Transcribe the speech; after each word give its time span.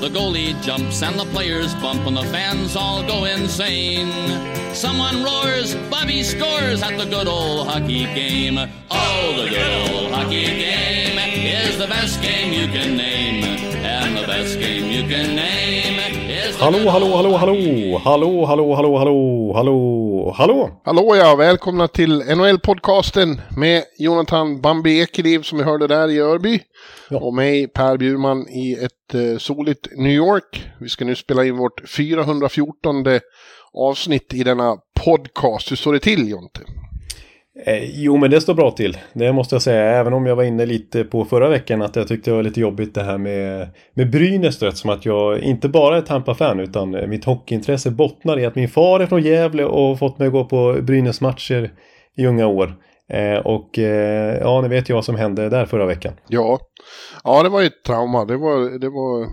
The 0.00 0.10
goalie 0.10 0.60
jumps 0.62 1.02
and 1.02 1.18
the 1.18 1.24
players 1.26 1.74
bump, 1.76 2.06
and 2.06 2.16
the 2.16 2.24
fans 2.24 2.76
all 2.76 3.02
go 3.06 3.24
insane. 3.24 4.12
Someone 4.74 5.24
roars, 5.24 5.74
Bobby 5.90 6.22
scores 6.22 6.82
at 6.82 6.98
the 6.98 7.06
good 7.06 7.26
old 7.26 7.66
hockey 7.66 8.04
game. 8.14 8.58
Oh, 8.90 9.42
the 9.42 9.48
good 9.48 9.90
old 9.90 10.12
hockey 10.12 10.44
game 10.44 11.18
is 11.18 11.78
the 11.78 11.86
best 11.86 12.20
game 12.20 12.52
you 12.52 12.66
can 12.68 12.96
name. 12.96 13.44
And 13.84 14.16
the 14.16 14.26
best 14.26 14.58
game 14.58 14.90
you 14.90 15.08
can 15.08 15.34
name 15.34 16.15
Hallå, 16.54 16.88
hallå, 16.90 17.16
hallå, 17.16 17.36
hallå, 17.36 17.98
hallå, 18.04 18.44
hallå, 18.44 18.74
hallå, 18.74 18.96
hallå, 18.96 19.52
hallå, 19.54 20.34
hallå. 20.36 20.80
Hallå 20.84 21.16
ja, 21.16 21.36
välkomna 21.36 21.88
till 21.88 22.22
NHL-podcasten 22.22 23.40
med 23.56 23.82
Jonathan 23.98 24.60
Bambi 24.60 25.00
Ekeliv 25.00 25.42
som 25.42 25.58
vi 25.58 25.64
hörde 25.64 25.86
där 25.86 26.08
i 26.08 26.20
Örby. 26.20 26.60
Ja. 27.10 27.18
Och 27.18 27.34
mig 27.34 27.68
Per 27.68 27.96
Bjurman 27.96 28.48
i 28.48 28.72
ett 28.72 29.14
eh, 29.14 29.38
soligt 29.38 29.88
New 29.96 30.12
York. 30.12 30.64
Vi 30.80 30.88
ska 30.88 31.04
nu 31.04 31.14
spela 31.14 31.44
in 31.44 31.56
vårt 31.56 31.88
414 31.88 33.04
avsnitt 33.74 34.34
i 34.34 34.42
denna 34.44 34.76
podcast. 35.04 35.70
Hur 35.70 35.76
står 35.76 35.92
det 35.92 36.00
till 36.00 36.30
Jonte? 36.30 36.60
Eh, 37.64 37.84
jo, 37.84 38.16
men 38.16 38.30
det 38.30 38.40
står 38.40 38.54
bra 38.54 38.70
till. 38.70 38.98
Det 39.12 39.32
måste 39.32 39.54
jag 39.54 39.62
säga. 39.62 39.82
Även 39.82 40.12
om 40.12 40.26
jag 40.26 40.36
var 40.36 40.42
inne 40.44 40.66
lite 40.66 41.04
på 41.04 41.24
förra 41.24 41.48
veckan 41.48 41.82
att 41.82 41.96
jag 41.96 42.08
tyckte 42.08 42.30
det 42.30 42.34
var 42.34 42.42
lite 42.42 42.60
jobbigt 42.60 42.94
det 42.94 43.02
här 43.02 43.18
med, 43.18 43.68
med 43.94 44.10
Brynäs. 44.10 44.78
Som 44.78 44.90
att 44.90 45.06
jag 45.06 45.38
inte 45.38 45.68
bara 45.68 45.96
är 45.96 46.02
Tampa-fan 46.02 46.60
utan 46.60 46.94
eh, 46.94 47.06
mitt 47.06 47.24
hockeyintresse 47.24 47.90
bottnar 47.90 48.38
i 48.38 48.46
att 48.46 48.54
min 48.54 48.68
far 48.68 49.00
är 49.00 49.06
från 49.06 49.22
Gävle 49.22 49.64
och 49.64 49.98
fått 49.98 50.18
mig 50.18 50.26
att 50.26 50.32
gå 50.32 50.44
på 50.44 50.76
Brynäs-matcher 50.82 51.70
i 52.16 52.26
unga 52.26 52.46
år. 52.46 52.74
Eh, 53.12 53.38
och 53.38 53.78
eh, 53.78 54.38
ja, 54.40 54.60
ni 54.60 54.68
vet 54.68 54.90
ju 54.90 54.94
vad 54.94 55.04
som 55.04 55.16
hände 55.16 55.48
där 55.48 55.66
förra 55.66 55.86
veckan. 55.86 56.12
Ja, 56.28 56.58
ja 57.24 57.42
det 57.42 57.48
var 57.48 57.60
ju 57.60 57.66
ett 57.66 57.84
trauma. 57.86 58.24
Det 58.24 58.36
var, 58.36 58.78
det 58.78 58.88
var, 58.88 59.26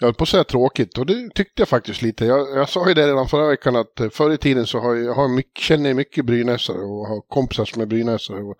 jag 0.00 0.06
höll 0.06 0.14
på 0.14 0.22
att 0.22 0.28
säga 0.28 0.44
tråkigt 0.44 0.98
och 0.98 1.06
det 1.06 1.30
tyckte 1.34 1.62
jag 1.62 1.68
faktiskt 1.68 2.02
lite. 2.02 2.24
Jag, 2.24 2.58
jag 2.58 2.68
sa 2.68 2.88
ju 2.88 2.94
det 2.94 3.06
redan 3.06 3.28
förra 3.28 3.48
veckan 3.48 3.76
att 3.76 4.00
eh, 4.00 4.10
förr 4.10 4.32
i 4.32 4.38
tiden 4.38 4.66
så 4.66 4.78
har 4.78 4.94
jag, 4.94 5.14
har 5.14 5.28
mycket, 5.28 5.62
känner 5.62 5.90
jag 5.90 5.96
mycket 5.96 6.24
brynäsare 6.24 6.78
och 6.78 7.06
har 7.08 7.20
kompisar 7.28 7.64
som 7.64 7.82
är 7.82 7.86
brynäsare. 7.86 8.42
Och 8.42 8.56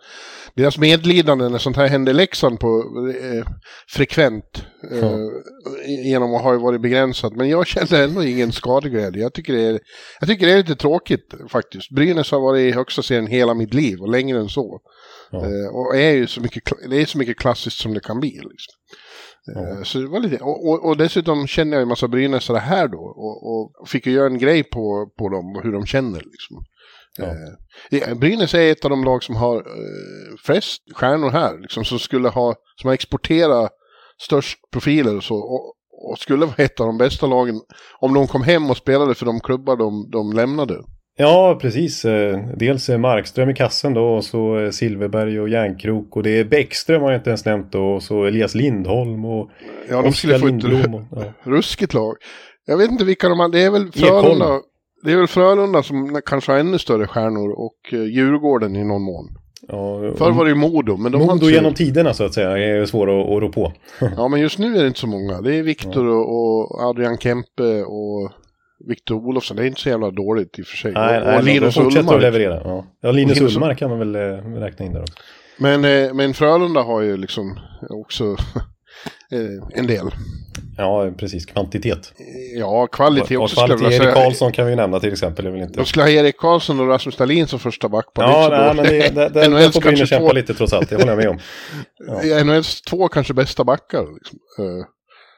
deras 0.54 0.78
medlidande 0.78 1.48
när 1.48 1.58
sånt 1.58 1.76
här 1.76 1.86
händer 1.86 2.12
i 2.12 2.14
Leksand 2.14 2.60
på 2.60 2.84
eh, 3.22 3.52
frekvent 3.88 4.64
eh, 4.92 5.18
genom 6.04 6.34
att 6.34 6.42
ha 6.42 6.58
varit 6.58 6.80
begränsat. 6.80 7.32
Men 7.32 7.48
jag 7.48 7.66
känner 7.66 8.04
ändå 8.04 8.24
ingen 8.24 8.52
skadeglädje. 8.52 9.22
Jag 9.22 9.32
tycker, 9.32 9.52
det 9.52 9.62
är, 9.62 9.80
jag 10.20 10.28
tycker 10.28 10.46
det 10.46 10.52
är 10.52 10.58
lite 10.58 10.76
tråkigt 10.76 11.34
faktiskt. 11.48 11.90
Brynäs 11.90 12.30
har 12.30 12.40
varit 12.40 12.60
i 12.60 12.72
högsta 12.72 13.02
serien 13.02 13.26
hela 13.26 13.54
mitt 13.54 13.74
liv 13.74 14.00
och 14.00 14.08
längre 14.08 14.38
än 14.38 14.48
så. 14.48 14.80
Ja. 15.30 15.38
Eh, 15.38 15.74
och 15.74 15.96
är 15.96 16.12
ju 16.12 16.26
så 16.26 16.40
mycket, 16.40 16.62
det 16.90 16.96
är 16.96 17.06
så 17.06 17.18
mycket 17.18 17.38
klassiskt 17.38 17.78
som 17.78 17.94
det 17.94 18.00
kan 18.00 18.20
bli. 18.20 18.30
Liksom. 18.30 18.74
Eh, 19.56 19.82
Så 19.82 19.98
det 19.98 20.08
var 20.08 20.20
lite, 20.20 20.44
och, 20.44 20.68
och, 20.68 20.84
och 20.88 20.96
dessutom 20.96 21.46
känner 21.46 21.72
jag 21.72 21.82
en 21.82 21.88
massa 21.88 22.08
brynäsare 22.08 22.58
här 22.58 22.88
då 22.88 22.98
och, 22.98 23.78
och 23.80 23.88
fick 23.88 24.06
ju 24.06 24.12
göra 24.12 24.26
en 24.26 24.38
grej 24.38 24.62
på, 24.62 25.10
på 25.18 25.28
dem 25.28 25.56
och 25.56 25.62
hur 25.62 25.72
de 25.72 25.86
känner. 25.86 26.18
Liksom. 26.18 26.64
Ja. 27.18 27.26
Eh, 27.98 28.14
Brynäs 28.14 28.54
är 28.54 28.72
ett 28.72 28.84
av 28.84 28.90
de 28.90 29.04
lag 29.04 29.22
som 29.22 29.36
har 29.36 29.56
eh, 29.56 30.36
flest 30.44 30.82
stjärnor 30.94 31.30
här, 31.30 31.58
liksom, 31.58 31.84
som 31.84 31.98
skulle 31.98 32.28
ha, 32.28 32.54
som 32.80 32.88
har 32.88 32.94
exporterat 32.94 33.72
störst 34.22 34.58
profiler 34.72 35.16
och 35.16 35.24
så. 35.24 35.36
Och, 35.36 35.74
och 36.10 36.18
skulle 36.18 36.46
vara 36.46 36.56
ett 36.64 36.80
av 36.80 36.86
de 36.86 36.98
bästa 36.98 37.26
lagen 37.26 37.60
om 38.00 38.14
de 38.14 38.26
kom 38.26 38.42
hem 38.42 38.70
och 38.70 38.76
spelade 38.76 39.14
för 39.14 39.26
de 39.26 39.40
klubbar 39.40 39.76
de, 39.76 40.10
de 40.10 40.32
lämnade. 40.32 40.74
Ja, 41.20 41.58
precis. 41.60 42.04
Eh, 42.04 42.38
Dels 42.56 42.88
är 42.88 42.98
Markström 42.98 43.50
i 43.50 43.54
kassen 43.54 43.94
då 43.94 44.04
och 44.04 44.24
så 44.24 44.58
eh, 44.58 44.70
Silverberg 44.70 45.40
och 45.40 45.48
Järnkrok 45.48 46.16
och 46.16 46.22
det 46.22 46.30
är 46.30 46.44
Bäckström 46.44 47.02
har 47.02 47.10
jag 47.10 47.18
inte 47.18 47.30
ens 47.30 47.44
nämnt 47.44 47.72
då 47.72 47.84
och 47.84 48.02
så 48.02 48.24
Elias 48.24 48.54
Lindholm 48.54 49.24
och 49.24 49.50
Ja, 49.90 50.02
de 50.02 50.12
skulle 50.12 50.38
få 50.38 50.46
ett 50.46 50.52
Lindblom. 50.52 50.94
Och, 50.94 51.02
ja. 51.10 51.22
ruskigt 51.50 51.94
lag. 51.94 52.14
Jag 52.66 52.76
vet 52.76 52.90
inte 52.90 53.04
vilka 53.04 53.28
de 53.28 53.40
har, 53.40 53.48
det 53.48 53.62
är 53.62 53.70
väl 53.70 53.88
Ekholm. 53.88 54.22
Frölunda. 54.22 54.60
Det 55.04 55.12
är 55.12 55.16
väl 55.16 55.26
Frölunda 55.26 55.82
som 55.82 56.20
kanske 56.26 56.52
har 56.52 56.58
ännu 56.58 56.78
större 56.78 57.06
stjärnor 57.06 57.50
och 57.50 57.92
eh, 57.92 58.04
Djurgården 58.04 58.76
i 58.76 58.84
någon 58.84 59.02
mån. 59.02 59.28
Ja, 59.68 60.12
Förr 60.16 60.30
var 60.30 60.44
det 60.44 60.50
ju 60.50 60.56
Modo, 60.56 60.96
men 60.96 61.12
de 61.12 61.18
Modo 61.18 61.32
inte 61.32 61.46
genom 61.46 61.74
tiderna 61.74 62.14
så 62.14 62.24
att 62.24 62.34
säga 62.34 62.58
är 62.58 62.86
svåra 62.86 63.22
att, 63.22 63.28
att 63.28 63.42
rå 63.42 63.48
på. 63.48 63.72
Ja, 64.16 64.28
men 64.28 64.40
just 64.40 64.58
nu 64.58 64.76
är 64.76 64.80
det 64.82 64.88
inte 64.88 65.00
så 65.00 65.06
många. 65.06 65.40
Det 65.40 65.54
är 65.54 65.62
Viktor 65.62 66.06
och, 66.06 66.28
och 66.36 66.80
Adrian 66.82 67.18
Kempe 67.18 67.82
och 67.82 68.32
Viktor 68.88 69.16
Olofsson. 69.16 69.56
Det 69.56 69.62
är 69.62 69.66
inte 69.66 69.80
så 69.80 69.88
jävla 69.88 70.10
dåligt 70.10 70.58
i 70.58 70.62
och 70.62 70.66
för 70.66 70.76
sig. 70.76 70.92
Nej, 70.92 71.18
och, 71.20 71.26
nej, 71.26 71.36
och 71.36 71.44
Linus 71.44 71.74
fortsätter 71.74 72.00
att 72.00 72.06
Ullmark. 72.06 72.22
leverera. 72.22 72.60
Ja, 72.64 72.86
ja 73.00 73.10
Linus 73.12 73.40
Ullmark 73.40 73.78
kan 73.78 73.90
man 73.90 73.98
väl 73.98 74.14
eh, 74.14 74.20
räkna 74.60 74.86
in 74.86 74.92
där 74.92 75.00
också. 75.02 75.14
Men, 75.58 75.84
eh, 75.84 76.14
men 76.14 76.34
Frölunda 76.34 76.80
har 76.82 77.00
ju 77.00 77.16
liksom 77.16 77.60
också 77.88 78.24
eh, 79.32 79.78
en 79.78 79.86
del. 79.86 80.10
Ja, 80.76 81.10
precis. 81.18 81.46
Kvantitet. 81.46 82.12
Ja, 82.56 82.86
kvalitet 82.86 83.36
också 83.36 83.56
skulle 83.56 83.72
jag 83.72 83.78
kvalitet 83.78 83.98
vilja 83.98 84.12
Erik. 84.12 84.24
Karlsson 84.24 84.52
kan 84.52 84.66
vi 84.66 84.76
nämna 84.76 85.00
till 85.00 85.12
exempel. 85.12 85.46
Är 85.46 85.50
väl 85.50 85.60
inte... 85.60 85.80
De 85.80 85.86
skulle 85.86 86.02
ha 86.02 86.10
Erik 86.10 86.36
Karlsson 86.36 86.80
och 86.80 86.88
Rasmus 86.88 87.16
Dahlin 87.16 87.46
som 87.46 87.58
första 87.58 87.88
backpar. 87.88 88.22
Ja, 88.22 88.48
Det 88.48 88.56
nej, 88.56 88.74
men 88.74 88.84
det, 88.84 89.08
det, 89.14 89.28
det, 89.28 89.58
det 89.64 89.72
får 89.72 89.80
Brynäs 89.80 90.08
kämpa 90.08 90.26
två- 90.28 90.34
lite 90.34 90.54
trots 90.54 90.72
allt. 90.72 90.88
Det 90.90 90.96
håller 90.96 91.08
jag 91.08 91.16
med 91.18 91.28
om. 91.28 91.38
Ja. 92.22 92.44
NHLs 92.44 92.82
två 92.82 93.08
kanske 93.08 93.34
bästa 93.34 93.64
backar. 93.64 94.14
Liksom. 94.14 94.38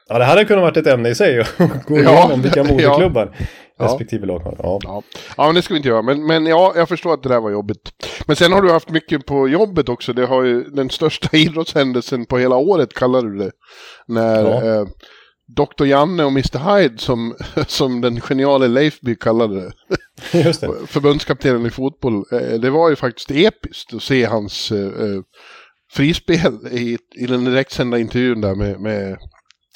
Ja, 0.09 0.17
det 0.19 0.25
hade 0.25 0.45
kunnat 0.45 0.61
varit 0.61 0.77
ett 0.77 0.87
ämne 0.87 1.09
i 1.09 1.15
sig 1.15 1.39
att 1.39 1.57
gå 1.87 1.97
Ja, 1.99 1.99
igenom 2.19 2.41
vilka 2.41 2.63
moderklubbar 2.63 3.35
Ja. 3.79 3.85
respektive 3.85 4.25
lag 4.25 4.39
har. 4.39 4.55
Ja. 4.59 4.79
Ja. 4.83 5.03
ja, 5.37 5.45
men 5.45 5.55
det 5.55 5.61
ska 5.61 5.73
vi 5.73 5.77
inte 5.77 5.89
göra. 5.89 6.01
Men, 6.01 6.27
men 6.27 6.45
ja, 6.45 6.73
jag 6.75 6.89
förstår 6.89 7.13
att 7.13 7.23
det 7.23 7.29
där 7.29 7.39
var 7.41 7.51
jobbigt. 7.51 7.91
Men 8.27 8.35
sen 8.35 8.51
har 8.53 8.61
du 8.61 8.71
haft 8.71 8.89
mycket 8.89 9.25
på 9.25 9.47
jobbet 9.47 9.89
också. 9.89 10.13
Det 10.13 10.25
har 10.25 10.43
ju 10.43 10.63
den 10.63 10.89
största 10.89 11.37
idrottshändelsen 11.37 12.25
på 12.25 12.37
hela 12.37 12.55
året, 12.55 12.93
kallar 12.93 13.21
du 13.21 13.37
det. 13.37 13.51
När 14.07 14.41
Ja. 14.43 14.63
eh, 14.81 14.85
Dr. 15.57 15.85
Janne 15.85 16.23
och 16.23 16.31
Mr. 16.31 16.77
Hyde, 16.77 16.97
som, 16.97 17.35
som 17.67 18.01
den 18.01 18.21
geniale 18.21 18.67
Leifby 18.67 19.15
kallade 19.15 19.55
det, 19.61 19.71
Just 20.43 20.61
det. 20.61 20.69
förbundskaptenen 20.87 21.65
i 21.65 21.69
fotboll. 21.69 22.23
Eh, 22.31 22.59
det 22.59 22.69
var 22.69 22.89
ju 22.89 22.95
faktiskt 22.95 23.31
episkt 23.31 23.93
att 23.93 24.03
se 24.03 24.25
hans 24.25 24.71
eh, 24.71 24.79
eh, 24.87 25.21
frispel 25.93 26.67
i, 26.71 26.97
i 27.15 27.25
den 27.25 27.45
direktsända 27.45 27.97
intervjun 27.99 28.41
där 28.41 28.55
med, 28.55 28.79
med, 28.79 29.17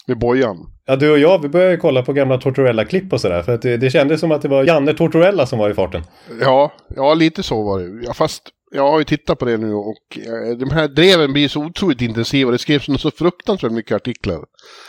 med 0.08 0.20
Bojan. 0.20 0.58
Ja, 0.86 0.96
du 0.96 1.12
och 1.12 1.20
jag, 1.20 1.42
vi 1.42 1.50
började 1.50 1.72
ju 1.72 1.78
kolla 1.78 2.04
på 2.04 2.14
gamla 2.14 2.38
Tortorella-klipp 2.38 3.14
och 3.14 3.22
sådär. 3.22 3.44
För 3.44 3.54
att 3.54 3.62
det, 3.62 3.78
det 3.78 3.90
kändes 3.90 4.20
som 4.20 4.32
att 4.32 4.42
det 4.42 4.48
var 4.48 4.64
Janne 4.64 4.94
Tortorella 4.94 5.46
som 5.46 5.60
var 5.60 5.70
i 5.70 5.74
farten. 5.74 6.04
Ja, 6.42 6.74
ja 6.96 7.14
lite 7.14 7.44
så 7.44 7.64
var 7.64 7.80
det. 7.80 8.06
Ja, 8.06 8.14
fast 8.14 8.44
jag 8.72 8.92
har 8.92 9.00
ju 9.00 9.06
tittat 9.06 9.40
på 9.40 9.46
det 9.46 9.58
nu 9.58 9.74
och 9.74 10.18
eh, 10.18 10.58
de 10.58 10.72
här 10.72 10.88
dreven 10.88 11.34
blir 11.34 11.48
så 11.48 11.66
otroligt 11.66 12.02
intensiva. 12.02 12.52
Det 12.52 12.58
skrevs 12.58 13.02
så 13.02 13.12
fruktansvärt 13.12 13.72
mycket 13.72 13.96
artiklar. 13.96 14.40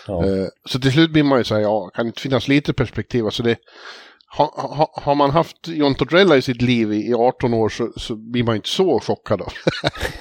Ja. 0.07 0.25
Eh, 0.25 0.47
så 0.65 0.81
till 0.81 0.93
slut 0.93 1.11
blir 1.11 1.23
man 1.23 1.39
ju 1.39 1.45
så 1.45 1.55
här, 1.55 1.63
ja, 1.63 1.91
kan 1.95 2.05
det 2.05 2.09
inte 2.09 2.21
finnas 2.21 2.49
lite 2.49 2.73
perspektiv? 2.73 3.25
Alltså 3.25 3.43
det, 3.43 3.57
ha, 4.37 4.45
ha, 4.57 5.03
har 5.03 5.15
man 5.15 5.31
haft 5.31 5.69
John 5.69 5.95
Tortorella 5.95 6.37
i 6.37 6.43
sitt 6.43 6.63
liv 6.63 6.93
i, 6.93 7.09
i 7.09 7.15
18 7.15 7.55
år 7.55 7.69
så, 7.69 7.93
så 7.97 8.17
blir 8.17 8.45
man 8.45 8.57
inte 8.57 8.69
så 8.69 9.01
chockad 9.01 9.43
av. 9.43 9.53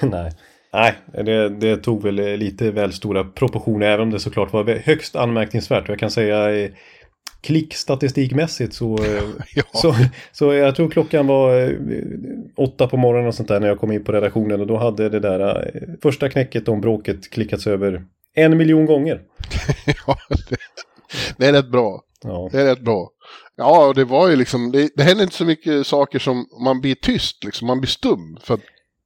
Nej. 0.00 0.32
Nej, 0.72 0.94
det, 1.24 1.48
det 1.48 1.76
tog 1.76 2.02
väl 2.02 2.14
lite 2.38 2.70
väl 2.70 2.92
stora 2.92 3.24
proportioner. 3.24 3.86
Även 3.86 4.00
om 4.00 4.10
det 4.10 4.20
såklart 4.20 4.52
var 4.52 4.64
högst 4.64 5.16
anmärkningsvärt. 5.16 5.88
Jag 5.88 5.98
kan 5.98 6.10
säga 6.10 6.64
eh, 6.64 6.70
klickstatistikmässigt 7.40 8.74
så, 8.74 9.04
eh, 9.04 9.22
Ja. 9.54 9.62
så, 9.72 9.94
så 10.32 10.54
jag 10.54 10.76
tror 10.76 10.90
klockan 10.90 11.26
var 11.26 11.60
eh, 11.60 11.72
åtta 12.56 12.88
på 12.88 12.96
morgonen 12.96 13.28
och 13.28 13.34
sånt 13.34 13.48
där 13.48 13.60
när 13.60 13.68
jag 13.68 13.80
kom 13.80 13.92
in 13.92 14.04
på 14.04 14.12
redaktionen. 14.12 14.60
Och 14.60 14.66
då 14.66 14.76
hade 14.76 15.08
det 15.08 15.20
där 15.20 15.70
första 16.02 16.28
knäcket 16.28 16.68
om 16.68 16.80
bråket 16.80 17.30
klickats 17.30 17.66
över 17.66 18.04
en 18.34 18.56
miljon 18.56 18.86
gånger. 18.86 19.20
ja, 20.06 20.16
det, 20.48 20.56
det 21.36 21.46
är 21.46 21.52
rätt 21.52 21.70
bra. 21.70 22.02
Ja, 22.24 22.48
Det 22.52 22.60
är 22.60 22.64
rätt 22.64 22.80
bra. 22.80 23.10
Ja, 23.56 23.86
och 23.86 23.94
det 23.94 24.04
var 24.04 24.28
ju 24.28 24.36
liksom, 24.36 24.72
det, 24.72 24.90
det 24.96 25.02
händer 25.02 25.24
inte 25.24 25.36
så 25.36 25.44
mycket 25.44 25.86
saker 25.86 26.18
som 26.18 26.46
man 26.64 26.80
blir 26.80 26.94
tyst, 26.94 27.44
liksom, 27.44 27.66
man 27.66 27.80
blir 27.80 27.88
stum. 27.88 28.38
För 28.42 28.54
att 28.54 28.60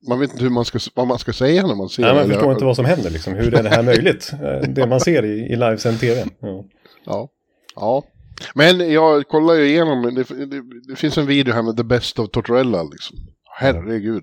man 0.08 0.20
vet 0.20 0.31
inte 0.32 0.43
hur 0.43 0.50
man 0.50 0.64
ska, 0.64 0.78
vad 0.94 1.06
man 1.06 1.19
ska 1.19 1.32
säga 1.32 1.66
när 1.66 1.75
man 1.75 1.88
ser 1.88 2.02
Nej, 2.02 2.14
man 2.14 2.22
eller- 2.25 2.34
förstår 2.34 2.52
inte 2.52 2.64
vad 2.64 2.76
som 2.76 2.84
händer 2.84 3.10
liksom. 3.10 3.34
Hur 3.34 3.54
är 3.54 3.62
det 3.62 3.69
här 3.69 3.82
möjligt? 3.82 4.32
Eh, 4.43 4.69
Det 4.69 4.87
man 4.87 5.00
ser 5.00 5.25
i, 5.25 5.28
i 5.52 5.56
livesänd 5.56 6.00
tv. 6.00 6.25
Ja. 6.40 6.64
Ja. 7.06 7.28
ja. 7.76 8.02
Men 8.54 8.93
jag 8.93 9.28
kollar 9.28 9.54
ju 9.54 9.69
igenom, 9.69 10.02
det, 10.14 10.46
det, 10.46 10.62
det 10.88 10.96
finns 10.96 11.19
en 11.19 11.26
video 11.26 11.54
här 11.54 11.62
med 11.62 11.76
The 11.76 11.82
Best 11.84 12.19
of 12.19 12.31
Tortorella 12.31 12.82
liksom. 12.82 13.16
Herregud. 13.58 14.22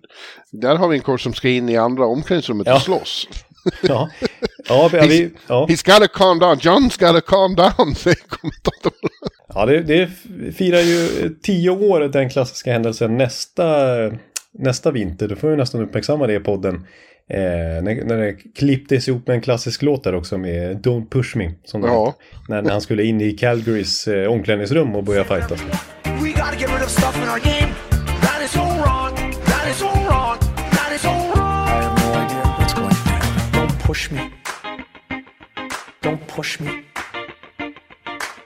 Där 0.51 0.75
har 0.75 0.87
vi 0.87 0.97
en 0.97 1.03
kurs 1.03 1.23
som 1.23 1.33
ska 1.33 1.49
in 1.49 1.69
i 1.69 1.77
andra 1.77 2.05
omklädningsrummet 2.05 2.67
Ja. 2.67 2.75
och 2.75 2.81
slåss. 2.81 3.27
Ja, 3.81 4.09
ja, 4.69 4.89
vi, 4.93 5.31
ja. 5.47 5.65
He's 5.69 5.85
gotta 5.93 6.07
calm 6.07 6.39
down. 6.39 6.57
John's 6.57 6.99
gotta 7.07 7.21
calm 7.21 7.55
down, 7.55 7.95
säger 7.95 8.17
kommentatorn. 8.27 9.09
Ja, 9.53 9.65
det, 9.65 9.81
det 9.81 10.07
firar 10.53 10.79
ju 10.79 11.29
tio 11.43 11.69
år 11.69 11.99
den 11.99 12.29
klassiska 12.29 12.71
händelsen 12.73 13.17
nästa, 13.17 13.65
nästa 14.57 14.91
vinter. 14.91 15.27
Då 15.27 15.35
får 15.35 15.49
vi 15.49 15.55
nästan 15.55 15.81
uppmärksamma 15.81 16.27
det 16.27 16.33
i 16.33 16.39
podden. 16.39 16.75
Eh, 17.29 17.39
när, 17.83 18.05
när 18.05 18.17
det 18.17 18.33
klipptes 18.33 19.07
ihop 19.07 19.27
med 19.27 19.33
en 19.35 19.41
klassisk 19.41 19.81
låt 19.81 20.03
där 20.03 20.15
också 20.15 20.37
med 20.37 20.85
Don't 20.85 21.09
Push 21.09 21.37
Me. 21.37 21.51
Som 21.63 21.81
Ja. 21.83 22.15
när, 22.47 22.61
när 22.61 22.71
han 22.71 22.81
skulle 22.81 23.03
in 23.03 23.21
i 23.21 23.31
Calgarys 23.31 24.07
eh, 24.07 24.31
omklädningsrum 24.31 24.95
och 24.95 25.03
börja 25.03 25.23
fightas. 25.23 25.59
Push 33.83 34.11
me. 34.11 34.31
Don't 36.01 36.19
push 36.27 36.59
me. 36.61 36.83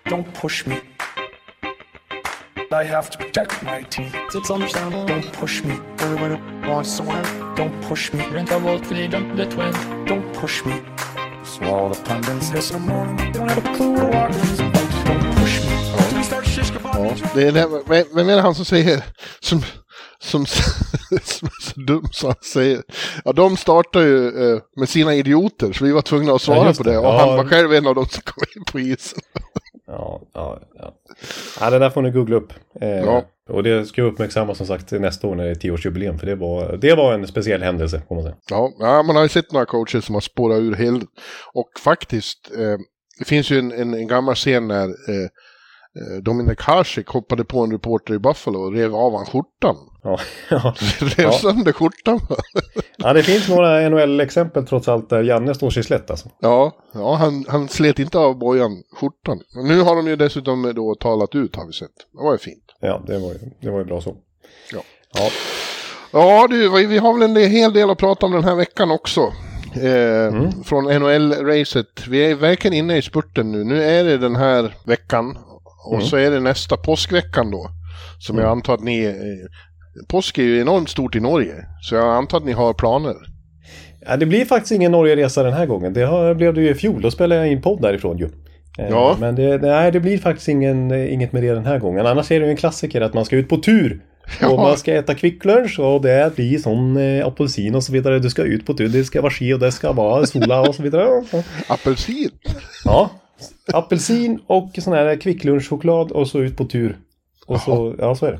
Don't 0.05 0.33
push 0.41 0.67
me. 0.67 0.75
I 2.73 2.83
have 2.85 3.09
to 3.11 3.17
protect 3.17 3.61
my 3.63 3.83
team. 3.83 4.11
It's 4.33 4.49
understandable. 4.49 5.05
Don't 5.05 5.31
push 5.33 5.63
me. 5.63 5.75
Everybody 5.99 6.35
wants 6.67 6.97
to 6.97 7.03
win. 7.03 7.23
Don't 7.55 7.81
push 7.87 8.11
me. 8.13 8.25
Rent 8.31 8.51
a 8.51 8.57
vote 8.59 8.83
for 8.85 8.95
the 8.95 9.45
twin. 9.45 9.73
Don't 10.07 10.33
push 10.33 10.65
me. 10.65 10.73
Swallow 11.43 11.93
the 11.93 12.01
pundits 12.03 12.49
this 12.49 12.73
morning. 12.73 13.15
They 13.17 13.31
don't 13.31 13.49
have 13.49 13.65
a 13.65 13.75
clue 13.75 13.95
is. 14.29 14.59
Don't 15.07 15.35
push 15.35 15.61
me. 15.65 16.23
Start 16.23 16.45
shish 16.45 16.71
Ja, 16.83 17.15
det 17.35 17.47
är 17.47 17.51
det, 17.51 17.67
vem- 17.87 18.05
vem 18.15 18.29
är 18.29 18.35
det 18.35 18.41
han 18.41 18.55
som 18.55 18.65
säger, 18.65 19.03
som, 19.39 19.61
som, 20.19 20.45
som 21.23 21.47
är 21.47 21.61
så 21.61 21.79
dum 21.81 22.07
så 22.11 22.27
han 22.27 22.35
säger, 22.53 22.83
ja 23.25 23.31
de 23.33 23.57
startar 23.57 24.01
ju 24.01 24.27
eh, 24.53 24.59
med 24.75 24.89
sina 24.89 25.15
idioter 25.15 25.73
så 25.73 25.85
vi 25.85 25.91
var 25.91 26.01
tvungna 26.01 26.33
att 26.33 26.41
svara 26.41 26.67
Ja, 26.67 26.73
på 26.73 26.83
det 26.83 26.91
det. 26.91 26.97
och 26.97 27.05
Ja. 27.05 27.19
han 27.19 27.37
var 27.37 27.45
själv 27.45 27.73
en 27.73 27.87
av 27.87 27.95
dem 27.95 28.05
som 28.09 28.21
kom 28.21 28.43
in 28.55 28.63
på 28.71 28.79
isen. 28.79 29.19
Ja, 29.87 30.21
ja, 30.33 30.59
ja. 30.79 30.93
ja, 31.59 31.69
det 31.69 31.79
där 31.79 31.89
får 31.89 32.01
ni 32.01 32.11
googla 32.11 32.35
upp. 32.35 32.53
Eh, 32.81 32.89
Ja. 32.89 33.23
Och 33.49 33.63
det 33.63 33.85
ska 33.85 34.03
vi 34.03 34.09
uppmärksamma 34.09 34.55
som 34.55 34.67
sagt 34.67 34.91
nästa 34.91 35.27
år 35.27 35.35
när 35.35 35.43
det 35.43 35.49
är 35.49 35.55
tioårsjubileum. 35.55 36.19
För 36.19 36.25
det 36.27 36.35
var, 36.35 36.77
det 36.77 36.95
var 36.95 37.13
en 37.13 37.27
speciell 37.27 37.63
händelse, 37.63 38.01
får 38.07 38.15
man 38.15 38.23
säga. 38.23 38.35
Ja, 38.49 38.71
ja, 38.79 39.03
man 39.03 39.15
har 39.15 39.23
ju 39.23 39.29
sett 39.29 39.51
några 39.51 39.65
coacher 39.65 40.01
som 40.01 40.15
har 40.15 40.21
spårat 40.21 40.59
ur 40.59 40.75
helt. 40.75 41.09
Och 41.53 41.69
faktiskt, 41.79 42.51
eh, 42.57 42.77
det 43.19 43.25
finns 43.25 43.51
ju 43.51 43.59
en, 43.59 43.71
en, 43.71 43.93
en 43.93 44.07
gammal 44.07 44.35
scen 44.35 44.67
när 44.67 44.83
eh, 44.83 45.23
eh, 45.99 46.23
Dominik 46.23 46.61
Hasek 46.61 47.07
hoppade 47.07 47.43
på 47.45 47.63
en 47.63 47.71
reporter 47.71 48.13
i 48.13 48.19
Buffalo 48.19 48.59
och 48.59 48.73
rev 48.73 48.95
av 48.95 49.15
han 49.15 49.25
skjortan. 49.25 49.75
Ja, 50.03 50.19
ja. 50.49 50.73
rev 50.99 51.13
Ja. 51.17 51.31
sönder 51.31 51.71
skjortan. 51.71 52.19
ja, 52.97 53.13
det 53.13 53.23
finns 53.23 53.49
några 53.49 53.89
NHL-exempel 53.89 54.67
trots 54.67 54.87
allt 54.87 55.09
där 55.09 55.23
Janne 55.23 55.55
står 55.55 55.69
sig 55.69 55.83
slätt 55.83 56.09
alltså. 56.11 56.29
ja, 56.39 56.71
ja 56.93 57.15
han, 57.15 57.45
han 57.47 57.69
slet 57.69 57.99
inte 57.99 58.17
av 58.17 58.37
bojan 58.37 58.83
skjortan. 58.99 59.39
Men 59.55 59.67
nu 59.67 59.81
har 59.81 59.95
de 59.95 60.07
ju 60.07 60.15
dessutom 60.15 60.73
då 60.75 60.95
talat 60.95 61.35
ut 61.35 61.55
har 61.55 61.67
vi 61.67 61.73
sett. 61.73 61.89
Det 62.11 62.23
var 62.23 62.31
ju 62.31 62.37
fint. 62.37 62.63
Ja, 62.81 63.03
det 63.07 63.19
var 63.19 63.29
ju, 63.29 63.39
det 63.61 63.69
var 63.71 63.79
ju 63.79 63.85
bra 63.85 64.01
så. 64.01 64.15
Ja. 64.73 64.81
Ja, 65.13 65.29
Ja 66.11 66.47
du, 66.49 66.87
vi 66.87 66.97
har 66.97 67.19
väl 67.19 67.29
en 67.29 67.51
hel 67.51 67.73
del 67.73 67.89
att 67.89 67.97
prata 67.97 68.25
om 68.25 68.31
den 68.31 68.43
här 68.43 68.55
veckan 68.55 68.91
också. 68.91 69.21
Eh, 69.75 70.49
Från 70.63 70.85
NHL-racet. 70.87 72.07
Vi 72.07 72.31
är 72.31 72.35
verkligen 72.35 72.73
inne 72.77 72.97
i 72.97 73.01
spurten 73.01 73.51
nu. 73.51 73.63
Nu 73.63 73.83
är 73.83 74.03
det 74.03 74.17
den 74.17 74.35
här 74.35 74.75
veckan. 74.85 75.37
Och 75.85 76.03
så 76.03 76.17
är 76.17 76.31
det 76.31 76.39
nästa 76.39 76.77
påskveckan 76.77 77.51
då. 77.51 77.69
Som 78.19 78.37
jag 78.37 78.49
antar 78.49 78.73
att 78.73 78.83
ni... 78.83 79.15
Påsk 80.07 80.37
är 80.37 80.43
ju 80.43 80.61
enormt 80.61 80.89
stort 80.89 81.15
i 81.15 81.19
Norge. 81.19 81.55
Så 81.81 81.95
jag 81.95 82.15
antar 82.15 82.37
att 82.37 82.45
ni 82.45 82.51
har 82.51 82.73
planer. 82.73 83.15
Ja, 84.05 84.17
det 84.17 84.25
blir 84.25 84.45
faktiskt 84.45 84.71
ingen 84.71 84.91
Norgeresa 84.91 85.43
den 85.43 85.53
här 85.53 85.65
gången. 85.65 85.93
Det 85.93 86.01
har, 86.03 86.33
blev 86.33 86.53
det 86.53 86.61
ju 86.61 86.69
i 86.69 86.75
fjol. 86.75 87.01
Då 87.01 87.11
spelade 87.11 87.41
jag 87.41 87.51
in 87.51 87.61
podd 87.61 87.81
därifrån 87.81 88.17
ju. 88.17 88.25
Eh, 88.79 88.89
Ja. 88.89 89.17
Men 89.19 89.35
det, 89.35 89.57
nej, 89.57 89.91
det 89.91 89.99
blir 89.99 90.17
faktiskt 90.17 90.47
ingen, 90.47 90.91
inget 90.91 91.33
med 91.33 91.43
det 91.43 91.53
den 91.53 91.65
här 91.65 91.79
gången. 91.79 92.05
Annars 92.05 92.31
är 92.31 92.39
det 92.39 92.45
ju 92.45 92.51
en 92.51 92.57
klassiker 92.57 93.01
att 93.01 93.13
man 93.13 93.25
ska 93.25 93.35
ut 93.35 93.49
på 93.49 93.57
tur. 93.57 94.01
Ja. 94.41 94.49
Och 94.49 94.57
man 94.57 94.77
ska 94.77 94.93
äta 94.93 95.15
kvicklunch 95.15 95.79
och 95.79 96.01
det 96.01 96.35
blir 96.35 96.57
sån 96.57 96.97
eh, 96.97 97.27
apelsin 97.27 97.75
och 97.75 97.83
så 97.83 97.93
vidare. 97.93 98.19
Du 98.19 98.29
ska 98.29 98.41
ut 98.43 98.65
på 98.65 98.73
tur. 98.73 98.89
Det 98.89 99.03
ska 99.03 99.21
vara 99.21 99.31
ski 99.31 99.53
och 99.53 99.59
det 99.59 99.71
ska 99.71 99.91
vara 99.91 100.25
sola 100.25 100.61
och 100.61 100.75
så 100.75 100.83
vidare. 100.83 101.23
Apelsin. 101.67 102.29
Ja, 102.85 103.09
apelsin 103.73 104.39
och 104.47 104.69
sån 104.77 104.93
här 104.93 105.15
kvicklunchchoklad 105.15 106.11
och 106.11 106.27
så 106.27 106.39
ut 106.39 106.57
på 106.57 106.65
tur. 106.65 106.97
Och 107.47 107.59
så, 107.59 107.95
ja 107.99 108.15
så 108.15 108.25
är 108.25 108.31
det. 108.31 108.39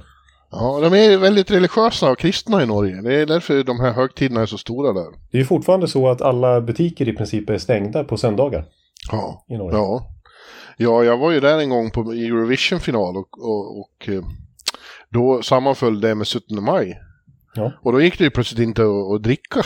Ja, 0.55 0.79
de 0.89 0.94
är 0.94 1.17
väldigt 1.17 1.51
religiösa 1.51 2.11
och 2.11 2.17
kristna 2.19 2.63
i 2.63 2.65
Norge. 2.65 3.01
Det 3.01 3.15
är 3.15 3.25
därför 3.25 3.63
de 3.63 3.79
här 3.79 3.91
högtiderna 3.91 4.41
är 4.41 4.45
så 4.45 4.57
stora 4.57 4.94
där. 4.94 5.11
Det 5.31 5.38
är 5.38 5.39
ju 5.39 5.45
fortfarande 5.45 5.88
så 5.88 6.09
att 6.09 6.21
alla 6.21 6.61
butiker 6.61 7.07
i 7.09 7.13
princip 7.13 7.50
är 7.50 7.57
stängda 7.57 8.03
på 8.03 8.17
söndagar 8.17 8.65
Ja. 9.11 9.45
i 9.50 9.57
Norge. 9.57 9.77
Ja. 9.77 10.09
Ja, 10.77 11.03
jag 11.03 11.17
var 11.17 11.31
ju 11.31 11.39
där 11.39 11.59
en 11.59 11.69
gång 11.69 11.91
på 11.91 12.01
Eurovision-final 12.01 13.17
och, 13.17 13.39
och, 13.39 13.79
och 13.79 14.09
eh, 14.09 14.23
då 15.09 15.41
sammanföll 15.41 16.01
det 16.01 16.15
med 16.15 16.27
17 16.27 16.63
maj. 16.63 17.00
Ja. 17.55 17.71
Och 17.81 17.91
då 17.91 18.01
gick 18.01 18.17
det 18.17 18.23
ju 18.23 18.29
plötsligt 18.29 18.59
inte 18.59 18.81
att, 18.81 19.15
att 19.15 19.23
dricka. 19.23 19.61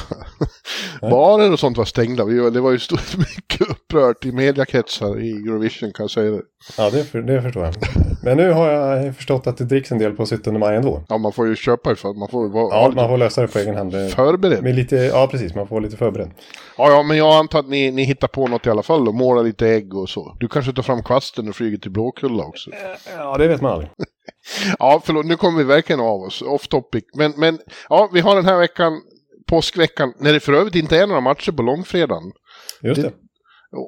Barer 1.01 1.51
och 1.51 1.59
sånt 1.59 1.77
var 1.77 1.85
stängda. 1.85 2.25
Vi 2.25 2.49
Det 2.49 2.61
var 2.61 2.71
ju 2.71 2.79
stort, 2.79 3.17
mycket 3.17 3.69
upprört 3.69 4.25
i 4.25 4.31
mediakretsar 4.31 5.19
i 5.19 5.31
Eurovision 5.31 5.91
kan 5.93 6.03
jag 6.03 6.11
säga 6.11 6.31
det. 6.31 6.41
Ja, 6.77 6.89
det, 6.89 7.03
för, 7.03 7.21
det 7.21 7.41
förstår 7.41 7.63
jag. 7.63 7.73
Men 8.23 8.37
nu 8.37 8.51
har 8.51 8.71
jag 8.71 9.15
förstått 9.15 9.47
att 9.47 9.57
det 9.57 9.65
dricks 9.65 9.91
en 9.91 9.97
del 9.97 10.11
på 10.11 10.25
17 10.25 10.59
maj 10.59 10.75
ändå. 10.75 11.03
Ja, 11.09 11.17
man 11.17 11.31
får 11.31 11.47
ju 11.47 11.55
köpa 11.55 11.91
ifall 11.91 12.15
man 12.15 12.29
får 12.29 12.49
vara 12.49 12.75
Ja, 12.75 12.91
man 12.95 13.09
får 13.09 13.17
lösa 13.17 13.41
det 13.41 13.47
på 13.47 13.59
egen 13.59 13.75
hand. 13.75 13.91
Förberedd. 13.91 14.63
Med 14.63 14.75
lite, 14.75 14.95
ja, 14.95 15.27
precis. 15.31 15.55
Man 15.55 15.67
får 15.67 15.75
vara 15.75 15.83
lite 15.83 15.97
förberedd. 15.97 16.31
Ja, 16.77 16.89
ja, 16.89 17.03
men 17.03 17.17
jag 17.17 17.35
antar 17.35 17.59
att 17.59 17.69
ni, 17.69 17.91
ni 17.91 18.03
hittar 18.03 18.27
på 18.27 18.47
något 18.47 18.65
i 18.65 18.69
alla 18.69 18.83
fall 18.83 19.07
och 19.07 19.15
målar 19.15 19.43
lite 19.43 19.67
ägg 19.67 19.93
och 19.93 20.09
så. 20.09 20.37
Du 20.39 20.47
kanske 20.47 20.73
tar 20.73 20.83
fram 20.83 21.03
kvasten 21.03 21.49
och 21.49 21.55
flyger 21.55 21.77
till 21.77 21.91
Blåkulla 21.91 22.43
också. 22.43 22.69
Ja, 23.17 23.37
det 23.37 23.47
vet 23.47 23.61
man 23.61 23.71
aldrig. 23.71 23.89
Ja, 24.79 25.01
förlåt, 25.05 25.25
nu 25.25 25.35
kommer 25.35 25.57
vi 25.57 25.63
verkligen 25.63 25.99
av 25.99 26.21
oss. 26.21 26.41
Off 26.41 26.67
topic. 26.67 27.03
Men, 27.13 27.33
men 27.37 27.59
ja, 27.89 28.09
vi 28.13 28.19
har 28.19 28.35
den 28.35 28.45
här 28.45 28.57
veckan, 28.59 29.01
påskveckan, 29.47 30.13
när 30.19 30.33
det 30.33 30.39
för 30.39 30.53
övrigt 30.53 30.75
inte 30.75 30.97
är 30.97 31.07
några 31.07 31.21
matcher 31.21 31.51
på 31.51 31.63
långfredagen. 31.63 32.31
Just 32.81 33.01
Det- 33.01 33.07
det. 33.07 33.13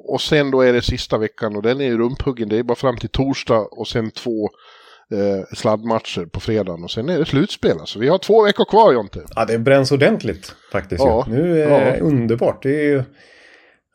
Och, 0.08 0.20
sen 0.20 0.50
då 0.50 0.60
är 0.60 0.72
det 0.72 0.82
sista 0.82 1.18
veckan 1.18 1.56
och 1.56 1.62
den 1.62 1.80
är 1.80 1.84
ju 1.84 1.98
rumphuggen. 1.98 2.48
Det 2.48 2.58
är 2.58 2.62
bara 2.62 2.74
fram 2.74 2.96
till 2.96 3.08
torsdag 3.08 3.58
och 3.60 3.88
sen 3.88 4.10
två 4.10 4.44
eh, 5.12 5.44
sladdmatcher 5.56 6.26
på 6.26 6.40
fredagen. 6.40 6.84
Och 6.84 6.90
sen 6.90 7.08
är 7.08 7.18
det 7.18 7.24
slutspel. 7.26 7.78
Alltså. 7.80 7.98
Vi 7.98 8.08
har 8.08 8.18
två 8.18 8.42
veckor 8.44 8.64
kvar, 8.64 8.92
Jonte. 8.92 9.24
Ja, 9.36 9.44
det 9.44 9.58
bränns 9.58 9.92
ordentligt 9.92 10.54
faktiskt. 10.72 11.04
Ja. 11.04 11.24
Ja. 11.26 11.32
Nu 11.34 11.62
är 11.62 11.70
det 11.70 11.96
Ja. 11.98 12.04
underbart. 12.04 12.62
Det 12.62 12.70
är 12.80 12.82
ju 12.84 13.02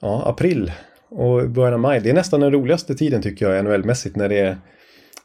ja, 0.02 0.24
april 0.26 0.72
och 1.10 1.50
början 1.50 1.74
av 1.74 1.80
maj. 1.80 2.00
Det 2.00 2.10
är 2.10 2.14
nästan 2.14 2.40
den 2.40 2.52
roligaste 2.52 2.96
tiden 2.96 3.22
tycker 3.22 3.50
jag 3.50 3.66
NHL-mässigt 3.66 4.16
när 4.18 4.30
det 4.30 4.40
är 4.40 4.58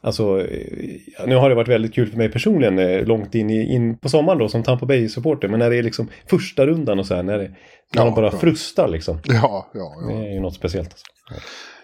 Alltså, 0.03 0.47
eh, 0.47 1.27
nu 1.27 1.35
har 1.35 1.49
det 1.49 1.55
varit 1.55 1.67
väldigt 1.67 1.93
kul 1.93 2.09
för 2.09 2.17
mig 2.17 2.31
personligen 2.31 2.79
eh, 2.79 3.05
långt 3.05 3.35
in, 3.35 3.49
i, 3.49 3.73
in 3.73 3.97
på 3.97 4.09
sommaren 4.09 4.39
då 4.39 4.49
som 4.49 4.63
Tampa 4.63 4.85
Bay-supporter. 4.85 5.47
Men 5.47 5.59
när 5.59 5.69
det 5.69 5.77
är 5.77 5.83
liksom 5.83 6.09
första 6.29 6.65
rundan 6.65 6.99
och 6.99 7.05
så 7.05 7.15
här, 7.15 7.23
när, 7.23 7.37
det, 7.37 7.43
när 7.43 7.55
Ja, 7.93 8.05
de 8.05 8.15
bara 8.15 8.25
ja. 8.25 8.37
frustar 8.37 8.87
liksom. 8.87 9.19
Ja, 9.23 9.71
ja, 9.73 9.93
Det 10.07 10.13
ja. 10.13 10.19
är 10.19 10.33
ju 10.33 10.39
något 10.39 10.55
speciellt. 10.55 10.89
Alltså. 10.89 11.05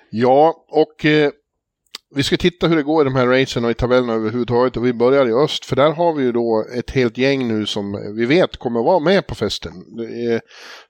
Ja, 0.10 0.66
och 0.70 1.06
eh, 1.06 1.32
vi 2.16 2.24
ska 2.24 2.38
titta 2.38 2.68
hur 2.68 2.76
det 2.76 2.84
går 2.84 3.02
i 3.02 3.06
de 3.06 3.16
här 3.16 3.28
racen 3.28 3.66
och 3.66 3.72
i 3.72 3.74
tabellerna 3.74 4.14
överhuvudtaget. 4.14 4.78
Och 4.78 4.86
vi 4.86 4.94
börjar 4.94 5.30
i 5.30 5.34
öst, 5.34 5.66
för 5.66 5.76
där 5.76 5.92
har 5.92 6.14
vi 6.14 6.24
ju 6.24 6.32
då 6.32 6.66
ett 6.78 6.92
helt 6.92 7.18
gäng 7.18 7.48
nu 7.48 7.66
som 7.66 8.14
vi 8.16 8.26
vet 8.26 8.58
kommer 8.58 8.84
vara 8.84 9.00
med 9.00 9.28
på 9.28 9.36
festen. 9.36 9.72
Det 9.98 10.26
är, 10.26 10.42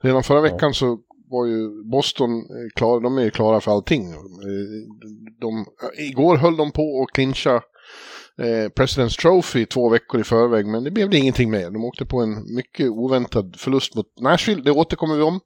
redan 0.02 0.24
förra 0.24 0.42
veckan 0.42 0.74
så 0.74 1.00
var 1.30 1.46
ju 1.46 1.84
Boston 1.92 2.32
eh, 2.32 2.70
klara, 2.76 3.00
de 3.00 3.18
är 3.18 3.22
ju 3.22 3.30
klara 3.30 3.62
för 3.62 3.72
allting. 3.72 4.12
Eh, 4.12 4.18
De, 5.42 5.66
igår 5.98 6.38
höll 6.38 6.58
de 6.58 6.72
på 6.72 7.04
att 7.04 7.14
clincha 7.14 7.56
eh, 8.40 8.70
President's 8.78 9.22
Trophy 9.22 9.66
två 9.66 9.90
veckor 9.90 10.22
i 10.22 10.24
förväg, 10.24 10.66
men 10.66 10.84
det 10.84 10.92
blev 10.92 11.10
det 11.10 11.18
ingenting 11.18 11.52
med. 11.52 11.74
De 11.74 11.86
åkte 11.86 12.06
på 12.06 12.22
en 12.22 12.56
mycket 12.56 12.90
oväntad 12.90 13.56
förlust 13.58 13.96
mot 13.96 14.06
Nashville, 14.22 14.62
det 14.62 14.72
återkommer 14.72 15.16
vi 15.16 15.22
om. 15.22 15.40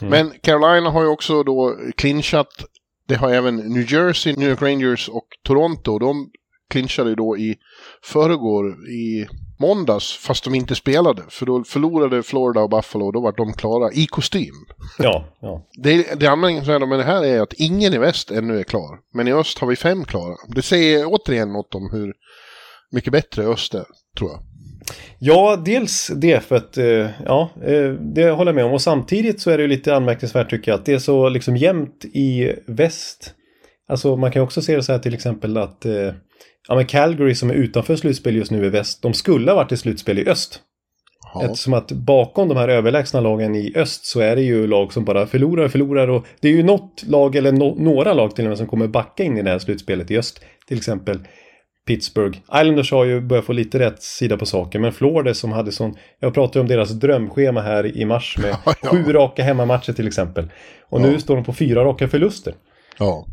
Men 0.00 0.32
Carolina 0.42 0.90
har 0.90 1.02
ju 1.02 1.08
också 1.08 1.42
då 1.42 1.76
clinchat 1.96 2.48
det 3.08 3.14
har 3.14 3.30
även 3.30 3.56
New 3.56 3.92
Jersey, 3.92 4.36
New 4.36 4.48
York 4.48 4.62
Rangers 4.62 5.08
och 5.08 5.26
Toronto. 5.42 5.98
De 5.98 6.30
clinchade 6.70 7.10
ju 7.10 7.16
då 7.16 7.36
i 7.38 7.56
förrgår 8.02 8.90
i 8.90 9.26
måndags, 9.58 10.16
fast 10.16 10.44
de 10.44 10.54
inte 10.54 10.74
spelade. 10.74 11.22
För 11.28 11.46
då 11.46 11.64
förlorade 11.64 12.22
Florida 12.22 12.60
och 12.60 12.70
Buffalo 12.70 13.06
och 13.06 13.12
då 13.12 13.20
var 13.20 13.32
de 13.32 13.52
klara 13.52 13.92
i 13.92 14.06
kostym. 14.06 14.54
Ja, 14.98 15.24
ja. 15.40 15.66
Det, 15.82 16.20
det 16.20 16.26
anmärkningsvärda 16.26 16.86
med 16.86 16.98
det 16.98 17.04
här 17.04 17.24
är 17.24 17.40
att 17.40 17.52
ingen 17.52 17.94
i 17.94 17.98
väst 17.98 18.30
ännu 18.30 18.58
är 18.58 18.64
klar. 18.64 18.98
Men 19.14 19.28
i 19.28 19.32
öst 19.32 19.58
har 19.58 19.68
vi 19.68 19.76
fem 19.76 20.04
klara. 20.04 20.34
Det 20.48 20.62
säger 20.62 21.04
återigen 21.06 21.52
något 21.52 21.74
om 21.74 21.90
hur 21.92 22.12
mycket 22.92 23.12
bättre 23.12 23.44
öst 23.44 23.74
är, 23.74 23.84
tror 24.18 24.30
jag. 24.30 24.40
Ja, 25.18 25.62
dels 25.64 26.10
det 26.16 26.44
för 26.44 26.56
att, 26.56 26.76
eh, 26.78 27.08
ja, 27.24 27.50
eh, 27.62 27.92
det 27.92 28.30
håller 28.30 28.48
jag 28.48 28.54
med 28.54 28.64
om. 28.64 28.72
Och 28.72 28.82
samtidigt 28.82 29.40
så 29.40 29.50
är 29.50 29.56
det 29.56 29.62
ju 29.62 29.68
lite 29.68 29.96
anmärkningsvärt 29.96 30.50
tycker 30.50 30.70
jag 30.70 30.78
att 30.78 30.86
det 30.86 30.92
är 30.92 30.98
så 30.98 31.28
liksom 31.28 31.56
jämnt 31.56 32.04
i 32.04 32.52
väst. 32.66 33.34
Alltså 33.88 34.16
man 34.16 34.32
kan 34.32 34.42
också 34.42 34.62
se 34.62 34.76
det 34.76 34.82
så 34.82 34.92
här 34.92 34.98
till 34.98 35.14
exempel 35.14 35.56
att 35.56 35.84
eh, 35.84 36.12
ja, 36.68 36.74
men 36.74 36.86
Calgary 36.86 37.34
som 37.34 37.50
är 37.50 37.54
utanför 37.54 37.96
slutspel 37.96 38.36
just 38.36 38.50
nu 38.50 38.66
i 38.66 38.68
väst, 38.68 39.02
de 39.02 39.14
skulle 39.14 39.50
ha 39.50 39.56
varit 39.56 39.72
i 39.72 39.76
slutspel 39.76 40.18
i 40.18 40.28
öst. 40.28 40.60
Ja. 41.34 41.44
Eftersom 41.44 41.74
att 41.74 41.92
bakom 41.92 42.48
de 42.48 42.56
här 42.56 42.68
överlägsna 42.68 43.20
lagen 43.20 43.54
i 43.54 43.72
öst 43.76 44.06
så 44.06 44.20
är 44.20 44.36
det 44.36 44.42
ju 44.42 44.66
lag 44.66 44.92
som 44.92 45.04
bara 45.04 45.26
förlorar 45.26 45.64
och 45.64 45.70
förlorar 45.70 46.08
och 46.08 46.26
det 46.40 46.48
är 46.48 46.52
ju 46.52 46.62
något 46.62 47.04
lag 47.06 47.36
eller 47.36 47.52
no 47.52 47.74
några 47.78 48.12
lag 48.12 48.36
till 48.36 48.44
och 48.44 48.48
med 48.48 48.58
som 48.58 48.66
kommer 48.66 48.86
backa 48.86 49.24
in 49.24 49.38
i 49.38 49.42
det 49.42 49.50
här 49.50 49.58
slutspelet 49.58 50.10
i 50.10 50.18
öst. 50.18 50.40
Till 50.68 50.76
exempel 50.76 51.18
Pittsburgh. 51.86 52.38
Islanders 52.38 52.92
har 52.92 53.04
ju 53.04 53.20
börjat 53.20 53.44
få 53.44 53.52
lite 53.52 53.78
rätt 53.78 54.02
sida 54.02 54.36
på 54.36 54.46
saken 54.46 54.82
men 54.82 54.92
Florida 54.92 55.34
som 55.34 55.52
hade 55.52 55.72
sån, 55.72 55.94
jag 56.20 56.34
pratade 56.34 56.60
om 56.60 56.68
deras 56.68 56.90
drömschema 56.90 57.60
här 57.60 57.96
i 57.96 58.04
mars 58.04 58.36
med 58.42 58.50
Ja, 58.64 58.74
ja. 58.82 58.88
sju 58.88 59.12
raka 59.12 59.42
hemmamatcher 59.42 59.92
till 59.92 60.06
exempel. 60.06 60.50
Och 60.88 61.00
nu 61.00 61.20
står 61.20 61.34
de 61.34 61.44
på 61.44 61.52
fyra 61.52 61.84
raka 61.84 62.08
förluster. 62.08 62.54
Ja. 62.98 63.26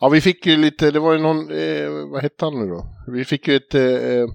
Ja, 0.00 0.08
vi 0.08 0.20
fick 0.20 0.46
ju 0.46 0.56
lite, 0.56 0.90
det 0.90 1.00
var 1.00 1.12
ju 1.12 1.18
någon, 1.18 1.50
eh, 1.50 1.90
vad 2.12 2.22
hette 2.22 2.44
han 2.44 2.58
nu 2.60 2.66
då? 2.66 2.84
Vi 3.12 3.24
fick 3.24 3.48
ju 3.48 3.56
ett 3.56 3.74
eh, 3.74 4.26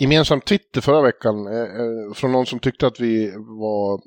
gemensamt 0.00 0.44
Twitter 0.46 0.80
förra 0.80 1.02
veckan 1.02 1.46
eh, 1.46 1.62
eh, 1.62 2.14
från 2.14 2.32
någon 2.32 2.46
som 2.46 2.58
tyckte 2.58 2.86
att 2.86 3.00
vi 3.00 3.30
var 3.36 4.00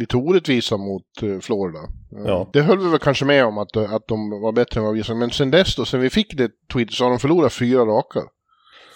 lite 0.00 0.16
orättvisa 0.16 0.76
mot 0.76 1.22
eh, 1.22 1.38
Florida. 1.40 1.78
Eh, 1.78 2.24
Ja. 2.26 2.48
Det 2.52 2.62
höll 2.62 2.78
vi 2.78 2.88
väl 2.88 2.98
kanske 2.98 3.24
med 3.24 3.44
om 3.44 3.58
att, 3.58 3.76
att 3.76 4.08
de 4.08 4.30
var 4.30 4.52
bättre 4.52 4.80
än 4.80 4.84
vad 4.86 4.94
vi 4.94 5.02
sa, 5.02 5.14
men 5.14 5.30
sen 5.30 5.50
dess 5.50 5.76
då, 5.76 5.84
sen 5.84 6.00
vi 6.00 6.10
fick 6.10 6.36
det 6.36 6.50
Twitter 6.72 6.94
så 6.94 7.04
har 7.04 7.10
de 7.10 7.18
förlorat 7.18 7.52
fyra 7.52 7.80
raka. 7.84 8.20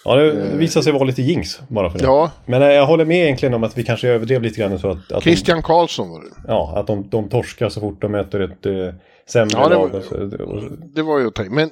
Ja, 0.05 0.17
det 0.17 0.57
visar 0.57 0.83
sig 0.83 0.93
vara 0.93 1.05
lite 1.05 1.23
jinx 1.23 1.61
bara 1.69 1.91
för 1.91 1.99
det. 1.99 2.05
Ja, 2.05 2.31
Men 2.47 2.63
eh, 2.63 2.69
jag 2.69 2.87
håller 2.87 3.05
med 3.05 3.25
egentligen 3.25 3.55
om 3.55 3.65
att 3.65 3.79
vi 3.79 3.85
kanske 3.85 4.09
överdrev 4.09 4.43
lite 4.43 4.61
grann 4.61 4.79
så 4.79 4.89
att, 4.91 4.97
att, 4.97 5.09
de, 5.09 5.21
Christian 5.21 5.63
Karlsson 5.63 6.09
var 6.11 6.21
det. 6.21 6.31
ja, 6.47 6.73
att 6.77 6.87
de, 6.87 7.09
de 7.09 7.29
torskar 7.29 7.69
så 7.69 7.81
fort 7.81 8.01
de 8.01 8.13
möter 8.13 8.41
ett 8.41 8.67
eh, 8.67 8.95
sämre 9.33 9.51
Ja, 9.53 9.69
det 9.69 9.77
var- 9.77 9.91
Det 10.95 11.03
var 11.03 11.19
ju 11.19 11.27
att. 11.27 11.39
Men 11.53 11.71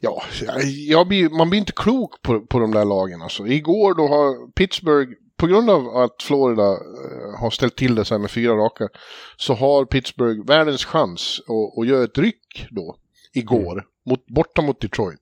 ja, 0.00 1.04
blir, 1.04 1.28
man 1.30 1.50
blir 1.50 1.60
inte 1.60 1.72
klok 1.72 2.22
på, 2.22 2.40
på 2.40 2.58
de 2.58 2.70
där 2.70 2.84
lagen. 2.84 3.22
Alltså. 3.22 3.46
Igår 3.46 3.94
då 3.94 4.08
har 4.08 4.52
Pittsburgh, 4.52 5.10
på 5.36 5.46
grund 5.46 5.70
av 5.70 5.96
att 5.96 6.22
Florida 6.22 6.62
eh, 6.72 7.40
har 7.40 7.50
ställt 7.50 7.76
till 7.76 7.94
det 7.94 8.04
så 8.04 8.14
här 8.14 8.18
med 8.20 8.30
fyra 8.30 8.52
raka, 8.54 8.88
så 9.36 9.54
har 9.54 9.84
Pittsburgh 9.84 10.46
världens 10.46 10.84
chans 10.84 11.40
att, 11.40 11.78
att 11.82 11.86
göra 11.88 12.04
ett 12.04 12.18
ryck 12.18 12.66
då, 12.70 12.96
igår, 13.34 13.84
mot, 14.06 14.26
borta 14.26 14.62
mot 14.62 14.80
Detroit. 14.80 15.20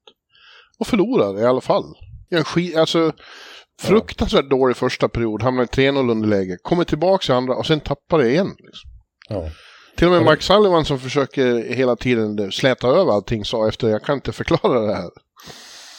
Och 0.79 0.87
förlorar 0.87 1.41
i 1.41 1.45
alla 1.45 1.61
fall. 1.61 1.85
En 2.31 2.45
skit, 2.45 2.76
alltså, 2.76 3.12
fruktansvärt 3.81 4.50
dålig 4.50 4.76
första 4.76 5.09
period, 5.09 5.43
hamnar 5.43 5.62
i 5.62 5.67
3-0 5.67 6.11
underläge, 6.11 6.57
kommer 6.62 6.85
tillbaka 6.85 7.33
i 7.33 7.37
andra 7.37 7.55
och 7.55 7.67
sen 7.67 7.81
tappar 7.81 8.19
det 8.19 8.31
igen. 8.31 8.55
Liksom. 8.59 8.91
ja. 9.29 9.49
Till 9.97 10.07
och 10.07 10.13
med 10.13 10.23
Mike 10.31 10.43
Sullivan 10.43 10.85
som 10.85 10.99
försöker 10.99 11.75
hela 11.75 11.97
tiden 11.97 12.53
släta 12.53 12.89
över 12.89 13.13
allting 13.13 13.45
sa 13.45 13.69
efter 13.69 13.89
jag 13.89 14.03
kan 14.03 14.15
inte 14.15 14.33
förklara 14.33 14.81
det 14.87 14.95
här. 14.95 15.11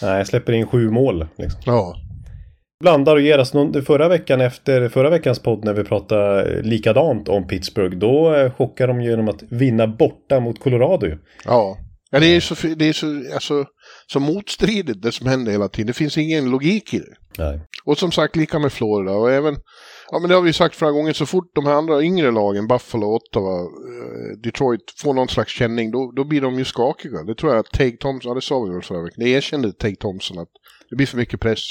Nej, 0.02 0.18
jag 0.18 0.28
släpper 0.28 0.54
in 0.54 0.68
sju 0.68 0.90
mål. 0.90 1.28
Liksom. 1.38 1.62
Ja. 1.66 1.96
Blandar 2.80 3.16
och 3.16 3.22
ger 3.22 3.56
någon, 3.56 3.86
förra 3.86 4.08
veckan 4.08 4.42
efter 4.42 4.90
förra 4.90 5.10
veckans 5.10 5.40
podd 5.40 5.66
när 5.66 5.74
vi 5.74 5.84
pratade 5.84 6.62
likadant 6.62 7.30
om 7.30 7.48
Pittsburgh. 7.48 7.98
Då 7.98 8.36
eh, 8.36 8.52
chockade 8.54 8.94
de 8.94 9.02
genom 9.02 9.30
att 9.30 9.44
vinna 9.50 9.88
borta 9.88 10.40
mot 10.40 10.60
Colorado. 10.60 11.08
Ja. 11.46 11.78
Ja, 12.12 12.20
det 12.20 12.26
är 12.26 12.40
så, 12.40 12.56
det 12.76 12.90
är 12.90 12.94
så, 12.94 13.34
alltså, 13.34 13.66
så 14.08 14.20
motstridigt 14.20 15.02
det 15.02 15.12
som 15.12 15.28
händer 15.28 15.52
hela 15.52 15.68
tiden. 15.68 15.88
Det 15.88 15.94
finns 15.94 16.18
ingen 16.18 16.52
logik 16.52 16.94
i 16.94 17.00
det. 17.00 17.16
Nej. 17.38 17.62
Och 17.86 17.98
som 17.98 18.12
sagt, 18.12 18.36
lika 18.36 18.60
med 18.60 18.74
Florida. 18.74 19.12
Och 19.12 19.32
även, 19.32 19.58
ja 20.12 20.20
men 20.20 20.30
det 20.30 20.36
har 20.36 20.42
vi 20.42 20.54
sagt 20.54 20.76
flera 20.76 20.92
gånger, 20.92 21.14
så 21.14 21.26
fort 21.26 21.52
de 21.56 21.66
här 21.66 21.74
andra 21.74 22.04
yngre 22.04 22.32
lagen, 22.32 22.68
Buffalo, 22.68 23.16
Ottawa, 23.16 23.60
eh, 23.62 24.38
Detroit, 24.44 24.94
får 24.98 25.14
någon 25.14 25.28
slags 25.28 25.52
känning, 25.52 25.92
då, 25.92 26.12
då 26.16 26.24
blir 26.24 26.42
de 26.42 26.56
ju 26.56 26.66
skakiga. 26.66 27.24
Det 27.24 27.36
tror 27.36 27.52
jag 27.52 27.60
att 27.60 27.72
Tage 27.72 28.00
Thompson, 28.00 28.30
ja 28.30 28.36
det 28.36 28.42
sa 28.42 28.64
vi 28.64 28.74
väl 28.74 28.82
förra 28.82 29.04
veckan, 29.04 29.24
det 29.24 29.30
erkände 29.30 29.72
Tage 29.72 30.00
Thompson 30.00 30.40
att 30.40 30.50
det 30.90 30.96
blir 30.96 31.08
för 31.08 31.18
mycket 31.18 31.40
press. 31.40 31.64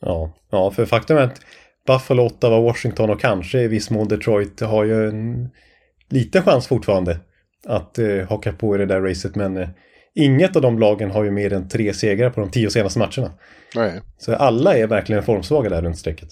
Ja, 0.00 0.36
ja, 0.50 0.70
för 0.70 0.86
faktum 0.86 1.16
är 1.16 1.22
att 1.22 1.40
Buffalo, 1.86 2.22
Ottawa, 2.22 2.60
Washington 2.60 3.10
och 3.10 3.20
kanske 3.20 3.60
i 3.60 3.68
viss 3.68 3.90
mån 3.90 4.08
Detroit 4.08 4.60
har 4.60 4.84
ju 4.84 5.08
en 5.08 5.50
liten 6.10 6.42
chans 6.42 6.66
fortfarande 6.66 7.20
att 7.66 7.98
eh, 7.98 8.28
haka 8.28 8.52
på 8.52 8.74
i 8.74 8.78
det 8.78 8.86
där 8.86 9.00
racet. 9.00 9.36
Men 9.36 9.56
eh, 9.56 9.68
inget 10.16 10.56
av 10.56 10.62
de 10.62 10.78
lagen 10.78 11.10
har 11.10 11.24
ju 11.24 11.30
mer 11.30 11.52
än 11.52 11.68
tre 11.68 11.94
segrar 11.94 12.30
på 12.30 12.40
de 12.40 12.50
tio 12.50 12.70
senaste 12.70 12.98
matcherna. 12.98 13.32
Nej. 13.74 14.00
Så 14.18 14.34
alla 14.34 14.76
är 14.76 14.86
verkligen 14.86 15.22
formsvaga 15.22 15.68
där 15.70 15.82
runt 15.82 15.98
strecket. 15.98 16.28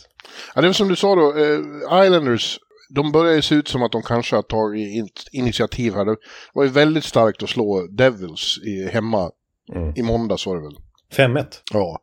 Ja, 0.55 0.61
det 0.61 0.67
var 0.69 0.73
som 0.73 0.89
du 0.89 0.97
sa 0.97 1.15
då, 1.15 1.35
eh, 1.39 2.05
Islanders, 2.05 2.59
de 2.95 3.13
börjar 3.13 3.35
ju 3.35 3.43
se 3.43 3.55
ut 3.55 3.69
som 3.69 3.83
att 3.83 3.93
de 3.93 4.03
kanske 4.03 4.37
har 4.37 4.43
tagit 4.43 4.95
in, 4.95 5.09
initiativ 5.33 5.95
här. 5.95 6.05
Det 6.05 6.17
var 6.55 6.65
ju 6.65 6.71
väldigt 6.71 7.05
starkt 7.05 7.43
att 7.43 7.49
slå 7.49 7.87
Devils 7.87 8.59
i, 8.65 8.89
hemma 8.93 9.31
Mm. 9.75 9.93
i 9.97 10.03
måndags 10.03 10.47
var 10.47 10.57
det 10.57 10.63
väl. 10.63 10.77
5-1. 11.13 11.47
Ja. 11.73 11.99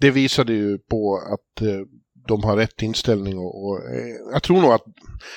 Det 0.00 0.10
visade 0.10 0.52
ju 0.52 0.78
på 0.78 1.16
att 1.16 1.62
eh, 1.62 1.80
de 2.28 2.44
har 2.44 2.56
rätt 2.56 2.82
inställning 2.82 3.38
och, 3.38 3.64
och 3.64 3.78
eh, 3.78 4.32
jag 4.32 4.42
tror 4.42 4.60
nog 4.60 4.72
att, 4.72 4.84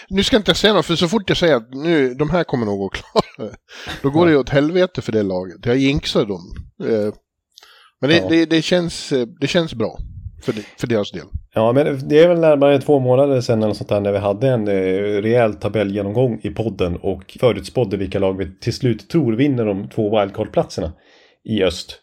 nu 0.09 0.23
ska 0.23 0.35
jag 0.35 0.39
inte 0.39 0.55
säga 0.55 0.73
något 0.73 0.85
för 0.85 0.95
så 0.95 1.07
fort 1.07 1.29
jag 1.29 1.37
säger 1.37 1.55
att 1.55 1.73
nu, 1.73 2.13
de 2.13 2.29
här 2.29 2.43
kommer 2.43 2.65
nog 2.65 2.85
att 2.85 3.01
klara 3.01 3.24
då 4.01 4.09
går 4.09 4.25
det 4.25 4.31
ju 4.31 4.37
åt 4.37 4.49
helvete 4.49 5.01
för 5.01 5.11
det 5.11 5.23
laget. 5.23 5.65
Jag 5.65 5.77
jinxar 5.77 6.25
dem. 6.25 6.55
Eh, 6.83 7.13
men 8.01 8.09
det, 8.09 8.17
Ja. 8.17 8.27
det, 8.29 8.45
det, 8.45 8.61
känns, 8.61 9.11
eh, 9.11 9.27
det 9.39 9.47
känns 9.47 9.73
bra 9.73 9.97
för, 10.43 10.53
det, 10.53 10.61
för 10.79 10.87
deras 10.87 11.11
del. 11.11 11.25
Ja, 11.53 11.71
men 11.73 12.07
det 12.07 12.19
är 12.19 12.27
väl 12.27 12.39
närmare 12.39 12.81
två 12.81 12.99
månader 12.99 13.41
sedan 13.41 13.63
eller 13.63 13.73
sånt 13.73 13.89
där 13.89 13.99
när 13.99 14.11
vi 14.11 14.17
hade 14.17 14.47
en 14.49 14.67
eh, 14.67 15.21
rejäl 15.21 15.53
tabellgenomgång 15.53 16.39
i 16.43 16.49
podden 16.49 16.97
och 16.97 17.37
förutspådde 17.39 17.97
vilka 17.97 18.19
lag 18.19 18.37
vi 18.37 18.59
till 18.59 18.73
slut 18.73 19.09
tror 19.09 19.33
vinner 19.33 19.65
de 19.65 19.89
två 19.89 20.19
wildcard-platserna 20.19 20.91
i 21.43 21.63
öst. 21.63 22.01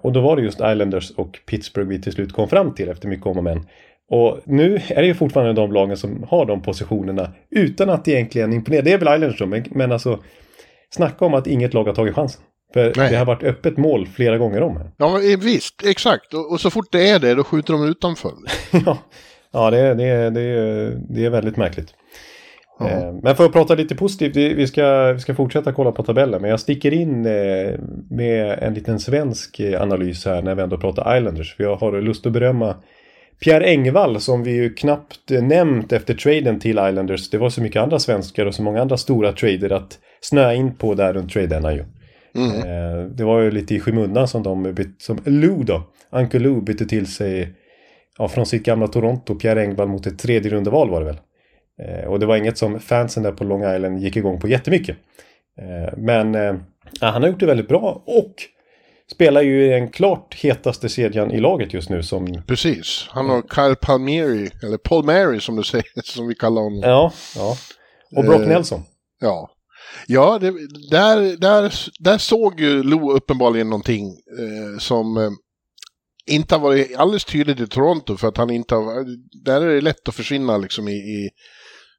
Och 0.00 0.12
då 0.12 0.20
var 0.20 0.36
det 0.36 0.42
just 0.42 0.60
Islanders 0.60 1.10
och 1.10 1.38
Pittsburgh 1.46 1.88
vi 1.88 2.02
till 2.02 2.12
slut 2.12 2.32
kom 2.32 2.48
fram 2.48 2.74
till 2.74 2.88
efter 2.88 3.08
mycket 3.08 3.26
om 3.26 3.38
och 3.38 3.44
men. 3.44 3.66
Och 4.10 4.40
nu 4.44 4.80
är 4.88 5.00
det 5.00 5.06
ju 5.06 5.14
fortfarande 5.14 5.52
de 5.52 5.72
lagen 5.72 5.96
som 5.96 6.24
har 6.28 6.46
de 6.46 6.62
positionerna 6.62 7.32
utan 7.50 7.90
att 7.90 8.08
egentligen 8.08 8.52
imponera. 8.52 8.82
Det 8.82 8.92
är 8.92 8.98
väl 8.98 9.14
Islanders 9.14 9.38
då, 9.38 9.46
men, 9.46 9.64
men 9.70 9.92
alltså 9.92 10.18
snacka 10.94 11.24
om 11.24 11.34
att 11.34 11.46
inget 11.46 11.74
lag 11.74 11.84
har 11.84 11.94
tagit 11.94 12.14
chansen. 12.14 12.42
För 12.74 12.92
Nej. 12.96 13.10
det 13.10 13.16
har 13.16 13.24
varit 13.24 13.42
öppet 13.42 13.76
mål 13.76 14.06
flera 14.06 14.38
gånger 14.38 14.62
om 14.62 14.76
här. 14.76 14.90
Ja, 14.96 15.20
visst, 15.40 15.82
exakt. 15.84 16.34
Och, 16.34 16.52
och 16.52 16.60
så 16.60 16.70
fort 16.70 16.88
det 16.92 17.08
är 17.10 17.18
det, 17.18 17.34
då 17.34 17.44
skjuter 17.44 17.72
de 17.72 17.84
utanför. 17.84 18.32
ja, 18.86 18.98
ja 19.52 19.70
det, 19.70 19.78
är- 19.78 19.94
det, 19.94 20.30
det, 20.30 20.96
det 21.14 21.24
är 21.24 21.30
väldigt 21.30 21.56
märkligt. 21.56 21.94
Ja. 22.78 22.88
Eh, 22.90 23.12
Men 23.22 23.36
för 23.36 23.44
att 23.46 23.52
prata 23.52 23.74
lite 23.74 23.94
positivt, 23.94 24.36
vi 24.36 24.54
vi 24.54 24.66
ska, 24.66 25.12
vi 25.12 25.20
ska 25.20 25.34
fortsätta 25.34 25.72
kolla 25.72 25.92
på 25.92 26.02
tabellen. 26.02 26.40
Men 26.40 26.50
jag 26.50 26.60
sticker 26.60 26.92
in 26.94 27.26
eh, 27.26 27.74
med 28.10 28.58
en 28.62 28.74
liten 28.74 29.00
svensk 29.00 29.60
eh, 29.60 29.82
analys 29.82 30.24
här 30.26 30.42
när 30.42 30.54
vi 30.54 30.62
ändå 30.62 30.78
pratar 30.78 31.16
Islanders. 31.16 31.56
För 31.56 31.64
jag 31.64 31.76
har 31.76 32.00
lust 32.00 32.26
att 32.26 32.32
berömma 32.32 32.74
Pierre 33.40 33.64
Engvall 33.66 34.20
som 34.20 34.42
vi 34.42 34.50
ju 34.50 34.74
knappt 34.74 35.30
nämnt 35.30 35.92
efter 35.92 36.14
traden 36.14 36.60
till 36.60 36.70
Islanders. 36.88 37.30
Det 37.30 37.38
var 37.38 37.50
så 37.50 37.62
mycket 37.62 37.82
andra 37.82 37.98
svenskar 37.98 38.46
och 38.46 38.54
så 38.54 38.62
många 38.62 38.80
andra 38.82 38.96
stora 38.96 39.32
trader 39.32 39.72
att 39.72 39.98
snöa 40.20 40.54
in 40.54 40.74
på 40.74 40.94
där 40.94 41.12
runt 41.12 41.32
traderna 41.32 41.72
ju. 41.72 41.84
Mm. 42.36 42.56
Eh, 42.56 43.06
Det 43.06 43.24
var 43.24 43.40
ju 43.40 43.50
lite 43.50 43.74
i 43.74 43.80
skymundan 43.80 44.28
som 44.28 44.42
de 44.42 44.62
bytte, 44.74 45.04
som 45.04 45.18
Lou 45.24 45.62
då, 45.64 45.82
Uncle 46.10 46.40
Lou 46.40 46.60
bytte 46.60 46.86
till 46.86 47.06
sig 47.06 47.54
ja, 48.18 48.28
från 48.28 48.46
sitt 48.46 48.64
gamla 48.64 48.88
Toronto, 48.88 49.34
Pierre 49.34 49.62
Engvall 49.62 49.88
mot 49.88 50.06
ett 50.06 50.18
tredje 50.18 50.50
rundeval 50.50 50.90
var 50.90 51.00
det 51.00 51.06
väl. 51.06 51.18
Eh, 51.82 52.04
Och 52.10 52.20
det 52.20 52.26
var 52.26 52.36
inget 52.36 52.58
som 52.58 52.80
fansen 52.80 53.22
där 53.22 53.32
på 53.32 53.44
Long 53.44 53.74
Island 53.74 53.98
gick 53.98 54.16
igång 54.16 54.40
på 54.40 54.48
jättemycket. 54.48 54.96
Eh, 55.58 55.94
Men 55.98 56.34
eh, 56.34 56.54
han 57.00 57.22
har 57.22 57.28
gjort 57.30 57.40
det 57.40 57.46
väldigt 57.46 57.68
bra 57.68 58.02
och 58.06 58.34
spelar 59.12 59.42
ju 59.42 59.66
i 59.66 59.68
den 59.68 59.90
klart 59.90 60.34
hetaste 60.34 60.88
kedjan 60.88 61.30
i 61.30 61.40
laget 61.40 61.74
just 61.74 61.90
nu 61.90 62.02
som 62.02 62.42
Precis. 62.46 63.06
Han 63.10 63.28
har 63.28 63.42
Kyle 63.54 63.76
Palmieri, 63.76 64.50
eller 64.62 64.76
Paul 64.76 65.04
Mary 65.04 65.40
som 65.40 65.56
du 65.56 65.62
säger, 65.62 66.02
som 66.04 66.28
vi 66.28 66.34
kallar 66.34 66.62
honom. 66.62 66.80
Ja, 66.82 67.12
ja. 67.36 67.56
Och 68.16 68.24
Brock 68.24 68.40
Eh, 68.40 68.48
Nelson. 68.48 68.82
Ja. 69.20 69.50
Ja, 70.06 70.38
det, 70.38 70.50
där, 70.90 71.36
där, 71.36 71.74
där 71.98 72.18
såg 72.18 72.60
ju 72.60 72.82
Lou 72.82 73.12
uppenbarligen 73.12 73.70
någonting 73.70 74.06
eh, 74.38 74.78
som 74.78 75.16
eh, 75.16 75.30
inte 76.26 76.54
har 76.54 76.60
varit 76.60 76.96
alldeles 76.96 77.24
tydligt 77.24 77.60
i 77.60 77.66
Toronto 77.66 78.16
för 78.16 78.28
att 78.28 78.36
han 78.36 78.50
inte 78.50 78.74
har, 78.74 79.06
där 79.44 79.60
är 79.60 79.74
det 79.74 79.80
lätt 79.80 80.08
att 80.08 80.14
försvinna 80.14 80.56
liksom 80.56 80.88
i, 80.88 80.92
i 80.92 81.30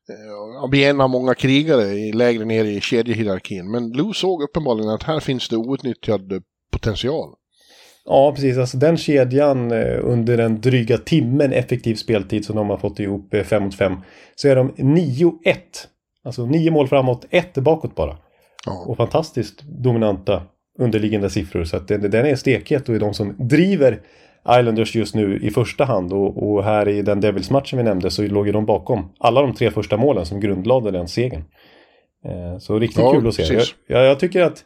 eh, 0.09 0.63
att 0.63 0.69
bli 0.69 0.83
en 0.83 1.01
av 1.01 1.09
många 1.09 1.35
krigare 1.35 1.83
i, 1.83 2.13
lägre 2.13 2.45
ner 2.45 2.65
i 2.65 2.81
kedjehierarkin. 2.81 3.71
Men 3.71 3.91
Lou 3.91 4.13
såg 4.13 4.43
uppenbarligen 4.43 4.89
att 4.89 5.03
här 5.03 5.19
finns 5.19 5.49
det 5.49 5.57
outnyttjad 5.57 6.31
eh, 6.31 6.39
potential. 6.75 7.29
Ja, 8.05 8.31
precis. 8.31 8.57
Alltså 8.57 8.77
den 8.77 8.97
kedjan 8.97 9.71
eh, 9.71 9.99
under 10.01 10.37
den 10.37 10.61
dryga 10.61 10.97
timmen 10.97 11.53
effektiv 11.53 11.95
speltid 11.95 12.45
som 12.45 12.55
de 12.55 12.69
har 12.69 12.77
fått 12.77 12.99
ihop 12.99 13.35
5 13.45 13.63
mot 13.63 13.75
5 13.75 13.97
så 14.35 14.47
är 14.47 14.55
de 14.55 14.71
9-1. 14.71 15.31
Alltså 16.23 16.45
9 16.45 16.71
mål 16.71 16.87
framåt, 16.87 17.25
1 17.29 17.53
bakåt 17.53 17.95
bara. 17.95 18.17
Ja. 18.65 18.85
Och 18.87 18.97
fantastiskt 18.97 19.61
dominanta 19.61 20.41
underliggande 20.79 21.29
siffror. 21.29 21.63
Så 21.63 21.77
att 21.77 21.87
den, 21.87 22.11
den 22.11 22.25
är 22.25 22.35
stekhet 22.35 22.89
och 22.89 22.95
är 22.95 22.99
de 22.99 23.13
som 23.13 23.35
driver 23.37 24.01
Islanders 24.49 24.95
just 24.95 25.15
nu 25.15 25.39
i 25.39 25.51
första 25.51 25.85
hand. 25.85 26.13
Och, 26.13 26.49
och 26.49 26.63
här 26.63 26.87
i 26.87 27.01
den 27.01 27.21
Devils-matchen 27.21 27.77
vi 27.77 27.83
nämnde 27.83 28.11
så 28.11 28.21
låg 28.21 28.47
ju 28.47 28.53
de 28.53 28.65
bakom 28.65 29.11
alla 29.17 29.41
de 29.41 29.53
tre 29.53 29.71
första 29.71 29.97
målen 29.97 30.25
som 30.25 30.39
grundlade 30.39 30.91
den 30.91 31.07
segern. 31.07 31.43
Eh, 32.25 32.57
så 32.59 32.79
riktigt 32.79 32.99
Ja, 32.99 33.13
kul 33.13 33.27
att 33.27 33.33
se. 33.33 33.53
Jag, 33.53 33.63
jag, 33.87 34.05
jag 34.05 34.19
tycker 34.19 34.41
att 34.41 34.63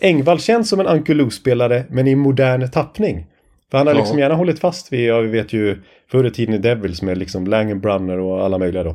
Engvall 0.00 0.40
känns 0.40 0.68
som 0.68 0.80
en 0.80 0.86
Uncle 0.86 1.14
Lou-spelare 1.14 1.84
men 1.90 2.06
i 2.06 2.14
modern 2.14 2.70
tappning. 2.70 3.26
För 3.70 3.78
han 3.78 3.86
har 3.86 3.94
Ja. 3.94 4.00
liksom 4.00 4.18
gärna 4.18 4.34
hållit 4.34 4.58
fast 4.58 4.92
vid, 4.92 5.08
ja 5.08 5.18
vi 5.18 5.28
vet 5.28 5.52
ju 5.52 5.78
förr 6.10 6.24
i 6.26 6.30
tiden 6.30 6.54
i 6.54 6.58
Devils 6.58 7.02
med 7.02 7.18
liksom 7.18 7.46
Langenbrunner 7.46 8.18
och 8.18 8.44
alla 8.44 8.58
möjliga 8.58 8.82
då. 8.82 8.90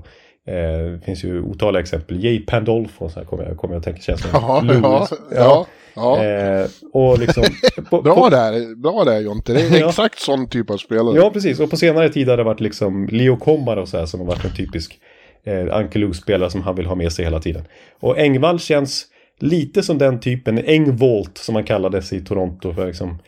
Eh, 0.47 0.91
det 0.91 0.99
finns 1.05 1.23
ju 1.23 1.41
otaliga 1.41 1.81
exempel. 1.81 2.23
Jay 2.23 2.39
Pandolfo 2.45 3.09
så 3.09 3.19
här 3.19 3.25
kommer 3.25 3.43
jag, 3.43 3.57
kommer 3.57 3.73
jag 3.75 3.79
att 3.79 3.85
tänka 3.85 4.01
känns 4.01 4.21
som. 4.21 4.29
Ja, 4.33 4.63
ja, 4.81 5.07
ja. 5.35 5.65
ja. 5.95 6.23
Eh, 6.23 6.67
och 6.93 7.19
liksom... 7.19 7.43
på- 7.89 8.01
Bra 8.01 8.15
på- 8.15 8.29
där, 8.29 8.75
bra 8.75 9.03
där 9.03 9.19
Jonte. 9.19 9.53
Det 9.53 9.61
är 9.79 9.87
exakt 9.89 10.19
sån 10.19 10.47
typ 10.49 10.69
av 10.69 10.77
spelare. 10.77 11.15
Ja, 11.15 11.29
precis. 11.29 11.59
Och 11.59 11.69
på 11.69 11.77
senare 11.77 12.09
tid 12.09 12.29
har 12.29 12.37
det 12.37 12.43
varit 12.43 12.59
liksom 12.59 13.07
Leo 13.11 13.35
Kommar 13.37 13.77
och 13.77 13.87
så 13.87 13.97
här 13.97 14.05
som 14.05 14.19
har 14.19 14.27
varit 14.27 14.45
en 14.45 14.55
typisk 14.55 14.99
eh, 15.43 15.75
Ankelus-spelare 15.75 16.49
som 16.49 16.61
han 16.61 16.75
vill 16.75 16.85
ha 16.85 16.95
med 16.95 17.11
sig 17.11 17.25
hela 17.25 17.39
tiden. 17.39 17.63
Och 17.99 18.17
Engvall 18.19 18.59
känns 18.59 19.05
lite 19.39 19.83
som 19.83 19.97
den 19.97 20.19
typen, 20.19 20.57
Engvolt 20.57 21.37
som 21.37 21.53
man 21.53 21.63
kallades 21.63 22.13
i 22.13 22.25
Toronto 22.25 22.73
för 22.73 22.87
liksom 22.87 23.19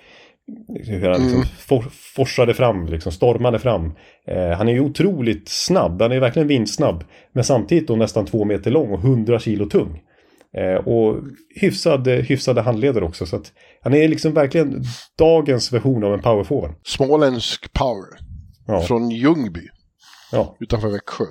hur 0.85 1.09
han 1.09 1.21
liksom 1.21 1.43
for, 1.57 1.85
forsade 2.15 2.53
fram, 2.53 2.85
liksom 2.85 3.12
stormade 3.12 3.59
fram. 3.59 3.93
Eh, 4.27 4.50
han 4.50 4.67
är 4.67 4.74
ju 4.74 4.79
otroligt 4.79 5.50
snabb, 5.50 6.01
han 6.01 6.12
är 6.12 6.19
verkligen 6.19 6.47
vindsnabb. 6.47 7.03
Men 7.33 7.43
samtidigt 7.43 7.88
då 7.88 7.95
nästan 7.95 8.25
två 8.25 8.45
meter 8.45 8.71
lång 8.71 8.91
och 8.91 9.00
100 9.00 9.39
kilo 9.39 9.65
tung. 9.65 10.01
Eh, 10.57 10.88
och 10.88 11.24
hyfsad, 11.55 12.07
hyfsade 12.07 12.62
handleder 12.62 13.03
också. 13.03 13.25
Så 13.25 13.35
att 13.35 13.51
han 13.81 13.93
är 13.93 14.07
liksom 14.07 14.33
verkligen 14.33 14.83
dagens 15.17 15.74
version 15.74 16.03
av 16.03 16.13
en 16.13 16.21
powerforward. 16.21 16.75
Småländsk 16.83 17.74
power. 17.74 18.19
Ja. 18.67 18.81
Från 18.81 19.09
Ljungby, 19.09 19.69
Ja, 20.31 20.55
utanför 20.59 20.89
Växjö. 20.89 21.25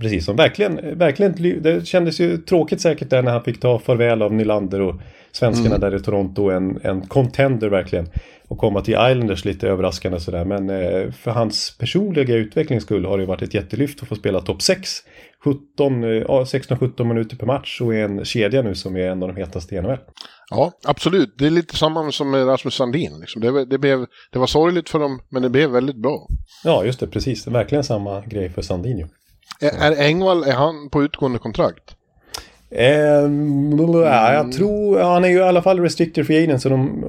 Precis. 0.00 0.24
Som 0.24 0.36
verkligen, 0.36 0.98
verkligen, 0.98 1.62
det 1.62 1.86
kändes 1.86 2.20
ju 2.20 2.36
tråkigt 2.38 2.80
säkert 2.80 3.10
där 3.10 3.22
när 3.22 3.32
han 3.32 3.44
fick 3.44 3.60
ta 3.60 3.78
farväl 3.78 4.22
av 4.22 4.32
Nylander 4.32 4.80
och 4.80 5.00
svenskarna 5.32 5.78
där 5.78 5.94
i 5.94 6.00
Toronto. 6.00 6.50
En, 6.50 6.80
en 6.82 7.06
contender 7.06 7.68
verkligen. 7.68 8.08
Och 8.48 8.58
komma 8.58 8.80
till 8.80 8.94
Islanders 8.94 9.44
lite 9.44 9.68
överraskande 9.68 10.20
sådär. 10.20 10.44
Men 10.44 10.70
eh, 10.70 11.10
för 11.12 11.30
hans 11.30 11.78
personliga 11.78 12.36
utvecklings 12.36 12.82
skull 12.82 13.04
har 13.04 13.18
det 13.18 13.26
varit 13.26 13.42
ett 13.42 13.54
jättelyft 13.54 14.02
att 14.02 14.08
få 14.08 14.14
spela 14.14 14.40
topp 14.40 14.62
6. 14.62 14.90
17, 15.44 16.04
eh, 16.04 16.10
ja, 16.10 16.44
16-17 16.44 17.04
minuter 17.04 17.36
per 17.36 17.46
match 17.46 17.80
och 17.80 17.94
är 17.94 18.04
en 18.04 18.24
kedja 18.24 18.62
nu 18.62 18.74
som 18.74 18.96
är 18.96 19.10
en 19.10 19.22
av 19.22 19.28
de 19.28 19.36
hetaste 19.36 19.74
i 19.74 19.80
NHL. 19.80 19.98
Ja, 20.50 20.72
absolut. 20.84 21.34
Det 21.38 21.46
är 21.46 21.50
lite 21.50 21.76
samma 21.76 22.12
som 22.12 22.30
med 22.30 22.46
Rasmus 22.48 22.74
Sandin. 22.74 23.20
Liksom. 23.20 23.42
Det, 23.42 23.64
det, 23.64 23.78
blev, 23.78 24.06
det 24.32 24.38
var 24.38 24.46
sorgligt 24.46 24.88
för 24.88 24.98
dem, 24.98 25.20
men 25.28 25.42
det 25.42 25.50
blev 25.50 25.70
väldigt 25.70 25.96
bra. 25.96 26.26
Ja, 26.64 26.84
just 26.84 27.00
det, 27.00 27.06
precis. 27.06 27.46
Verkligen 27.46 27.84
samma 27.84 28.20
grej 28.20 28.50
för 28.50 28.62
Sandinho. 28.62 29.02
Är, 29.02 29.19
är 29.60 30.00
Engvall, 30.02 30.42
är 30.44 30.52
han 30.52 30.90
på 30.90 31.02
utgående 31.02 31.38
kontrakt? 31.38 31.96
Ja, 32.70 34.32
jag 34.32 34.52
tror, 34.52 34.98
ja, 34.98 35.12
han 35.12 35.24
är 35.24 35.28
ju 35.28 35.38
i 35.38 35.42
alla 35.42 35.62
fall 35.62 35.80
restricted 35.80 36.26
free 36.26 36.44
agent 36.44 36.62
så 36.62 36.68
de, 36.68 37.00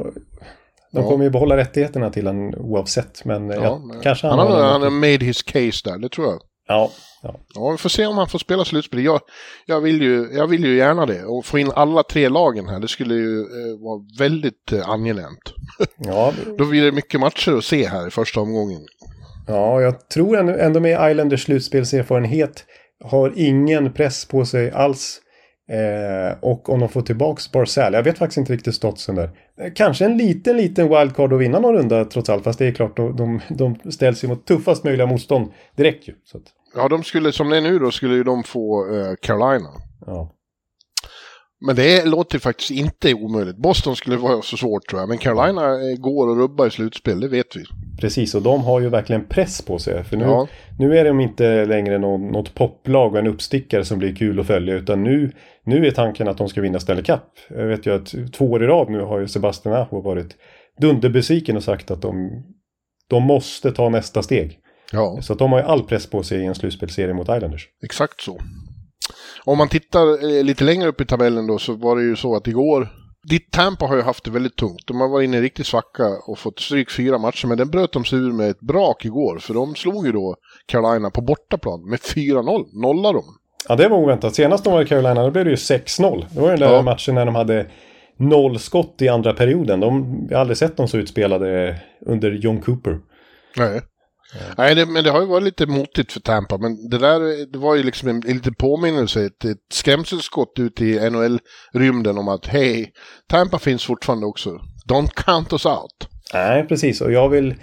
de 0.94 1.04
Ja. 1.04 1.10
kommer 1.10 1.24
ju 1.24 1.30
behålla 1.30 1.58
rättigheterna 1.58 2.10
till 2.10 2.28
han 2.28 2.56
oavsett. 2.56 3.26
Men 3.26 3.50
Ja, 3.50 3.64
ja, 3.64 3.80
men- 3.80 4.02
kanske 4.02 4.28
han, 4.28 4.40
han, 4.40 4.48
har, 4.48 4.56
har 4.62 4.72
han 4.72 4.82
har 4.82 4.90
made 4.90 5.26
his 5.26 5.44
case 5.44 5.82
där, 5.90 5.98
det 5.98 6.10
tror 6.10 6.28
jag. 6.28 6.40
Ja, 6.68 6.92
ja. 7.24 7.36
Ja, 7.56 7.72
vi 7.72 7.78
får 7.78 7.90
se 7.90 8.06
om 8.06 8.18
han 8.18 8.28
får 8.30 8.40
spela 8.40 8.66
slutspel. 8.66 9.04
Jag, 9.04 9.20
jag, 9.66 9.82
vill 9.82 10.02
ju, 10.02 10.30
jag 10.34 10.48
vill 10.48 10.64
ju 10.66 10.76
gärna 10.78 11.06
det. 11.06 11.24
Och 11.26 11.46
få 11.46 11.60
in 11.60 11.72
alla 11.76 12.04
tre 12.04 12.30
lagen 12.30 12.68
här, 12.70 12.80
det 12.80 12.88
skulle 12.88 13.14
ju 13.14 13.40
eh, 13.40 13.80
vara 13.84 14.02
väldigt 14.20 14.72
eh, 14.72 14.90
angenämt. 14.90 15.54
Ja, 15.98 16.34
Då 16.58 16.66
blir 16.66 16.84
det 16.84 16.92
mycket 16.92 17.20
matcher 17.20 17.52
att 17.58 17.64
se 17.66 17.88
här 17.88 18.08
i 18.08 18.12
första 18.12 18.40
omgången. 18.42 18.82
Ja, 19.48 19.82
jag 19.82 20.10
tror 20.10 20.38
ändå, 20.38 20.54
ändå 20.54 20.80
med 20.80 21.12
Islanders 21.12 21.44
slutspelserfarenhet 21.44 22.66
har 23.04 23.34
ingen 23.36 23.94
press 23.94 24.26
på 24.26 24.46
sig 24.46 24.72
alls. 24.72 25.22
Eh, 25.72 26.38
och 26.40 26.70
om 26.70 26.80
de 26.80 26.90
får 26.90 27.02
tillbaks 27.02 27.52
Barzell, 27.52 27.94
jag 27.94 28.04
vet 28.04 28.18
faktiskt 28.18 28.38
inte 28.38 28.54
riktigt 28.54 28.76
statsen 28.76 29.16
där. 29.16 29.30
Eh, 29.62 29.72
Kanske 29.76 30.06
en 30.06 30.18
liten, 30.18 30.58
liten 30.58 30.90
wildcard 30.90 31.34
att 31.34 31.40
vinna 31.40 31.60
någon 31.60 31.76
runda 31.76 32.06
trots 32.06 32.30
allt. 32.30 32.44
Fast 32.44 32.60
det 32.60 32.68
är 32.68 32.72
klart, 32.72 32.98
de, 32.98 33.16
de, 33.18 33.40
de 33.50 33.92
ställs 33.92 34.24
ju 34.24 34.28
mot 34.28 34.46
tuffast 34.48 34.84
möjliga 34.84 35.08
motstånd 35.08 35.52
direkt 35.76 36.08
ju. 36.08 36.14
Att, 36.34 36.42
Ja, 36.76 36.88
de 36.88 37.04
skulle, 37.04 37.32
som 37.32 37.50
det 37.50 37.58
är 37.58 37.62
nu 37.62 37.80
då, 37.80 37.92
skulle 37.92 38.14
ju 38.14 38.24
de 38.24 38.44
få 38.44 38.96
eh, 38.96 39.14
Carolina. 39.22 39.70
ja. 40.06 40.32
Men 41.66 41.76
det 41.76 42.06
låter 42.06 42.40
faktiskt 42.40 42.72
inte 42.72 43.14
omöjligt. 43.14 43.58
Boston 43.58 43.96
skulle 43.96 44.18
vara 44.18 44.42
så 44.42 44.58
svårt 44.58 44.88
tror 44.90 45.02
jag, 45.02 45.10
men 45.10 45.18
Carolina 45.18 45.66
eh, 45.92 45.96
går 45.98 46.32
att 46.32 46.38
rubba 46.38 46.68
i 46.68 46.72
slutspel, 46.72 47.20
det 47.20 47.28
vet 47.28 47.56
vi. 47.56 47.64
Precis, 48.02 48.36
och 48.36 48.42
de 48.42 48.64
har 48.64 48.80
ju 48.80 48.90
verkligen 48.90 49.26
press 49.26 49.62
på 49.62 49.80
sig. 49.80 50.04
För 50.04 50.18
nu, 50.18 50.24
Ja. 50.26 50.48
nu 50.80 50.98
är 50.98 51.06
de 51.06 51.20
inte 51.20 51.66
längre 51.66 51.98
någon, 51.98 52.28
något 52.28 52.56
poplag 52.56 53.14
och 53.14 53.20
en 53.20 53.28
uppstickare 53.28 53.86
som 53.86 54.00
blir 54.00 54.16
kul 54.16 54.40
att 54.40 54.48
följa. 54.48 54.76
Utan 54.76 55.04
nu, 55.04 55.32
nu 55.66 55.88
är 55.88 55.92
tanken 55.92 56.28
att 56.28 56.38
de 56.38 56.50
ska 56.50 56.62
vinna 56.62 56.80
Stanley 56.80 57.04
Cup. 57.04 57.24
Jag 57.50 57.68
vet 57.68 57.86
ju 57.86 57.96
att 57.96 58.14
två 58.34 58.46
år 58.52 58.64
i 58.64 58.68
rad 58.68 58.90
nu 58.90 59.02
har 59.02 59.20
ju 59.20 59.28
Sebastian 59.28 59.76
Aho 59.76 60.02
varit 60.02 60.36
dunderbesviken 60.82 61.58
och 61.58 61.64
sagt 61.64 61.92
att 61.92 62.02
de, 62.02 62.44
de 63.10 63.24
måste 63.24 63.72
ta 63.72 63.90
nästa 63.90 64.24
steg. 64.24 64.58
Ja, 64.92 65.20
Så 65.22 65.34
de 65.34 65.52
har 65.52 65.60
ju 65.60 65.66
all 65.66 65.84
press 65.84 66.10
på 66.10 66.24
sig 66.24 66.40
i 66.42 66.46
en 66.46 66.56
slutspelsserie 66.56 67.14
mot 67.14 67.30
Islanders. 67.30 67.68
exakt 67.84 68.22
så. 68.22 68.38
Om 69.46 69.58
man 69.58 69.68
tittar 69.70 70.38
eh, 70.38 70.44
lite 70.44 70.64
längre 70.64 70.88
upp 70.88 71.02
i 71.02 71.06
tabellen 71.06 71.48
då 71.48 71.58
så 71.58 71.74
var 71.74 71.96
det 71.96 72.04
ju 72.04 72.16
så 72.16 72.36
att 72.36 72.48
igår 72.48 72.88
Ditt 73.30 73.52
Tampa 73.52 73.86
har 73.86 73.96
ju 73.96 74.02
haft 74.02 74.24
det 74.24 74.32
väldigt 74.32 74.56
tungt. 74.56 74.88
De 74.88 75.02
har 75.02 75.08
varit 75.10 75.26
inne 75.26 75.36
i 75.36 75.38
en 75.38 75.44
riktig 75.44 75.66
svacka 75.66 76.04
och 76.28 76.40
fått 76.40 76.60
stryk 76.60 76.92
fyra 76.92 77.18
matcher, 77.18 77.48
men 77.48 77.58
den 77.58 77.70
bröt 77.70 77.92
de 77.94 78.06
sig 78.06 78.20
ur 78.20 78.32
med 78.32 78.50
ett 78.50 78.60
brak 78.60 79.06
igår, 79.06 79.38
för 79.40 79.54
de 79.54 79.76
slog 79.76 80.06
ju 80.06 80.12
då 80.12 80.36
Carolina 80.66 81.10
på 81.10 81.22
bortaplan 81.22 81.90
med 81.90 82.00
4-0. 82.00 82.66
Nollade 82.82 83.18
de. 83.18 83.24
Ja, 83.70 83.76
det 83.76 83.88
var 83.88 83.98
oväntat. 83.98 84.36
Senast 84.36 84.64
de 84.64 84.74
var 84.74 84.82
i 84.82 84.86
Carolina, 84.86 85.24
då 85.24 85.32
blev 85.32 85.46
det 85.46 85.52
ju 85.52 85.56
6-0. 85.58 86.26
Det 86.32 86.42
var 86.42 86.50
den 86.50 86.60
där 86.60 86.74
Ja. 86.74 86.82
matchen 86.82 87.16
när 87.16 87.26
de 87.26 87.36
hade 87.36 87.68
noll 88.18 88.60
skott 88.60 88.96
i 89.02 89.08
andra 89.08 89.34
perioden. 89.34 89.80
De, 89.80 90.18
jag 90.30 90.38
har 90.38 90.42
aldrig 90.42 90.58
sett 90.58 90.78
dem 90.78 90.88
så 90.88 90.98
utspelade 90.98 91.76
under 92.06 92.32
John 92.32 92.62
Cooper. 92.62 93.00
Nej. 93.58 93.82
Nej, 94.58 94.76
det, 94.76 94.86
men 94.86 95.04
det 95.04 95.10
har 95.10 95.22
ju 95.22 95.28
varit 95.28 95.44
lite 95.44 95.66
motigt 95.68 96.12
för 96.12 96.20
Tampa, 96.20 96.58
men 96.58 96.90
det 96.90 96.98
där 96.98 97.52
det 97.52 97.58
var 97.58 97.76
ju 97.76 97.84
liksom 97.84 98.10
en, 98.10 98.16
en 98.28 98.34
liten 98.34 98.54
påminnelse, 98.54 99.26
ett, 99.26 99.46
ett 99.46 99.58
skrämselskott 99.74 100.60
ut 100.60 100.82
i 100.82 101.00
NHL-rymden 101.10 102.18
om 102.18 102.28
att 102.28 102.46
hej, 102.48 102.92
Tampa 103.30 103.60
finns 103.60 103.86
fortfarande 103.86 104.26
också. 104.26 104.60
Don't 104.90 105.10
count 105.16 105.54
us 105.54 105.66
out. 105.66 106.08
Nej, 106.34 106.68
precis. 106.68 107.02
Och 107.02 107.12
jag 107.12 107.30
vill 107.30 107.56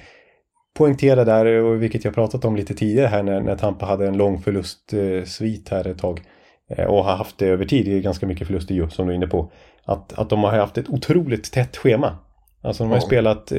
poängtera 0.79 1.25
där, 1.25 1.47
och 1.47 1.83
vilket 1.83 2.05
jag 2.05 2.15
pratat 2.15 2.45
om 2.45 2.57
lite 2.57 2.75
tidigare 2.75 3.07
här 3.07 3.23
när, 3.23 3.41
när 3.41 3.57
Tampa 3.57 3.87
hade 3.87 4.07
en 4.07 4.17
lång 4.17 4.43
förlustsvit 4.43 5.69
här 5.69 5.87
ett 5.87 5.99
tag. 5.99 6.21
Eh, 6.71 6.85
Och 6.87 7.05
har 7.05 7.17
haft 7.17 7.39
det 7.39 7.47
över 7.47 7.65
tid, 7.65 7.87
det 7.87 7.97
är 7.97 8.01
ganska 8.01 8.27
mycket 8.27 8.47
förluster 8.47 8.75
ju, 8.75 8.91
som 8.91 9.07
du 9.07 9.13
är 9.13 9.17
inne 9.17 9.27
på. 9.27 9.53
Att, 9.85 10.19
att 10.19 10.31
de 10.31 10.45
har 10.45 10.51
haft 10.53 10.79
ett 10.79 10.89
otroligt 10.89 11.53
tätt 11.53 11.77
schema. 11.77 12.19
Alltså 12.63 12.83
de 12.83 12.89
har 12.91 12.97
Ja. 12.97 13.01
spelat 13.01 13.53
eh, 13.53 13.59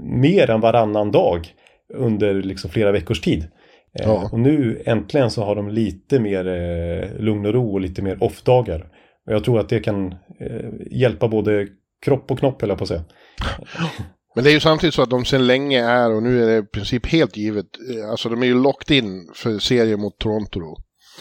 mer 0.00 0.50
än 0.50 0.60
varannan 0.60 1.10
dag 1.10 1.48
under 1.94 2.34
liksom 2.34 2.70
flera 2.70 2.92
veckors 2.92 3.20
tid. 3.20 3.42
Eh, 3.42 4.06
Ja. 4.06 4.28
Och 4.32 4.40
nu 4.40 4.82
äntligen 4.86 5.30
så 5.30 5.44
har 5.44 5.56
de 5.56 5.68
lite 5.68 6.20
mer 6.20 6.46
eh, 6.46 7.20
lugn 7.20 7.46
och 7.46 7.52
ro 7.54 7.72
och 7.72 7.80
lite 7.80 8.02
mer 8.02 8.22
off-dagar. 8.22 8.88
Och 9.26 9.32
jag 9.32 9.44
tror 9.44 9.60
att 9.60 9.68
det 9.68 9.80
kan 9.80 10.12
eh, 10.40 10.70
hjälpa 10.90 11.28
både 11.28 11.68
kropp 12.04 12.30
och 12.30 12.38
knopp, 12.38 12.62
jag 12.62 12.78
på 12.78 12.84
att 12.84 12.88
säga. 12.88 13.04
Men 14.34 14.44
det 14.44 14.50
är 14.50 14.54
ju 14.54 14.60
samtidigt 14.60 14.94
så 14.94 15.02
att 15.02 15.10
de 15.10 15.24
sedan 15.24 15.46
länge 15.46 15.84
är, 15.84 16.10
och 16.10 16.22
nu 16.22 16.42
är 16.42 16.46
det 16.46 16.56
i 16.58 16.62
princip 16.62 17.06
helt 17.06 17.36
givet, 17.36 17.66
eh, 17.90 18.10
alltså 18.10 18.28
de 18.28 18.42
är 18.42 18.46
ju 18.46 18.62
locked 18.62 18.96
in 18.96 19.30
för 19.34 19.58
serien 19.58 20.00
mot 20.00 20.18
Toronto 20.18 20.60
då. 20.60 20.76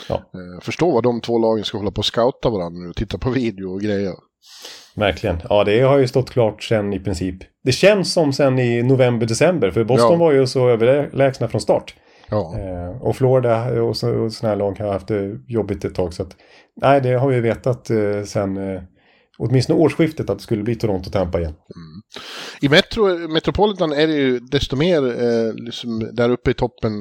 Ja. 0.10 0.16
Eh, 0.16 0.62
Förstå 0.62 0.92
vad 0.92 1.04
de 1.04 1.22
två 1.22 1.38
lagen 1.40 1.64
ska 1.66 1.78
hålla 1.78 1.92
på 1.92 2.00
och 2.00 2.06
scouta 2.06 2.50
varandra 2.50 2.80
nu 2.84 2.90
och 2.90 2.96
titta 2.96 3.18
på 3.18 3.30
video 3.30 3.74
och 3.74 3.82
grejer. 3.82 4.14
Verkligen. 4.96 5.38
Ja, 5.50 5.64
det 5.64 5.82
har 5.82 5.98
ju 5.98 6.08
stått 6.08 6.30
klart 6.30 6.64
sen 6.64 6.94
i 6.94 7.00
princip. 7.00 7.36
Det 7.64 7.72
känns 7.72 8.14
som 8.14 8.34
sen 8.34 8.60
i 8.60 8.84
november-december. 8.84 9.72
För 9.72 9.84
Boston 9.84 10.12
Ja. 10.12 10.18
var 10.18 10.32
ju 10.32 10.48
så 10.48 10.70
överlägsna 10.70 11.48
från 11.48 11.62
start. 11.62 11.96
Ja. 12.30 12.56
Eh, 12.60 13.02
och 13.02 13.16
Florida 13.16 13.82
och, 13.82 13.98
så, 13.98 14.10
och 14.12 14.34
såna 14.34 14.50
här 14.50 14.56
lag 14.58 14.80
har 14.80 14.94
haft 14.94 15.08
det 15.08 15.40
jobbigt 15.48 15.86
ett 15.86 15.96
tag. 15.96 16.14
Så 16.14 16.24
att, 16.24 16.36
nej, 16.82 17.02
det 17.02 17.14
har 17.14 17.30
vi 17.30 17.40
vetat 17.40 17.90
eh, 17.90 18.24
sen 18.26 18.58
eh, 18.76 18.82
åtminstone 19.38 19.80
årsskiftet 19.80 20.30
att 20.30 20.38
det 20.38 20.44
skulle 20.44 20.64
bli 20.64 20.76
Toronto-Tampa 20.76 21.40
igen. 21.40 21.54
I 22.62 22.70
Metro, 22.70 23.28
Metropolitan 23.28 23.92
är 23.92 24.08
det 24.08 24.14
ju 24.14 24.40
desto 24.40 24.76
mer 24.76 25.24
eh, 25.24 25.54
liksom 25.56 26.10
där 26.14 26.30
uppe 26.30 26.52
i 26.52 26.54
toppen. 26.54 26.92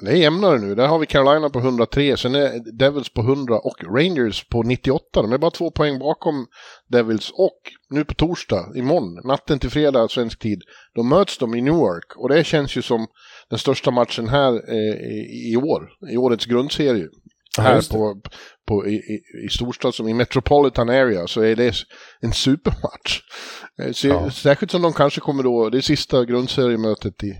Det 0.00 0.10
är 0.10 0.16
jämnare 0.16 0.58
nu. 0.58 0.74
Där 0.74 0.86
har 0.86 0.98
vi 0.98 1.06
Carolina 1.06 1.50
på 1.50 1.58
103, 1.58 2.16
sen 2.16 2.34
är 2.34 2.78
Devils 2.78 3.08
på 3.08 3.20
100 3.20 3.58
och 3.58 3.84
Rangers 3.96 4.48
på 4.48 4.62
98. 4.62 5.22
De 5.22 5.32
är 5.32 5.38
bara 5.38 5.50
två 5.50 5.70
poäng 5.70 5.98
bakom 5.98 6.46
Devils. 6.88 7.30
Och 7.30 7.60
nu 7.90 8.04
på 8.04 8.14
torsdag, 8.14 8.72
imorgon, 8.74 9.20
natten 9.24 9.58
till 9.58 9.70
fredag 9.70 10.08
svensk 10.08 10.38
tid, 10.38 10.62
då 10.94 11.02
möts 11.02 11.38
de 11.38 11.54
i 11.54 11.60
Newark. 11.60 12.16
Och 12.16 12.28
det 12.28 12.44
känns 12.44 12.76
ju 12.76 12.82
som 12.82 13.06
den 13.50 13.58
största 13.58 13.90
matchen 13.90 14.28
här 14.28 14.52
eh, 14.52 15.52
i, 15.52 15.56
år, 15.56 15.88
i 16.10 16.16
årets 16.16 16.46
grundserie. 16.46 17.08
Ja, 17.56 17.62
här 17.62 17.92
på, 17.92 18.20
på, 18.68 18.86
i, 18.86 18.94
i, 18.94 19.20
i 19.46 19.48
storstad 19.48 19.94
som 19.94 20.08
i 20.08 20.14
Metropolitan 20.14 20.88
Area 20.88 21.26
så 21.26 21.40
är 21.40 21.56
det 21.56 21.74
en 22.20 22.32
supermatch. 22.32 23.20
Eh, 23.82 23.92
Så, 23.92 24.08
Ja. 24.08 24.30
Särskilt 24.30 24.70
som 24.70 24.82
de 24.82 24.92
kanske 24.92 25.20
kommer 25.20 25.42
då, 25.42 25.70
det 25.70 25.78
är 25.78 25.82
sista 25.82 26.24
grundseriemötet 26.24 27.24
i, 27.24 27.34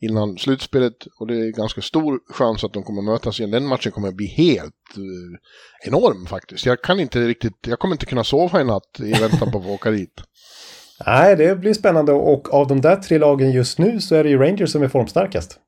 innan 0.00 0.38
slutspelet 0.38 1.06
och 1.18 1.26
det 1.26 1.34
är 1.34 1.50
ganska 1.50 1.80
stor 1.80 2.20
chans 2.32 2.64
att 2.64 2.72
de 2.72 2.82
kommer 2.82 3.02
mötas 3.02 3.40
igen. 3.40 3.50
Den 3.50 3.66
matchen 3.66 3.92
kommer 3.92 4.08
att 4.08 4.14
bli 4.14 4.26
helt 4.26 4.96
eh, 4.96 5.88
enorm 5.88 6.26
faktiskt. 6.26 6.66
Jag 6.66 6.82
kan 6.82 7.00
inte 7.00 7.26
riktigt, 7.26 7.66
jag 7.66 7.78
kommer 7.78 7.94
inte 7.94 8.06
kunna 8.06 8.24
sova 8.24 8.60
i 8.60 8.64
natt 8.64 9.00
i 9.00 9.12
väntan 9.12 9.52
på 9.52 9.58
att 9.58 9.64
få 9.64 9.70
åka 9.70 9.90
dit. 9.90 10.20
Nej, 11.06 11.36
det 11.36 11.60
blir 11.60 11.74
spännande 11.74 12.12
och 12.12 12.54
av 12.54 12.66
de 12.66 12.80
där 12.80 12.96
tre 12.96 13.18
lagen 13.18 13.52
just 13.52 13.78
nu 13.78 14.00
så 14.00 14.14
är 14.14 14.24
det 14.24 14.30
ju 14.30 14.38
Rangers 14.38 14.70
som 14.70 14.82
är 14.82 14.88
formstarkast. 14.88 15.58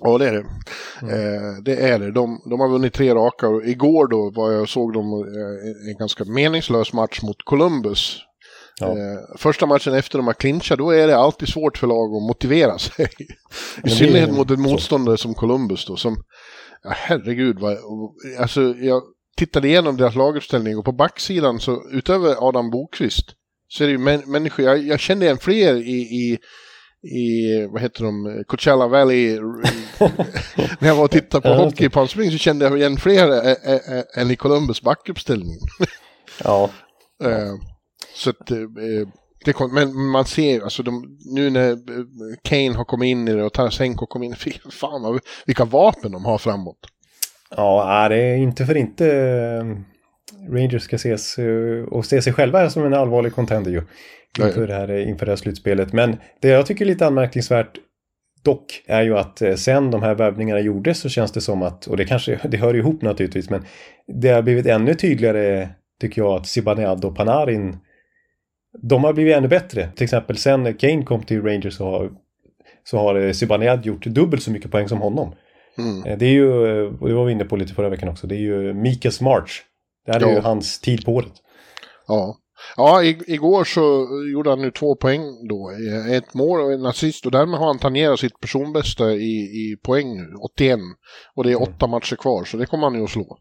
Ja, 0.00 0.18
det 0.18 0.28
är 0.28 0.32
det. 0.32 0.44
Mm. 1.02 1.14
Eh, 1.14 1.62
det 1.64 1.76
är 1.76 1.98
det. 1.98 2.12
De, 2.12 2.42
de, 2.50 2.60
har 2.60 2.68
vunnit 2.68 2.94
tre 2.94 3.14
raka 3.14 3.48
och 3.48 3.64
igår 3.64 4.06
då 4.06 4.30
var 4.30 4.52
jag 4.52 4.68
såg 4.68 4.92
de 4.92 5.12
eh, 5.12 5.90
en 5.90 5.98
ganska 5.98 6.24
meningslös 6.24 6.92
match 6.92 7.22
mot 7.22 7.42
Columbus. 7.44 8.20
Ja. 8.82 8.98
Eh, 8.98 9.36
första 9.38 9.66
matchen 9.66 9.94
efter 9.94 10.18
de 10.18 10.26
har 10.26 10.34
clinchat, 10.34 10.78
då 10.78 10.90
är 10.90 11.06
det 11.06 11.16
alltid 11.16 11.48
svårt 11.48 11.78
för 11.78 11.86
lag 11.86 12.16
att 12.16 12.22
motivera 12.22 12.78
sig. 12.78 13.08
I 13.84 13.90
synnerhet 13.90 14.32
mot 14.32 14.50
en 14.50 14.60
motståndare 14.60 15.18
som 15.18 15.34
Columbus 15.34 15.86
då, 15.86 15.96
som, 15.96 16.16
ja, 16.82 16.90
herregud, 16.94 17.58
vad, 17.58 17.78
alltså 18.38 18.62
jag 18.62 19.02
tittade 19.36 19.68
igenom 19.68 19.96
deras 19.96 20.14
laguppställning 20.14 20.78
och 20.78 20.84
på 20.84 20.92
backsidan 20.92 21.60
så 21.60 21.90
utöver 21.90 22.48
Adam 22.48 22.70
Bokvist 22.70 23.26
så 23.68 23.84
är 23.84 23.88
det 23.88 23.92
ju 23.92 23.98
män, 23.98 24.22
människor, 24.26 24.64
jag, 24.64 24.78
jag 24.78 25.00
kände 25.00 25.24
igen 25.24 25.38
fler 25.38 25.74
i, 25.74 26.00
i 26.00 26.38
i, 27.04 27.66
vad 27.72 27.82
heter 27.82 28.04
de, 28.04 28.44
Coachella 28.46 28.88
Valley. 28.88 29.40
när 30.78 30.88
jag 30.88 30.94
var 30.94 31.04
och 31.04 31.10
tittade 31.10 31.48
på 31.48 31.54
hockey 31.54 31.84
i 31.84 31.88
Palm 31.88 32.08
Springs 32.08 32.32
så 32.32 32.38
kände 32.38 32.64
jag 32.64 32.78
igen 32.78 32.96
fler 32.96 33.56
än 34.18 34.30
i 34.30 34.36
Columbus 34.36 34.82
backuppställning. 34.82 35.58
ja. 36.44 36.70
Uh, 37.24 37.54
så 38.14 38.30
att, 38.30 38.50
uh, 38.50 39.08
det 39.44 39.52
kom, 39.52 39.74
men 39.74 39.96
man 39.96 40.24
ser, 40.24 40.60
alltså 40.60 40.82
de, 40.82 41.18
nu 41.34 41.50
när 41.50 41.78
Kane 42.42 42.76
har 42.76 42.84
kommit 42.84 43.06
in 43.06 43.28
i 43.28 43.32
det 43.34 43.44
och 43.44 43.52
Tarasenko 43.52 44.06
kom 44.06 44.22
in, 44.22 44.36
fy 44.38 44.52
fan 44.70 45.02
vad, 45.02 45.20
vilka 45.46 45.64
vapen 45.64 46.12
de 46.12 46.24
har 46.24 46.38
framåt. 46.38 46.78
Ja, 47.56 48.08
det 48.08 48.16
är 48.16 48.36
inte 48.36 48.66
för 48.66 48.76
inte 48.76 49.06
Rangers 50.48 50.82
ska 50.82 50.96
ses 50.96 51.36
och 51.90 52.06
se 52.06 52.22
sig 52.22 52.32
själva 52.32 52.70
som 52.70 52.84
en 52.84 52.94
allvarlig 52.94 53.34
contender 53.34 53.70
ju 53.70 53.82
inför 54.38 54.66
det, 54.66 54.74
här, 54.74 55.08
inför 55.08 55.26
det 55.26 55.32
här 55.32 55.36
slutspelet. 55.36 55.92
Men 55.92 56.16
det 56.40 56.48
jag 56.48 56.66
tycker 56.66 56.84
är 56.84 56.88
lite 56.88 57.06
anmärkningsvärt 57.06 57.78
dock 58.42 58.82
är 58.86 59.02
ju 59.02 59.18
att 59.18 59.42
eh, 59.42 59.54
sen 59.54 59.90
de 59.90 60.02
här 60.02 60.14
värvningarna 60.14 60.60
gjordes 60.60 61.00
så 61.00 61.08
känns 61.08 61.32
det 61.32 61.40
som 61.40 61.62
att, 61.62 61.86
och 61.86 61.96
det 61.96 62.04
kanske, 62.04 62.40
det 62.48 62.56
hör 62.56 62.74
ihop 62.74 63.02
naturligtvis, 63.02 63.50
men 63.50 63.64
det 64.06 64.28
har 64.28 64.42
blivit 64.42 64.66
ännu 64.66 64.94
tydligare 64.94 65.68
tycker 66.00 66.22
jag 66.22 66.34
att 66.34 66.46
Zibanejad 66.46 67.04
och 67.04 67.16
Panarin 67.16 67.76
de 68.80 69.04
har 69.04 69.12
blivit 69.12 69.36
ännu 69.36 69.48
bättre. 69.48 69.88
Till 69.96 70.04
exempel 70.04 70.36
sen 70.36 70.74
Kane 70.74 71.02
kom 71.02 71.22
till 71.22 71.42
Rangers 71.42 71.76
så 71.76 71.84
har, 71.84 72.12
så 72.84 72.98
har 72.98 73.14
eh, 73.14 73.32
Zibanejad 73.32 73.86
gjort 73.86 74.06
dubbelt 74.06 74.42
så 74.42 74.50
mycket 74.50 74.70
poäng 74.70 74.88
som 74.88 74.98
honom. 74.98 75.34
Mm. 75.78 76.04
Eh, 76.04 76.18
det 76.18 76.26
är 76.26 76.32
ju, 76.32 76.48
och 76.86 77.08
det 77.08 77.14
var 77.14 77.24
vi 77.24 77.32
inne 77.32 77.44
på 77.44 77.56
lite 77.56 77.74
förra 77.74 77.88
veckan 77.88 78.08
också, 78.08 78.26
det 78.26 78.34
är 78.34 78.40
ju 78.40 78.74
Mikas 78.74 79.20
March. 79.20 79.62
Det 80.06 80.12
här 80.12 80.20
är 80.20 80.26
ja. 80.26 80.32
ju 80.32 80.40
hans 80.40 80.80
tid 80.80 81.04
på 81.04 81.12
året. 81.12 81.32
Ja, 82.08 82.38
Ja, 82.76 83.02
igår 83.26 83.64
så 83.64 84.08
gjorde 84.32 84.50
han 84.50 84.60
nu 84.60 84.70
två 84.70 84.96
poäng 84.96 85.48
då. 85.48 85.70
Ett 86.10 86.34
mål 86.34 86.60
och 86.60 86.72
en 86.72 86.86
assist 86.86 87.26
och 87.26 87.32
därmed 87.32 87.60
har 87.60 87.66
han 87.66 87.78
tangerat 87.78 88.20
sitt 88.20 88.40
personbästa 88.40 89.12
i, 89.12 89.34
i 89.40 89.76
poäng 89.82 90.16
nu, 90.16 90.34
81. 90.40 90.78
Och 91.34 91.44
det 91.44 91.50
är 91.50 91.56
mm. 91.56 91.68
åtta 91.68 91.86
matcher 91.86 92.16
kvar, 92.16 92.44
så 92.44 92.56
det 92.56 92.66
kommer 92.66 92.84
han 92.84 92.94
ju 92.94 93.04
att 93.04 93.10
slå. 93.10 93.38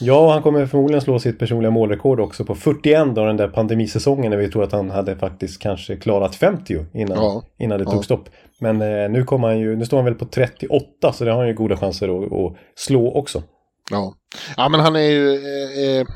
Ja, 0.00 0.32
han 0.32 0.42
kommer 0.42 0.66
förmodligen 0.66 1.00
slå 1.00 1.18
sitt 1.18 1.38
personliga 1.38 1.70
målrekord 1.70 2.20
också 2.20 2.44
på 2.44 2.54
41 2.54 3.14
då 3.14 3.24
den 3.24 3.36
där 3.36 3.48
pandemisäsongen 3.48 4.30
när 4.30 4.38
vi 4.38 4.50
tror 4.50 4.62
att 4.62 4.72
han 4.72 4.90
hade 4.90 5.16
faktiskt 5.16 5.62
kanske 5.62 5.96
klarat 5.96 6.34
50 6.36 6.86
innan, 6.94 7.16
ja. 7.16 7.42
innan 7.58 7.78
det 7.78 7.84
tog 7.84 7.94
ja. 7.94 8.02
stopp. 8.02 8.28
Men 8.60 8.82
eh, 8.82 9.10
nu 9.10 9.24
kommer 9.24 9.48
han 9.48 9.58
ju, 9.58 9.76
nu 9.76 9.84
står 9.84 9.96
han 9.96 10.04
väl 10.04 10.14
på 10.14 10.24
38 10.24 11.12
så 11.12 11.24
det 11.24 11.30
har 11.30 11.38
han 11.38 11.48
ju 11.48 11.54
goda 11.54 11.76
chanser 11.76 12.24
att, 12.24 12.32
att 12.32 12.56
slå 12.76 13.12
också. 13.12 13.42
Ja. 13.90 14.14
ja, 14.56 14.68
men 14.68 14.80
han 14.80 14.96
är 14.96 15.00
ju... 15.00 15.34
Eh, 15.34 15.98
eh 15.98 16.06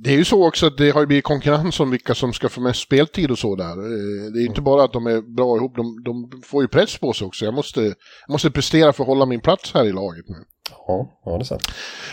det 0.00 0.10
är 0.10 0.16
ju 0.16 0.24
så 0.24 0.46
också 0.48 0.66
att 0.66 0.76
det 0.76 0.90
har 0.90 1.06
blivit 1.06 1.24
konkurrens 1.24 1.80
om 1.80 1.90
vilka 1.90 2.14
som 2.14 2.32
ska 2.32 2.48
få 2.48 2.60
mest 2.60 2.80
speltid 2.80 3.30
och 3.30 3.38
så 3.38 3.56
där. 3.56 3.70
Eh, 3.70 4.32
det 4.32 4.42
är 4.42 4.46
inte 4.46 4.60
bara 4.60 4.84
att 4.84 4.92
de 4.92 5.06
är 5.06 5.20
bra 5.36 5.56
ihop, 5.56 5.76
de, 5.76 6.02
de 6.04 6.42
får 6.44 6.62
ju 6.62 6.68
press 6.68 6.98
på 6.98 7.12
sig 7.12 7.26
också. 7.26 7.44
Jag 7.44 7.54
måste, 7.54 7.80
jag 8.26 8.30
måste 8.30 8.50
prestera 8.50 8.92
för 8.92 9.04
att 9.04 9.08
hålla 9.08 9.26
min 9.26 9.40
plats 9.40 9.74
här 9.74 9.84
i 9.84 9.92
laget 9.92 10.28
nu. 10.28 10.36
Ja, 10.70 11.20
ja 11.24 11.32
det 11.32 11.42
är 11.42 11.44
sant. 11.44 11.62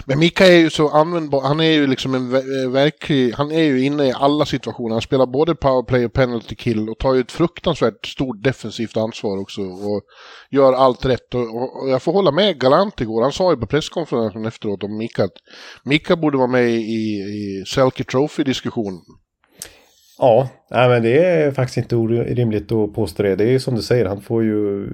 Men 0.05 0.19
Mika 0.19 0.47
är 0.47 0.57
ju 0.57 0.69
så 0.69 0.89
användbar, 0.89 1.41
han 1.41 1.59
är 1.59 1.71
ju 1.71 1.87
liksom 1.87 2.15
en 2.15 2.35
eh, 2.35 2.69
verklig, 2.71 3.31
han 3.31 3.51
är 3.51 3.63
ju 3.63 3.85
inne 3.85 4.07
i 4.07 4.13
alla 4.13 4.45
situationer. 4.45 4.91
Han 4.91 5.01
spelar 5.01 5.25
både 5.25 5.55
powerplay 5.55 6.05
och 6.05 6.13
penalty 6.13 6.55
kill 6.55 6.89
och 6.89 6.97
tar 6.97 7.13
ju 7.13 7.21
ett 7.21 7.31
fruktansvärt 7.31 8.05
stort 8.05 8.43
defensivt 8.43 8.97
ansvar 8.97 9.41
också 9.41 9.61
och 9.61 10.01
gör 10.49 10.73
allt 10.73 11.05
rätt. 11.05 11.33
Och, 11.33 11.81
och 11.81 11.89
jag 11.89 12.01
får 12.01 12.13
hålla 12.13 12.31
med 12.31 12.59
Galant 12.59 13.01
igår, 13.01 13.21
han 13.21 13.31
sa 13.31 13.51
ju 13.51 13.57
på 13.57 13.67
presskonferensen 13.67 14.45
efteråt 14.45 14.83
om 14.83 14.97
Mika 14.97 15.23
att 15.23 15.37
Mika 15.83 16.15
borde 16.15 16.37
vara 16.37 16.47
med 16.47 16.69
i, 16.69 17.21
i 17.21 17.63
Selke 17.67 18.03
Trophy-diskussionen. 18.03 19.01
Ja, 20.19 20.49
nej, 20.71 20.89
men 20.89 21.03
det 21.03 21.25
är 21.25 21.51
faktiskt 21.51 21.77
inte 21.77 21.95
orimligt 21.95 22.71
att 22.71 22.93
påstå 22.93 23.23
det. 23.23 23.35
Det 23.35 23.53
är 23.53 23.59
som 23.59 23.75
du 23.75 23.81
säger, 23.81 24.05
han 24.05 24.21
får 24.21 24.43
ju 24.43 24.87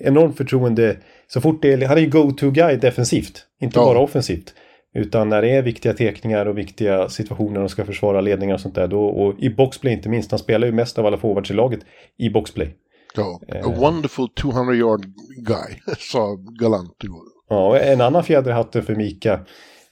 enormt 0.00 0.36
förtroende. 0.36 0.96
Så 1.26 1.40
fort 1.40 1.62
det 1.62 1.72
är, 1.72 1.86
han 1.86 1.98
är 1.98 2.02
ju 2.02 2.10
go-to-guy 2.10 2.76
defensivt, 2.76 3.46
inte 3.60 3.78
ja. 3.78 3.84
bara 3.84 3.98
offensivt. 3.98 4.54
Utan 4.94 5.28
när 5.28 5.42
det 5.42 5.50
är 5.50 5.62
viktiga 5.62 5.92
tekningar 5.92 6.46
och 6.46 6.58
viktiga 6.58 7.08
situationer 7.08 7.62
och 7.62 7.70
ska 7.70 7.84
försvara 7.84 8.20
ledningar 8.20 8.54
och 8.54 8.60
sånt 8.60 8.74
där. 8.74 8.88
Då, 8.88 9.04
och 9.04 9.40
i 9.40 9.50
boxplay 9.50 9.92
inte 9.92 10.08
minst. 10.08 10.30
Han 10.30 10.38
spelar 10.38 10.66
ju 10.66 10.72
mest 10.72 10.98
av 10.98 11.06
alla 11.06 11.16
forwards 11.16 11.50
i 11.50 11.54
laget 11.54 11.80
i 12.18 12.30
boxplay. 12.30 12.74
Ja, 13.16 13.40
a 13.48 13.68
uh, 13.68 13.80
wonderful 13.80 14.28
200 14.28 14.74
yard 14.74 15.04
guy, 15.36 15.94
sa 15.98 16.36
Galant 16.60 17.04
igår. 17.04 17.22
Ja, 17.48 17.78
en 17.78 18.00
annan 18.00 18.24
fjäder 18.24 18.50
i 18.50 18.54
hatten 18.54 18.82
för 18.82 18.94
Mika 18.94 19.40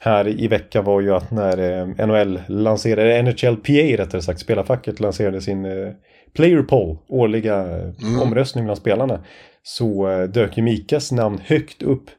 här 0.05 0.29
i 0.29 0.49
veckan 0.49 0.85
var 0.85 1.01
ju 1.01 1.15
att 1.15 1.31
när 1.31 1.59
eh, 1.59 2.07
NHL 2.07 2.41
lanserade, 2.49 3.23
NHLPA 3.23 4.03
rättare 4.03 4.23
sagt, 4.23 4.41
spelarfacket 4.41 5.01
lanserade 5.01 5.41
sin 5.41 5.65
eh, 5.65 5.93
Player 6.35 6.63
Poll, 6.63 6.99
årliga 7.09 7.57
mm. 7.57 8.23
omröstning 8.23 8.65
bland 8.65 8.79
spelarna. 8.79 9.25
Så 9.63 10.09
eh, 10.09 10.29
dök 10.29 10.57
ju 10.57 10.63
Mikas 10.63 11.13
namn 11.13 11.39
högt 11.45 11.83
upp 11.83 12.11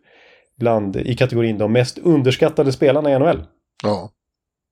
bland, 0.60 0.96
i 0.96 1.16
kategorin 1.16 1.58
de 1.58 1.72
mest 1.72 1.98
underskattade 1.98 2.72
spelarna 2.72 3.12
i 3.12 3.20
NHL. 3.20 3.44
Ja. 3.84 4.12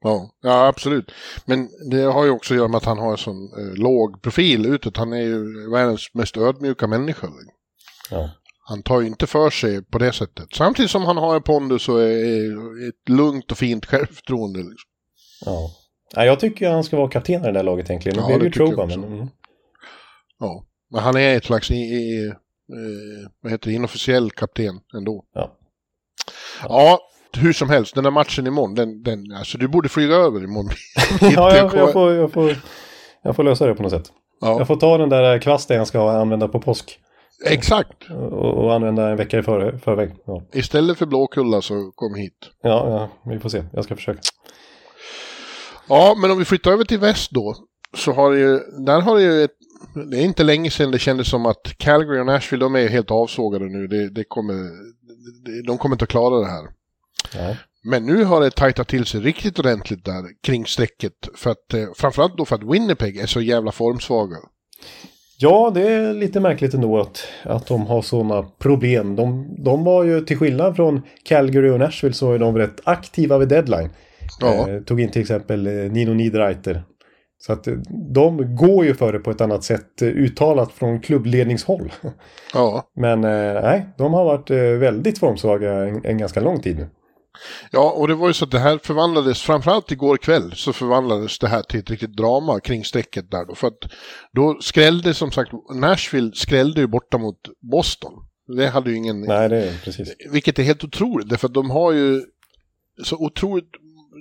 Ja, 0.04 0.30
ja, 0.41 0.67
absolut. 0.67 1.12
Men 1.45 1.69
det 1.91 2.02
har 2.02 2.26
ju 2.26 2.32
också 2.32 2.54
att 2.54 2.58
göra 2.58 2.67
med 2.67 2.78
att 2.78 2.86
han 2.86 3.00
har 3.00 3.12
en 3.12 3.17
sån 3.17 3.43
eh, 3.58 3.74
låg 3.82 4.21
profil 4.21 4.65
utåt. 4.65 4.97
Han 4.97 5.13
är 5.13 5.21
ju 5.21 5.69
världens 5.71 6.13
mest 6.13 6.38
ödmjuka 6.38 6.88
människa. 6.88 7.28
Ja. 8.12 8.30
Han 8.72 8.84
tar 8.84 9.02
ju 9.02 9.08
inte 9.08 9.28
för 9.28 9.50
sig 9.50 9.84
på 9.84 9.98
det 9.98 10.14
sättet. 10.14 10.48
Samtidigt 10.54 10.92
som 10.92 11.04
han 11.04 11.18
har 11.18 11.36
en 11.36 11.42
pondus 11.42 11.90
och 11.90 12.02
är 12.02 12.90
ett 12.90 13.10
lugnt 13.10 13.52
och 13.52 13.58
fint 13.58 13.86
självförtroende. 13.86 14.60
Liksom. 14.60 14.90
Ja. 15.46 15.72
ja, 16.16 16.26
jag 16.26 16.40
tycker 16.40 16.70
han 16.70 16.84
ska 16.84 16.98
vara 16.98 17.10
kapten 17.10 17.42
i 17.42 17.46
det 17.46 17.52
där 17.52 17.64
laget 17.64 17.90
egentligen. 17.90 18.18
Nu 18.18 18.22
ja, 18.22 18.38
blev 18.38 18.44
ju 18.44 18.52
Troba, 18.52 18.86
men... 18.86 19.04
Mm. 19.04 19.28
Ja, 20.40 20.66
men 20.92 21.02
han 21.02 21.16
är 21.16 21.38
ett 21.38 21.46
slags 21.46 21.72
i, 21.72 21.76
i, 21.76 22.28
eh, 22.28 22.34
vad 23.42 23.52
heter 23.52 23.70
det, 23.70 23.76
inofficiell 23.76 24.32
kapten 24.32 24.80
ändå. 24.98 25.26
Ja. 25.34 25.58
ja. 26.62 26.68
ja. 26.70 27.00
hur 27.42 27.54
som 27.54 27.70
helst, 27.70 27.96
den 27.96 28.04
där 28.04 28.12
matchen 28.12 28.48
imorgon, 28.48 28.76
den, 28.76 29.04
den, 29.04 29.32
alltså 29.38 29.58
du 29.58 29.68
borde 29.68 29.90
flyga 29.90 30.16
över 30.16 30.44
imorgon. 30.44 30.72
ja, 31.22 31.56
jag, 31.56 31.76
jag, 31.76 31.94
får, 31.94 32.14
jag, 32.14 32.32
får, 32.32 32.56
jag 33.24 33.36
får 33.36 33.44
lösa 33.44 33.68
det 33.68 33.76
på 33.76 33.84
något 33.84 33.92
sätt. 33.92 34.12
Ja. 34.42 34.58
Jag 34.58 34.68
får 34.68 34.76
ta 34.76 34.98
den 34.98 35.10
där 35.10 35.40
kvasten 35.40 35.78
jag 35.78 35.88
ska 35.88 36.12
använda 36.12 36.48
på 36.48 36.62
påsk. 36.62 37.00
Exakt. 37.46 38.10
Och, 38.10 38.64
och 38.64 38.74
använda 38.74 39.10
en 39.10 39.18
vecka 39.18 39.40
i 39.40 39.44
för, 39.44 39.78
förväg. 39.78 40.16
Ja. 40.26 40.44
Istället 40.54 40.98
för 40.98 41.06
Blåkulla 41.06 41.62
så 41.62 41.92
kom 41.96 42.16
hit. 42.16 42.50
Ja, 42.64 42.90
ja, 43.24 43.32
vi 43.32 43.40
får 43.40 43.50
se. 43.50 43.64
Jag 43.74 43.84
ska 43.84 43.96
försöka. 43.96 44.20
Ja, 45.90 46.16
men 46.22 46.32
om 46.32 46.38
vi 46.38 46.46
flyttar 46.46 46.72
över 46.72 46.84
till 46.84 47.00
väst 47.00 47.32
då. 47.32 47.56
Så 47.98 48.12
har 48.12 48.32
det 48.32 48.40
ju, 48.40 48.60
där 48.86 49.02
har 49.02 49.16
det 49.16 49.22
ju 49.22 49.44
ett, 49.44 49.52
det 50.12 50.18
är 50.18 50.26
inte 50.26 50.44
länge 50.44 50.70
sedan 50.70 50.92
det 50.92 51.00
kändes 51.00 51.30
som 51.30 51.46
att 51.46 51.78
Calgary 51.78 52.20
och 52.20 52.26
Nashville, 52.26 52.66
de 52.66 52.76
är 52.76 52.88
helt 52.88 53.12
avsågade 53.12 53.66
nu. 53.66 53.88
Det, 53.88 54.10
det 54.10 54.24
kommer, 54.24 54.56
de 55.68 55.78
kommer 55.78 55.96
inte 55.96 56.04
att 56.04 56.10
klara 56.10 56.40
det 56.40 56.48
här. 56.48 56.64
Ja. 57.34 57.56
Men 57.84 58.06
nu 58.06 58.24
har 58.24 58.42
det 58.42 58.52
tajtat 58.52 58.88
till 58.88 59.06
sig 59.06 59.22
riktigt 59.22 59.60
ordentligt 59.60 60.06
där 60.06 60.24
kring 60.44 60.66
strecket. 60.66 61.14
För 61.36 61.50
att, 61.50 61.74
eh, 61.74 61.88
framförallt 61.96 62.38
då 62.38 62.46
för 62.46 62.56
att 62.56 62.74
Winnipeg 62.74 63.18
är 63.18 63.26
så 63.26 63.42
jävla 63.42 63.72
formsvaga. 63.72 64.38
Ja, 65.42 65.72
det 65.74 65.88
är 65.88 66.14
lite 66.14 66.40
märkligt 66.40 66.74
ändå 66.74 67.00
att, 67.00 67.28
att 67.44 67.68
de 67.68 67.88
har 67.88 68.02
sådana 68.02 68.44
problem. 68.60 69.16
De, 69.16 69.56
de 69.58 69.84
var 69.84 70.04
ju 70.04 70.22
till 70.22 70.38
skillnad 70.38 70.76
från 70.76 71.02
Calgary 71.24 71.70
och 71.70 71.80
Nashville 71.80 72.14
så 72.14 72.34
är 72.34 72.40
de 72.40 72.58
rätt 72.58 72.82
aktiva 72.84 73.38
vid 73.38 73.48
deadline. 73.48 73.90
Ja. 74.40 74.70
Eh, 74.70 74.82
tog 74.82 75.02
in 75.02 75.12
till 75.12 75.22
exempel 75.22 75.68
eh, 75.68 75.74
Nino 75.74 76.14
Niederreiter. 76.14 76.84
Så 77.42 77.54
att 77.54 77.68
eh, 77.68 77.74
de 77.90 78.56
går 78.56 78.86
ju 78.86 78.94
för 78.94 79.14
det 79.14 79.20
på 79.20 79.32
ett 79.32 79.42
annat 79.42 79.64
sätt 79.64 80.02
eh, 80.02 80.08
uttalat 80.08 80.72
från 80.72 81.00
klubbledningshåll. 81.00 81.94
Ja. 82.54 82.84
Men 82.96 83.24
eh, 83.24 83.62
nej, 83.62 83.86
de 83.98 84.14
har 84.14 84.26
varit 84.26 84.50
väldigt 84.82 85.20
formsvaga 85.20 85.74
en, 85.74 86.06
en 86.06 86.18
ganska 86.18 86.40
lång 86.40 86.60
tid 86.60 86.78
nu. 86.78 86.88
Ja, 87.72 87.91
och 87.91 88.08
det 88.08 88.15
var 88.15 88.28
ju 88.28 88.34
så 88.34 88.46
att 88.46 88.52
det 88.52 88.60
här 88.60 88.80
förvandlades, 88.84 89.41
framförallt 89.41 89.91
igår 89.91 90.17
kväll, 90.17 90.54
så 90.56 90.74
förvandlades 90.74 91.39
det 91.39 91.48
här 91.48 91.62
till 91.62 91.80
ett 91.80 91.89
riktigt 91.89 92.17
drama 92.17 92.60
kring 92.60 92.86
strecket 92.86 93.32
där 93.32 93.46
då. 93.46 93.56
För 93.56 93.67
att 93.67 93.91
då 94.32 94.58
skrällde 94.62 95.13
som 95.13 95.32
sagt, 95.32 95.52
Nashville 95.76 96.32
skrällde 96.36 96.82
ju 96.82 96.88
borta 96.88 97.17
mot 97.17 97.39
Boston. 97.72 98.13
Det 98.58 98.67
hade 98.67 98.89
ju 98.89 98.98
ingen... 98.98 99.22
Nej, 99.22 99.50
det 99.50 99.63
är 99.63 99.78
precis. 99.84 100.13
Vilket 100.32 100.60
är 100.60 100.63
helt 100.63 100.84
otroligt, 100.84 101.30
därför 101.30 101.48
att 101.48 101.54
de 101.54 101.70
har 101.70 101.91
ju 101.91 102.22
så 103.04 103.15
otroligt 103.15 103.72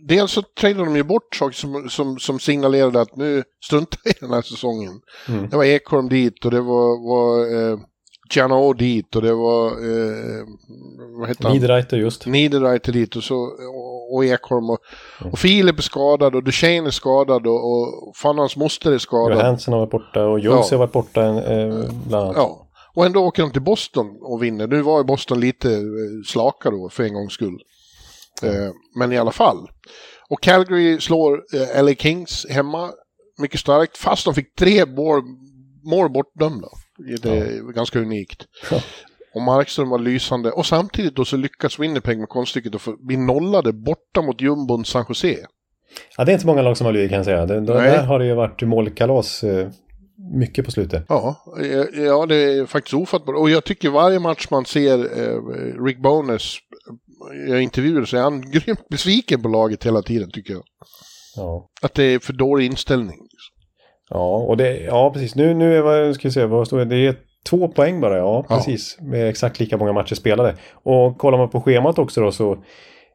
dels 0.03 0.33
så 0.33 0.43
tradade 0.43 0.85
de 0.85 0.97
ju 0.97 1.03
bort 1.03 1.35
saker 1.35 1.57
som, 1.57 1.89
som, 1.89 2.19
som 2.19 2.41
signalerade 2.41 3.01
att 3.01 3.17
nu 3.17 3.43
struntar 3.65 4.09
i 4.09 4.13
den 4.21 4.31
här 4.31 4.43
säsongen. 4.43 5.01
Mm. 5.29 5.49
Det 5.49 5.57
var 5.57 5.65
Ekholm 5.65 6.09
dit 6.09 6.45
och 6.45 6.51
det 6.51 6.61
var, 6.61 7.09
var 7.09 7.57
eh, 7.57 7.79
Giano 8.31 8.73
dit 8.73 9.17
och 9.17 9.23
det 9.23 9.35
var, 9.35 9.67
eh, 9.67 10.45
vad 11.19 11.29
heter 11.29 11.45
han? 11.45 11.53
Niederreiter 11.53 11.97
just. 11.97 12.27
Niederreiter 12.27 12.93
dit 12.93 13.17
och, 13.17 13.25
så, 13.25 13.37
och, 13.75 14.15
och 14.15 14.25
Ekholm 14.25 14.71
och, 14.71 14.79
och 15.33 15.39
Filip 15.39 15.79
är 15.79 15.83
skadad 15.83 16.35
och 16.35 16.45
Duchene 16.45 16.87
är 16.87 16.91
skadad 16.91 17.47
och, 17.47 17.73
och 17.73 18.17
fan 18.17 18.39
hans 18.39 18.57
moster 18.57 18.93
är 18.93 18.99
skadad. 18.99 19.39
Johansson 19.39 19.73
har 19.75 19.81
varit 19.81 19.91
borta 19.91 20.27
och 20.27 20.41
Jules 20.41 20.71
Ja. 20.71 20.77
har 20.77 20.79
varit 20.79 20.93
borta 20.93 21.23
eh, 21.27 21.85
bland 22.09 22.25
annat. 22.25 22.37
Ja, 22.37 22.67
och 22.95 23.07
ändå 23.07 23.21
åker 23.25 23.43
de 23.43 23.51
till 23.53 23.63
Boston 23.63 24.07
och 24.21 24.43
vinner. 24.43 24.67
Nu 24.67 24.83
var 24.83 24.99
ju 24.99 25.05
Boston 25.05 25.41
lite 25.41 25.73
eh, 25.73 25.81
slaka 26.27 26.71
då 26.71 26.89
för 26.89 27.03
en 27.05 27.15
gångs 27.15 27.33
skull. 27.33 27.59
Eh, 28.43 28.71
men 28.97 29.13
i 29.13 29.19
alla 29.19 29.33
fall. 29.33 29.69
Och 30.29 30.43
Calgary 30.43 31.01
slår 31.01 31.43
eh, 31.77 31.85
LA 31.85 31.95
Kings 31.95 32.47
hemma 32.51 32.91
mycket 33.39 33.61
starkt 33.61 33.97
fast 33.99 34.25
de 34.25 34.35
fick 34.35 34.55
tre 34.55 34.87
mål, 34.87 35.23
mål 35.85 36.11
bortdömda. 36.11 36.69
Det 37.23 37.31
är 37.31 37.73
ganska 37.73 37.99
unikt. 37.99 38.47
Ja. 38.71 38.81
Och 39.35 39.43
Markström 39.43 39.89
var 39.89 39.99
lysande. 39.99 40.51
Och 40.51 40.67
samtidigt 40.67 41.17
då 41.17 41.25
så 41.25 41.37
lyckas 41.37 41.79
Winnipeg 41.79 42.19
med 42.19 42.29
konststycket 42.29 42.75
att 42.75 43.01
bli 43.01 43.17
nollade 43.17 43.73
borta 43.73 44.23
mot 44.23 44.41
jumbon 44.41 44.85
San 44.85 45.05
Jose. 45.09 45.37
Ja, 46.17 46.25
det 46.25 46.33
är 46.33 46.35
inte 46.35 46.47
många 46.47 46.63
lag 46.63 46.77
som 46.77 46.85
har 46.85 46.93
blivit 46.93 47.11
kan 47.11 47.17
jag 47.17 47.25
säga. 47.25 47.47
Nej. 47.47 47.61
där 47.61 48.05
har 48.05 48.19
det 48.19 48.27
ju 48.27 48.35
varit 48.35 48.63
målkalas 48.63 49.45
eh, 49.45 49.69
mycket 50.39 50.65
på 50.65 50.71
slutet. 50.71 51.05
Ja, 51.09 51.45
ja, 51.93 52.27
det 52.27 52.37
är 52.37 52.67
faktiskt 52.67 52.95
ofattbart. 52.95 53.37
Och 53.37 53.51
jag 53.51 53.65
tycker 53.65 53.91
varje 53.91 54.19
match 54.19 54.47
man 54.51 54.65
ser 54.65 54.99
eh, 54.99 55.85
Rick 55.85 55.99
Bowness 55.99 56.57
eh, 57.33 57.49
göra 57.49 57.61
intervjuer 57.61 58.05
så 58.05 58.17
är 58.17 58.21
han 58.21 58.41
grymt 58.51 58.89
besviken 58.89 59.43
på 59.43 59.49
laget 59.49 59.87
hela 59.87 60.03
tiden 60.03 60.31
tycker 60.31 60.53
jag. 60.53 60.63
Ja. 61.37 61.71
Att 61.83 61.95
det 61.95 62.05
är 62.05 62.19
för 62.19 62.33
dålig 62.33 62.67
inställning. 62.67 63.19
Ja, 64.11 64.37
och 64.37 64.57
det, 64.57 64.79
ja 64.81 65.11
precis. 65.13 65.35
Nu, 65.35 65.55
nu 65.55 65.77
är 65.77 66.13
ska 66.13 66.29
vi 66.29 66.33
se, 66.33 66.45
vad 66.45 66.67
står 66.67 66.79
det? 66.79 66.85
Det 66.85 67.07
är 67.07 67.15
två 67.49 67.69
poäng 67.69 68.01
bara, 68.01 68.17
ja 68.17 68.45
Ja. 68.49 68.57
precis. 68.57 68.99
Med 69.01 69.29
exakt 69.29 69.61
lika 69.61 69.77
många 69.77 69.93
matcher 69.93 70.15
spelade. 70.15 70.55
Och 70.73 71.19
kollar 71.19 71.39
man 71.39 71.49
på 71.51 71.61
schemat 71.61 71.99
också 71.99 72.21
då 72.21 72.33
så, 72.33 72.59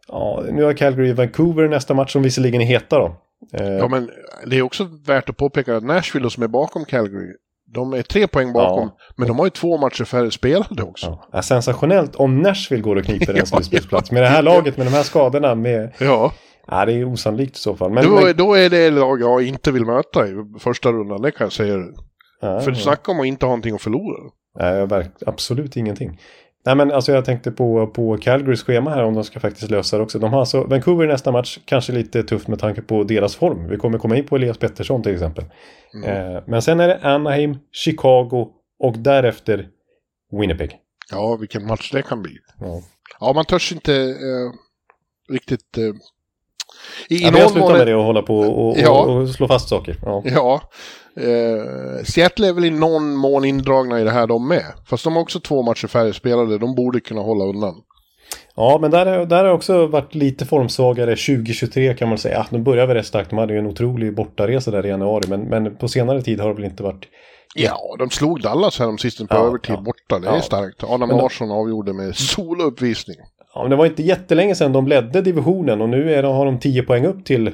ja, 0.07 0.43
nu 0.51 0.63
har 0.63 0.73
Calgary 0.73 1.13
Vancouver 1.13 1.67
nästa 1.67 1.93
match 1.93 2.11
som 2.13 2.23
visserligen 2.23 2.61
är 2.61 2.65
heta 2.65 2.99
då. 2.99 3.15
Eh, 3.59 3.67
Ja, 3.73 3.87
men 3.87 4.09
det 4.45 4.57
är 4.57 4.61
också 4.61 4.87
värt 5.07 5.29
att 5.29 5.37
påpeka 5.37 5.75
att 5.77 5.83
Nashville 5.83 6.29
som 6.29 6.43
är 6.43 6.47
bakom 6.47 6.85
Calgary, 6.85 7.33
de 7.73 7.93
är 7.93 8.01
tre 8.01 8.27
poäng 8.27 8.53
bakom, 8.53 8.91
men 9.15 9.27
de 9.27 9.39
har 9.39 9.45
ju 9.45 9.49
två 9.49 9.77
matcher 9.77 10.03
färre 10.03 10.31
spelade 10.31 10.83
också. 10.83 11.19
ja, 11.31 11.41
sensationellt 11.41 12.15
om 12.15 12.41
Nashville 12.41 12.81
går 12.83 12.95
och 12.95 13.03
kniper 13.05 13.29
en 13.33 13.37
Ja, 13.39 13.45
slutspelsplats. 13.45 14.11
Med 14.11 14.23
det 14.23 14.27
här 14.27 14.41
laget, 14.41 14.77
med 14.77 14.87
de 14.87 14.93
här 14.93 15.03
skadorna, 15.03 15.55
med... 15.55 15.91
Ja, 15.99 16.31
Ja, 16.67 16.85
det 16.85 16.93
är 16.93 17.05
osannolikt 17.05 17.55
i 17.55 17.59
så 17.59 17.75
fall. 17.75 17.91
Men, 17.91 18.05
då, 18.05 18.21
men, 18.21 18.35
då 18.37 18.53
är 18.53 18.69
det 18.69 18.89
lag 18.89 19.21
jag 19.21 19.47
inte 19.47 19.71
vill 19.71 19.85
möta 19.85 20.27
i 20.27 20.33
första 20.59 20.91
rundan, 20.91 21.21
det 21.21 21.31
kan 21.31 21.45
jag 21.45 21.53
säga. 21.53 21.75
ja, 22.41 22.59
För 22.59 22.71
ja. 22.71 22.75
snacka 22.75 23.11
om 23.11 23.19
att 23.19 23.25
inte 23.25 23.45
ha 23.45 23.49
någonting 23.49 23.75
att 23.75 23.81
förlora. 23.81 24.31
Nej, 24.59 25.11
absolut 25.25 25.77
ingenting. 25.77 26.19
Nej, 26.65 26.75
men 26.75 26.91
alltså 26.91 27.11
jag 27.11 27.25
tänkte 27.25 27.51
på, 27.51 27.87
på 27.87 28.17
Calgarys 28.17 28.63
schema 28.63 28.89
här 28.89 29.03
om 29.03 29.13
de 29.13 29.23
ska 29.23 29.39
faktiskt 29.39 29.71
lösa 29.71 29.97
det 29.97 30.03
också. 30.03 30.19
De 30.19 30.33
har 30.33 30.39
alltså 30.39 30.63
Vancouver 30.63 31.05
i 31.05 31.07
nästa 31.07 31.31
match, 31.31 31.59
kanske 31.65 31.93
lite 31.93 32.23
tufft 32.23 32.47
med 32.47 32.59
tanke 32.59 32.81
på 32.81 33.03
deras 33.03 33.35
form. 33.35 33.69
Vi 33.69 33.77
kommer 33.77 33.97
komma 33.97 34.17
in 34.17 34.25
på 34.25 34.35
Elias 34.35 34.57
Pettersson 34.57 35.03
till 35.03 35.13
exempel. 35.13 35.43
Eh, 36.05 36.43
men 36.47 36.61
sen 36.61 36.79
är 36.79 36.87
det 36.87 36.99
Anaheim, 37.01 37.57
Chicago 37.71 38.49
och 38.79 38.97
därefter 38.97 39.67
Winnipeg. 40.39 40.79
Ja, 41.11 41.37
vilken 41.39 41.67
match 41.67 41.91
det 41.91 42.01
kan 42.01 42.21
bli. 42.21 42.37
Ja. 42.59 42.81
Ja, 43.19 43.33
man 43.33 43.45
törs 43.45 43.71
inte 43.71 43.93
eh, 43.95 44.51
riktigt... 45.33 45.77
Eh, 45.77 45.93
i, 47.09 47.15
i 47.15 47.17
Ja, 47.23 47.25
jag 47.25 47.33
någon 47.33 47.49
slutar 47.49 47.69
mån- 47.69 47.77
med 47.77 47.87
det 47.87 47.95
och 47.95 48.03
hålla 48.03 48.21
på 48.21 48.39
och, 48.39 48.77
Ja. 48.79 49.01
och 49.05 49.29
slå 49.29 49.47
fast 49.47 49.69
saker. 49.69 49.97
Ja. 50.05 50.21
Ja. 50.25 50.61
Eh, 51.19 52.03
Seattle 52.05 52.47
är 52.47 52.53
väl 52.53 52.65
i 52.65 52.69
någon 52.69 53.15
mån 53.15 53.45
indragna 53.45 54.01
i 54.01 54.03
det 54.03 54.11
här 54.11 54.27
de 54.27 54.47
med. 54.47 54.63
Fast 54.89 55.03
de 55.03 55.13
har 55.15 55.21
också 55.21 55.39
två 55.39 55.61
matcher 55.61 55.87
färre 55.87 56.13
spelade. 56.13 56.57
De 56.57 56.75
borde 56.75 56.99
kunna 56.99 57.21
hålla 57.21 57.43
undan. 57.45 57.73
Ja, 58.55 58.77
men 58.81 58.91
där, 58.91 59.05
är- 59.05 59.25
där 59.25 59.45
har 59.45 59.51
också 59.53 59.87
varit 59.87 60.15
lite 60.15 60.45
formsvagare 60.45 61.15
2023 61.15 61.93
kan 61.93 62.09
man 62.09 62.17
säga. 62.17 62.45
De 62.49 62.63
började 62.63 62.87
väl 62.87 62.97
rätt 62.97 63.05
starkt. 63.05 63.29
De 63.29 63.39
hade 63.39 63.53
ju 63.53 63.59
en 63.59 63.67
otrolig 63.67 64.15
bortaresa 64.15 64.71
där 64.71 64.85
i 64.85 64.89
januari. 64.89 65.23
Men, 65.27 65.41
men 65.41 65.75
på 65.75 65.87
senare 65.87 66.21
tid 66.21 66.39
har 66.39 66.47
det 66.49 66.55
väl 66.55 66.63
inte 66.65 66.83
varit... 66.83 67.05
Ja, 67.55 67.95
de 67.99 68.09
slog 68.09 68.41
Dallas 68.41 68.79
här 68.79 68.87
om 68.87 68.97
sisten 68.97 69.27
på 69.27 69.35
Ja, 69.35 69.45
övertid 69.47 69.75
ja. 69.75 69.81
borta. 69.81 70.19
Det 70.19 70.27
är 70.27 70.35
Ja. 70.35 70.41
starkt. 70.41 70.83
Adam 70.83 71.09
Larsson 71.09 71.51
avgjorde 71.51 71.93
med 71.93 72.15
solouppvisning. 72.15 73.17
Ja, 73.55 73.61
men 73.61 73.69
det 73.69 73.75
var 73.75 73.85
inte 73.85 74.03
jättelänge 74.03 74.55
sedan 74.55 74.73
de 74.73 74.87
ledde 74.87 75.21
divisionen 75.21 75.81
och 75.81 75.89
nu 75.89 76.13
är 76.13 76.23
de, 76.23 76.35
har 76.35 76.45
de 76.45 76.59
10 76.59 76.83
poäng 76.83 77.05
upp 77.05 77.25
till 77.25 77.51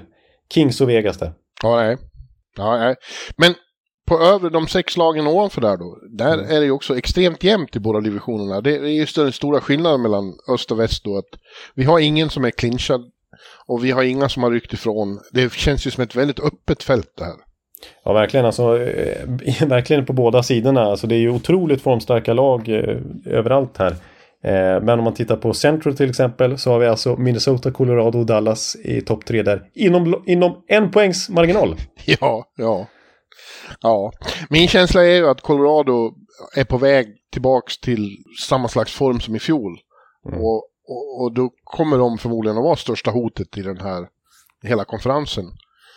Kings 0.53 0.81
och 0.81 0.89
Vegas 0.89 1.17
där. 1.17 1.33
Ja, 1.63 1.75
nej. 1.75 1.97
Ja, 2.57 2.77
nej. 2.77 2.95
Men 3.37 3.53
på 4.07 4.19
övre, 4.19 4.49
de 4.49 4.67
sex 4.67 4.97
lagen 4.97 5.27
ovanför 5.27 5.61
där 5.61 5.77
då, 5.77 5.97
där 6.17 6.33
Mm. 6.33 6.45
är 6.55 6.59
det 6.59 6.65
ju 6.65 6.71
också 6.71 6.97
extremt 6.97 7.43
jämnt 7.43 7.75
i 7.75 7.79
båda 7.79 7.99
divisionerna. 7.99 8.61
Det 8.61 8.75
är 8.75 8.85
ju 8.85 9.05
den 9.15 9.31
stora 9.31 9.61
skillnaden 9.61 10.01
mellan 10.01 10.33
öst 10.53 10.71
och 10.71 10.79
väst 10.79 11.03
då, 11.03 11.17
att 11.17 11.39
vi 11.75 11.83
har 11.83 11.99
ingen 11.99 12.29
som 12.29 12.45
är 12.45 12.51
clinchad 12.51 13.01
och 13.67 13.85
vi 13.85 13.91
har 13.91 14.03
inga 14.03 14.29
som 14.29 14.43
har 14.43 14.51
ryckt 14.51 14.73
ifrån. 14.73 15.19
Det 15.31 15.53
känns 15.53 15.87
ju 15.87 15.91
som 15.91 16.03
ett 16.03 16.15
väldigt 16.15 16.39
öppet 16.39 16.83
fält 16.83 17.13
det 17.17 17.23
här. 17.23 17.35
Ja, 18.03 18.13
verkligen. 18.13 18.45
Alltså, 18.45 18.79
eh, 18.83 19.27
verkligen 19.67 20.05
på 20.05 20.13
båda 20.13 20.43
sidorna. 20.43 20.81
Alltså, 20.81 21.07
det 21.07 21.15
är 21.15 21.19
ju 21.19 21.29
otroligt 21.29 21.81
formstarka 21.81 22.33
lag 22.33 22.69
eh, 22.69 22.97
överallt 23.25 23.77
här. 23.77 23.95
Eh, 24.43 24.83
men 24.83 24.89
om 24.89 25.03
man 25.03 25.13
tittar 25.13 25.35
på 25.35 25.53
Central 25.53 25.97
till 25.97 26.09
exempel 26.09 26.57
så 26.57 26.71
har 26.71 26.79
vi 26.79 26.87
alltså 26.87 27.15
Minnesota, 27.15 27.71
Colorado 27.71 28.19
och 28.19 28.25
Dallas 28.25 28.75
i 28.75 29.01
topp 29.01 29.25
tre 29.25 29.43
där. 29.43 29.69
Inom, 29.73 30.23
inom 30.27 30.63
en 30.67 30.91
poängs 30.91 31.29
marginal. 31.29 31.75
Ja, 32.05 32.45
ja. 32.55 32.87
Ja, 33.81 34.11
min 34.49 34.67
känsla 34.67 35.05
är 35.05 35.15
ju 35.15 35.29
att 35.29 35.41
Colorado 35.41 36.13
är 36.55 36.63
på 36.63 36.77
väg 36.77 37.07
tillbaks 37.31 37.79
till 37.79 38.17
samma 38.39 38.67
slags 38.67 38.93
form 38.93 39.19
som 39.19 39.35
i 39.35 39.39
fjol. 39.39 39.79
Mm. 40.27 40.39
Och, 40.39 40.55
och, 40.87 41.21
och 41.21 41.33
då 41.33 41.49
kommer 41.63 41.97
de 41.97 42.17
förmodligen 42.17 42.57
att 42.57 42.63
vara 42.63 42.75
största 42.75 43.11
hotet 43.11 43.57
i 43.57 43.61
den 43.61 43.77
här 43.77 44.07
hela 44.63 44.85
konferensen. 44.85 45.45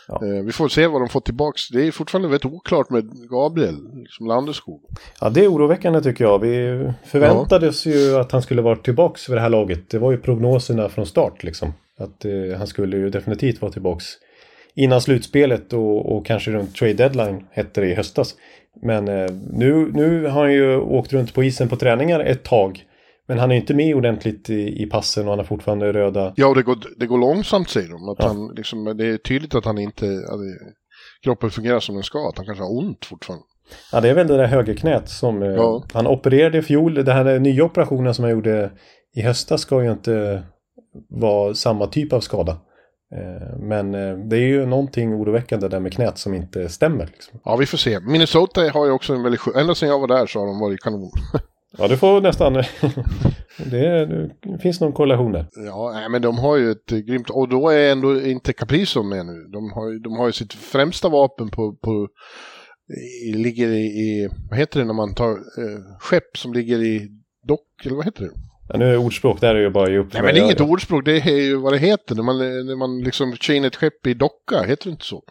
Ja. 0.09 0.21
Eh, 0.27 0.45
vi 0.45 0.53
får 0.53 0.69
se 0.69 0.87
vad 0.87 1.01
de 1.01 1.09
får 1.09 1.21
tillbaks. 1.21 1.69
Det 1.69 1.87
är 1.87 1.90
fortfarande 1.90 2.29
väldigt 2.29 2.53
oklart 2.53 2.90
med 2.90 3.29
Gabriel, 3.31 3.77
som 4.09 4.27
Landeskog. 4.27 4.81
Ja, 5.21 5.31
det 5.31 5.45
är 5.45 5.49
oroväckande 5.49 6.01
tycker 6.01 6.25
jag. 6.25 6.38
Vi 6.38 6.85
förväntades 7.05 7.87
ju 7.87 8.17
att 8.17 8.33
han 8.33 8.43
skulle 8.43 8.62
vara 8.62 8.77
tillbaks 8.77 9.25
för 9.25 9.35
det 9.35 9.40
här 9.40 9.49
laget. 9.49 9.90
Det 9.90 9.99
var 9.99 10.12
ju 10.12 10.19
prognoserna 10.19 10.88
från 10.88 11.07
start 11.07 11.43
liksom. 11.43 11.73
Att 11.99 12.25
eh, 12.25 12.59
han 12.59 12.67
skulle 12.67 12.97
ju 12.97 13.11
definitivt 13.11 13.62
vara 13.62 13.73
tillbaks 13.73 14.05
innan 14.75 15.01
slutspelet 15.01 15.73
och, 15.73 16.17
och 16.17 16.27
kanske 16.27 16.51
runt 16.51 16.77
trade 16.77 16.95
deadline 16.95 17.47
hette 17.51 17.81
det 17.81 17.87
i 17.87 17.95
höstas. 17.95 18.35
Men 18.83 19.09
eh, 19.09 19.31
nu, 19.53 19.90
nu 19.95 20.27
har 20.27 20.43
han 20.43 20.53
ju 20.53 20.77
åkt 20.77 21.12
runt 21.12 21.35
på 21.35 21.45
isen 21.45 21.69
på 21.69 21.77
träningar 21.77 22.21
ett 22.21 22.43
tag. 22.43 22.85
Men 23.28 23.38
han 23.38 23.50
är 23.52 23.56
inte 23.56 23.74
med 23.74 23.94
ordentligt 23.96 24.50
i, 24.50 24.82
i 24.82 24.87
passen 24.87 25.24
och 25.24 25.30
han 25.30 25.38
har 25.38 25.46
fortfarande 25.46 25.92
röda. 25.92 26.32
Ja, 26.37 26.46
och 26.46 26.54
det 26.54 26.62
går, 26.62 26.76
det 26.96 27.06
går 27.06 27.18
långsamt 27.18 27.68
säger 27.68 27.88
de. 27.88 28.08
Att 28.08 28.16
Ja. 28.18 28.26
han, 28.26 28.52
liksom, 28.56 28.84
det 28.96 29.06
är 29.06 29.16
tydligt 29.16 29.54
att 29.54 29.64
han 29.64 29.78
inte... 29.78 30.06
Att 30.06 30.40
kroppen 31.24 31.50
fungerar 31.50 31.80
som 31.80 31.94
den 31.94 32.04
ska. 32.04 32.28
Att 32.28 32.37
han 32.37 32.46
kanske 32.46 32.64
har 32.64 32.78
ont 32.78 33.04
fortfarande. 33.04 33.44
Ja, 33.92 34.00
det 34.00 34.08
är 34.10 34.14
väl 34.14 34.26
det 34.26 34.37
där 34.37 34.46
högerknät 34.46 35.08
som 35.08 35.42
eh, 35.42 35.48
Ja. 35.48 35.84
han 35.92 36.06
opererade 36.06 36.58
i 36.58 36.62
fjol. 36.62 36.94
Den 36.94 37.06
här 37.16 37.38
nya 37.38 37.64
operationen 37.64 38.14
som 38.14 38.22
han 38.24 38.32
gjorde 38.32 38.70
i 39.16 39.20
höstas 39.22 39.60
ska 39.60 39.82
ju 39.84 39.90
inte 39.92 40.42
vara 41.08 41.54
samma 41.54 41.87
typ 41.87 42.12
av 42.12 42.20
skada. 42.20 42.52
Eh, 43.14 43.58
men 43.58 43.94
eh, 43.94 44.16
det 44.18 44.37
är 44.37 44.40
ju 44.46 44.66
någonting 44.66 45.14
oroväckande 45.14 45.68
där 45.68 45.80
med 45.80 45.92
knät 45.92 46.18
som 46.18 46.34
inte 46.34 46.68
stämmer. 46.68 47.06
Liksom. 47.06 47.40
Ja, 47.44 47.56
vi 47.56 47.66
får 47.66 47.78
se. 47.78 48.00
Minnesota 48.00 48.60
har 48.70 48.87
ju 48.87 48.92
också 48.92 49.14
en 49.14 49.22
väldigt... 49.22 49.40
skö- 49.40 49.60
Ända 49.60 49.74
sedan 49.74 49.88
jag 49.88 50.00
var 50.00 50.08
där 50.08 50.26
så 50.26 50.38
har 50.38 50.46
de 50.46 50.58
varit 50.60 50.80
kanon. 50.80 51.10
Ja, 51.78 51.88
du 51.88 51.96
får 51.96 52.20
nästan... 52.20 52.52
det, 53.70 54.06
det 54.42 54.58
finns 54.62 54.80
någon 54.80 54.92
korrelation 54.92 55.32
där. 55.32 55.46
Ja, 55.66 55.92
nej, 55.94 56.08
men 56.08 56.22
de 56.22 56.38
har 56.38 56.56
ju 56.56 56.70
ett 56.70 56.87
grymt... 56.87 57.30
Och 57.30 57.48
då 57.48 57.68
är 57.68 57.92
ändå 57.92 58.20
inte 58.20 58.52
Caprizo 58.52 59.02
med 59.02 59.26
nu. 59.26 59.48
De 59.52 59.72
har, 59.72 60.02
de 60.02 60.16
har 60.16 60.26
ju 60.26 60.32
sitt 60.32 60.52
främsta 60.52 61.08
vapen 61.08 61.50
på... 61.50 61.72
på 61.72 62.08
i, 63.28 63.32
ligger 63.32 63.68
i, 63.68 63.84
i... 63.84 64.28
Vad 64.50 64.58
heter 64.58 64.80
det 64.80 64.87
när 64.87 64.94
man 64.94 65.14
tar 65.14 65.30
eh, 65.30 65.98
skepp 66.00 66.37
som 66.37 66.52
ligger 66.52 66.78
i 66.78 67.08
dock? 67.48 67.87
Eller 67.87 67.96
vad 67.96 68.04
heter 68.04 68.22
det? 68.22 68.30
Ja, 68.68 68.78
nu 68.78 68.92
är 68.92 68.96
ordspråk, 68.96 69.40
där 69.40 69.54
är 69.54 69.60
ju 69.60 69.70
bara 69.70 69.84
att 69.84 69.90
ge 69.90 69.98
upp. 69.98 70.12
Nej, 70.12 70.22
men 70.22 70.34
det 70.34 70.40
är 70.40 70.44
inget 70.44 70.60
ordspråk. 70.60 71.04
Det 71.04 71.16
är 71.16 71.40
ju 71.40 71.56
vad 71.56 71.72
det 71.72 71.78
heter. 71.78 72.14
När 72.14 72.22
man, 72.22 72.38
när 72.38 72.76
man 72.76 73.00
liksom 73.00 73.37
kör 73.37 73.54
in 73.54 73.64
ett 73.64 73.76
skepp 73.76 74.06
i 74.06 74.14
docka. 74.14 74.62
Heter 74.62 74.84
det 74.84 74.90
inte 74.90 75.04
så? 75.04 75.22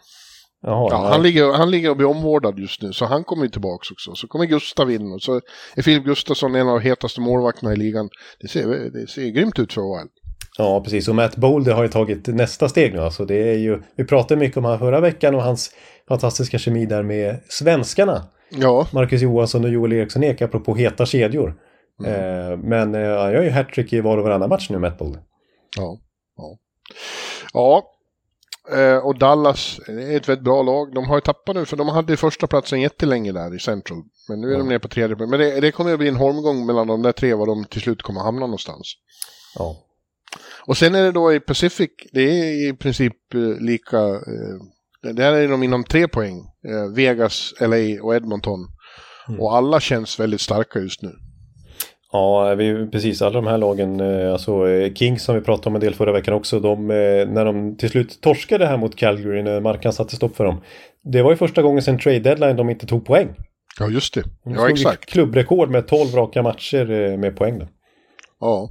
Jaha, 0.66 0.88
Ja, 0.90 1.08
han, 1.08 1.22
ligger, 1.22 1.52
han 1.52 1.70
ligger 1.70 1.90
och 1.90 1.96
blir 1.96 2.06
omvårdad 2.08 2.58
just 2.58 2.82
nu, 2.82 2.92
så 2.92 3.04
han 3.04 3.24
kommer 3.24 3.44
ju 3.44 3.50
tillbaka 3.50 3.88
också. 3.92 4.14
Så 4.14 4.26
kommer 4.26 4.44
Gustav 4.44 4.90
in 4.90 5.12
och 5.12 5.22
så 5.22 5.40
är 5.76 5.82
Filip 5.82 6.04
Gustafsson 6.04 6.54
en 6.54 6.68
av 6.68 6.80
de 6.80 6.88
hetaste 6.88 7.20
målvakterna 7.20 7.72
i 7.72 7.76
ligan. 7.76 8.08
Det 8.40 8.48
ser, 8.48 8.66
det 8.90 9.10
ser 9.10 9.28
grymt 9.28 9.58
ut 9.58 9.72
för 9.72 9.80
AHL. 9.80 10.08
Ja, 10.58 10.80
precis. 10.84 11.08
Och 11.08 11.14
Matt 11.14 11.36
Bolder 11.36 11.72
har 11.72 11.82
ju 11.82 11.88
tagit 11.88 12.26
nästa 12.26 12.68
steg 12.68 12.94
nu. 12.94 13.00
Alltså 13.00 13.24
det 13.24 13.50
är 13.52 13.58
ju, 13.58 13.82
vi 13.96 14.04
pratade 14.04 14.40
mycket 14.40 14.56
om 14.56 14.64
han 14.64 14.78
förra 14.78 15.00
veckan 15.00 15.34
och 15.34 15.42
hans 15.42 15.70
fantastiska 16.08 16.58
kemi 16.58 16.86
där 16.86 17.02
med 17.02 17.40
svenskarna. 17.48 18.22
Ja, 18.50 18.86
Marcus 18.92 19.22
Johansson 19.22 19.64
och 19.64 19.70
Joel 19.70 19.92
Eriksson 19.92 20.24
Ek, 20.24 20.42
apropå 20.42 20.74
heta 20.74 21.06
kedjor. 21.06 21.54
Eh, 22.06 22.58
men 22.58 22.94
eh, 22.94 23.18
han 23.18 23.32
gör 23.32 23.42
ju 23.42 23.50
hattrick 23.50 23.92
i 23.92 24.00
var 24.00 24.18
och 24.18 24.24
varannan 24.24 24.48
match 24.48 24.70
nu, 24.70 24.78
Matt 24.78 24.98
Bolder. 24.98 25.22
ja, 25.76 25.98
ja. 26.36 26.58
Ja, 27.52 27.82
Eh, 28.72 28.96
och 28.96 29.18
Dallas 29.18 29.80
är 29.88 30.16
ett 30.16 30.28
väldigt 30.28 30.44
bra 30.44 30.62
lag. 30.62 30.94
De 30.94 31.04
har 31.04 31.16
ju 31.16 31.20
tappat 31.20 31.56
nu, 31.56 31.64
för 31.64 31.76
de 31.76 31.88
hade 31.88 32.16
första 32.16 32.46
platsen 32.46 32.80
jättelänge 32.80 33.32
där 33.32 33.54
i 33.54 33.58
Central. 33.58 34.02
Men 34.28 34.40
nu 34.40 34.54
är 34.54 34.58
de 34.58 34.68
nere 34.68 34.78
på 34.78 34.88
tredje 34.88 35.16
plats. 35.16 35.30
Men 35.30 35.40
det, 35.40 35.60
det 35.60 35.72
kommer 35.72 35.92
att 35.92 35.98
bli 35.98 36.08
en 36.08 36.16
holmgång 36.16 36.66
mellan 36.66 36.86
de 36.86 37.02
där 37.02 37.12
tre, 37.12 37.34
var 37.34 37.46
de 37.46 37.64
till 37.64 37.80
slut 37.80 38.02
kommer 38.02 38.20
att 38.20 38.26
hamna 38.26 38.40
någonstans. 38.40 38.94
Ja. 39.54 39.76
Och 40.66 40.76
sen 40.76 40.94
är 40.94 41.02
det 41.02 41.12
då 41.12 41.32
i 41.32 41.40
Pacific, 41.40 41.90
det 42.12 42.22
är 42.22 42.68
i 42.68 42.76
princip 42.76 43.34
eh, 43.34 43.40
lika, 43.40 43.98
eh, 43.98 45.12
där 45.12 45.32
är 45.32 45.48
de 45.48 45.62
inom 45.62 45.84
tre 45.84 46.08
poäng. 46.08 46.38
Eh, 46.68 46.94
Vegas, 46.94 47.54
LA 47.60 48.02
och 48.02 48.14
Edmonton. 48.14 48.60
Och 49.38 49.56
alla 49.56 49.80
känns 49.80 50.20
väldigt 50.20 50.40
starka 50.40 50.78
just 50.78 51.02
nu. 51.02 51.12
Ja, 52.14 52.54
vi, 52.54 52.86
precis. 52.92 53.22
Alla 53.22 53.40
de 53.40 53.46
här 53.46 53.58
lagen, 53.58 54.00
eh, 54.00 54.32
alltså 54.32 54.68
eh, 54.68 54.94
Kings 54.94 55.24
som 55.24 55.34
vi 55.34 55.40
pratade 55.40 55.68
om 55.68 55.74
en 55.74 55.80
del 55.80 55.94
förra 55.94 56.12
veckan 56.12 56.34
också, 56.34 56.60
de, 56.60 56.90
eh, 56.90 57.28
när 57.28 57.44
de 57.44 57.76
till 57.76 57.90
slut 57.90 58.20
torskade 58.20 58.66
här 58.66 58.76
mot 58.76 58.96
Calgary 58.96 59.42
när 59.42 59.60
marknaden 59.60 59.92
satte 59.92 60.16
stopp 60.16 60.36
för 60.36 60.44
dem. 60.44 60.60
Det 61.12 61.22
var 61.22 61.30
ju 61.30 61.36
första 61.36 61.62
gången 61.62 61.82
sedan 61.82 61.98
trade 61.98 62.18
deadline 62.18 62.56
de 62.56 62.70
inte 62.70 62.86
tog 62.86 63.06
poäng. 63.06 63.34
Ja, 63.78 63.88
just 63.88 64.14
det. 64.14 64.22
De 64.44 64.54
Ja, 64.54 64.70
exakt. 64.70 65.06
Klubbrekord 65.06 65.70
med 65.70 65.86
12 65.86 66.14
raka 66.14 66.42
matcher 66.42 67.16
med 67.16 67.36
poäng. 67.36 67.58
Då. 67.58 67.66
Ja. 68.40 68.70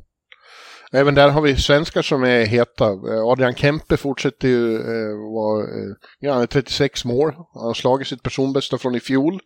Även 0.92 1.16
där 1.16 1.30
har 1.30 1.42
vi 1.42 1.56
svenskar 1.56 2.02
som 2.02 2.24
är 2.24 2.46
heta. 2.46 2.86
Adrian 3.32 3.56
Kempe 3.56 3.98
fortsätter 3.98 4.48
ju 4.48 4.76
eh, 4.76 5.34
vara, 5.34 5.64
eh, 5.64 5.96
ja, 6.20 6.34
han 6.34 6.42
är 6.42 6.48
36 6.48 7.06
mål. 7.06 7.34
Han 7.54 7.66
har 7.66 7.74
slagit 7.74 8.08
sitt 8.08 8.24
personbästa 8.24 8.78
från 8.78 8.96
i 8.96 9.00
fjol. 9.00 9.40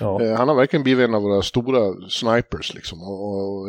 Ja, 0.00 0.22
Eh, 0.22 0.34
han 0.36 0.48
har 0.48 0.54
verkligen 0.54 0.82
blivit 0.82 1.08
en 1.08 1.14
av 1.14 1.22
våra 1.22 1.42
stora 1.42 1.94
snipers 2.08 2.74
liksom. 2.74 3.02
Och, 3.02 3.60
och, 3.62 3.68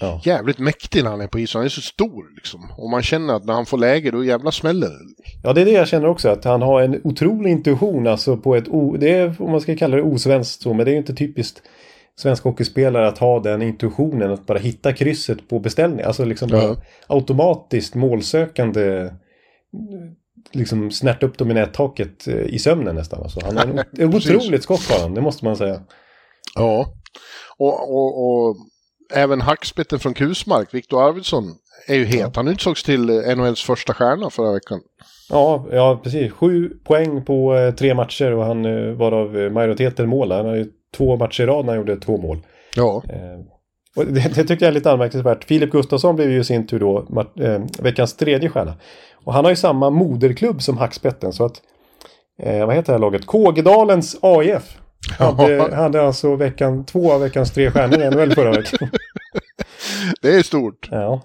ja. 0.00 0.20
jävligt 0.24 0.58
mäktig 0.58 1.04
när 1.04 1.10
han 1.10 1.20
är 1.20 1.26
på 1.26 1.38
isen. 1.38 1.58
Han 1.58 1.64
är 1.64 1.70
så 1.70 1.80
stor 1.80 2.34
liksom. 2.36 2.60
Och 2.78 2.90
man 2.90 3.02
känner 3.02 3.34
att 3.34 3.44
när 3.44 3.54
han 3.54 3.66
får 3.66 3.78
läge 3.78 4.10
då 4.10 4.24
jävla 4.24 4.52
smäller 4.52 4.88
det. 4.88 4.98
ja, 5.42 5.52
det 5.52 5.60
är 5.60 5.64
det 5.64 5.70
jag 5.72 5.88
känner 5.88 6.08
också. 6.08 6.28
Att 6.28 6.44
han 6.44 6.62
har 6.62 6.82
en 6.82 7.00
otrolig 7.04 7.50
intuition. 7.50 8.06
Alltså 8.06 8.36
på 8.36 8.54
ett, 8.56 8.68
o, 8.68 8.96
det 8.96 9.10
är 9.10 9.42
om 9.42 9.50
man 9.50 9.60
ska 9.60 9.76
kalla 9.76 9.96
det 9.96 10.02
osvenskt 10.02 10.62
så. 10.62 10.74
Men 10.74 10.84
det 10.84 10.90
är 10.90 10.92
ju 10.92 10.98
inte 10.98 11.14
typiskt 11.14 11.62
svensk 12.16 12.44
hockeyspelare 12.44 13.08
att 13.08 13.18
ha 13.18 13.40
den 13.40 13.62
intuitionen. 13.62 14.32
Att 14.32 14.46
bara 14.46 14.58
hitta 14.58 14.92
krysset 14.92 15.48
på 15.48 15.58
beställning. 15.58 16.04
Alltså 16.04 16.24
liksom 16.24 16.48
bara 16.48 16.62
Ja. 16.62 16.76
automatiskt 17.06 17.94
målsökande. 17.94 19.10
Liksom 20.52 20.90
snärta 20.90 21.26
upp 21.26 21.38
dem 21.38 21.50
i 21.50 21.54
nättaket 21.54 22.28
eh, 22.28 22.34
i 22.34 22.58
sömnen 22.58 22.94
nästan. 22.94 23.22
Alltså, 23.22 23.40
han 23.44 23.56
har 23.56 23.64
en, 23.98 24.14
otroligt 24.14 24.62
skott 24.62 24.88
på 24.88 24.94
honom, 24.94 25.14
det 25.14 25.20
måste 25.20 25.44
man 25.44 25.56
säga. 25.56 25.80
Ja. 26.54 26.86
Och, 27.56 27.94
och, 27.94 28.26
och 28.26 28.56
även 29.12 29.40
hackspetten 29.40 29.98
från 29.98 30.14
Kusmark, 30.14 30.74
Viktor 30.74 31.08
Arvidsson, 31.08 31.44
är 31.86 31.94
ju 31.94 32.04
het. 32.04 32.36
Han 32.36 32.48
utsågs 32.48 32.82
till 32.82 33.10
eh, 33.10 33.36
NHLs 33.36 33.62
första 33.62 33.94
stjärna 33.94 34.30
förra 34.30 34.52
veckan. 34.52 34.80
Ja, 35.28 35.66
ja 35.72 36.00
precis. 36.02 36.32
Sju 36.32 36.68
poäng 36.84 37.24
på 37.24 37.54
eh, 37.54 37.74
tre 37.74 37.94
matcher 37.94 38.32
och 38.32 38.44
han 38.44 38.64
eh, 38.64 38.92
varav 38.92 39.38
eh, 39.38 39.50
majoriteten 39.50 40.08
mål. 40.08 40.32
Han 40.32 40.46
har 40.46 40.54
ju 40.54 40.66
två 40.96 41.16
matcher 41.16 41.42
i 41.42 41.46
rad 41.46 41.64
när 41.64 41.72
han 41.72 41.80
gjorde 41.80 41.96
två 41.96 42.16
mål. 42.16 42.38
Ja, 42.76 43.02
Eh, 43.08 43.53
och 43.96 44.06
det, 44.06 44.20
det 44.34 44.44
tycker 44.44 44.66
jag 44.66 44.68
är 44.68 44.72
lite 44.72 44.92
anmärkningsvärt. 44.92 45.44
Filip 45.44 45.70
Gustafsson 45.70 46.16
blev 46.16 46.30
ju 46.30 46.40
i 46.40 46.44
sin 46.44 46.66
tur 46.66 46.80
då 46.80 46.98
eh, 47.40 47.60
veckans 47.78 48.16
tredje 48.16 48.48
stjärna. 48.48 48.74
Och 49.24 49.32
han 49.32 49.44
har 49.44 49.52
ju 49.52 49.56
samma 49.56 49.90
moderklubb 49.90 50.62
som 50.62 50.78
Hackspetten 50.78 51.32
så 51.32 51.44
att 51.44 51.62
eh, 52.42 52.66
vad 52.66 52.74
heter 52.74 52.86
det 52.86 52.92
här 52.92 52.98
laget? 53.00 53.26
Kågedalens 53.26 54.16
AIF. 54.22 54.78
Hade, 55.18 55.74
hade 55.74 56.02
alltså 56.02 56.36
veckan, 56.36 56.84
två 56.84 57.12
av 57.12 57.20
veckans 57.20 57.52
tre 57.52 57.70
stjärnor 57.70 58.02
i 58.02 58.10
NHL 58.10 58.34
förra 58.34 58.50
veckan. 58.50 58.88
det 60.22 60.28
är 60.34 60.42
stort. 60.42 60.88
Ja, 60.90 61.22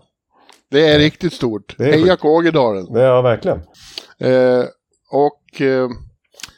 Det 0.71 0.88
är 0.88 0.99
riktigt 0.99 1.34
stort. 1.34 1.75
Det 1.77 1.84
är 1.89 1.91
Heja. 1.93 2.15
Kågedalen. 2.15 2.95
är 2.95 3.21
verkligen. 3.21 3.58
Eh, 4.19 4.63
och 5.12 5.62
eh, 5.62 5.89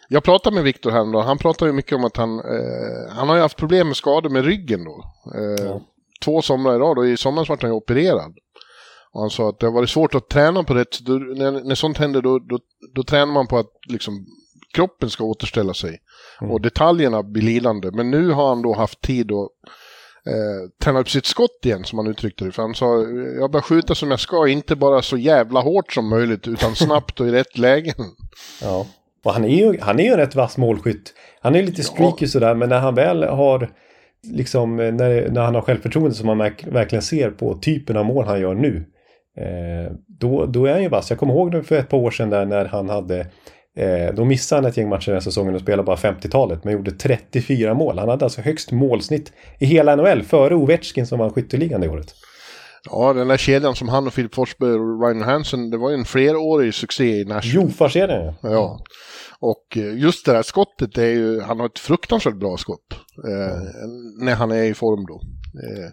jag 0.07 0.23
pratade 0.23 0.53
med 0.55 0.63
Viktor 0.63 0.91
häromdagen. 0.91 1.27
Han 1.27 1.37
pratade 1.37 1.73
mycket 1.73 1.95
om 1.95 2.03
att 2.05 2.17
han, 2.17 2.39
eh, 2.39 3.13
han 3.15 3.29
har 3.29 3.35
ju 3.35 3.41
haft 3.41 3.57
problem 3.57 3.87
med 3.87 3.95
skador 3.95 4.29
med 4.29 4.45
ryggen 4.45 4.83
då. 4.85 5.03
Eh, 5.35 5.65
Ja. 5.65 5.81
Två 6.25 6.41
somrar 6.41 6.75
i 6.75 6.77
rad 6.77 6.97
och 6.97 7.07
i 7.07 7.17
somras 7.17 7.49
vart 7.49 7.61
han 7.61 7.71
ju 7.71 7.75
opererad. 7.75 8.33
Och 9.13 9.21
han 9.21 9.29
sa 9.29 9.49
att 9.49 9.59
det 9.59 9.65
har 9.65 9.73
varit 9.73 9.89
svårt 9.89 10.15
att 10.15 10.29
träna 10.29 10.63
på 10.63 10.73
rätt 10.73 10.99
då, 10.99 11.13
när, 11.13 11.51
när 11.51 11.75
sånt 11.75 11.97
händer 11.97 12.21
då, 12.21 12.39
då, 12.39 12.59
då 12.95 13.03
tränar 13.03 13.33
man 13.33 13.47
på 13.47 13.57
att 13.57 13.71
liksom, 13.87 14.25
kroppen 14.73 15.09
ska 15.09 15.23
återställa 15.23 15.73
sig. 15.73 15.99
Mm. 16.41 16.51
Och 16.51 16.61
detaljerna 16.61 17.23
blir 17.23 17.41
lidande. 17.41 17.91
Men 17.91 18.11
nu 18.11 18.29
har 18.29 18.49
han 18.49 18.61
då 18.61 18.75
haft 18.75 19.01
tid 19.01 19.31
att 19.31 19.49
eh, 20.25 20.69
träna 20.83 20.99
upp 20.99 21.09
sitt 21.09 21.25
skott 21.25 21.59
igen 21.65 21.83
som 21.83 21.99
han 21.99 22.07
uttryckte 22.07 22.45
det. 22.45 22.51
För 22.51 22.61
han 22.61 22.75
sa, 22.75 22.95
jag 23.39 23.51
börjar 23.51 23.63
skjuta 23.63 23.95
som 23.95 24.11
jag 24.11 24.19
ska, 24.19 24.47
inte 24.47 24.75
bara 24.75 25.01
så 25.01 25.17
jävla 25.17 25.59
hårt 25.59 25.93
som 25.93 26.09
möjligt 26.09 26.47
utan 26.47 26.75
snabbt 26.75 27.19
och 27.19 27.27
i 27.27 27.31
rätt 27.31 27.57
lägen. 27.57 27.95
Ja. 28.61 28.87
Och 29.23 29.33
han 29.33 29.45
är 29.45 29.49
ju, 29.49 29.79
han 29.81 29.99
är 29.99 30.03
ju 30.03 30.11
en 30.11 30.17
rätt 30.17 30.35
vass 30.35 30.57
målskytt. 30.57 31.13
Han 31.41 31.55
är 31.55 31.63
lite 31.63 31.83
streaky 31.83 32.27
sådär, 32.27 32.55
men 32.55 32.69
när 32.69 32.79
han 32.79 32.95
väl 32.95 33.23
har 33.23 33.71
liksom, 34.27 34.79
eh, 34.79 34.93
när, 34.93 35.29
när 35.29 35.41
han 35.41 35.55
har 35.55 35.61
självförtroende 35.61 36.15
som 36.15 36.27
man 36.27 36.37
verk- 36.41 36.67
verkligen 36.67 37.01
ser 37.01 37.29
på 37.31 37.53
typen 37.55 37.97
av 37.97 38.05
mål 38.05 38.25
han 38.25 38.39
gör 38.41 38.53
nu. 38.53 38.85
Eh, 39.37 39.93
då, 40.19 40.45
då 40.45 40.65
är 40.65 40.71
han 40.73 40.83
ju 40.83 40.89
vass. 40.89 41.09
Jag 41.09 41.19
kommer 41.19 41.33
ihåg 41.33 41.51
det 41.51 41.63
för 41.63 41.75
ett 41.75 41.89
par 41.89 41.97
år 41.97 42.11
sedan 42.11 42.29
där 42.29 42.45
när 42.45 42.65
han 42.65 42.89
hade 42.89 43.19
eh, 43.77 44.13
då 44.15 44.25
missade 44.25 44.61
han 44.61 44.69
ett 44.71 44.77
gäng 44.77 44.89
matcher 44.89 45.05
den 45.05 45.15
här 45.15 45.19
säsongen 45.21 45.55
och 45.55 45.61
spelade 45.61 45.83
bara 45.83 45.95
50-talet 45.95 46.63
men 46.63 46.73
gjorde 46.73 46.91
34 46.91 47.73
mål. 47.73 47.99
Han 47.99 48.09
hade 48.09 48.25
alltså 48.25 48.41
högst 48.41 48.71
målsnitt 48.71 49.33
i 49.59 49.65
hela 49.65 49.95
NHL 49.95 50.23
före 50.23 50.55
Ovechkin 50.55 51.07
som 51.07 51.19
vann 51.19 51.33
skytteligan 51.33 51.81
det 51.81 51.89
året. 51.89 52.07
Ja, 52.89 53.13
den 53.13 53.27
där 53.27 53.37
kedjan 53.37 53.75
som 53.75 53.89
han 53.89 54.07
och 54.07 54.13
Filip 54.13 54.35
Forsberg 54.35 54.71
och 54.73 55.01
Ryan 55.03 55.21
Hansen, 55.21 55.69
det 55.69 55.77
var 55.77 55.89
ju 55.89 55.95
en 55.95 56.05
flerårig 56.05 56.73
succé 56.73 57.03
i 57.19 57.25
Nashville. 57.25 57.55
Jofa-serien 57.63 58.33
ja. 58.41 58.49
Ja. 58.49 58.79
Och 59.41 59.77
eh, 59.77 59.97
just 59.97 60.25
det 60.25 60.31
där 60.33 60.41
skottet, 60.41 60.97
är 60.97 61.05
ju, 61.05 61.41
han 61.41 61.59
har 61.59 61.65
ett 61.65 61.79
fruktansvärt 61.79 62.35
bra 62.35 62.57
skott. 62.57 62.93
Eh, 63.27 63.57
När 64.25 64.35
han 64.35 64.51
är 64.51 64.63
i 64.63 64.73
form 64.73 65.05
då. 65.05 65.21
Eh, 65.63 65.91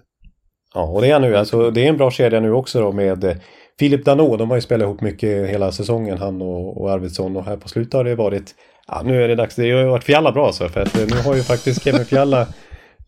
Ja, 0.75 0.83
och 0.83 1.01
det 1.01 1.11
är 1.11 1.21
nu. 1.21 1.37
Alltså, 1.37 1.71
det 1.71 1.85
är 1.85 1.89
en 1.89 1.97
bra 1.97 2.11
kedja 2.11 2.41
nu 2.41 2.53
också 2.53 2.81
då 2.81 2.93
med 2.93 3.25
eh, 3.25 3.37
Filip 3.79 4.05
Danot. 4.05 4.39
De 4.39 4.51
har 4.51 4.57
ju 4.57 4.61
spelat 4.61 4.85
ihop 4.85 5.01
mycket 5.01 5.49
hela 5.49 5.73
säsongen, 5.73 6.19
han 6.19 6.43
och, 6.43 6.81
och 6.81 6.91
Arvidsson. 6.91 7.37
Och 7.37 7.45
här 7.45 7.57
på 7.57 7.69
slutet 7.69 7.93
har 7.93 8.05
det 8.05 8.15
varit... 8.15 8.55
Ja, 8.89 9.03
nu 9.05 9.23
är 9.23 9.29
det 9.29 9.35
dags. 9.35 9.55
Det 9.57 9.71
har 9.71 9.81
ju 9.81 9.87
varit 9.87 10.05
Fjalla 10.05 10.33
bra 10.33 10.53
så. 10.53 10.69
För 10.69 10.81
att 10.81 10.99
eh, 10.99 11.07
nu 11.07 11.17
har 11.17 11.35
ju 11.35 11.43
faktiskt 11.43 11.83
Kevin 11.83 12.05
Fjalla 12.05 12.41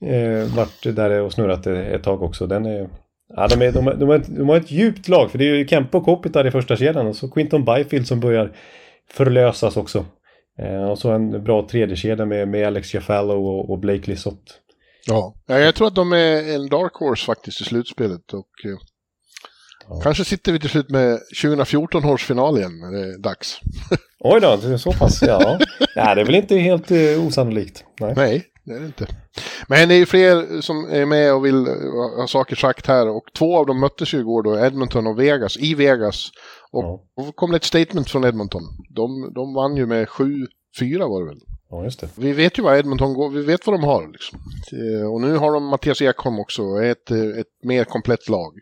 eh, 0.01 0.57
varit 0.57 0.97
där 0.97 1.21
och 1.23 1.33
snurrat 1.33 1.67
ett, 1.67 2.03
tag 2.03 2.23
också. 2.23 2.47
Den 2.47 2.67
är... 2.67 2.89
Ja, 3.37 3.49
de, 3.49 3.63
är, 3.63 3.73
de, 3.73 3.85
de, 3.99 4.09
har 4.09 4.17
ett, 4.17 4.37
de 4.37 4.49
har 4.49 4.57
ett 4.57 4.71
djupt 4.71 5.09
lag. 5.09 5.31
För 5.31 5.39
det 5.39 5.45
är 5.45 5.55
ju 5.55 5.69
Kempe 5.69 5.97
och 5.97 6.05
Kopitar 6.05 6.47
i 6.47 6.51
första 6.51 6.77
kedjan. 6.77 7.07
Och 7.07 7.17
så 7.17 7.31
Quinton 7.31 7.65
Byfield 7.65 8.07
som 8.07 8.21
börjar 8.21 8.53
förlösas 9.11 9.77
också. 9.77 10.05
Eh, 10.59 10.91
och 10.91 10.99
så 10.99 11.11
en 11.11 11.45
bra 11.45 11.69
tredje 11.71 11.97
kedja 11.97 12.27
med, 12.27 12.49
med 12.49 12.67
Alex 12.67 12.95
Jafallo 12.95 13.33
och, 13.33 13.71
och 13.71 13.79
Blake 13.79 14.11
Lisotte. 14.11 14.53
ja. 15.07 15.35
ja, 15.47 15.59
jag 15.59 15.75
tror 15.75 15.87
att 15.87 15.95
de 15.95 16.13
är 16.13 16.55
en 16.55 16.69
dark 16.69 16.95
horse 16.95 17.27
faktiskt 17.27 17.61
i 17.61 17.65
slutspelet. 17.65 18.33
Och, 18.33 18.49
eh, 18.65 18.79
Ja. 19.91 20.01
Kanske 20.03 20.25
sitter 20.25 20.53
vi 20.53 20.61
till 20.61 20.71
slut 20.71 20.91
med 20.91 21.19
2014 21.43 22.05
års 22.05 22.25
final 22.25 22.59
igen 22.59 22.81
när 22.81 22.91
det 22.91 23.15
är 23.15 23.19
dags. 23.19 23.61
Oj 24.19 24.41
då, 24.41 24.57
det 24.57 24.69
är 24.73 24.77
så 24.77 24.93
pass. 24.93 25.23
Ja, 25.23 25.59
ja 25.95 26.15
det 26.15 26.21
är 26.21 26.25
väl 26.25 26.35
inte 26.35 26.57
helt 26.57 26.91
eh, 26.91 27.27
osannolikt. 27.27 27.85
Nej. 28.01 28.13
Nej, 28.17 28.45
det 28.71 28.77
är 28.77 28.81
det 28.81 28.87
inte. 28.87 29.07
Men 29.69 29.89
det 29.89 29.95
är 29.95 29.99
ju 29.99 30.07
fler 30.07 30.61
som 30.61 30.89
är 30.91 31.07
med 31.07 31.35
och 31.35 31.45
vill 31.45 31.67
eh, 31.67 31.73
ha 32.19 32.27
saker 32.29 32.57
sagt 32.57 32.87
här. 32.87 33.09
Och 33.09 33.25
två 33.39 33.57
av 33.59 33.67
dem 33.67 33.81
möttes 33.81 34.15
ju 34.15 34.19
igår 34.19 34.43
då, 34.43 34.59
Edmonton 34.59 35.07
och 35.07 35.19
Vegas, 35.19 35.57
i 35.57 35.75
Vegas. 35.75 36.31
Och, 36.73 36.85
Ja. 36.85 37.25
då 37.27 37.33
kom 37.33 37.51
det 37.51 37.57
ett 37.57 37.65
statement 37.65 38.11
från 38.11 38.25
Edmonton. 38.25 38.63
De, 38.91 39.33
de 39.35 39.55
vann 39.55 39.77
ju 39.77 39.87
med 39.87 40.07
7-4 40.09 41.09
var 41.09 41.21
det 41.21 41.27
väl. 41.27 41.41
Ja, 41.71 41.85
just 41.85 42.01
det. 42.01 42.09
Vi 42.17 42.33
vet 42.33 42.59
ju 42.59 42.63
vad 42.63 42.79
Edmonton 42.79 43.15
går, 43.15 43.29
vi 43.31 43.43
vet 43.43 43.67
vad 43.67 43.75
de 43.81 43.85
har 43.85 44.09
liksom. 44.13 44.39
Eh, 44.73 45.13
Och 45.13 45.21
nu 45.21 45.37
har 45.37 45.53
de 45.53 45.65
Mattias 45.65 46.03
Ekholm 46.03 46.39
också, 46.41 46.63
ett, 46.83 47.11
eh, 47.11 47.19
ett 47.41 47.47
mer 47.65 47.85
komplett 47.85 48.29
lag. 48.29 48.53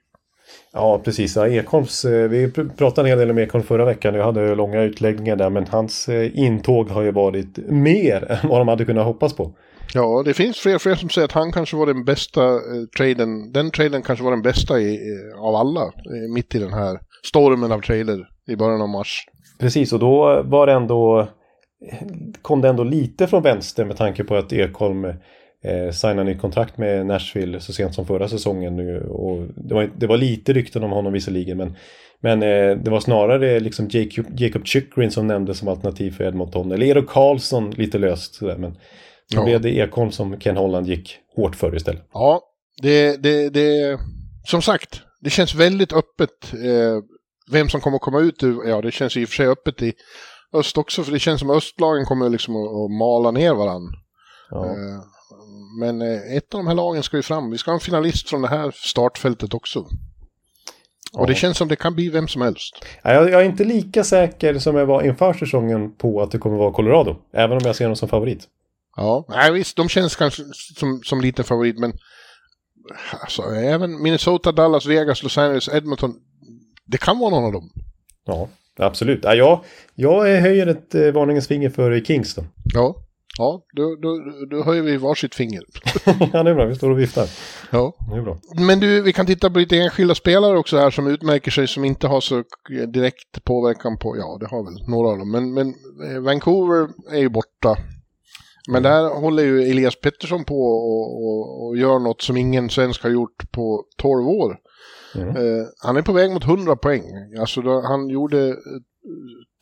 Ja, 0.72 1.00
precis. 1.04 1.36
Ja, 1.36 1.48
Ekholms, 1.48 2.04
vi 2.04 2.46
pr- 2.46 2.76
pratade 2.76 3.08
en 3.08 3.10
hel 3.10 3.18
del 3.18 3.30
om 3.30 3.38
Ekholm 3.38 3.64
förra 3.64 3.84
veckan. 3.84 4.14
Jag 4.14 4.24
hade 4.24 4.54
långa 4.54 4.82
utläggningar 4.82 5.36
där, 5.36 5.50
men 5.50 5.66
hans 5.66 6.08
intåg 6.32 6.88
har 6.88 7.02
ju 7.02 7.10
varit 7.12 7.56
mer 7.68 8.30
än 8.42 8.48
vad 8.48 8.60
de 8.60 8.68
hade 8.68 8.84
kunnat 8.84 9.04
hoppas 9.04 9.32
på. 9.32 9.52
Ja, 9.94 10.22
det 10.24 10.34
finns 10.34 10.58
fler 10.58 10.74
och 10.74 10.82
fler 10.82 10.94
som 10.94 11.08
säger 11.08 11.24
att 11.24 11.32
han 11.32 11.52
kanske 11.52 11.76
var 11.76 11.86
den 11.86 12.04
bästa 12.04 12.44
eh, 12.44 12.84
traden, 12.96 13.52
den 13.52 13.70
traden 13.70 14.02
kanske 14.02 14.24
var 14.24 14.30
den 14.30 14.42
bästa 14.42 14.80
i, 14.80 14.94
eh, 14.94 15.40
av 15.42 15.54
alla, 15.54 15.82
eh, 15.82 16.34
mitt 16.34 16.54
i 16.54 16.58
den 16.58 16.72
här 16.72 16.98
stormen 17.24 17.72
av 17.72 17.80
trader 17.80 18.26
i 18.48 18.56
början 18.56 18.80
av 18.80 18.88
mars. 18.88 19.24
Precis, 19.60 19.92
och 19.92 19.98
då 19.98 20.42
var 20.42 20.66
det 20.66 20.72
ändå 20.72 21.20
eh, 21.20 22.08
kom 22.42 22.60
det 22.60 22.68
ändå 22.68 22.84
lite 22.84 23.26
från 23.26 23.42
vänster 23.42 23.84
med 23.84 23.96
tanke 23.96 24.24
på 24.24 24.36
att 24.36 24.52
Ekholm 24.52 25.04
eh, 25.64 25.90
signade 25.92 26.24
nytt 26.24 26.40
kontrakt 26.40 26.78
med 26.78 27.06
Nashville 27.06 27.60
så 27.60 27.72
sent 27.72 27.94
som 27.94 28.06
förra 28.06 28.28
säsongen 28.28 28.76
nu. 28.76 29.00
Och 29.00 29.46
det, 29.56 29.74
var, 29.74 29.90
det 29.96 30.06
var 30.06 30.16
lite 30.16 30.52
rykten 30.52 30.84
om 30.84 30.90
honom 30.90 31.12
visserligen 31.12 31.56
men, 31.56 31.76
men 32.20 32.42
eh, 32.42 32.76
det 32.76 32.90
var 32.90 33.00
snarare 33.00 33.60
liksom 33.60 33.88
Jacob, 33.90 34.26
Jacob 34.36 34.66
Chychrun 34.66 35.10
som 35.10 35.26
nämndes 35.26 35.58
som 35.58 35.68
alternativ 35.68 36.10
för 36.10 36.24
Edmonton. 36.24 36.72
Eller 36.72 36.86
Eero 36.86 37.02
Karlsson 37.02 37.70
lite 37.70 37.98
löst 37.98 38.34
sådär 38.34 38.56
men 38.56 38.76
Ja. 39.30 39.44
blev 39.44 39.60
det 39.60 39.70
Ekholm 39.70 40.10
som 40.12 40.40
Ken 40.40 40.56
Holland 40.56 40.86
gick 40.86 41.18
hårt 41.36 41.56
för 41.56 41.76
istället. 41.76 42.02
Ja, 42.12 42.42
det, 42.82 43.16
det, 43.22 43.48
det, 43.50 43.98
som 44.44 44.62
sagt, 44.62 45.00
det 45.20 45.30
känns 45.30 45.54
väldigt 45.54 45.92
öppet. 45.92 46.52
Eh, 46.52 47.02
vem 47.50 47.68
som 47.68 47.80
kommer 47.80 47.98
komma 47.98 48.20
ut, 48.20 48.42
ja 48.66 48.80
det 48.82 48.90
känns 48.90 49.16
i 49.16 49.24
och 49.24 49.28
för 49.28 49.34
sig 49.36 49.46
öppet 49.48 49.82
i 49.82 49.92
öst 50.54 50.78
också, 50.78 51.02
för 51.02 51.12
det 51.12 51.18
känns 51.18 51.40
som 51.40 51.50
östlagen 51.50 52.04
kommer 52.04 52.28
liksom 52.28 52.56
att, 52.56 52.68
att 52.70 52.90
mala 52.98 53.30
ner 53.30 53.54
varandra. 53.54 53.92
Ja. 54.50 54.66
Eh, 54.66 55.00
Men 55.80 56.02
eh, 56.02 56.36
ett 56.36 56.54
av 56.54 56.58
de 56.58 56.66
här 56.66 56.74
lagen 56.74 57.02
ska 57.02 57.16
ju 57.16 57.22
fram. 57.22 57.50
Vi 57.50 57.58
ska 57.58 57.70
ha 57.70 57.74
en 57.76 57.80
finalist 57.80 58.28
från 58.30 58.42
det 58.42 58.48
här 58.48 58.70
startfältet 58.74 59.54
också. 59.54 59.78
Och 61.12 61.26
det 61.26 61.32
Ja. 61.32 61.36
känns 61.38 61.58
som 61.58 61.68
det 61.68 61.76
kan 61.76 61.94
bli 61.94 62.08
vem 62.08 62.28
som 62.28 62.42
helst. 62.42 62.84
Jag, 63.02 63.30
jag 63.30 63.40
är 63.40 63.44
inte 63.44 63.64
lika 63.64 64.04
säker 64.04 64.58
som 64.58 64.76
jag 64.76 64.86
var 64.86 65.02
inför 65.02 65.32
säsongen 65.32 65.94
på 65.96 66.22
att 66.22 66.30
det 66.30 66.38
kommer 66.38 66.56
vara 66.56 66.72
Colorado. 66.72 67.16
Även 67.32 67.56
om 67.56 67.62
jag 67.64 67.76
ser 67.76 67.86
dem 67.86 67.96
som 67.96 68.08
favorit. 68.08 68.44
Ja, 68.98 69.24
nej, 69.28 69.52
visst, 69.52 69.76
de 69.76 69.88
känns 69.88 70.16
kanske 70.16 70.42
som, 70.76 71.00
som 71.04 71.20
liten 71.20 71.44
favorit, 71.44 71.78
men 71.78 71.92
alltså, 73.20 73.42
även 73.42 74.02
Minnesota, 74.02 74.52
Dallas, 74.52 74.86
Vegas, 74.86 75.22
Los 75.22 75.38
Angeles, 75.38 75.68
Edmonton. 75.68 76.14
Det 76.86 76.98
kan 76.98 77.18
vara 77.18 77.30
någon 77.30 77.44
av 77.44 77.52
dem. 77.52 77.70
Ja, 78.24 78.48
absolut. 78.78 79.20
Ja, 79.22 79.34
jag, 79.34 79.64
jag 79.94 80.40
höjer 80.40 80.66
ett 80.66 80.94
eh, 80.94 81.12
varningens 81.12 81.48
finger 81.48 81.70
för 81.70 82.00
Kings 82.00 82.34
då. 82.34 82.44
Ja, 82.74 82.96
ja 83.38 83.62
då, 83.76 83.96
då, 83.96 84.20
då 84.50 84.62
höjer 84.62 84.82
vi 84.82 84.96
varsitt 84.96 85.34
finger. 85.34 85.62
ja, 86.32 86.42
det 86.42 86.50
är 86.50 86.54
bra. 86.54 86.66
Vi 86.66 86.74
står 86.74 86.90
och 86.90 86.98
viftar. 86.98 87.26
Ja. 87.70 87.96
Det 88.10 88.16
är 88.16 88.22
bra. 88.22 88.38
Men 88.66 88.80
du, 88.80 89.02
vi 89.02 89.12
kan 89.12 89.26
titta 89.26 89.50
på 89.50 89.58
lite 89.58 89.76
enskilda 89.76 90.14
spelare 90.14 90.58
också 90.58 90.76
här 90.78 90.90
som 90.90 91.06
utmärker 91.06 91.50
sig 91.50 91.68
som 91.68 91.84
inte 91.84 92.06
har 92.06 92.20
så 92.20 92.44
direkt 92.92 93.44
påverkan 93.44 93.98
på, 93.98 94.16
ja 94.16 94.36
det 94.40 94.46
har 94.46 94.64
väl 94.64 94.88
några 94.88 95.08
av 95.08 95.18
dem, 95.18 95.30
men, 95.30 95.54
men 95.54 95.74
eh, 96.10 96.20
Vancouver 96.20 96.88
är 97.12 97.20
ju 97.20 97.28
borta. 97.28 97.76
Men 98.72 98.82
där 98.82 99.20
håller 99.20 99.42
ju 99.42 99.62
Elias 99.62 100.00
Pettersson 100.00 100.44
på 100.44 100.62
och, 100.62 101.24
och, 101.24 101.66
och 101.66 101.76
gör 101.76 101.98
något 101.98 102.22
som 102.22 102.36
ingen 102.36 102.70
svensk 102.70 103.02
har 103.02 103.10
gjort 103.10 103.52
på 103.52 103.84
12 103.96 104.28
år. 104.28 104.58
Mm. 105.14 105.28
Eh, 105.28 105.66
han 105.84 105.96
är 105.96 106.02
på 106.02 106.12
väg 106.12 106.30
mot 106.30 106.44
100 106.44 106.76
poäng. 106.76 107.02
Alltså 107.40 107.62
då, 107.62 107.80
han 107.80 108.08
gjorde 108.08 108.48
eh, 108.48 108.54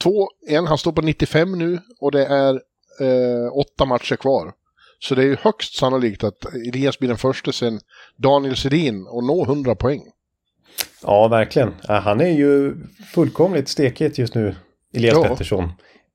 två, 0.03 0.29
en, 0.49 0.67
han 0.67 0.79
står 0.79 0.93
på 0.93 1.03
95 1.03 1.59
nu 1.59 1.79
och 2.01 2.13
det 2.13 2.27
är 2.27 2.55
eh, 3.01 3.53
åtta 3.53 3.85
matcher 3.85 4.17
kvar. 4.17 4.53
Så 4.99 5.15
det 5.15 5.23
är 5.23 5.27
ju 5.27 5.37
högst 5.41 5.79
sannolikt 5.79 6.25
att 6.25 6.55
Elias 6.55 6.99
blir 6.99 7.09
den 7.09 7.19
första 7.19 7.53
sen 7.53 7.81
Daniel 8.17 8.57
Sedin 8.57 9.07
och 9.07 9.25
nå 9.25 9.45
100 9.45 9.75
poäng. 9.75 10.03
Ja, 11.03 11.29
verkligen. 11.29 11.75
Han 11.89 12.21
är 12.21 12.33
ju 12.33 12.75
fullkomligt 13.15 13.69
stekhet 13.69 14.19
just 14.19 14.35
nu, 14.35 14.55
Elias 14.95 15.15
Ja. 15.15 15.29
Pettersson. 15.29 15.71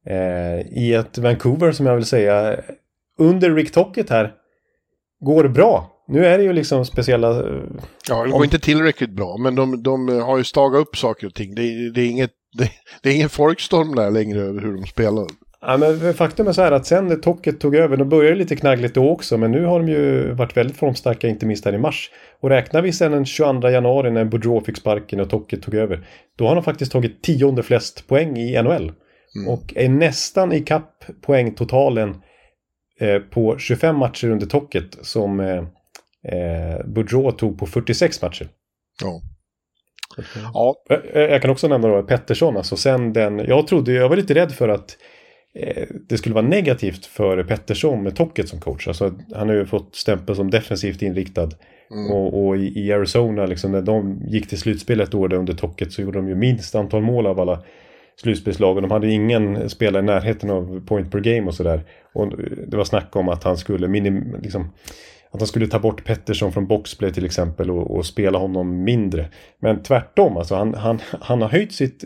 Eh, 0.06 0.60
I 0.78 0.94
ett 0.94 1.18
Vancouver 1.18 1.72
som 1.72 1.86
jag 1.86 1.96
vill 1.96 2.06
säga, 2.06 2.60
under 3.22 3.56
Rick 3.56 3.72
Tocket 3.72 4.10
här, 4.10 4.34
går 5.26 5.48
bra. 5.48 5.88
Nu 6.08 6.26
är 6.26 6.38
det 6.38 6.44
ju 6.44 6.54
liksom 6.54 6.86
speciella... 6.86 7.30
eh, 7.40 7.62
Ja, 8.10 8.24
det 8.24 8.30
går 8.30 8.38
Om- 8.38 8.44
inte 8.44 8.60
tillräckligt 8.60 9.10
bra, 9.16 9.38
men 9.38 9.56
de, 9.56 9.84
de 9.84 10.08
har 10.22 10.38
ju 10.38 10.44
stagat 10.44 10.82
upp 10.82 10.98
saker 10.98 11.28
och 11.28 11.34
ting. 11.34 11.56
Det, 11.56 11.90
det, 11.92 12.02
är 12.02 12.10
inget, 12.10 12.32
det, 12.58 12.70
det 13.04 13.10
är 13.10 13.14
ingen 13.16 13.30
folkstorm 13.30 13.96
där 13.96 14.12
längre 14.12 14.40
över 14.42 14.62
hur 14.62 14.74
de 14.74 14.86
spelar. 14.86 15.26
Ja, 15.62 15.78
men 15.78 16.14
faktum 16.14 16.48
är 16.48 16.52
så 16.52 16.62
här 16.62 16.72
att 16.72 16.86
sen 16.86 17.22
Tocket 17.22 17.60
tog 17.60 17.76
över, 17.76 17.98
då 17.98 18.06
började 18.06 18.36
det 18.36 18.40
lite 18.40 18.56
knaggligt 18.56 18.94
då 18.96 19.10
också, 19.10 19.38
men 19.38 19.52
nu 19.52 19.66
har 19.66 19.80
de 19.80 19.88
ju 19.92 20.32
varit 20.34 20.58
väldigt 20.58 20.78
formstarka, 20.78 21.28
inte 21.28 21.46
minst 21.46 21.66
här 21.66 21.74
i 21.74 21.78
mars. 21.78 22.12
Och 22.40 22.50
räknar 22.50 22.82
vi 22.82 22.92
sen 22.94 23.12
den 23.12 23.26
22 23.26 23.70
januari 23.70 24.12
när 24.12 24.26
Boudreau 24.26 24.62
fick 24.62 24.78
sparken 24.78 25.20
och 25.20 25.30
Tocket 25.30 25.62
tog 25.62 25.74
över, 25.74 26.08
då 26.38 26.48
har 26.48 26.56
de 26.56 26.64
faktiskt 26.64 26.92
tagit 26.92 27.24
tionde 27.24 27.64
flest 27.64 28.08
poäng 28.08 28.38
i 28.38 28.62
NHL. 28.64 28.92
Och 29.48 29.74
är 29.76 29.90
nästan 29.90 30.54
i 30.54 30.60
kapp 30.60 31.06
poängtotalen 31.26 32.16
på 33.20 33.58
25 33.58 33.96
matcher 33.96 34.30
under 34.30 34.46
Tocket 34.46 34.98
som 35.02 35.40
eh, 35.40 35.64
eh, 36.28 36.86
Boudreau 36.86 37.32
tog 37.32 37.60
på 37.60 37.66
46 37.66 38.22
matcher. 38.22 38.48
Ja. 39.02 39.22
Ja, 40.54 40.76
Jag, 40.90 41.32
jag 41.32 41.42
kan 41.42 41.52
också 41.52 41.68
nämna 41.68 41.88
då 41.88 42.04
Pettersson, 42.04 42.58
alltså 42.58 42.78
sen 42.78 43.14
den, 43.14 43.40
jag 43.40 43.68
trodde, 43.68 43.94
jag 43.94 44.10
var 44.10 44.16
lite 44.16 44.34
rädd 44.34 44.52
för 44.52 44.70
att 44.70 44.98
eh, 45.56 45.88
det 46.10 46.18
skulle 46.18 46.36
vara 46.36 46.48
negativt 46.48 47.06
för 47.06 47.44
Pettersson 47.44 48.04
med 48.04 48.16
Tocket 48.16 48.50
som 48.50 48.60
coach. 48.60 48.88
Alltså, 48.88 49.14
han 49.36 49.50
har 49.50 49.56
ju 49.56 49.66
fått 49.66 49.96
stämpel 49.96 50.36
som 50.36 50.52
defensivt 50.52 51.02
inriktad. 51.02 51.50
Och, 52.12 52.48
och 52.48 52.58
i, 52.58 52.92
Arizona, 52.92 53.46
liksom, 53.46 53.72
när 53.72 53.82
de 53.82 54.22
gick 54.28 54.50
till 54.50 54.58
slutspel 54.58 55.02
ett 55.02 55.14
år 55.14 55.28
där 55.28 55.38
under 55.38 55.54
Tocket 55.54 55.92
så 55.92 56.02
gjorde 56.02 56.18
de 56.18 56.28
ju 56.28 56.36
minst 56.36 56.76
antal 56.76 57.02
mål 57.02 57.28
av 57.28 57.40
alla 57.40 57.64
slutspelslag. 58.22 58.76
Och 58.76 58.82
de 58.82 58.92
hade 58.92 59.12
ingen 59.12 59.70
spelare 59.70 60.04
i 60.04 60.06
närheten 60.06 60.50
av 60.50 60.86
point 60.86 61.12
per 61.12 61.20
game 61.20 61.48
och 61.48 61.54
sådär. 61.54 61.84
Och 62.14 62.38
det 62.68 62.78
var 62.78 62.84
snack 62.84 63.16
om 63.16 63.30
att 63.30 63.44
han 63.44 63.58
skulle 63.58 63.88
minim, 63.88 64.36
liksom, 64.42 64.62
att 65.32 65.40
han 65.42 65.48
skulle 65.48 65.68
ta 65.68 65.80
bort 65.80 66.04
Pettersson 66.04 66.52
från 66.52 66.68
boxplay 66.68 67.14
till 67.14 67.26
exempel 67.26 67.72
och, 67.72 67.96
och 67.96 68.06
spela 68.06 68.38
honom 68.38 68.84
mindre. 68.84 69.30
Men 69.62 69.84
tvärtom, 69.84 70.38
alltså 70.38 70.56
han, 70.56 70.74
han, 70.74 71.00
han 71.22 71.42
har 71.42 71.50
höjt 71.50 71.72
sitt 71.72 72.04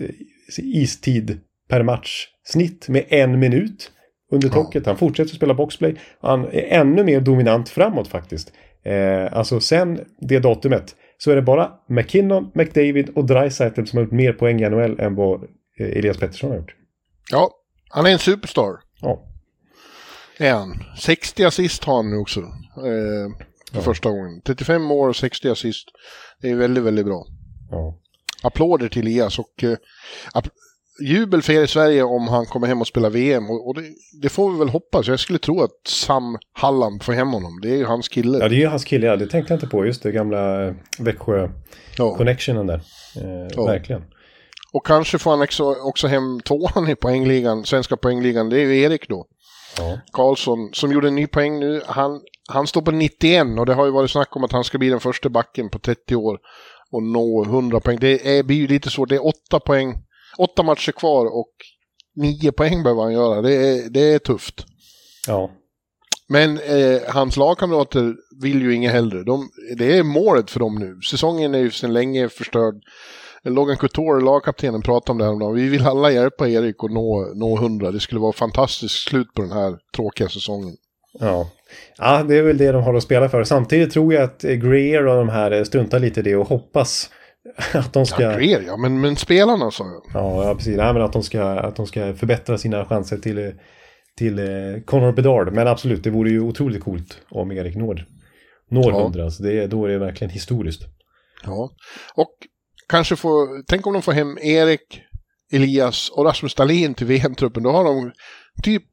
istid 0.57 1.39
per 1.69 1.83
match 1.83 2.27
snitt 2.43 2.89
med 2.89 3.05
en 3.09 3.39
minut 3.39 3.91
under 4.31 4.49
Tocket. 4.49 4.85
Han 4.85 4.97
fortsätter 4.97 5.35
spela 5.35 5.53
boxplay. 5.53 5.95
Han 6.21 6.45
är 6.45 6.63
ännu 6.79 7.03
mer 7.03 7.19
dominant 7.19 7.69
framåt 7.69 8.07
faktiskt. 8.07 8.53
Eh, 8.83 9.37
alltså 9.37 9.59
sen 9.59 9.99
det 10.19 10.39
datumet 10.39 10.95
så 11.17 11.31
är 11.31 11.35
det 11.35 11.41
bara 11.41 11.71
McKinnon, 11.87 12.51
McDavid 12.53 13.09
och 13.15 13.25
Dreisaitl 13.25 13.85
som 13.85 13.97
har 13.97 14.03
gjort 14.03 14.13
mer 14.13 14.33
poäng 14.33 14.61
i 14.61 14.69
NHL 14.69 14.99
än 14.99 15.15
vad 15.15 15.47
Elias 15.79 16.17
Pettersson 16.17 16.49
har 16.49 16.57
gjort. 16.57 16.75
ja, 17.31 17.51
han 17.89 18.05
är 18.05 18.09
en 18.11 18.19
superstar. 18.19 18.71
Ja, 19.01 19.27
Är 20.37 20.53
han. 20.53 20.83
60 20.99 21.43
assist 21.43 21.83
har 21.83 21.95
han 21.95 22.09
nu 22.09 22.17
också. 22.17 22.39
Eh, 22.39 23.45
för 23.73 23.81
första 23.81 24.09
gången. 24.09 24.41
35 24.45 24.91
år 24.91 25.09
och 25.09 25.15
60 25.15 25.49
assist. 25.49 25.87
Det 26.41 26.49
är 26.49 26.55
väldigt, 26.55 26.83
väldigt 26.83 27.05
bra. 27.05 27.25
ja. 27.71 27.99
Applåder 28.43 28.89
till 28.89 29.01
Elias 29.01 29.39
och 29.39 29.63
eh, 29.63 29.77
jubel 31.01 31.41
för 31.41 31.53
er 31.53 31.61
i 31.63 31.67
Sverige 31.67 32.03
om 32.03 32.27
han 32.27 32.45
kommer 32.45 32.67
hem 32.67 32.81
och 32.81 32.87
spelar 32.87 33.09
VM. 33.09 33.49
Och, 33.49 33.67
och 33.67 33.75
det, 33.75 33.81
det 34.21 34.29
får 34.29 34.51
vi 34.51 34.59
väl 34.59 34.69
hoppas. 34.69 35.07
Jag 35.07 35.19
skulle 35.19 35.39
tro 35.39 35.61
att 35.63 35.87
Sam 35.87 36.37
Hallam 36.53 36.99
får 36.99 37.13
hem 37.13 37.27
honom. 37.27 37.59
Det 37.61 37.69
är 37.69 37.75
ju 37.75 37.85
hans 37.85 38.07
kille. 38.09 38.37
ja 38.37 38.49
det 38.49 38.55
är 38.55 38.59
ju 38.59 38.67
hans 38.67 38.85
kille, 38.85 39.07
ja, 39.07 39.15
det 39.15 39.27
tänkte 39.27 39.53
jag 39.53 39.57
inte 39.57 39.67
på. 39.67 39.85
Just 39.85 40.03
det, 40.03 40.11
gamla 40.11 40.65
eh, 40.67 40.73
Växjö-connectionen 40.99 42.67
Ja. 42.67 42.73
där. 42.73 42.81
Eh, 43.43 43.47
Ja. 43.55 43.65
Verkligen. 43.65 44.03
Och 44.75 44.85
kanske 44.85 45.19
får 45.19 45.31
han 45.31 45.41
också, 45.41 45.63
också 45.63 46.07
hem 46.07 46.39
tvåan 46.41 46.89
i 46.89 46.95
poängligan, 46.95 47.65
svenska 47.65 47.97
poängligan. 47.97 48.49
Det 48.49 48.59
är 48.59 48.65
ju 48.65 48.81
Erik 48.81 49.09
då. 49.09 49.27
Ja. 49.77 49.99
Karlsson 50.11 50.69
som 50.73 50.91
gjorde 50.91 51.07
en 51.07 51.15
ny 51.15 51.27
poäng 51.27 51.59
nu. 51.59 51.81
Han, 51.85 52.21
han 52.49 52.67
står 52.67 52.81
på 52.81 52.91
91 52.91 53.47
och 53.59 53.65
det 53.65 53.73
har 53.73 53.85
ju 53.85 53.91
varit 53.91 54.11
snack 54.11 54.35
om 54.35 54.43
att 54.43 54.51
han 54.51 54.63
ska 54.63 54.77
bli 54.77 54.89
den 54.89 54.99
första 54.99 55.29
backen 55.29 55.69
på 55.69 55.79
30 55.79 56.15
år 56.15 56.39
och 56.91 57.03
nå 57.03 57.43
100 57.43 57.79
poäng. 57.79 57.97
Det 58.01 58.37
är, 58.37 58.43
blir 58.43 58.57
ju 58.57 58.67
lite 58.67 58.89
svårt. 58.89 59.09
Det 59.09 59.15
är 59.15 59.25
åtta 59.25 59.59
poäng, 59.59 59.93
åtta 60.37 60.63
matcher 60.63 60.91
kvar 60.91 61.25
och 61.25 61.53
nio 62.15 62.51
poäng 62.51 62.83
behöver 62.83 63.03
han 63.03 63.13
göra. 63.13 63.41
Det 63.41 63.53
är, 63.53 63.89
det 63.89 64.13
är 64.13 64.19
tufft. 64.19 64.65
ja. 65.27 65.51
Men 66.27 66.59
eh, 66.59 67.01
hans 67.07 67.37
lagkamrater 67.37 68.15
vill 68.41 68.61
ju 68.61 68.73
inget 68.73 68.91
hellre. 68.91 69.23
De, 69.23 69.49
det 69.77 69.97
är 69.97 70.03
målet 70.03 70.51
för 70.51 70.59
dem 70.59 70.75
nu. 70.75 71.01
Säsongen 71.01 71.55
är 71.55 71.59
ju 71.59 71.71
sedan 71.71 71.93
länge 71.93 72.29
förstörd. 72.29 72.75
Logan 73.45 73.77
Couture, 73.77 74.21
lagkaptenen, 74.21 74.81
pratade 74.81 75.11
om 75.11 75.17
det 75.17 75.25
här 75.25 75.49
om. 75.49 75.55
Vi 75.55 75.69
vill 75.69 75.85
alla 75.85 76.11
hjälpa 76.11 76.47
Erik 76.47 76.83
att 76.83 76.91
nå, 76.91 77.31
nå 77.35 77.57
100. 77.57 77.91
Det 77.91 77.99
skulle 77.99 78.21
vara 78.21 78.33
fantastiskt 78.33 79.07
slut 79.07 79.33
på 79.33 79.41
den 79.41 79.51
här 79.51 79.77
tråkiga 79.95 80.29
säsongen. 80.29 80.75
Ja. 81.19 81.49
ja, 81.97 82.23
det 82.23 82.37
är 82.37 82.41
väl 82.41 82.57
det 82.57 82.71
de 82.71 82.83
har 82.83 82.93
att 82.93 83.03
spela 83.03 83.29
för. 83.29 83.43
Samtidigt 83.43 83.93
tror 83.93 84.13
jag 84.13 84.23
att 84.23 84.41
Greer 84.41 85.07
och 85.07 85.15
de 85.15 85.29
här 85.29 85.51
eh, 85.51 85.63
struntar 85.63 85.99
lite 85.99 86.19
i 86.19 86.23
det 86.23 86.35
och 86.35 86.47
hoppas 86.47 87.09
att 87.73 87.93
de 87.93 88.05
ska... 88.05 88.23
Ja, 88.23 88.37
Greer, 88.37 88.63
ja, 88.67 88.77
men, 88.77 89.01
men 89.01 89.15
spelarna 89.15 89.71
sa 89.71 89.83
jag. 89.83 90.03
Ja, 90.13 90.43
ja 90.43 90.55
precis. 90.55 90.77
Nej, 90.77 90.93
men 90.93 91.01
att 91.01 91.13
de, 91.13 91.23
ska, 91.23 91.43
att 91.43 91.75
de 91.75 91.87
ska 91.87 92.13
förbättra 92.13 92.57
sina 92.57 92.85
chanser 92.85 93.17
till, 93.17 93.37
eh, 93.37 93.51
till 94.17 94.39
eh, 94.39 94.81
Connor 94.85 95.11
Bedard. 95.11 95.53
Men 95.53 95.67
absolut, 95.67 96.03
det 96.03 96.09
vore 96.09 96.29
ju 96.29 96.39
otroligt 96.39 96.83
coolt 96.83 97.21
om 97.29 97.51
Erik 97.51 97.75
når, 97.75 98.05
når 98.69 98.91
Ja. 98.91 99.01
100. 99.01 99.23
Alltså 99.23 99.43
det, 99.43 99.67
då 99.67 99.85
är 99.85 99.89
det 99.89 99.97
verkligen 99.97 100.31
historiskt. 100.31 100.81
Ja. 101.43 101.71
Och 102.15 102.33
kanske 102.89 103.15
få, 103.15 103.47
tänk 103.67 103.87
om 103.87 103.93
de 103.93 104.01
får 104.01 104.11
hem 104.11 104.37
Erik, 104.41 105.01
Elias 105.51 106.09
och 106.09 106.25
Rasmus 106.25 106.55
Dahlin 106.55 106.93
till 106.93 107.07
VM-truppen. 107.07 107.63
Då 107.63 107.71
har 107.71 107.83
de 107.83 108.11
typ, 108.63 108.83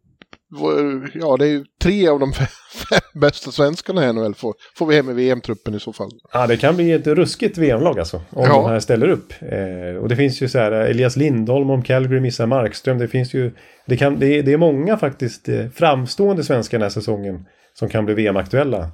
ja 1.14 1.36
det 1.36 1.44
är 1.46 1.50
ju 1.50 1.64
tre 1.82 2.08
av 2.08 2.20
de 2.20 2.32
fem, 2.72 3.00
bästa 3.20 3.50
svenskarna 3.50 4.08
i 4.08 4.12
NHL 4.12 4.34
får, 4.34 4.54
får 4.76 4.86
vi 4.86 4.96
hem 4.96 5.10
i 5.10 5.12
VM-truppen 5.12 5.74
i 5.74 5.80
så 5.80 5.92
fall. 5.92 6.10
Ja, 6.32 6.46
det 6.46 6.56
kan 6.56 6.76
bli 6.76 6.92
ett 6.92 7.06
ruskigt 7.06 7.58
VM-lag 7.58 7.98
alltså. 7.98 8.16
Om 8.16 8.44
Ja. 8.44 8.48
de 8.48 8.64
här 8.70 8.80
ställer 8.80 9.08
upp. 9.08 9.32
Eh, 9.40 10.02
och 10.02 10.08
det 10.08 10.16
finns 10.16 10.42
ju 10.42 10.48
så 10.48 10.58
här, 10.58 10.72
eh, 10.72 10.90
Elias 10.90 11.16
Lindholm 11.16 11.70
om 11.70 11.82
Calgary 11.82 12.20
missar 12.20 12.46
Markström. 12.46 12.98
Det 12.98 13.08
finns 13.08 13.34
ju, 13.34 13.52
det, 13.86 13.96
kan, 13.96 14.18
det, 14.18 14.26
är, 14.26 14.42
det 14.42 14.52
är 14.52 14.56
många 14.56 14.96
faktiskt 14.96 15.48
eh, 15.48 15.68
framstående 15.68 16.44
svenskar 16.44 16.78
den 16.78 16.82
här 16.82 16.90
säsongen 16.90 17.44
som 17.74 17.88
kan 17.88 18.04
bli 18.04 18.14
VM-aktuella 18.14 18.90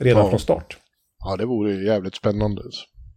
redan 0.00 0.22
Ja. 0.24 0.30
från 0.30 0.40
start. 0.40 0.76
Ja, 1.24 1.36
det 1.36 1.46
vore 1.46 1.72
ju 1.72 1.86
jävligt 1.86 2.14
spännande. 2.14 2.62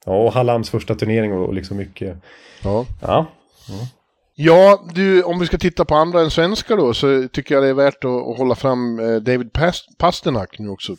Ja, 0.05 0.11
och 0.23 0.33
Hallams 0.33 0.69
första 0.69 0.95
turnering 0.95 1.33
och, 1.33 1.53
liksom 1.53 1.77
mycket. 1.77 2.17
Ja. 2.63 2.85
Ja, 3.01 3.27
Ja, 4.35 4.85
du, 4.93 5.23
om 5.23 5.39
vi 5.39 5.45
ska 5.45 5.57
titta 5.57 5.85
på 5.85 5.95
andra 5.95 6.21
än 6.21 6.31
svenskar 6.31 6.77
då 6.77 6.93
så 6.93 7.27
tycker 7.27 7.55
jag 7.55 7.63
det 7.63 7.69
är 7.69 7.73
värt 7.73 8.03
att, 8.03 8.27
att 8.29 8.37
hålla 8.37 8.55
fram 8.55 8.99
eh, 8.99 9.15
David 9.15 9.51
Pas- 9.51 9.85
Pasternak 9.97 10.59
nu 10.59 10.69
också. 10.69 10.95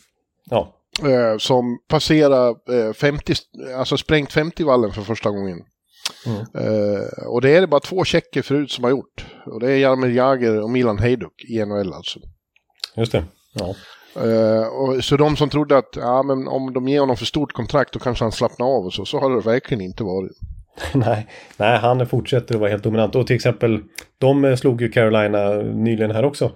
ja, 0.50 0.78
Eh, 1.02 1.38
som 1.38 1.78
passerar 1.88 2.48
eh, 2.88 2.92
50, 2.92 3.34
alltså 3.76 3.96
sprängt 3.96 4.30
50-vallen 4.34 4.90
för 4.92 5.02
första 5.02 5.30
gången. 5.30 5.58
Eh, 6.54 7.26
och 7.28 7.40
det 7.40 7.50
är 7.56 7.60
det 7.60 7.66
bara 7.66 7.80
två 7.80 8.04
tjecker 8.04 8.42
förut 8.42 8.70
som 8.70 8.84
har 8.84 8.90
gjort. 8.90 9.26
Och 9.46 9.60
det 9.60 9.70
är 9.72 9.76
Jaromir 9.76 10.10
Jagr 10.10 10.60
och 10.62 10.70
Milan 10.70 10.98
Hejduk 10.98 11.44
i 11.48 11.64
NHL 11.64 11.92
alltså. 11.92 12.20
Just 12.96 13.12
det. 13.12 13.24
Ja. 13.54 13.74
Eh, 14.16 14.66
och, 14.66 15.04
så 15.04 15.16
de 15.16 15.36
som 15.36 15.50
trodde 15.50 15.78
att 15.78 15.96
ja, 15.96 16.22
men 16.22 16.48
om 16.48 16.72
de 16.72 16.88
ger 16.88 17.00
honom 17.00 17.16
för 17.16 17.24
stort 17.24 17.52
kontrakt 17.52 17.92
då 17.92 17.98
kanske 17.98 18.24
han 18.24 18.32
slappnar 18.32 18.66
av 18.66 18.84
och 18.84 18.92
så, 18.92 19.04
så 19.04 19.18
har 19.18 19.30
det 19.30 19.40
verkligen 19.40 19.80
inte 19.80 20.04
varit. 20.04 20.32
nej, 20.94 21.26
nej, 21.56 21.78
han 21.78 22.06
fortsätter 22.06 22.54
att 22.54 22.60
vara 22.60 22.70
helt 22.70 22.82
dominant. 22.84 23.14
Och 23.14 23.26
till 23.26 23.36
exempel, 23.36 23.80
de 24.18 24.44
eh, 24.44 24.56
slog 24.56 24.80
ju 24.82 24.88
Carolina 24.88 25.48
nyligen 25.54 26.10
här 26.10 26.24
också. 26.24 26.50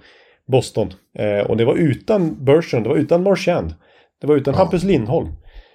Boston. 0.49 0.93
Eh, 1.19 1.47
och 1.51 1.57
det 1.57 1.65
var 1.65 1.75
utan 1.75 2.45
Bergeron, 2.45 2.83
det 2.83 2.89
var 2.89 2.97
utan 2.97 3.23
Marchand. 3.23 3.75
Det 4.21 4.27
var 4.27 4.37
utan 4.37 4.55
Ja. 4.55 4.59
Hampus 4.61 4.83
Lindholm. 4.83 5.29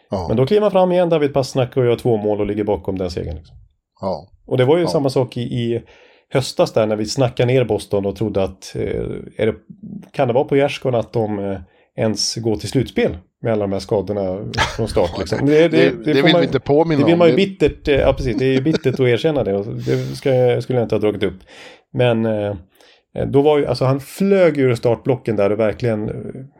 Ja, 0.09 0.25
Men 0.27 0.37
då 0.37 0.45
kliver 0.45 0.61
man 0.61 0.71
fram 0.71 0.91
igen, 0.91 1.09
David 1.09 1.33
Pasternak 1.33 1.77
och 1.77 1.85
gör 1.85 1.95
två 1.95 2.17
mål 2.17 2.39
och 2.39 2.45
ligger 2.45 2.63
bakom 2.63 2.97
den 2.97 3.11
segern. 3.11 3.35
Liksom. 3.35 3.55
ja, 4.01 4.27
Och 4.45 4.57
det 4.57 4.65
var 4.65 4.77
ju 4.77 4.83
Ja. 4.83 4.89
samma 4.89 5.09
sak 5.09 5.37
i, 5.37 5.41
i 5.41 5.81
höstas 6.29 6.71
där 6.73 6.85
när 6.87 6.95
vi 6.95 7.05
snackade 7.05 7.53
ner 7.53 7.63
Boston 7.63 8.05
och 8.05 8.15
trodde 8.15 8.43
att 8.43 8.75
eh, 8.75 9.03
det, 9.37 9.55
kan 10.11 10.27
det 10.27 10.33
vara 10.33 10.43
på 10.43 10.55
gärdsgården 10.57 10.99
att 10.99 11.13
de 11.13 11.39
eh, 11.39 11.59
ens 11.97 12.35
går 12.35 12.55
till 12.55 12.69
slutspel 12.69 13.17
med 13.43 13.53
alla 13.53 13.61
de 13.61 13.71
här 13.71 13.79
skadorna 13.79 14.51
från 14.75 14.87
start. 14.87 15.11
Liksom. 15.19 15.45
det, 15.45 15.67
det, 15.67 15.91
får 15.91 16.03
vill 16.13 16.23
man- 16.31 16.41
vi 16.41 16.47
inte 16.47 16.59
påminna 16.59 16.99
det 16.99 17.05
vill 17.05 17.13
om. 17.13 17.19
man 17.19 17.27
ju 17.27 17.35
Det- 17.35 17.37
bittert, 17.45 17.87
eh, 17.87 17.95
ja 17.95 18.13
precis, 18.13 18.37
det 18.37 18.45
är 18.45 18.61
bittert 18.61 18.93
att 18.93 18.99
erkänna 18.99 19.43
det. 19.43 19.63
Det 19.63 19.97
ska, 20.15 20.61
skulle 20.61 20.79
jag 20.79 20.85
inte 20.85 20.95
ha 20.95 20.99
dragit 20.99 21.23
upp. 21.23 21.39
Men 21.93 22.25
eh, 22.25 22.55
då 23.27 23.41
var 23.41 23.57
ju, 23.57 23.65
alltså 23.65 23.85
han 23.85 23.99
flög 23.99 24.57
ur 24.57 24.75
startblocken 24.75 25.35
där 25.35 25.51
och 25.51 25.59
verkligen, 25.59 26.11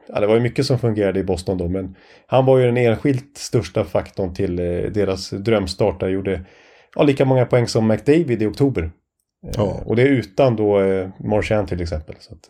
ja 0.08 0.20
det 0.20 0.28
var 0.28 0.36
ju 0.36 0.42
mycket 0.42 0.66
som 0.66 0.80
fungerade 0.80 1.20
i 1.20 1.24
Boston 1.24 1.58
då, 1.58 1.68
men 1.68 1.96
han 2.28 2.46
var 2.46 2.58
ju 2.60 2.66
den 2.66 2.78
enskilt 2.78 3.38
största 3.38 3.84
faktorn 3.86 4.34
till 4.34 4.60
eh, 4.60 4.66
deras 4.92 5.30
drömstart 5.30 6.00
där, 6.00 6.10
gjorde 6.10 6.42
ja, 6.96 7.04
lika 7.04 7.26
många 7.26 7.46
poäng 7.46 7.68
som 7.68 7.88
McDavid 7.88 8.42
i 8.42 8.46
oktober. 8.46 8.92
Ja. 9.58 9.82
Och 9.86 9.96
det 9.96 10.02
är 10.02 10.08
utan 10.08 10.56
då 10.56 10.80
Marchand 11.20 11.68
till 11.68 11.82
exempel. 11.82 12.16
Så 12.20 12.34
att, 12.34 12.50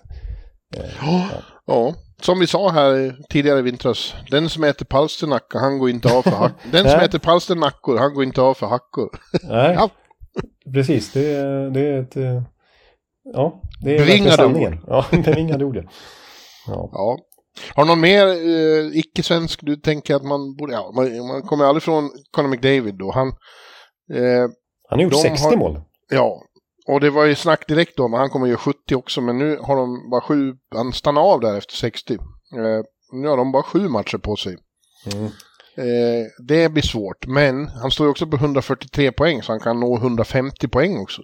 Ja, 1.01 1.29
ja, 1.67 1.95
som 2.21 2.39
vi 2.39 2.47
sa 2.47 2.69
här 2.69 3.15
tidigare 3.29 3.59
i 3.59 3.61
vintras. 3.61 4.13
Den 4.31 4.49
som 4.49 4.63
äter 4.63 4.85
palsternacka, 4.85 5.59
han 5.59 5.79
går 5.79 5.89
inte 5.89 6.13
av 6.17 6.21
för 6.21 6.31
hack. 6.31 6.53
Den 6.71 6.89
som 6.89 6.99
äter 6.99 7.19
palsternackor, 7.19 7.97
han 7.97 8.13
går 8.13 8.23
inte 8.23 8.41
av 8.41 8.53
för 8.53 8.67
hackor. 8.67 9.09
nej, 9.43 9.73
Ja. 9.79 9.89
precis, 10.73 11.11
det, 11.11 11.25
är- 11.31 11.69
det 11.69 11.79
är 11.81 12.01
ett... 12.01 12.17
eh, 12.17 12.41
Ja, 13.33 13.61
det 13.83 13.95
är 13.95 13.99
Bevingade 13.99 14.31
sanningen. 14.35 14.79
Ja, 14.87 15.05
bevingade 15.11 15.65
ord. 15.65 15.77
ja. 16.67 16.89
Ja. 16.93 17.17
Har 17.75 17.85
någon 17.85 17.99
mer 17.99 18.27
eh, 18.27 18.97
icke-svensk 18.99 19.59
du 19.63 19.75
tänker 19.75 20.15
att 20.15 20.23
man 20.23 20.55
borde... 20.55 20.73
Ja, 20.73 20.91
man, 20.95 21.27
man 21.27 21.41
kommer 21.41 21.65
aldrig 21.65 21.83
från 21.83 22.09
Conor 22.31 22.47
McDavid 22.49 22.95
då. 22.95 23.11
Han... 23.11 23.27
Eh, 24.13 24.41
Han 24.89 24.99
har 24.99 25.01
gjort 25.01 25.11
De 25.13 25.17
60 25.21 25.43
har- 25.43 25.55
mål. 25.57 25.81
ja, 26.09 26.41
och 26.87 26.99
det 26.99 27.09
var 27.09 27.25
ju 27.25 27.35
snack 27.35 27.67
direkt 27.67 27.99
om 27.99 28.13
han 28.13 28.29
kommer 28.29 28.47
göra 28.47 28.57
70 28.57 28.95
också, 28.95 29.21
men 29.21 29.37
nu 29.37 29.57
har 29.57 29.75
de 29.75 30.09
bara 30.09 30.21
sju... 30.21 30.55
Han 30.75 30.93
stannar 30.93 31.21
av 31.21 31.39
där 31.39 31.57
efter 31.57 31.73
60. 31.73 32.13
Eh, 32.13 32.19
nu 33.11 33.27
har 33.27 33.37
de 33.37 33.51
bara 33.51 33.63
sju 33.63 33.87
matcher 33.89 34.17
på 34.17 34.35
sig. 34.35 34.57
Mm. 35.13 35.25
Eh, 35.75 36.27
det 36.47 36.69
blir 36.69 36.83
svårt, 36.83 37.27
men 37.27 37.67
han 37.67 37.91
står 37.91 38.05
ju 38.07 38.11
också 38.11 38.27
på 38.27 38.35
143 38.35 39.11
poäng, 39.11 39.43
så 39.43 39.51
han 39.51 39.59
kan 39.59 39.79
nå 39.79 39.97
150 39.97 40.67
poäng 40.67 40.99
också. 40.99 41.21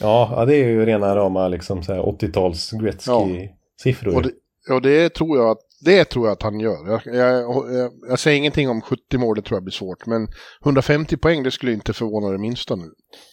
Ja, 0.00 0.32
ja, 0.36 0.44
det 0.44 0.56
är 0.56 0.68
ju 0.68 0.86
rena 0.86 1.16
rama 1.16 1.48
liksom 1.48 1.82
så 1.82 1.92
här 1.92 2.00
80-tals 2.00 2.72
Gretzky-siffror. 2.72 4.14
Och 4.14 4.22
det, 4.22 4.32
och 4.74 4.82
det 4.82 5.14
tror 5.14 5.38
jag 5.38 5.50
att 5.50 5.67
det 5.80 6.04
tror 6.04 6.26
jag 6.26 6.32
att 6.32 6.42
han 6.42 6.60
gör. 6.60 6.88
Jag, 6.90 7.00
jag, 7.16 7.74
jag, 7.74 7.92
jag 8.08 8.18
säger 8.18 8.38
ingenting 8.38 8.68
om 8.68 8.80
70 8.80 9.18
mål, 9.18 9.36
det 9.36 9.42
tror 9.42 9.56
jag 9.56 9.64
blir 9.64 9.72
svårt. 9.72 10.06
Men 10.06 10.28
150 10.64 11.16
poäng, 11.16 11.42
det 11.42 11.50
skulle 11.50 11.72
inte 11.72 11.92
förvåna 11.92 12.30
det 12.30 12.38
minsta 12.38 12.76
nu. 12.76 12.84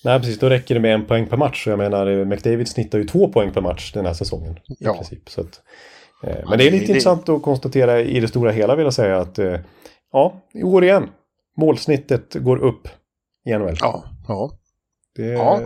Nej, 0.03 0.19
precis. 0.19 0.39
Då 0.39 0.49
räcker 0.49 0.75
det 0.75 0.81
med 0.81 0.93
en 0.93 1.05
poäng 1.05 1.27
per 1.27 1.37
match. 1.37 1.67
Och 1.67 1.71
Jag 1.71 1.77
menar, 1.77 2.07
eh, 2.19 2.25
McDavid 2.25 2.67
snittar 2.67 2.97
ju 2.97 3.03
två 3.05 3.27
poäng 3.31 3.51
per 3.53 3.61
match 3.61 3.93
den 3.93 4.05
här 4.05 4.13
säsongen. 4.13 4.53
I 4.53 4.59
Ja. 4.79 4.93
princip. 4.93 5.29
Så 5.29 5.41
att, 5.41 5.61
eh, 6.23 6.49
men 6.49 6.57
det 6.57 6.67
är 6.67 6.71
lite 6.71 6.85
det- 6.85 6.89
intressant 6.89 7.29
att 7.29 7.41
konstatera 7.43 8.01
i 8.01 8.19
det 8.19 8.27
stora 8.27 8.51
hela 8.51 8.75
vill 8.75 8.83
jag 8.83 8.93
säga 8.93 9.17
att 9.17 9.39
eh, 9.39 9.59
ja, 10.11 10.41
i 10.53 10.63
år 10.63 10.83
igen. 10.83 11.09
Målsnittet 11.57 12.33
går 12.35 12.57
upp 12.57 12.87
i 13.45 13.51
NHL. 13.57 13.75
Ja, 13.79 14.03
ja. 14.27 14.51
Det, 15.15 15.25
Ja. 15.25 15.59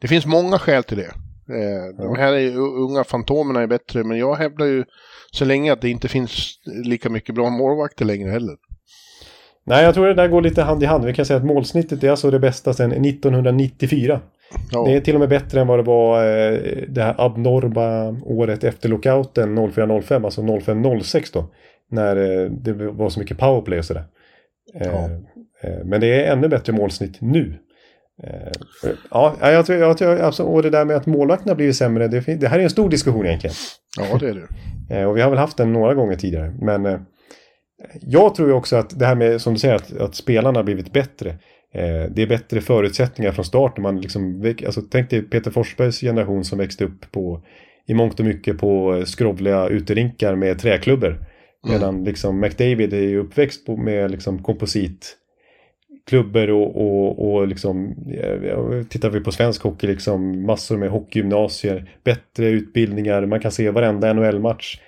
Det 0.00 0.08
finns 0.08 0.26
många 0.26 0.58
skäl 0.58 0.84
till 0.84 0.96
det. 0.96 1.12
Eh, 1.48 1.96
de 2.06 2.16
här 2.16 2.32
är, 2.32 2.38
ju- 2.38 2.56
unga 2.56 3.04
fantomerna 3.04 3.60
är 3.62 3.66
bättre, 3.66 4.04
men 4.04 4.18
jag 4.18 4.34
hävdar 4.34 4.66
ju 4.66 4.84
så 5.30 5.44
länge 5.44 5.72
att 5.72 5.80
det 5.80 5.90
inte 5.90 6.08
finns 6.08 6.60
lika 6.84 7.10
mycket 7.10 7.34
bra 7.34 7.50
målvakter 7.50 8.04
längre 8.04 8.30
heller. 8.30 8.56
Nej, 9.64 9.84
jag 9.84 9.94
tror 9.94 10.06
det 10.06 10.14
där 10.14 10.28
går 10.28 10.42
lite 10.42 10.62
hand 10.62 10.82
i 10.82 10.86
hand. 10.86 11.04
Vi 11.04 11.14
kan 11.14 11.24
säga 11.26 11.36
att 11.36 11.44
målsnittet 11.44 12.04
är 12.04 12.10
alltså 12.10 12.30
det 12.30 12.38
bästa 12.38 12.72
sedan 12.72 12.92
1994. 12.92 14.20
Ja, 14.72 14.84
Det 14.84 14.96
är 14.96 15.00
till 15.00 15.14
och 15.14 15.20
med 15.20 15.28
bättre 15.28 15.60
än 15.60 15.66
vad 15.66 15.78
det 15.78 15.82
var 15.82 16.24
eh, 16.24 16.58
det 16.88 17.02
här 17.02 17.14
abnorma 17.18 18.20
året 18.24 18.64
efter 18.64 18.88
lockouten 18.88 19.58
04-05, 19.58 20.24
alltså 20.24 20.42
05-06 20.42 21.30
då. 21.32 21.44
När 21.90 22.16
eh, 22.16 22.50
det 22.50 22.72
var 22.72 23.10
så 23.10 23.20
mycket 23.20 23.38
powerplay 23.38 23.78
och 23.78 23.84
sådär. 23.84 24.04
Ja. 24.74 25.10
eh, 25.62 25.84
men 25.84 26.00
det 26.00 26.24
är 26.24 26.32
ännu 26.32 26.48
bättre 26.48 26.72
målsnitt 26.72 27.20
nu. 27.20 27.54
Eh, 28.22 28.52
ja, 29.10 29.36
jag 29.40 29.66
tror, 29.66 29.78
jag 29.78 29.98
tror 29.98 30.18
alltså, 30.18 30.42
och 30.42 30.62
det 30.62 30.70
där 30.70 30.84
med 30.84 30.96
att 30.96 31.06
målvakterna 31.06 31.54
blivit 31.54 31.76
sämre, 31.76 32.08
det, 32.08 32.20
det 32.20 32.48
här 32.48 32.58
är 32.58 32.62
en 32.62 32.70
stor 32.70 32.90
diskussion 32.90 33.26
egentligen. 33.26 33.56
ja, 33.98 34.18
det 34.20 34.28
är 34.28 34.34
det. 34.88 34.96
Eh, 34.96 35.08
och 35.08 35.16
vi 35.16 35.20
har 35.20 35.30
väl 35.30 35.38
haft 35.38 35.56
den 35.56 35.72
några 35.72 35.94
gånger 35.94 36.16
tidigare. 36.16 36.54
Men 36.60 36.86
eh, 36.86 37.00
jag 38.00 38.34
tror 38.34 38.48
ju 38.48 38.54
också 38.54 38.76
att 38.76 38.98
det 38.98 39.06
här 39.06 39.14
med, 39.14 39.40
som 39.40 39.52
du 39.52 39.58
säger, 39.58 39.74
att, 39.74 39.96
att 39.96 40.14
spelarna 40.14 40.58
har 40.58 40.64
blivit 40.64 40.92
bättre. 40.92 41.38
Det 42.10 42.22
är 42.22 42.26
bättre 42.26 42.60
förutsättningar 42.60 43.32
från 43.32 43.44
start. 43.44 43.78
Man 43.78 44.00
liksom, 44.00 44.54
alltså, 44.66 44.80
tänk 44.90 45.10
dig 45.10 45.22
Peter 45.22 45.50
Forsbergs 45.50 46.00
generation 46.00 46.44
som 46.44 46.58
växte 46.58 46.84
upp 46.84 47.12
på, 47.12 47.42
i 47.86 47.94
mångt 47.94 48.20
och 48.20 48.26
mycket 48.26 48.58
på 48.58 49.02
skrovliga 49.06 49.68
uterinkar 49.68 50.34
med 50.34 50.58
träklubbor. 50.58 51.18
Medan 51.68 52.04
liksom 52.04 52.40
McDavid 52.40 52.92
är 52.92 53.00
ju 53.00 53.18
uppväxt 53.18 53.66
på, 53.66 53.76
med 53.76 54.10
liksom 54.10 54.42
komposit 54.42 55.16
klubbor 56.06 56.50
och, 56.50 56.76
och, 56.76 57.34
och 57.34 57.48
liksom, 57.48 57.94
eh, 58.22 58.82
tittar 58.88 59.10
vi 59.10 59.20
på 59.20 59.32
svensk 59.32 59.62
hockey, 59.62 59.86
liksom 59.86 60.46
massor 60.46 60.76
med 60.76 60.90
hockeygymnasier, 60.90 61.90
bättre 62.04 62.46
utbildningar, 62.46 63.26
man 63.26 63.40
kan 63.40 63.52
se 63.52 63.70
varenda 63.70 64.12
NHL-match. 64.12 64.80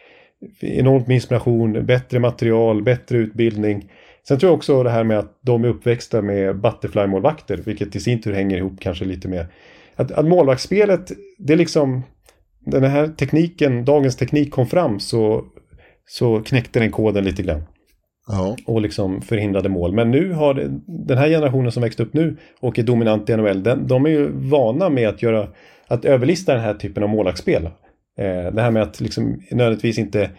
Enormt 0.60 1.06
med 1.06 1.14
inspiration, 1.14 1.86
bättre 1.86 2.18
material, 2.18 2.82
bättre 2.82 3.18
utbildning. 3.18 3.90
Sen 4.28 4.38
tror 4.38 4.50
jag 4.50 4.56
också 4.56 4.82
det 4.82 4.90
här 4.90 5.04
med 5.04 5.18
att 5.18 5.38
de 5.40 5.64
är 5.64 5.68
uppväxta 5.68 6.22
med 6.22 6.56
butterfly-målvakter, 6.56 7.56
vilket 7.64 7.96
i 7.96 8.00
sin 8.00 8.20
tur 8.20 8.32
hänger 8.32 8.56
ihop 8.56 8.80
kanske 8.80 9.04
lite 9.04 9.28
med 9.28 9.46
att, 9.96 10.12
att 10.12 10.26
målvaktsspelet, 10.26 11.12
det 11.38 11.52
är 11.52 11.56
liksom 11.56 12.02
den 12.60 12.84
här 12.84 13.08
tekniken, 13.08 13.84
dagens 13.84 14.16
teknik 14.16 14.50
kom 14.50 14.66
fram 14.66 15.00
så, 15.00 15.44
så 16.06 16.40
knäckte 16.40 16.80
den 16.80 16.90
koden 16.90 17.24
lite 17.24 17.42
grann 17.42 17.62
Ja. 18.28 18.56
och 18.66 18.80
liksom 18.80 19.22
förhindrade 19.22 19.68
mål. 19.68 19.92
Men 19.92 20.10
nu 20.10 20.32
har 20.32 20.54
det, 20.54 20.80
den 20.86 21.18
här 21.18 21.28
generationen 21.28 21.72
som 21.72 21.82
växt 21.82 22.00
upp 22.00 22.14
nu 22.14 22.36
och 22.60 22.78
är 22.78 22.82
dominant 22.82 23.30
i 23.30 23.36
NHL, 23.36 23.62
den, 23.62 23.86
de 23.86 24.06
är 24.06 24.10
ju 24.10 24.30
vana 24.32 24.88
med 24.88 25.08
att 25.08 25.22
göra 25.22 25.48
att 25.86 26.04
överlista 26.04 26.54
den 26.54 26.62
här 26.62 26.74
typen 26.74 27.02
av 27.02 27.08
målvaktsspel. 27.08 27.64
Eh, 28.18 28.52
det 28.52 28.62
här 28.62 28.70
med 28.70 28.82
att 28.82 29.00
liksom 29.00 29.42
nödvändigtvis 29.50 29.98
inte 29.98 30.30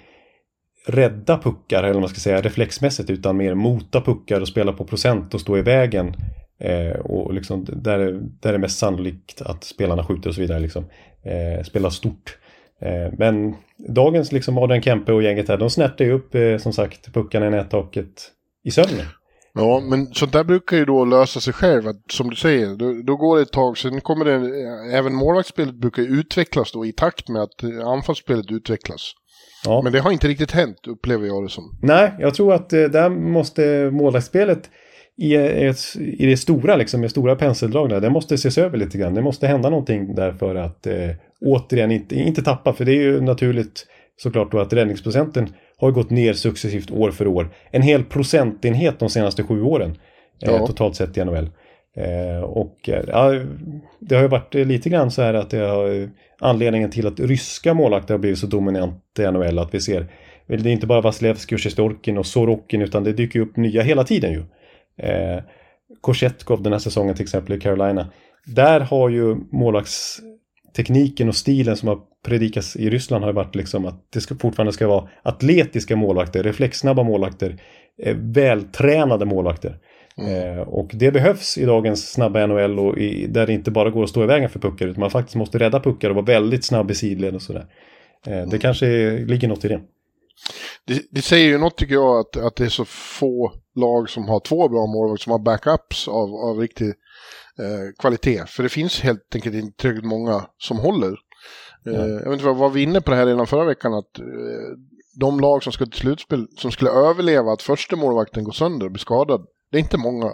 rädda 0.88 1.38
puckar, 1.38 1.84
eller 1.84 1.94
vad 1.94 2.02
man 2.02 2.10
ska 2.10 2.20
säga, 2.20 2.42
reflexmässigt, 2.42 3.10
utan 3.10 3.38
mer 3.38 3.54
mota 3.54 4.02
puckar 4.02 4.42
och 4.42 4.48
spela 4.48 4.74
på 4.74 4.86
procent 4.86 5.34
och 5.34 5.42
stå 5.42 5.58
i 5.58 5.62
vägen. 5.62 6.14
Eh, 6.60 7.00
och 7.00 7.34
liksom 7.34 7.66
där, 7.66 8.20
där 8.40 8.50
är 8.50 8.54
det 8.54 8.60
mest 8.60 8.80
sannolikt 8.80 9.42
att 9.42 9.64
spelarna 9.64 10.04
skjuter 10.04 10.30
och 10.30 10.36
så 10.36 10.42
vidare. 10.42 10.60
Liksom. 10.60 10.86
Eh, 11.24 11.64
spela 11.64 11.92
stort. 11.92 12.38
Eh, 12.82 13.14
men 13.18 13.56
dagens 13.88 14.32
liksom 14.32 14.58
Adrian 14.58 14.82
Kempe 14.82 15.12
och 15.12 15.24
gänget 15.24 15.48
här, 15.48 15.58
de 15.58 15.70
snärtar 15.70 16.06
ju 16.06 16.12
upp 16.12 16.36
eh, 16.36 16.58
som 16.58 16.74
sagt 16.74 17.14
puckarna 17.14 17.48
i 17.48 17.50
nättaket 17.50 18.32
i 18.64 18.72
sömnen. 18.72 19.06
Ja, 19.54 19.82
men 19.90 20.06
sånt 20.06 20.34
där 20.34 20.44
brukar 20.44 20.78
ju 20.78 20.86
då 20.86 21.06
lösa 21.06 21.40
sig 21.40 21.54
själv, 21.54 21.88
att, 21.88 22.12
som 22.12 22.30
du 22.30 22.36
säger. 22.36 22.76
Då, 22.76 23.02
då 23.04 23.16
går 23.16 23.36
det 23.38 23.42
ett 23.42 23.52
tag, 23.52 23.78
sen 23.78 24.02
kommer 24.02 24.26
det, 24.26 24.34
även 24.98 25.16
målvaktsspelet 25.16 25.76
brukar 25.76 26.04
utvecklas 26.04 26.72
då 26.72 26.86
i 26.86 26.92
takt 26.92 27.30
med 27.30 27.42
att 27.42 27.64
eh, 27.64 27.88
anfallsspelet 27.88 28.52
utvecklas. 28.52 29.14
Ja. 29.66 29.82
Men 29.82 29.94
det 29.94 30.00
har 30.00 30.12
inte 30.12 30.28
riktigt 30.28 30.52
hänt, 30.52 30.88
upplever 30.88 31.28
jag 31.28 31.44
det 31.44 31.50
som. 31.50 31.80
Nej, 31.82 32.14
jag 32.20 32.34
tror 32.34 32.54
att 32.54 32.74
eh, 32.74 32.84
där 32.84 33.10
måste 33.10 33.92
målvaktsspelet 33.92 34.70
i, 35.18 35.36
i 35.96 36.26
det 36.26 36.38
stora, 36.38 36.76
liksom, 36.76 37.02
med 37.02 37.12
stora 37.12 37.36
penseldrag 37.36 37.90
där, 37.90 38.02
det 38.02 38.10
måste 38.10 38.36
ses 38.36 38.58
över 38.58 38.78
lite 38.78 38.98
grann. 38.98 39.14
Det 39.14 39.22
måste 39.22 39.48
hända 39.48 39.70
någonting 39.70 40.16
där 40.16 40.32
för 40.32 40.56
att 40.56 40.88
eh, 40.88 41.10
återigen 41.46 41.92
inte, 41.92 42.16
inte 42.16 42.42
tappa, 42.42 42.74
för 42.74 42.86
det 42.86 42.92
är 42.92 43.02
ju 43.02 43.22
naturligt 43.22 43.86
såklart 44.18 44.52
då 44.52 44.60
att 44.60 44.74
räddningsprocenten 44.74 45.48
har 45.78 45.92
gått 45.92 46.10
ner 46.10 46.34
successivt 46.34 46.92
år 46.92 47.12
för 47.12 47.28
år. 47.28 47.50
En 47.72 47.82
hel 47.82 48.04
procentenhet 48.04 49.00
de 49.00 49.10
senaste 49.10 49.44
sju 49.44 49.62
åren 49.62 49.90
eh, 50.42 50.52
Ja. 50.52 50.68
totalt 50.68 50.96
sett 50.96 51.18
i 51.18 51.26
NHL. 51.26 51.50
Eh, 51.98 52.44
och 52.44 52.90
eh, 52.90 53.04
ja, 53.08 53.34
det 54.00 54.16
har 54.16 54.22
ju 54.22 54.28
varit 54.28 54.56
eh, 54.56 54.66
lite 54.66 54.90
grann 54.90 55.12
så 55.12 55.22
här 55.22 55.34
att 55.34 55.50
det 55.50 55.58
har 55.58 56.02
eh, 56.02 56.10
anledningen 56.40 56.92
till 56.92 57.08
att 57.08 57.20
ryska 57.20 57.74
målvakter 57.74 58.14
har 58.14 58.20
blivit 58.20 58.40
så 58.40 58.48
dominanta 58.48 59.24
i 59.24 59.32
NHL 59.32 59.60
att 59.60 59.74
vi 59.74 59.80
ser 59.82 60.08
det 60.48 60.56
är 60.56 60.68
inte 60.68 60.88
bara 60.88 61.02
Vasilevskij 61.02 61.56
och 61.56 61.62
Sjestjorkin 61.62 62.18
och 62.18 62.26
Sorokin 62.26 62.82
utan 62.82 63.04
det 63.04 63.14
dyker 63.14 63.40
upp 63.40 63.58
nya 63.58 63.82
hela 63.82 64.04
tiden 64.04 64.32
ju. 64.32 64.44
Eh, 65.08 65.44
Korsetkov 66.02 66.64
den 66.64 66.72
här 66.72 66.80
säsongen 66.80 67.16
till 67.16 67.24
exempel 67.24 67.56
i 67.56 67.60
Carolina. 67.60 68.08
Där 68.46 68.80
har 68.80 69.10
ju 69.10 69.36
målvaktstekniken 70.70 71.28
och 71.28 71.36
stilen 71.36 71.78
som 71.78 71.88
har 71.88 72.00
predikats 72.26 72.76
i 72.76 72.90
Ryssland 72.90 73.24
har 73.24 73.34
varit 73.34 73.56
liksom 73.56 73.86
att 73.86 74.12
det 74.14 74.22
ska, 74.22 74.36
fortfarande 74.36 74.74
ska 74.74 74.88
vara 74.88 75.10
atletiska 75.24 75.96
målvakter, 75.96 76.44
reflexsnabba 76.44 77.04
målvakter, 77.04 77.62
eh, 78.04 78.16
vältränade 78.16 79.26
målvakter. 79.26 79.78
Eh, 80.18 80.62
och 80.68 80.92
det 80.94 81.12
behövs 81.12 81.58
i 81.58 81.66
dagens 81.66 82.12
snabba 82.12 82.48
NHL 82.48 82.80
och 82.80 82.98
i, 82.98 83.28
där 83.28 83.48
det 83.48 83.54
inte 83.54 83.72
bara 83.72 83.90
går 83.90 84.04
att 84.04 84.10
stå 84.10 84.24
i 84.24 84.28
vägen 84.28 84.50
för 84.50 84.60
puckar 84.60 84.88
utan 84.88 85.00
man 85.00 85.12
faktiskt 85.12 85.36
måste 85.36 85.60
rädda 85.60 85.80
puckar 85.80 86.10
och 86.10 86.16
vara 86.16 86.26
väldigt 86.26 86.66
snabb 86.66 86.92
i 86.92 86.96
sidled 86.96 87.36
och 87.36 87.42
sådär. 87.42 87.66
Eh, 88.28 88.48
det 88.50 88.60
kanske 88.60 88.86
ligger 89.28 89.48
något 89.48 89.66
i 89.66 89.68
det. 89.68 89.82
Det, 90.88 91.02
det 91.12 91.22
säger 91.22 91.48
ju 91.50 91.58
något 91.58 91.78
tycker 91.78 91.94
jag 91.94 92.20
att, 92.20 92.38
att 92.38 92.56
det 92.56 92.66
är 92.66 92.70
så 92.70 92.86
få 92.86 93.52
lag 93.76 94.10
som 94.10 94.30
har 94.30 94.40
två 94.40 94.70
bra 94.70 94.88
målvakter 94.88 95.24
som 95.24 95.32
har 95.32 95.40
backups 95.40 96.08
av, 96.08 96.36
av 96.36 96.60
riktig 96.60 96.94
eh, 97.60 97.94
kvalitet. 98.00 98.46
För 98.48 98.64
det 98.64 98.70
finns 98.70 99.02
helt 99.02 99.36
enkelt 99.36 99.56
inte 99.56 99.78
tillräckligt 99.78 100.06
många 100.06 100.46
som 100.58 100.80
håller. 100.80 101.16
Eh, 101.86 102.08
jag 102.08 102.24
vet 102.24 102.34
inte 102.34 102.46
vad 102.46 102.56
var 102.56 102.70
vi 102.70 102.84
inne 102.84 103.02
på 103.02 103.12
det 103.12 103.18
här 103.18 103.26
redan 103.26 103.48
förra 103.48 103.66
veckan 103.66 103.94
att 103.94 104.20
eh, 104.20 104.26
de 105.20 105.40
lag 105.40 105.64
som 105.64 105.72
ska 105.72 105.86
till 105.86 106.00
slutspel 106.00 106.48
som 106.58 106.72
skulle 106.72 106.92
överleva 106.92 107.52
att 107.52 107.62
första 107.62 107.96
målvakten 107.96 108.44
går 108.44 108.52
sönder 108.52 108.86
och 108.86 108.92
blir 108.92 109.00
skadad. 109.00 109.46
Det 109.72 109.78
är 109.78 109.82
inte 109.82 109.98
många. 109.98 110.32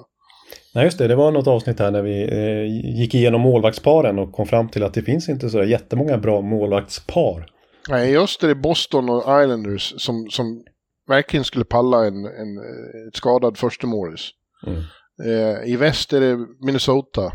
Nej 0.75 0.83
just 0.83 0.97
det, 0.97 1.07
det 1.07 1.15
var 1.15 1.31
något 1.31 1.47
avsnitt 1.47 1.79
här 1.79 1.91
när 1.91 2.01
vi 2.01 2.21
eh, 2.23 2.99
gick 2.99 3.15
igenom 3.15 3.41
målvaktsparen 3.41 4.19
och 4.19 4.31
kom 4.31 4.47
fram 4.47 4.69
till 4.69 4.83
att 4.83 4.93
det 4.93 5.01
finns 5.01 5.29
inte 5.29 5.49
så 5.49 5.63
jättemånga 5.63 6.17
bra 6.17 6.41
målvaktspar. 6.41 7.45
Nej, 7.89 8.11
just 8.11 8.41
det 8.41 8.49
är 8.49 8.55
Boston 8.55 9.09
och 9.09 9.21
Islanders 9.43 9.93
som, 9.97 10.27
som 10.29 10.63
verkligen 11.07 11.43
skulle 11.43 11.65
palla 11.65 12.05
en, 12.05 12.25
en, 12.25 12.57
ett 13.07 13.15
skadad 13.15 13.57
första 13.57 13.87
målis. 13.87 14.29
Mm. 14.67 14.81
Eh, 15.23 15.71
I 15.71 15.75
väst 15.75 16.13
är 16.13 16.21
det 16.21 16.47
Minnesota, 16.65 17.31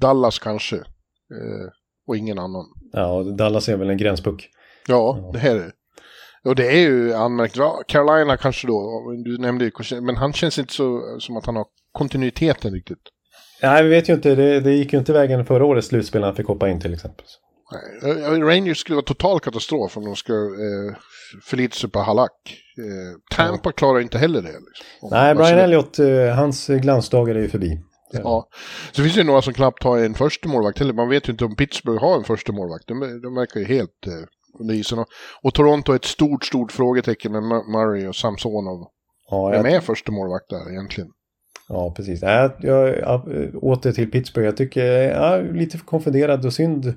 Dallas 0.00 0.38
kanske 0.38 0.76
eh, 0.76 1.68
och 2.06 2.16
ingen 2.16 2.38
annan. 2.38 2.64
Ja, 2.92 3.12
och 3.12 3.36
Dallas 3.36 3.68
är 3.68 3.76
väl 3.76 3.90
en 3.90 3.96
gränspuck. 3.96 4.48
Ja, 4.86 5.30
det 5.32 5.38
här 5.38 5.54
är 5.56 5.58
det. 5.58 5.72
Och 6.44 6.56
det 6.56 6.66
är 6.66 6.80
ju 6.80 7.14
anmärkningsvärt. 7.14 7.86
Carolina 7.86 8.36
kanske 8.36 8.66
då, 8.66 9.02
du 9.24 9.38
nämnde 9.38 9.64
ju, 9.64 10.00
men 10.00 10.16
han 10.16 10.32
känns 10.32 10.58
inte 10.58 10.72
så 10.72 11.16
som 11.18 11.36
att 11.36 11.46
han 11.46 11.56
har 11.56 11.66
kontinuiteten 11.92 12.72
riktigt. 12.72 12.98
Nej, 13.62 13.82
vi 13.82 13.88
vet 13.88 14.08
ju 14.08 14.12
inte. 14.12 14.34
Det, 14.34 14.60
det 14.60 14.72
gick 14.72 14.92
ju 14.92 14.98
inte 14.98 15.12
vägen 15.12 15.46
förra 15.46 15.64
årets 15.64 15.88
slutspel 15.88 16.20
när 16.20 16.28
han 16.28 16.36
fick 16.36 16.46
hoppa 16.46 16.68
in 16.68 16.80
till 16.80 16.94
exempel. 16.94 17.26
Rangers 18.42 18.78
skulle 18.78 18.96
vara 18.96 19.04
total 19.04 19.40
katastrof 19.40 19.96
om 19.96 20.04
de 20.04 20.16
ska 20.16 20.32
eh, 20.32 20.96
förlita 21.44 21.76
sig 21.76 21.90
på 21.90 21.98
Halak. 21.98 22.56
Eh, 22.78 23.36
Tampa 23.36 23.68
ja. 23.68 23.72
klarar 23.72 24.00
inte 24.00 24.18
heller 24.18 24.42
det. 24.42 24.48
Liksom. 24.48 25.08
Nej, 25.10 25.34
Brian 25.34 25.58
Elliott, 25.58 25.98
eh, 25.98 26.26
hans 26.26 26.66
glansdagar 26.66 27.34
är 27.34 27.40
ju 27.40 27.48
förbi. 27.48 27.80
Ja. 28.12 28.48
Så 28.92 29.02
finns 29.02 29.14
det 29.14 29.24
några 29.24 29.42
som 29.42 29.54
knappt 29.54 29.82
har 29.82 29.98
en 29.98 30.14
första 30.14 30.48
målvakt 30.48 30.78
heller. 30.78 30.92
Man 30.92 31.08
vet 31.08 31.28
ju 31.28 31.32
inte 31.32 31.44
om 31.44 31.56
Pittsburgh 31.56 32.00
har 32.00 32.16
en 32.16 32.24
första 32.24 32.52
målvakt. 32.52 32.88
De, 32.88 33.20
de 33.22 33.34
verkar 33.34 33.60
ju 33.60 33.66
helt 33.66 34.06
eh, 34.06 34.12
under 34.60 34.74
isen. 34.74 34.98
Och, 34.98 35.06
och 35.42 35.54
Toronto 35.54 35.92
är 35.92 35.96
ett 35.96 36.04
stort, 36.04 36.44
stort 36.44 36.72
frågetecken 36.72 37.32
med 37.32 37.42
Murray 37.42 38.06
och 38.06 38.16
Samsonov. 38.16 38.86
Ja, 39.30 39.48
Vem 39.48 39.66
är 39.66 39.80
första 39.80 40.12
målvakt 40.12 40.50
där 40.50 40.70
egentligen? 40.70 41.10
Ja, 41.68 41.94
precis. 41.96 42.22
Jag, 42.22 42.52
jag, 42.60 42.98
jag, 42.98 43.24
åter 43.64 43.92
till 43.92 44.10
Pittsburgh. 44.10 44.46
Jag 44.46 44.56
tycker 44.56 44.84
jag 44.84 45.38
är 45.38 45.52
lite 45.52 45.78
konfunderad 45.78 46.46
och 46.46 46.52
synd 46.52 46.94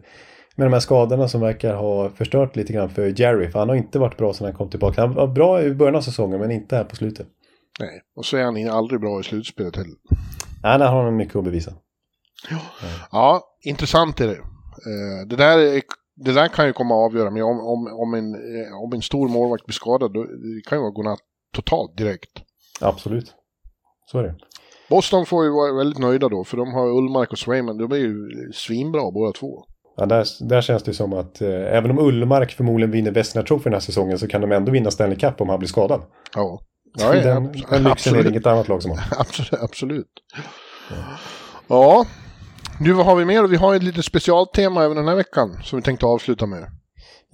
med 0.56 0.68
de 0.68 0.74
här 0.74 0.80
skadorna 0.80 1.28
som 1.28 1.42
verkar 1.42 1.76
ha 1.76 2.10
förstört 2.10 2.56
lite 2.56 2.74
grann 2.74 2.90
för 2.90 3.22
Jerry. 3.22 3.52
För 3.52 3.60
han 3.60 3.70
har 3.70 3.76
inte 3.76 4.00
varit 4.00 4.18
bra 4.18 4.34
sedan 4.34 4.46
han 4.46 4.56
kom 4.56 4.70
tillbaka. 4.70 5.02
Han 5.02 5.14
var 5.14 5.28
bra 5.28 5.64
i 5.64 5.74
början 5.74 5.96
av 5.96 6.02
säsongen 6.02 6.40
men 6.40 6.52
inte 6.52 6.76
här 6.76 6.84
på 6.84 6.96
slutet. 6.96 7.28
Nej, 7.80 8.02
och 8.16 8.26
så 8.26 8.38
är 8.38 8.44
han 8.44 8.70
aldrig 8.70 9.02
bra 9.02 9.20
i 9.20 9.24
slutspelet 9.24 9.76
heller. 9.76 9.96
Nej, 10.64 10.80
där 10.80 10.88
har 10.88 11.04
han 11.04 11.16
mycket 11.16 11.36
att 11.36 11.44
bevisa. 11.44 11.74
Ja, 12.50 12.60
ja 13.12 13.42
intressant 13.62 14.22
är 14.22 14.28
det. 14.28 14.34
Eh, 14.34 15.28
det 15.28 15.36
där, 15.36 15.82
det 16.16 16.34
där 16.34 16.48
kan 16.48 16.68
ju 16.68 16.74
komma 16.74 16.96
att 16.96 17.12
avgöra, 17.12 17.32
men 17.32 17.44
om, 17.44 17.60
om, 17.60 17.88
om, 17.88 18.14
en, 18.14 18.36
eh, 18.36 18.84
om 18.84 18.94
en 18.94 19.02
stor 19.02 19.28
målvakt 19.30 19.66
blir 19.66 19.74
skadad, 19.74 20.14
då, 20.14 20.24
det 20.24 20.62
kan 20.70 20.78
ju 20.78 20.82
vara 20.82 20.92
godnatt 20.92 21.20
totalt 21.54 21.98
direkt. 21.98 22.42
Absolut. 22.82 23.34
Så 24.12 24.20
är 24.20 24.24
det. 24.24 24.36
Boston 24.90 25.26
får 25.26 25.44
ju 25.46 25.52
vara 25.52 25.74
väldigt 25.74 26.00
nöjda 26.00 26.30
då, 26.30 26.44
för 26.44 26.58
de 26.58 26.74
har 26.74 26.88
Ullmark 26.88 27.32
och 27.32 27.40
Swayman, 27.40 27.78
de 27.78 27.92
är 27.92 27.96
ju 27.96 28.30
svinbra 28.54 29.12
båda 29.12 29.32
två. 29.32 29.66
Ja, 29.98 30.06
där, 30.06 30.26
där 30.40 30.62
känns 30.62 30.84
det 30.84 30.94
som 30.94 31.14
att 31.14 31.42
eh, 31.42 31.50
även 31.50 31.92
om 31.92 32.00
Ullmark 32.00 32.52
förmodligen 32.52 32.92
vinner 32.92 33.12
Vesna 33.12 33.44
Trophy 33.44 33.64
den 33.64 33.74
här 33.74 33.80
säsongen 33.80 34.20
så 34.20 34.28
kan 34.28 34.42
de 34.42 34.52
ändå 34.52 34.72
vinna 34.72 34.92
Stanley 34.92 35.18
Cup 35.18 35.42
om 35.42 35.50
han 35.50 35.60
blir 35.60 35.70
skadad. 35.70 36.02
Ja. 36.36 36.62
ja, 36.98 37.14
den, 37.14 37.64
den 37.70 37.84
lyxen 37.84 38.16
är 38.16 38.24
det 38.24 38.30
inget 38.30 38.46
annat 38.46 38.68
lag 38.68 38.82
som 38.82 38.92
har. 38.92 39.00
Absolut. 39.20 39.64
absolut. 39.64 40.08
Ja. 40.90 40.96
ja. 41.68 42.06
Nu 42.80 42.94
vad 42.94 43.06
har 43.06 43.16
vi 43.16 43.26
mer? 43.26 43.44
Vi 43.44 43.56
har 43.56 43.76
ett 43.76 43.84
litet 43.84 44.06
specialtema 44.06 44.84
även 44.84 44.98
den 44.98 45.08
här 45.08 45.16
veckan 45.16 45.58
som 45.64 45.80
vi 45.80 45.84
tänkte 45.84 46.06
avsluta 46.06 46.46
med. 46.46 46.66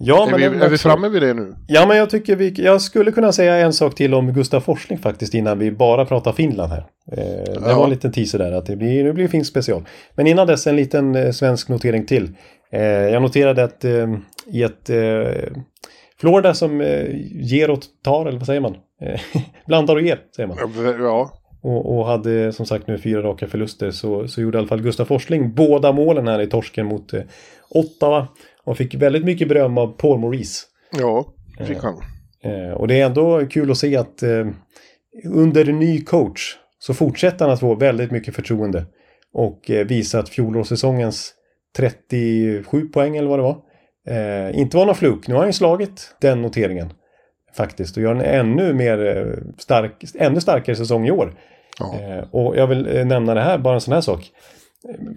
Ja, 0.04 0.26
är 0.26 0.30
men 0.30 0.40
vi, 0.40 0.64
är 0.64 0.68
vi 0.68 0.78
framme 0.78 1.08
vid 1.08 1.22
det 1.22 1.34
nu? 1.34 1.54
Ja, 1.66 1.86
men 1.86 1.96
jag 1.96 2.10
tycker 2.10 2.36
vi, 2.36 2.54
jag 2.56 2.80
skulle 2.80 3.12
kunna 3.12 3.32
säga 3.32 3.56
en 3.56 3.72
sak 3.72 3.94
till 3.94 4.14
om 4.14 4.32
Gustaf 4.32 4.64
Forsling 4.64 4.98
faktiskt 4.98 5.34
innan 5.34 5.58
vi 5.58 5.72
bara 5.72 6.04
pratar 6.04 6.32
Finland 6.32 6.72
här. 6.72 6.86
Eh, 7.12 7.16
det 7.16 7.60
ja. 7.66 7.76
var 7.76 7.84
en 7.84 7.90
liten 7.90 8.12
teaser 8.12 8.38
där 8.38 8.52
att 8.52 8.66
det 8.66 8.76
blir, 8.76 9.04
nu 9.04 9.12
blir 9.12 9.28
finsk 9.28 9.50
special. 9.50 9.82
Men 10.14 10.26
innan 10.26 10.46
dess 10.46 10.66
en 10.66 10.76
liten 10.76 11.14
eh, 11.14 11.30
svensk 11.30 11.68
notering 11.68 12.06
till. 12.06 12.30
Eh, 12.72 12.82
jag 12.82 13.22
noterade 13.22 13.64
att 13.64 13.84
eh, 13.84 14.06
i 14.46 14.62
ett 14.62 14.90
eh, 14.90 15.52
Florida 16.20 16.54
som 16.54 16.80
eh, 16.80 17.06
ger 17.32 17.70
och 17.70 17.80
tar, 18.04 18.26
eller 18.26 18.38
vad 18.38 18.46
säger 18.46 18.60
man? 18.60 18.76
Blandar 19.66 19.94
och 19.94 20.02
ger, 20.02 20.18
säger 20.36 20.46
man. 20.46 20.58
Ja. 21.00 21.32
Och, 21.62 21.98
och, 21.98 22.06
hade 22.06 22.52
som 22.52 22.66
sagt 22.66 22.86
nu 22.86 22.98
fyra 22.98 23.22
raka 23.22 23.46
förluster 23.46 23.90
så, 23.90 24.28
så 24.28 24.40
gjorde 24.40 24.56
i 24.56 24.58
alla 24.58 24.68
fall 24.68 24.82
Gustaf 24.82 25.08
Forsling 25.08 25.54
båda 25.54 25.92
målen 25.92 26.28
här 26.28 26.40
i 26.40 26.46
torsken 26.46 26.86
mot 26.86 27.12
Ottawa. 27.70 28.28
Och 28.64 28.76
fick 28.76 28.94
väldigt 28.94 29.24
mycket 29.24 29.48
beröm 29.48 29.78
av 29.78 29.86
Paul 29.86 30.20
Maurice. 30.20 30.66
Ja, 30.98 31.26
det 31.58 31.64
fick 31.64 31.78
han. 31.78 32.02
Eh, 32.44 32.72
och 32.72 32.88
det 32.88 33.00
är 33.00 33.06
ändå 33.06 33.46
kul 33.46 33.70
att 33.70 33.78
se 33.78 33.96
att 33.96 34.22
eh, 34.22 34.46
under 35.24 35.64
ny 35.64 36.04
coach 36.04 36.56
så 36.78 36.94
fortsätter 36.94 37.44
han 37.44 37.54
att 37.54 37.60
få 37.60 37.74
väldigt 37.74 38.10
mycket 38.10 38.34
förtroende. 38.34 38.86
Och 39.34 39.70
eh, 39.70 39.86
visa 39.86 40.18
att 40.18 40.28
fjolårssäsongens 40.28 41.34
37 41.76 42.88
poäng 42.88 43.16
eller 43.16 43.28
vad 43.28 43.38
det 43.38 43.42
var. 43.42 43.58
Eh, 44.08 44.58
inte 44.58 44.76
var 44.76 44.86
någon 44.86 44.94
fluk. 44.94 45.28
Nu 45.28 45.34
har 45.34 45.40
han 45.40 45.48
ju 45.48 45.52
slagit 45.52 46.14
den 46.20 46.42
noteringen. 46.42 46.92
Faktiskt. 47.56 47.96
Och 47.96 48.02
gör 48.02 48.14
en 48.14 48.20
ännu 48.20 48.74
mer 48.74 49.16
eh, 49.16 49.52
stark, 49.58 50.04
ännu 50.14 50.40
starkare 50.40 50.76
säsong 50.76 51.06
i 51.06 51.10
år. 51.10 51.34
Ja. 51.78 51.98
Eh, 52.00 52.24
och 52.30 52.56
jag 52.56 52.66
vill 52.66 52.96
eh, 52.96 53.04
nämna 53.04 53.34
det 53.34 53.40
här, 53.40 53.58
bara 53.58 53.74
en 53.74 53.80
sån 53.80 53.94
här 53.94 54.00
sak. 54.00 54.30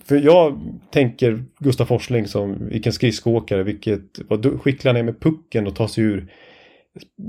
För 0.04 0.16
jag 0.16 0.60
tänker 0.92 1.44
Gustaf 1.60 1.88
Forsling 1.88 2.28
som 2.28 2.70
vilken 2.70 2.94
skridskoåkare, 2.94 3.64
vilket, 3.64 4.20
vad 4.28 4.62
skicklig 4.62 4.90
han 4.90 4.98
är 4.98 5.04
med 5.04 5.20
pucken 5.20 5.68
och 5.68 5.76
ta 5.76 5.88
sig 5.88 6.04
ur. 6.04 6.32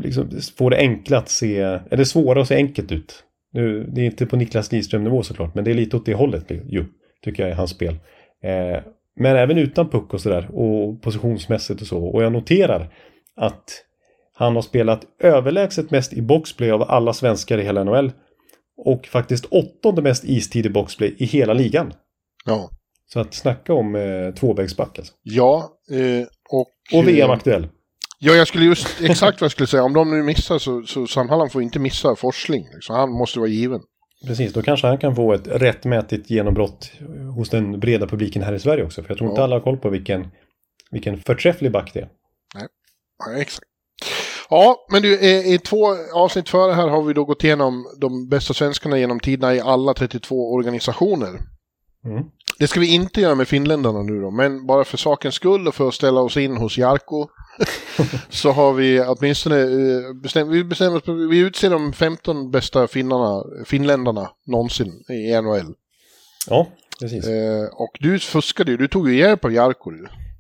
Liksom, 0.03 0.31
får 0.57 0.71
det 0.71 0.77
enkla 0.77 1.19
att 1.19 1.29
se, 1.29 1.61
eller 1.91 2.05
svåra 2.05 2.41
att 2.41 2.49
se 2.49 2.55
enkelt 2.55 2.93
ut. 2.93 3.25
Nu, 3.53 3.85
det 3.93 4.01
är 4.01 4.07
inte 4.07 4.27
på 4.27 4.37
Niklas 4.37 4.73
Lidström 4.73 5.05
nivå 5.05 5.23
såklart, 5.23 5.55
men 5.55 5.65
det 5.65 5.71
är 5.71 5.75
lite 5.75 5.97
åt 5.97 6.07
det 6.07 6.15
hållet 6.15 6.51
ju, 6.51 6.85
tycker 7.25 7.43
jag 7.43 7.53
i 7.53 7.55
hans 7.55 7.71
spel. 7.71 7.99
Eh, 8.43 8.83
men 9.17 9.37
även 9.37 9.59
utan 9.59 9.89
puck 9.89 10.15
och 10.15 10.21
sådär 10.21 10.49
och 10.53 11.03
positionsmässigt 11.03 11.81
och 11.81 11.87
så. 11.87 12.05
Och 12.05 12.23
jag 12.23 12.33
noterar 12.33 12.89
att 13.37 13.83
han 14.35 14.55
har 14.55 14.63
spelat 14.63 15.07
överlägset 15.19 15.91
mest 15.91 16.13
i 16.13 16.23
boxplay 16.23 16.71
av 16.71 16.83
alla 16.83 17.13
svenskar 17.13 17.59
i 17.59 17.63
hela 17.63 17.85
NHL. 17.85 18.13
Och 18.77 19.07
faktiskt 19.07 19.45
åttonde 19.45 20.03
mest 20.03 20.25
istid 20.25 20.67
i 20.67 20.71
boxplay 20.71 21.15
i 21.19 21.25
hela 21.25 21.53
ligan. 21.53 21.93
Ja. 22.47 22.71
Så 23.07 23.21
att 23.21 23.35
snacka 23.35 23.75
om 23.75 23.95
eh, 23.95 24.35
tvåvägsback 24.35 24.99
alltså. 24.99 25.13
Ja, 25.23 25.71
eh, 25.91 26.27
och... 26.51 26.99
Och 26.99 27.09
VM-aktuell. 27.09 27.69
Ja, 28.19 28.33
jag 28.33 28.49
skulle 28.49 28.65
just 28.65 29.01
exakt 29.01 29.41
vad 29.41 29.45
jag 29.45 29.53
skulle 29.53 29.67
säga. 29.67 29.83
Om 29.83 29.93
de 29.93 30.11
nu 30.11 30.23
missar 30.23 30.59
så, 30.59 30.83
så 30.83 31.07
Sandhalland 31.07 31.53
får 31.53 31.63
inte 31.63 31.79
missa 31.79 32.17
Forsling. 32.17 32.69
Liksom. 32.75 32.97
Han 32.97 33.11
måste 33.11 33.39
vara 33.39 33.49
given. 33.49 33.81
Precis, 34.27 34.53
då 34.53 34.63
kanske 34.63 34.87
han 34.87 34.99
kan 34.99 35.17
få 35.17 35.33
ett 35.33 35.47
rättmätigt 35.47 36.31
genombrott 36.31 36.93
hos 37.37 37.51
den 37.51 37.81
breda 37.81 38.07
publiken 38.07 38.43
här 38.43 38.53
i 38.53 38.59
Sverige 38.59 38.85
också. 38.85 39.03
För 39.03 39.11
jag 39.11 39.19
tror 39.19 39.29
ja. 39.29 39.33
inte 39.33 39.43
alla 39.43 39.57
har 39.57 39.61
koll 39.61 39.77
på 39.77 39.91
vilken, 39.91 40.29
vilken 40.91 41.21
förträfflig 41.21 41.73
back 41.73 41.91
det 41.95 42.01
är. 42.01 42.09
Nej, 42.55 42.67
ja, 43.19 43.41
exakt. 43.41 43.69
Ja, 44.51 44.87
men 44.93 45.03
du, 45.03 45.21
i 45.55 45.59
två 45.59 45.87
avsnitt 46.15 46.49
före 46.49 46.73
här 46.73 46.89
har 46.89 47.03
vi 47.03 47.13
då 47.13 47.25
gått 47.25 47.45
igenom 47.45 47.85
de 48.01 48.29
bästa 48.29 48.55
svenskarna 48.55 48.99
genom 48.99 49.21
tiderna 49.21 49.55
i 49.55 49.61
alla 49.61 49.95
32 49.95 50.53
organisationer. 50.53 51.41
Mm. 52.05 52.25
Det 52.59 52.67
ska 52.67 52.81
vi 52.81 52.95
inte 52.95 53.21
göra 53.21 53.35
med 53.35 53.49
finländarna 53.49 54.03
nu 54.03 54.21
då, 54.21 54.31
men 54.31 54.67
bara 54.67 54.85
för 54.85 54.97
sakens 54.97 55.35
skull 55.35 55.69
och 55.69 55.75
för 55.75 55.89
att 55.89 55.95
ställa 55.95 56.21
oss 56.21 56.37
in 56.37 56.57
hos 56.57 56.79
Jarko 56.79 57.29
så 58.29 58.51
har 58.51 58.73
vi 58.73 59.01
åtminstone 59.01 59.61
eh, 59.61 60.15
bestämt, 60.23 60.51
vi 60.51 60.65
bestämmer 60.65 61.29
vi 61.29 61.39
utser 61.39 61.71
de 61.71 61.93
15 61.93 62.51
bästa 62.51 62.89
finnarna, 62.89 63.45
finländarna 63.65 64.31
någonsin 64.47 65.05
i 65.09 65.41
NHL. 65.41 65.75
Ja, 66.49 66.67
precis. 67.01 67.27
Eh, 67.27 67.65
och 67.73 67.97
du 68.01 68.19
fuskade 68.19 68.71
ju, 68.71 68.77
du 68.77 68.89
tog 68.89 69.11
ju 69.11 69.17
hjälp 69.19 69.45
av 69.45 69.53
Jarko. 69.53 69.91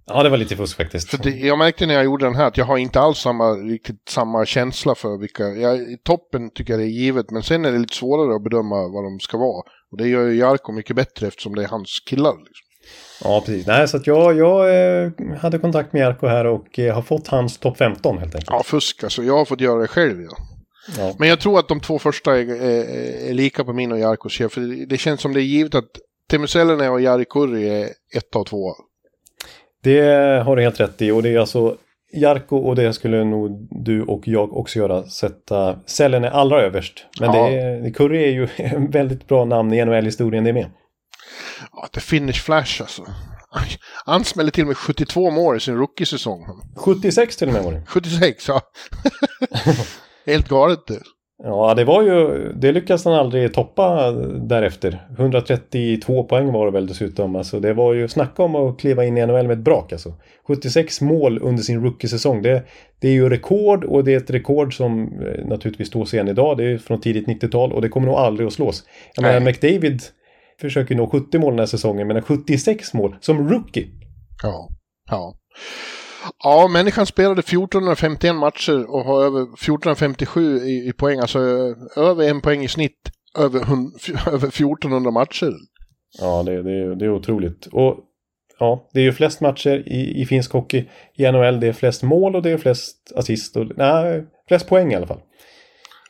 Ja, 0.06 0.22
det 0.22 0.28
var 0.28 0.36
lite 0.36 0.56
fusk 0.56 0.76
faktiskt. 0.76 1.10
För 1.10 1.18
det, 1.18 1.30
jag 1.30 1.58
märkte 1.58 1.86
när 1.86 1.94
jag 1.94 2.04
gjorde 2.04 2.24
den 2.24 2.34
här 2.34 2.46
att 2.46 2.56
jag 2.56 2.64
har 2.64 2.78
inte 2.78 3.00
alls 3.00 3.18
samma, 3.18 3.50
riktigt 3.50 4.08
samma 4.08 4.46
känsla 4.46 4.94
för 4.94 5.16
vilka, 5.18 5.48
jag, 5.48 5.76
i 5.76 5.98
toppen 6.04 6.50
tycker 6.50 6.72
jag 6.72 6.80
det 6.80 6.86
är 6.86 7.00
givet, 7.00 7.30
men 7.30 7.42
sen 7.42 7.64
är 7.64 7.72
det 7.72 7.78
lite 7.78 7.94
svårare 7.94 8.36
att 8.36 8.42
bedöma 8.42 8.88
vad 8.88 9.04
de 9.04 9.20
ska 9.20 9.38
vara. 9.38 9.62
Och 9.90 9.98
det 9.98 10.08
gör 10.08 10.26
ju 10.26 10.36
Jarko 10.36 10.72
mycket 10.72 10.96
bättre 10.96 11.26
eftersom 11.26 11.54
det 11.54 11.62
är 11.62 11.68
hans 11.68 12.00
killar. 12.06 12.36
Liksom. 12.36 12.66
Ja, 13.24 13.42
precis. 13.46 13.66
Nej, 13.66 13.88
så 13.88 13.96
att 13.96 14.06
jag, 14.06 14.36
jag 14.36 15.02
eh, 15.04 15.10
hade 15.40 15.58
kontakt 15.58 15.92
med 15.92 16.02
Jarko 16.02 16.26
här 16.26 16.44
och 16.44 16.78
eh, 16.78 16.94
har 16.94 17.02
fått 17.02 17.28
hans 17.28 17.58
topp 17.58 17.76
15 17.78 18.18
helt 18.18 18.34
enkelt. 18.34 18.50
Ja, 18.50 18.62
fusk 18.62 19.04
alltså. 19.04 19.22
Jag 19.22 19.38
har 19.38 19.44
fått 19.44 19.60
göra 19.60 19.80
det 19.80 19.88
själv. 19.88 20.22
Ja. 20.22 20.36
Ja. 20.96 21.14
Men 21.18 21.28
jag 21.28 21.40
tror 21.40 21.58
att 21.58 21.68
de 21.68 21.80
två 21.80 21.98
första 21.98 22.38
är, 22.38 22.50
är, 22.50 23.30
är 23.30 23.34
lika 23.34 23.64
på 23.64 23.72
min 23.72 23.92
och 23.92 23.98
Jarkos. 23.98 24.36
För 24.36 24.60
det, 24.60 24.86
det 24.86 24.98
känns 24.98 25.20
som 25.20 25.34
det 25.34 25.40
är 25.40 25.42
givet 25.42 25.74
att 25.74 25.90
Teemu 26.30 26.46
Selänne 26.46 26.88
och 26.88 27.00
Jari 27.00 27.24
Kurri 27.24 27.68
är 27.68 27.88
ett 28.16 28.36
och 28.36 28.46
två. 28.46 28.74
Det 29.82 30.00
har 30.44 30.56
du 30.56 30.62
helt 30.62 30.80
rätt 30.80 31.02
i 31.02 31.10
och 31.10 31.22
det 31.22 31.28
är 31.28 31.38
alltså 31.38 31.76
Jarko 32.12 32.56
och 32.56 32.76
det 32.76 32.92
skulle 32.92 33.24
nog 33.24 33.68
du 33.84 34.02
och 34.02 34.28
jag 34.28 34.56
också 34.56 34.78
göra. 34.78 35.06
Sätta 35.06 35.78
Selene 35.86 36.30
allra 36.30 36.62
överst. 36.62 37.06
Men 37.20 37.34
Ja. 37.34 37.48
det 37.48 37.60
är, 37.60 37.90
Curry 37.90 38.24
är 38.24 38.30
ju 38.30 38.48
en 38.56 38.90
väldigt 38.90 39.28
bra 39.28 39.44
namn 39.44 39.72
i 39.72 39.84
NHL-historien 39.84 40.44
det 40.44 40.52
med. 40.52 40.70
Ja, 41.72 41.88
det 41.92 42.00
finish 42.00 42.42
flash 42.44 42.82
alltså. 42.82 43.06
Han 44.04 44.24
smällde 44.24 44.52
till 44.52 44.66
med 44.66 44.76
72 44.76 45.30
mål 45.30 45.56
i 45.56 45.60
sin 45.60 45.76
rookie-säsong. 45.76 46.46
76 46.76 47.36
till 47.36 47.48
och 47.48 47.54
med 47.54 47.62
var 47.62 47.72
det. 47.72 47.82
76, 47.86 48.48
ja. 48.48 48.60
Helt 50.26 50.48
galet 50.48 50.86
det. 50.86 51.00
Ja, 51.42 51.74
det 51.74 51.84
var 51.84 52.02
ju, 52.02 52.52
det 52.52 52.72
lyckades 52.72 53.04
han 53.04 53.14
aldrig 53.14 53.54
toppa 53.54 54.12
därefter. 54.40 55.06
132 55.18 56.24
poäng 56.24 56.52
var 56.52 56.66
det 56.66 56.72
väl 56.72 56.86
dessutom. 56.86 57.36
Alltså 57.36 57.60
det 57.60 57.72
var 57.72 57.94
ju, 57.94 58.08
snacka 58.08 58.42
om 58.42 58.54
att 58.54 58.78
kliva 58.78 59.04
in 59.04 59.18
i 59.18 59.26
NHL 59.26 59.46
med 59.46 59.58
ett 59.58 59.64
brak 59.64 59.92
alltså. 59.92 60.14
76 60.46 61.00
mål 61.00 61.38
under 61.42 61.62
sin 61.62 61.82
rookie-säsong. 61.82 62.42
Det, 62.42 62.62
det 63.00 63.08
är 63.08 63.12
ju 63.12 63.28
rekord 63.28 63.84
och 63.84 64.04
det 64.04 64.12
är 64.12 64.16
ett 64.16 64.30
rekord 64.30 64.76
som 64.76 65.02
eh, 65.02 65.46
naturligtvis 65.46 65.88
står 65.88 66.04
sig 66.04 66.18
än 66.18 66.28
idag. 66.28 66.56
Det 66.56 66.64
är 66.64 66.78
från 66.78 67.00
tidigt 67.00 67.26
90-tal 67.26 67.72
och 67.72 67.82
det 67.82 67.88
kommer 67.88 68.06
nog 68.06 68.16
aldrig 68.16 68.46
att 68.46 68.52
slås. 68.52 68.84
Jag 69.14 69.22
menar. 69.22 69.40
McDavid 69.40 70.02
försöker 70.60 70.94
nå 70.94 71.06
70 71.06 71.38
mål 71.38 71.52
den 71.52 71.58
här 71.58 71.66
säsongen, 71.66 72.08
men 72.08 72.22
76 72.22 72.94
mål 72.94 73.16
som 73.20 73.48
rookie. 73.48 73.86
Ja. 74.42 74.68
Ja. 75.10 75.34
Ja, 76.44 76.68
människan 76.68 77.06
spelade 77.06 77.40
1451 77.40 78.34
matcher 78.34 78.90
och 78.90 79.04
har 79.04 79.24
över 79.24 79.42
1457 79.42 80.58
i, 80.58 80.88
i 80.88 80.92
poäng, 80.92 81.18
alltså 81.18 81.38
ö- 81.38 81.74
över 81.96 82.28
en 82.30 82.40
poäng 82.40 82.62
i 82.64 82.68
snitt 82.68 83.10
över, 83.38 83.60
över 84.32 84.48
1400 84.48 85.10
matcher. 85.10 85.52
Ja, 86.20 86.42
det, 86.42 86.62
det, 86.62 86.94
det 86.94 87.04
är 87.04 87.10
otroligt. 87.10 87.66
Och 87.72 87.96
ja, 88.58 88.88
det 88.92 89.00
är 89.00 89.04
ju 89.04 89.12
flest 89.12 89.40
matcher 89.40 89.82
i, 89.88 90.20
i 90.22 90.26
finsk 90.26 90.52
hockey 90.52 90.88
i 91.14 91.30
NHL. 91.32 91.60
Det 91.60 91.66
är 91.68 91.72
flest 91.72 92.02
mål 92.02 92.36
och 92.36 92.42
det 92.42 92.50
är 92.50 92.58
flest 92.58 93.12
assist. 93.16 93.56
Och, 93.56 93.66
nej, 93.76 94.24
flest 94.48 94.68
poäng 94.68 94.92
i 94.92 94.94
alla 94.94 95.06
fall. 95.06 95.20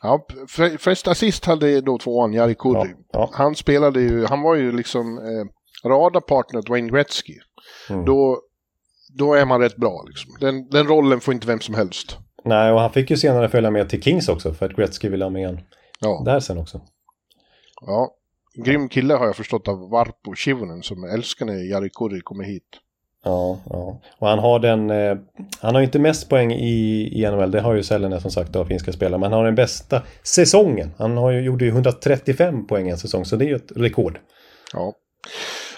Ja, 0.01 0.25
f- 0.59 0.71
först 0.79 1.07
assist 1.07 1.45
hade 1.45 1.81
då 1.81 1.97
tvåan, 1.97 2.33
Jari 2.33 2.55
Ja, 2.63 2.73
Kurri. 2.83 2.93
ja. 3.11 3.29
Han 3.33 3.55
spelade 3.55 4.01
ju, 4.01 4.25
han 4.25 4.41
var 4.41 4.55
ju 4.55 4.71
liksom 4.71 5.17
eh, 5.17 5.89
radarpartner 5.89 6.61
till 6.61 6.71
Wayne 6.71 6.89
Gretzky. 6.89 7.33
Mm. 7.89 8.05
Då, 8.05 8.41
då 9.17 9.33
är 9.33 9.45
man 9.45 9.61
rätt 9.61 9.75
bra 9.75 10.03
liksom. 10.07 10.31
Den, 10.39 10.69
den 10.69 10.87
rollen 10.87 11.19
får 11.19 11.33
inte 11.33 11.47
vem 11.47 11.59
som 11.59 11.75
helst. 11.75 12.17
Nej, 12.45 12.71
och 12.71 12.79
han 12.79 12.91
fick 12.93 13.09
ju 13.09 13.17
senare 13.17 13.49
följa 13.49 13.71
med 13.71 13.89
till 13.89 14.01
Kings 14.01 14.29
också 14.29 14.53
för 14.53 14.65
att 14.65 14.75
Gretzky 14.75 15.09
ville 15.09 15.25
ha 15.25 15.29
med 15.29 15.47
han 15.47 15.59
Ja, 15.99 16.21
där 16.25 16.39
sen 16.39 16.57
också. 16.57 16.81
ja. 17.85 18.13
Grym 18.65 18.89
kille 18.89 19.13
har 19.13 19.25
jag 19.25 19.35
förstått 19.35 19.67
av 19.67 19.89
Varpo 19.89 20.35
Chivonen 20.35 20.83
som 20.83 21.03
älskar 21.03 21.45
när 21.45 21.71
Jari 21.71 21.89
Kurri 21.89 22.21
kommer 22.21 22.43
hit. 22.43 22.63
Ja, 23.23 23.59
ja. 23.69 24.01
Och 24.19 24.27
han 24.27 24.39
har 24.39 24.59
den... 24.59 24.89
Eh, 24.89 25.17
han 25.59 25.75
har 25.75 25.81
inte 25.81 25.99
mest 25.99 26.29
poäng 26.29 26.51
i, 26.51 27.09
i 27.21 27.31
NHL. 27.31 27.51
Det 27.51 27.61
har 27.61 27.73
ju 27.73 27.83
Selene 27.83 28.21
som 28.21 28.31
sagt 28.31 28.55
av 28.55 28.65
finska 28.65 28.91
spelare. 28.91 29.19
Men 29.19 29.31
han 29.31 29.39
har 29.39 29.45
den 29.45 29.55
bästa 29.55 30.03
säsongen. 30.23 30.91
Han 30.97 31.17
har 31.17 31.31
ju, 31.31 31.41
gjorde 31.41 31.65
ju 31.65 31.71
135 31.71 32.67
poäng 32.67 32.89
en 32.89 32.97
säsong. 32.97 33.25
Så 33.25 33.35
det 33.35 33.45
är 33.45 33.49
ju 33.49 33.55
ett 33.55 33.71
rekord. 33.75 34.19
Ja. 34.73 34.93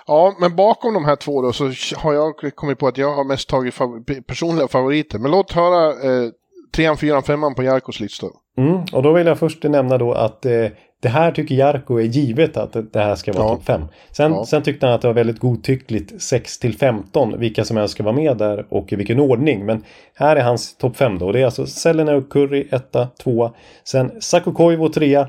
Ja, 0.09 0.35
men 0.39 0.55
bakom 0.55 0.93
de 0.93 1.05
här 1.05 1.15
två 1.15 1.41
då 1.41 1.53
så 1.53 1.71
har 1.97 2.13
jag 2.13 2.33
kommit 2.55 2.79
på 2.79 2.87
att 2.87 2.97
jag 2.97 3.15
har 3.15 3.23
mest 3.23 3.49
tagit 3.49 3.73
fav- 3.73 4.21
personliga 4.23 4.67
favoriter. 4.67 5.19
Men 5.19 5.31
låt 5.31 5.51
höra 5.51 5.87
eh, 5.89 6.29
trean, 6.75 6.97
fyran, 6.97 7.23
femman 7.23 7.55
på 7.55 7.63
Jarkos 7.63 7.99
lista. 7.99 8.27
Mm, 8.57 8.79
och 8.93 9.03
då 9.03 9.13
vill 9.13 9.27
jag 9.27 9.39
först 9.39 9.63
nämna 9.63 9.97
då 9.97 10.13
att 10.13 10.45
eh, 10.45 10.65
det 11.01 11.09
här 11.09 11.31
tycker 11.31 11.55
Jarko 11.55 11.97
är 11.97 12.03
givet 12.03 12.57
att 12.57 12.73
det- 12.93 12.99
här 12.99 13.15
ska 13.15 13.33
vara 13.33 13.43
Ja. 13.43 13.55
topp 13.55 13.65
5. 13.65 13.81
Sen, 14.11 14.31
Ja. 14.31 14.45
sen 14.45 14.63
tyckte 14.63 14.85
han 14.85 14.95
att 14.95 15.01
det 15.01 15.07
var 15.07 15.13
väldigt 15.15 15.39
godtyckligt 15.39 16.21
6 16.21 16.59
till 16.59 16.77
15 16.77 17.39
vilka 17.39 17.65
som 17.65 17.77
helst 17.77 17.93
ska 17.93 18.03
vara 18.03 18.15
med 18.15 18.37
där 18.37 18.65
och 18.69 18.93
i 18.93 18.95
vilken 18.95 19.19
ordning. 19.19 19.65
Men 19.65 19.83
här 20.15 20.35
är 20.35 20.41
hans 20.43 20.77
topp 20.77 20.97
5 20.97 21.17
då. 21.19 21.31
Det 21.31 21.41
är 21.41 21.45
alltså 21.45 21.65
Selene 21.65 22.15
och 22.15 22.29
Curry 22.29 22.67
1, 22.71 22.95
2. 23.23 23.51
Sen 23.83 24.11
Saku 24.21 24.51
Koivu 24.51 24.89
3. 24.89 25.25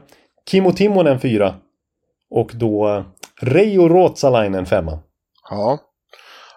Kimmo 0.50 0.72
Timonen 0.72 1.20
4. 1.20 1.54
Och 2.30 2.50
då 2.54 3.04
Reijo 3.40 3.88
Ruotsalainen 3.88 4.66
5. 4.66 4.86
Ja. 5.50 5.78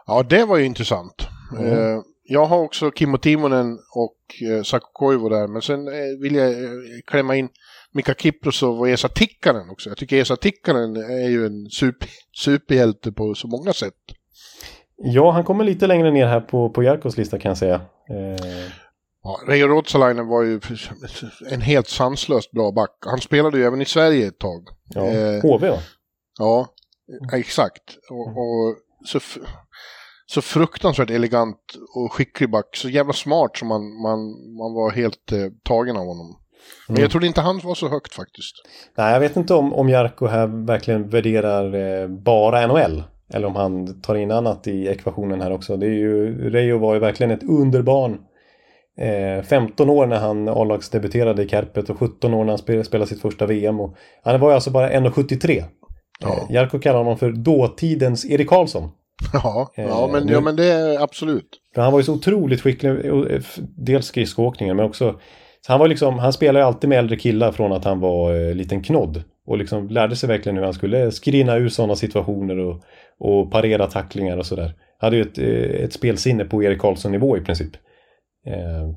ja, 0.08 0.24
det 0.24 0.46
var 0.46 0.58
ju 0.58 0.66
intressant. 0.66 1.28
Mm. 1.58 1.72
Eh, 1.72 2.02
jag 2.24 2.46
har 2.46 2.58
också 2.58 2.92
Kimmo 2.92 3.18
Timonen 3.18 3.78
och 3.96 4.18
eh, 4.52 4.64
Saku 4.64 4.86
Koivu 4.94 5.30
där, 5.30 5.48
men 5.48 5.62
sen 5.62 5.88
eh, 5.88 6.22
vill 6.22 6.36
jag 6.36 6.54
klämma 7.08 7.36
in 7.36 7.50
Mika 7.92 8.14
Kiprosov 8.14 8.80
och 8.80 8.90
Esa 8.90 9.08
Tikkanen 9.08 9.70
också. 9.70 9.90
Jag 9.90 9.98
tycker 9.98 10.18
Esa 10.18 10.36
Tikkanen 10.36 10.96
är 10.96 11.30
ju 11.30 11.46
en 11.46 11.70
super, 11.70 12.10
superhjälte 12.44 13.12
på 13.12 13.36
så 13.36 13.48
många 13.48 13.74
sätt. 13.74 13.94
Ja, 14.98 15.32
han 15.32 15.44
kommer 15.44 15.64
lite 15.64 15.88
längre 15.88 16.12
ner 16.12 16.28
här 16.28 16.42
på, 16.42 16.70
på 16.70 16.84
Jarkos 16.84 17.18
lista 17.18 17.40
kan 17.40 17.50
jag 17.50 17.58
säga. 17.58 17.76
Eh, 18.10 18.72
Ja, 19.26 19.40
Reijo 19.48 19.68
Ruotsalainen 19.68 20.28
var 20.28 20.44
ju 20.44 20.60
en 21.52 21.62
helt 21.62 21.88
sanslöst 21.88 22.52
bra 22.52 22.72
back. 22.72 22.98
Han 23.06 23.20
spelade 23.22 23.58
ju 23.58 23.64
även 23.64 23.82
i 23.82 23.86
Sverige 23.86 24.28
ett 24.28 24.40
tag. 24.40 24.68
ja, 24.90 25.06
Eh, 25.06 25.42
HV 25.42 25.70
va? 25.70 25.78
Ja, 26.40 26.73
exakt. 27.34 27.84
Och, 28.10 28.28
och 28.28 28.76
så, 29.06 29.20
så 30.26 30.42
fruktansvärt 30.42 31.10
elegant 31.10 31.58
och 31.96 32.14
skicklig 32.14 32.52
back. 32.52 32.76
Så 32.76 32.90
jävla 32.90 33.14
smart 33.14 33.58
som 33.58 33.68
man, 33.68 33.82
man, 33.82 34.20
man 34.58 34.74
var 34.74 34.92
helt 34.92 35.32
eh, 35.32 35.40
tagen 35.64 35.98
av 35.98 36.06
honom. 36.06 36.28
Men 36.88 36.94
Mm. 36.96 37.02
jag 37.02 37.12
trodde 37.12 37.28
inte 37.28 37.42
han 37.42 37.60
var 37.64 37.76
så 37.76 37.90
högt 37.90 38.14
faktiskt. 38.14 38.56
Nej, 38.98 39.14
jag 39.14 39.20
vet 39.20 39.38
inte 39.38 39.54
om, 39.54 39.74
om 39.74 39.90
Jarko 39.90 40.26
här 40.28 40.66
verkligen 40.66 41.10
värderar 41.10 41.74
eh, 42.02 42.08
bara 42.08 42.68
NHL. 42.68 43.04
Eller 43.34 43.48
om 43.48 43.56
han 43.56 44.02
tar 44.02 44.16
in 44.16 44.32
annat 44.32 44.68
i 44.68 44.88
ekvationen 44.88 45.42
här 45.42 45.52
också. 45.52 45.78
Det 45.78 45.86
är 45.86 45.90
ju, 45.90 46.50
Reijo 46.50 46.78
var 46.78 46.94
ju 46.94 47.00
verkligen 47.00 47.32
ett 47.32 47.44
underbarn. 47.44 48.20
Eh, 48.98 49.44
15 49.44 49.90
år 49.90 50.06
när 50.06 50.20
han 50.20 50.50
A-lagsdebuterade 50.50 51.44
i 51.44 51.48
Kärpet 51.50 51.90
och 51.90 52.00
17 52.00 52.34
år 52.34 52.44
när 52.44 52.52
han 52.52 52.58
spelade, 52.58 52.84
spelade 52.86 53.10
sitt 53.10 53.22
första 53.22 53.46
VM. 53.46 53.80
Och, 53.80 53.96
han 54.24 54.40
var 54.40 54.50
ju 54.50 54.56
alltså 54.56 54.72
bara 54.72 54.90
1,73. 54.92 55.64
Ja. 56.24 56.48
Eh, 56.50 56.56
Jarko 56.56 56.80
kallar 56.80 56.98
honom 57.00 57.18
för 57.18 57.32
dåtidens 57.32 58.26
Erik 58.26 58.50
Karlsson. 58.50 58.90
Ja, 59.34 59.72
ja, 59.76 60.06
Eh, 60.06 60.12
men, 60.12 60.26
nu- 60.26 60.34
ja 60.34 60.42
men 60.42 60.56
det 60.56 60.66
är 60.66 61.04
absolut. 61.04 61.50
För 61.76 61.82
han 61.82 61.92
var 61.92 62.00
ju 62.00 62.04
så 62.04 62.14
otroligt 62.14 62.62
skicklig, 62.62 63.14
och, 63.14 63.32
eh, 63.32 63.42
dels 63.78 64.06
skridskoåkningen 64.06 64.76
men 64.78 64.86
också 64.86 65.20
så 65.66 65.72
han 65.72 65.80
var 65.80 65.88
liksom, 65.88 66.20
han 66.20 66.34
spelade 66.34 66.60
ju 66.60 66.68
alltid 66.68 66.90
med 66.90 67.00
äldre 67.00 67.16
killar 67.16 67.52
från 67.52 67.72
att 67.72 67.86
han 67.86 68.00
var 68.00 68.36
eh, 68.50 68.56
liten 68.56 68.84
knodd. 68.84 69.24
Och 69.48 69.58
liksom 69.58 69.88
lärde 69.90 70.16
sig 70.16 70.30
verkligen 70.30 70.56
hur 70.58 70.64
han 70.64 70.74
skulle 70.74 71.12
skrina 71.12 71.56
ur 71.58 71.70
sådana 71.70 71.96
situationer 71.96 72.58
och, 72.60 72.82
och 73.20 73.52
parera 73.52 73.88
tacklingar 73.88 74.38
och 74.38 74.46
sådär. 74.46 74.74
Hade 75.00 75.16
ju 75.16 75.22
ett, 75.22 75.38
ett 75.84 75.94
spelsinne 75.94 76.46
på 76.46 76.64
Erik 76.64 76.80
Karlsson-nivå 76.82 77.38
i 77.38 77.42
princip. 77.42 77.72
Eh, 78.48 78.90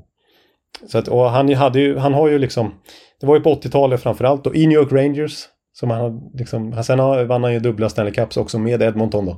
så 0.87 0.97
att, 0.97 1.07
och 1.07 1.29
han, 1.29 1.53
hade 1.53 1.79
ju, 1.79 1.97
han 1.97 2.13
har 2.13 2.27
ju 2.27 2.39
liksom, 2.39 2.73
det 3.21 3.27
var 3.27 3.35
ju 3.35 3.41
på 3.41 3.53
80-talet 3.55 4.01
framförallt 4.03 4.43
då, 4.43 4.55
i 4.55 4.67
New 4.67 4.77
York 4.77 4.91
Rangers. 4.91 5.45
Som 5.79 5.89
han 5.89 6.31
liksom, 6.33 6.83
sen 6.83 6.99
har- 6.99 7.23
vann 7.23 7.43
han 7.43 7.53
ju 7.53 7.59
dubbla 7.59 7.89
Stanley 7.89 8.13
Cups 8.13 8.37
också 8.37 8.59
med 8.59 8.81
Edmonton 8.81 9.25
då. 9.25 9.31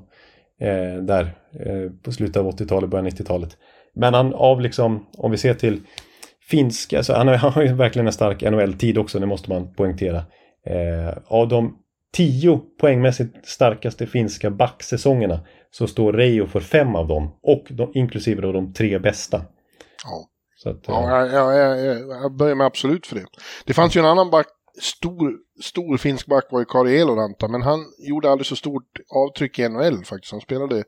Eh, 0.66 1.02
där 1.04 1.24
eh, 1.54 1.92
på 2.04 2.12
slutet 2.12 2.38
av 2.38 2.52
80-talet, 2.52 2.90
början 2.90 3.06
av 3.06 3.12
90-talet. 3.12 3.58
Men 3.96 4.14
han 4.14 4.34
av 4.34 4.62
liksom, 4.62 5.06
om 5.18 5.32
vi 5.32 5.38
ser 5.38 5.54
till 5.54 5.82
finska, 6.50 6.98
alltså 6.98 7.14
han, 7.18 7.28
har, 7.28 7.62
ju 7.62 7.74
verkligen 7.74 8.08
en 8.08 8.14
stark 8.14 8.42
NHL-tid 8.42 8.98
också, 8.98 9.20
det 9.20 9.26
måste 9.26 9.50
man 9.50 9.74
poängtera. 9.74 10.18
Eh, 10.66 11.18
av 11.28 11.48
de 11.48 11.78
tio 12.14 12.60
poängmässigt 12.82 13.48
starkaste 13.48 14.08
finska 14.08 14.50
backsäsongerna 14.50 15.40
så 15.72 15.88
står 15.88 16.14
Reijo 16.14 16.48
för 16.48 16.60
fem 16.60 16.96
av 16.96 17.08
dem. 17.08 17.32
Och 17.44 17.66
de, 17.70 17.92
inklusive 17.94 18.42
då 18.42 18.52
de 18.52 18.74
tre 18.74 19.00
bästa. 19.00 19.42
Ja. 20.06 20.26
Så 20.56 20.70
att, 20.70 20.90
eh, 20.90 20.96
Ja, 20.96 21.26
jag, 21.26 21.56
jag, 21.56 21.86
jag, 21.86 22.10
jag 22.24 22.36
börjar 22.38 22.56
med 22.56 22.68
absolut 22.68 23.08
för 23.08 23.16
det. 23.16 23.26
Det 23.66 23.74
fanns 23.74 23.96
ju 23.96 24.00
en 24.00 24.06
annan 24.06 24.30
back, 24.30 24.48
stor, 24.82 25.34
stor 25.62 25.98
finsk 25.98 26.26
back 26.28 26.46
var 26.52 26.60
ju 26.60 26.66
Kari 26.66 27.00
Eloranta, 27.02 27.48
men 27.48 27.62
han 27.62 27.80
gjorde 28.10 28.32
aldrig 28.32 28.46
så 28.46 28.56
stort 28.56 29.00
avtryck 29.10 29.60
i 29.60 29.70
NHL 29.70 30.06
faktiskt. 30.06 30.32
Han 30.32 30.42
spelade 30.42 30.84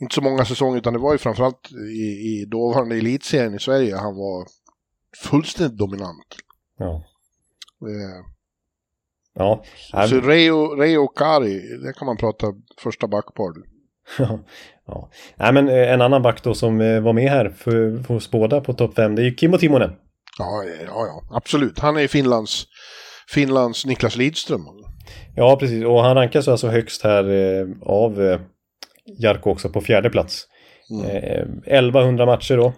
inte 0.00 0.14
så 0.14 0.20
många 0.20 0.44
säsonger, 0.44 0.78
utan 0.78 0.92
det 0.92 0.98
var 0.98 1.12
ju 1.12 1.18
framförallt 1.18 1.72
i, 1.72 2.04
i 2.04 2.44
dåvarande 2.50 2.96
elitserien 2.96 3.54
i 3.54 3.58
Sverige 3.58 3.96
han 3.96 4.16
var 4.16 4.46
fullständigt 5.24 5.78
dominant. 5.78 6.36
ja. 6.78 7.04
Eh, 7.82 8.24
Ja, 9.38 9.64
Så 10.08 10.20
Reijo, 10.20 10.74
Reijo 10.74 11.04
och 11.04 11.18
Kari, 11.18 11.78
där 11.78 11.92
kan 11.92 12.06
man 12.06 12.16
prata 12.16 12.46
första 12.78 13.06
backpar. 13.06 13.52
ja. 14.86 15.10
Nej, 15.36 15.52
men 15.52 15.68
eh, 15.68 15.92
en 15.92 16.00
annan 16.00 16.22
back 16.22 16.42
då 16.42 16.54
som 16.54 16.80
eh, 16.80 17.00
var 17.00 17.12
med 17.12 17.30
här 17.30 17.48
för, 17.48 18.02
för 18.02 18.14
oss 18.14 18.30
båda 18.30 18.60
på 18.60 18.72
topp 18.72 18.94
5, 18.94 19.14
det 19.14 19.22
är 19.22 19.24
ju 19.24 19.36
Kimmo 19.36 19.58
Timonen. 19.58 19.90
Ja, 20.38 20.64
ja, 20.64 21.06
ja, 21.06 21.22
absolut. 21.30 21.78
Han 21.78 21.96
är 21.96 22.08
Finlands, 22.08 22.66
Finlands 23.28 23.86
Niklas 23.86 24.16
Lidström. 24.16 24.66
Ja, 25.36 25.56
precis. 25.56 25.84
Och 25.84 26.04
han 26.04 26.14
rankas 26.14 26.48
alltså 26.48 26.68
högst 26.68 27.02
här 27.02 27.30
eh, 27.30 27.66
av 27.82 28.22
eh, 28.22 28.40
Jarko 29.18 29.50
också 29.50 29.68
på 29.68 29.80
fjärde 29.80 30.10
plats. 30.10 30.46
Eh, 31.04 31.46
1100 31.66 32.26
matcher 32.26 32.56
då. 32.56 32.72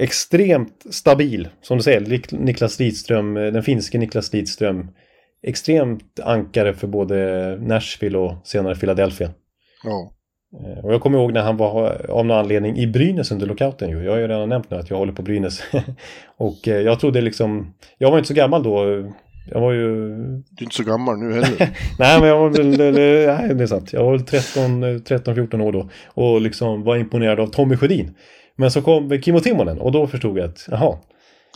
Extremt 0.00 0.86
stabil, 0.90 1.48
som 1.62 1.76
du 1.76 1.82
säger. 1.82 2.34
Niklas 2.36 2.78
Lidström, 2.78 3.36
eh, 3.36 3.52
den 3.52 3.62
finske 3.62 3.98
Niklas 3.98 4.32
Lidström. 4.32 4.90
Extremt 5.42 6.20
ankare 6.20 6.74
för 6.74 6.86
både 6.86 7.58
Nashville 7.60 8.18
och 8.18 8.34
senare 8.44 8.74
Philadelphia. 8.74 9.30
Ja. 9.84 10.12
Eh, 10.54 10.84
Och 10.84 10.92
jag 10.92 11.00
kommer 11.00 11.18
ihåg 11.18 11.32
när 11.32 11.42
han 11.42 11.56
var 11.56 12.06
av 12.10 12.26
någon 12.26 12.38
anledning 12.38 12.76
i 12.76 12.86
Brynäs 12.86 13.32
under 13.32 13.46
lockouten 13.46 13.90
ju. 13.90 14.04
Jag 14.04 14.12
har 14.12 14.18
ju 14.18 14.28
redan 14.28 14.48
nämnt 14.48 14.70
nu 14.70 14.76
att 14.76 14.90
jag 14.90 14.96
håller 14.96 15.12
på 15.12 15.22
Brynäs. 15.22 15.62
och 16.36 16.68
eh, 16.68 16.80
jag 16.80 17.00
trodde 17.00 17.20
liksom, 17.20 17.74
jag 17.98 18.10
var 18.10 18.18
inte 18.18 18.28
så 18.28 18.34
gammal 18.34 18.62
då. 18.62 19.04
Jag 19.50 19.60
var 19.60 19.72
ju, 19.72 20.08
Du 20.26 20.58
är 20.58 20.62
inte 20.62 20.76
så 20.76 20.84
gammal 20.84 21.18
nu 21.18 21.32
heller. 21.32 21.58
nej 21.98 22.20
men 22.20 22.28
jag 22.28 22.38
var 22.38 22.48
väl, 22.48 22.68
nej 22.68 23.54
det 23.54 23.62
är 23.62 23.66
sant. 23.66 23.92
Jag 23.92 24.04
var 24.04 24.10
väl 24.12 24.22
13, 24.22 24.82
eh, 24.82 24.88
13-14 24.88 25.60
år 25.60 25.72
då. 25.72 25.88
Och 26.06 26.40
liksom 26.40 26.82
var 26.84 26.96
imponerad 26.96 27.40
av 27.40 27.46
Tommy 27.46 27.76
Sjödin. 27.76 28.14
Men 28.56 28.70
så 28.70 28.82
kom 28.82 29.22
Kimmo 29.22 29.40
Timonen 29.40 29.78
och 29.78 29.92
då 29.92 30.06
förstod 30.06 30.38
jag 30.38 30.44
att, 30.44 30.68
jaha, 30.70 30.98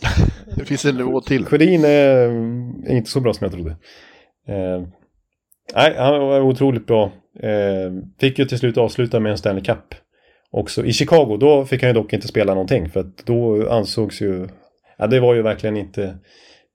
Det 0.55 0.65
finns 0.65 0.85
en 0.85 0.97
nivå 0.97 1.21
till. 1.21 1.45
Sjödin 1.45 1.85
är 1.85 2.91
inte 2.91 3.09
så 3.09 3.19
bra 3.19 3.33
som 3.33 3.45
jag 3.45 3.51
trodde. 3.53 3.71
Eh, 4.47 4.87
nej, 5.75 5.95
han 5.97 6.19
var 6.19 6.41
otroligt 6.41 6.87
bra. 6.87 7.11
Eh, 7.39 7.91
fick 8.19 8.39
ju 8.39 8.45
till 8.45 8.59
slut 8.59 8.77
avsluta 8.77 9.19
med 9.19 9.31
en 9.31 9.37
Stanley 9.37 9.63
Cup. 9.63 9.95
Också 10.51 10.85
i 10.85 10.93
Chicago, 10.93 11.37
då 11.39 11.65
fick 11.65 11.81
han 11.81 11.89
ju 11.89 11.93
dock 11.93 12.13
inte 12.13 12.27
spela 12.27 12.53
någonting. 12.53 12.89
För 12.89 12.99
att 12.99 13.25
då 13.25 13.69
ansågs 13.69 14.21
ju... 14.21 14.47
Ja, 14.97 15.07
det 15.07 15.19
var 15.19 15.33
ju 15.33 15.41
verkligen 15.41 15.77
inte... 15.77 16.17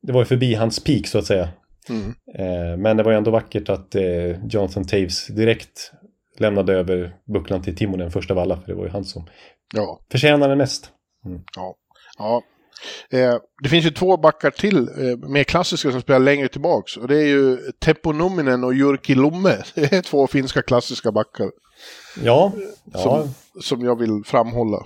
Det 0.03 0.13
var 0.13 0.21
ju 0.21 0.25
förbi 0.25 0.55
hans 0.55 0.85
peak 0.85 1.07
så 1.07 1.19
att 1.19 1.25
säga. 1.27 1.49
Mm. 1.91 2.15
Eh, 2.35 2.77
men 2.77 2.97
det 2.97 3.03
var 3.03 3.13
ju 3.13 3.19
ändå 3.19 3.31
vackert 3.31 3.69
att 3.69 3.95
eh, 3.95 4.47
Jonathan 4.51 4.85
Taves 4.85 5.27
direkt 5.27 5.93
lämnade 6.39 6.73
över 6.75 7.15
bucklan 7.35 7.63
till 7.63 7.77
Timonen 7.77 8.11
först 8.11 8.31
av 8.31 8.39
alla. 8.39 8.57
För 8.57 8.67
det 8.67 8.75
var 8.75 8.85
ju 8.85 8.91
han 8.91 9.05
som 9.05 9.27
Ja. 9.75 10.01
förtjänade 10.11 10.57
mest. 10.57 10.91
ja. 12.19 12.43
Eh, 13.11 13.35
det 13.63 13.69
finns 13.69 13.87
ju 13.87 13.91
två 13.91 14.17
backar 14.17 14.51
till, 14.51 14.79
eh, 14.79 15.29
mer 15.29 15.45
klassiska 15.45 15.91
som 15.91 16.01
spelar 16.01 16.21
längre 16.21 16.49
tillbaks. 16.49 16.97
Och 16.97 17.09
det 17.09 17.17
är 17.17 17.27
ju 17.27 17.57
Teppo 17.85 18.13
Numminen 18.13 18.65
och 18.65 18.75
Jyrki 18.75 19.15
Lomme. 19.15 19.57
Det 19.75 19.93
är 19.93 20.03
två 20.03 20.27
finska 20.27 20.63
klassiska 20.63 21.13
backar 21.13 21.51
Ja, 22.23 22.53
ja, 22.93 22.99
som, 22.99 23.35
som 23.63 23.85
jag 23.85 23.99
vill 23.99 24.23
framhålla. 24.27 24.85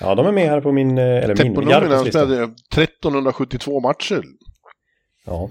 ja 0.00 0.14
de 0.14 0.26
är 0.26 0.32
med 0.32 0.48
här 0.50 0.60
på 0.60 0.72
min... 0.72 0.98
eh, 0.98 1.04
Eller 1.04 1.36
Teppo 1.36 1.60
min, 1.60 1.68
lista. 1.68 2.04
spelade 2.04 2.42
1372 2.42 3.80
matcher. 3.80 4.22
Ja. 5.26 5.50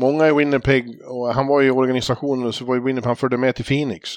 Många 0.00 0.28
i 0.28 0.32
Winnipeg, 0.32 1.00
och 1.08 1.34
han 1.34 1.46
var 1.46 1.62
i 1.62 1.70
organisationen 1.70 2.52
så 2.52 2.64
var 2.64 2.74
ju 2.74 2.80
Winnipeg, 2.84 3.06
han 3.06 3.16
förde 3.16 3.36
med 3.36 3.54
till 3.54 3.64
Phoenix. 3.64 4.10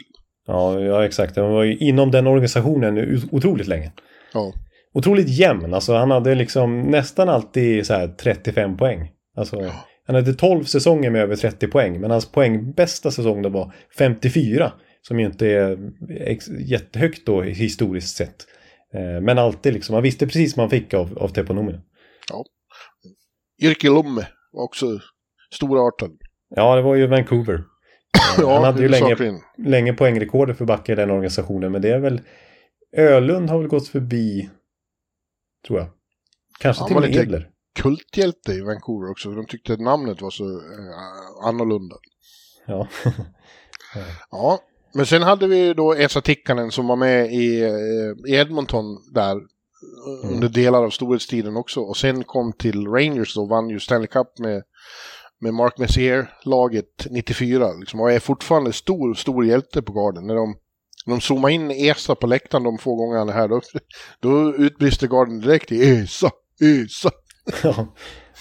Ja, 0.48 0.80
ja, 0.80 1.06
exakt. 1.06 1.36
Han 1.36 1.52
var 1.54 1.64
ju 1.64 1.78
inom 1.78 2.12
den 2.12 2.28
organisationen 2.28 3.22
otroligt 3.32 3.68
länge. 3.68 3.92
Ja. 4.34 4.54
Otroligt 4.96 5.30
jämn. 5.30 5.74
Alltså 5.74 5.94
han 5.94 6.12
hade 6.12 6.36
liksom 6.36 6.82
nästan 6.82 7.30
alltid 7.30 7.86
så 7.86 7.94
här 7.94 8.08
35 8.08 8.78
poäng. 8.78 9.12
Alltså, 9.38 9.72
han 10.08 10.16
hade 10.16 10.34
12 10.34 10.64
säsonger 10.64 11.12
med 11.12 11.22
över 11.22 11.36
30 11.36 11.68
poäng. 11.68 12.02
Men 12.02 12.12
hans 12.12 12.32
poäng 12.32 12.72
bästa 12.72 13.12
säsong 13.12 13.42
då 13.42 13.50
var 13.50 13.74
54. 13.98 14.72
Som 15.02 15.20
ju 15.20 15.26
inte 15.26 15.48
är 15.48 15.78
jättehögt 16.60 17.26
då 17.26 17.42
historiskt 17.42 18.16
sett. 18.18 18.36
Eh, 18.94 19.22
Men 19.22 19.38
alltid 19.38 19.74
liksom, 19.74 19.94
man 19.94 20.04
visste 20.04 20.26
precis 20.26 20.58
vad 20.58 20.64
man 20.64 20.70
fick 20.70 20.94
av, 20.94 21.18
av 21.18 21.28
Teppo 21.28 21.54
Numminen. 21.54 21.82
Jyrki 23.62 23.88
Lomme 23.88 24.28
var 24.52 24.64
också 24.64 24.86
storartad. 25.54 26.12
Ja, 26.56 26.76
det 26.76 26.82
var 26.82 26.96
ju 26.96 27.08
Vancouver. 27.08 27.54
Eh, 28.38 28.42
Ja, 28.42 28.54
han 28.54 28.64
hade 28.64 28.82
ju 28.82 28.88
länge, 28.90 29.40
länge 29.58 29.94
poängrekordet 29.94 30.58
för 30.58 30.66
backar 30.66 30.94
i 30.94 30.96
den 30.96 31.12
organisationen. 31.12 31.72
Men 31.72 31.82
det 31.82 31.90
är 31.90 32.00
väl... 32.00 32.22
Ölund 32.98 33.50
har 33.50 33.60
väl 33.60 33.68
gått 33.68 33.88
förbi... 33.88 34.50
Tror 35.68 35.80
jag. 35.80 35.88
Kanske 36.60 36.82
Han 36.82 36.88
till 36.88 36.96
och 36.96 37.02
med 37.02 37.16
Edler. 37.16 37.50
kulthjälte 37.76 38.52
i 38.52 38.62
Vancouver 38.62 39.12
också. 39.12 39.32
De 39.32 39.46
tyckte 39.46 39.74
att 39.74 39.80
namnet 39.80 40.22
var 40.22 40.30
så 40.30 40.44
eh, 40.44 41.48
annorlunda. 41.48 41.96
Ja. 42.66 42.88
Ja, 44.32 44.60
men 44.94 45.06
sen 45.06 45.22
hade 45.24 45.48
vi 45.48 45.58
ju 45.58 45.74
då 45.74 45.94
Esa 45.94 46.22
Tikkanen 46.22 46.72
som 46.72 46.88
var 46.88 46.96
med 46.96 47.34
i, 47.34 47.62
eh, 47.62 48.32
i 48.32 48.36
Edmonton 48.36 48.86
där 49.14 49.36
eh, 49.36 50.32
under 50.34 50.50
delar 50.50 50.84
av 50.84 50.90
storhetstiden 50.90 51.58
också. 51.58 51.80
Och 51.82 51.98
sen 51.98 52.24
kom 52.24 52.54
till 52.54 52.88
Rangers 52.88 53.38
och 53.38 53.50
vann 53.50 53.70
ju 53.70 53.80
Stanley 53.80 54.08
Cup 54.08 54.40
med, 54.40 54.64
med 55.40 55.54
Mark 55.54 55.78
Messier-laget 55.78 57.08
94. 57.10 57.74
Liksom, 57.74 58.00
och 58.00 58.12
är 58.12 58.20
fortfarande 58.20 58.74
stor, 58.74 59.14
stor 59.14 59.46
hjälte 59.46 59.82
på 59.82 59.94
garden. 59.94 60.28
När 60.28 60.36
de, 60.36 60.56
när 61.06 61.14
de 61.16 61.22
zoomar 61.22 61.50
in 61.50 61.72
Esa 61.72 62.16
på 62.16 62.28
läktaren 62.28 62.64
de 62.64 62.78
få 62.78 62.96
gånger 62.96 63.18
han 63.18 63.30
är 63.30 63.34
här, 63.34 63.48
då, 63.48 63.62
då 64.20 64.56
utbrister 64.56 65.08
garden 65.08 65.40
direkt 65.42 65.72
i 65.72 65.90
Esa, 65.90 66.32
Esa. 66.62 67.10
ja. 67.64 67.88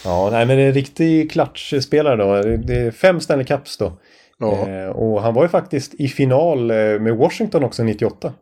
ja, 0.04 0.28
nej 0.32 0.46
men 0.46 0.56
det 0.56 0.62
är 0.62 0.66
en 0.68 0.74
riktig 0.74 1.30
klatschspelare 1.30 2.16
då. 2.16 2.56
Det- 2.56 2.74
är 2.74 2.90
fem 2.90 3.20
Stanley 3.20 3.46
Cups 3.46 3.76
då. 3.78 4.00
Ja. 4.38 4.68
Eh, 4.68 4.88
och 4.88 5.22
han 5.22 5.34
var 5.34 5.42
ju 5.42 5.48
faktiskt 5.48 5.94
i 5.94 6.08
final 6.08 6.70
eh, 6.70 6.76
med 6.76 7.16
Washington 7.16 7.64
också 7.64 7.82
98. 7.82 8.32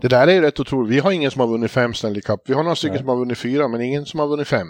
Det 0.00 0.08
där 0.08 0.26
är 0.26 0.32
ju 0.32 0.40
rätt 0.40 0.60
otroligt. 0.60 0.92
Vi 0.92 0.98
har 0.98 1.12
ingen 1.12 1.30
som 1.30 1.40
har 1.40 1.48
vunnit 1.48 1.70
fem 1.70 1.94
Stanley 1.94 2.20
Cup. 2.22 2.40
Vi 2.46 2.54
har 2.54 2.62
några 2.62 2.76
stycken 2.76 2.92
Nej. 2.94 2.98
som 3.00 3.08
har 3.08 3.16
vunnit 3.16 3.38
fyra, 3.38 3.68
men 3.68 3.80
ingen 3.80 4.06
som 4.06 4.20
har 4.20 4.26
vunnit 4.26 4.48
fem. 4.48 4.66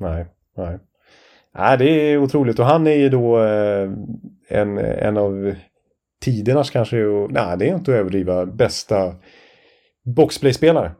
Nej, 0.00 0.26
nej. 0.56 0.78
Nej, 1.58 1.78
det 1.78 1.84
är 1.90 2.18
otroligt. 2.18 2.58
Och 2.58 2.64
han 2.66 2.86
är 2.86 2.94
ju 2.94 3.08
då 3.08 3.38
eh, 3.44 3.90
en, 4.48 4.78
en 4.78 5.16
av 5.16 5.54
tidernas 6.24 6.70
kanske, 6.70 7.04
och, 7.04 7.32
nej 7.32 7.58
det 7.58 7.68
är 7.68 7.74
inte 7.74 7.90
att 7.90 7.98
överdriva, 7.98 8.46
bästa 8.46 9.14
boxplay-spelare. 10.16 10.92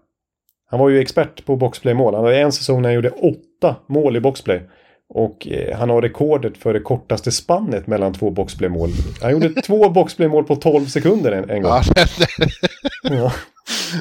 Han 0.70 0.80
var 0.80 0.88
ju 0.88 1.00
expert 1.00 1.44
på 1.46 1.56
boxplay-mål. 1.56 2.14
Han 2.14 2.24
hade 2.24 2.40
en 2.40 2.52
säsong 2.52 2.82
när 2.82 2.88
han 2.88 2.94
gjorde 2.94 3.10
åtta 3.10 3.76
mål 3.88 4.16
i 4.16 4.20
boxplay. 4.20 4.62
Och 5.08 5.48
eh, 5.48 5.76
han 5.78 5.90
har 5.90 6.02
rekordet 6.02 6.58
för 6.58 6.72
det 6.74 6.80
kortaste 6.80 7.32
spannet 7.32 7.86
mellan 7.86 8.12
två 8.12 8.30
boxplay-mål. 8.30 8.90
Han 9.22 9.32
gjorde 9.32 9.48
två 9.62 9.88
boxplay-mål 9.90 10.44
på 10.44 10.56
12 10.56 10.86
sekunder 10.86 11.32
en, 11.32 11.50
en 11.50 11.62
gång. 11.62 11.72
Ja, 11.72 11.82
den, 13.02 13.18
Ja. 13.18 13.32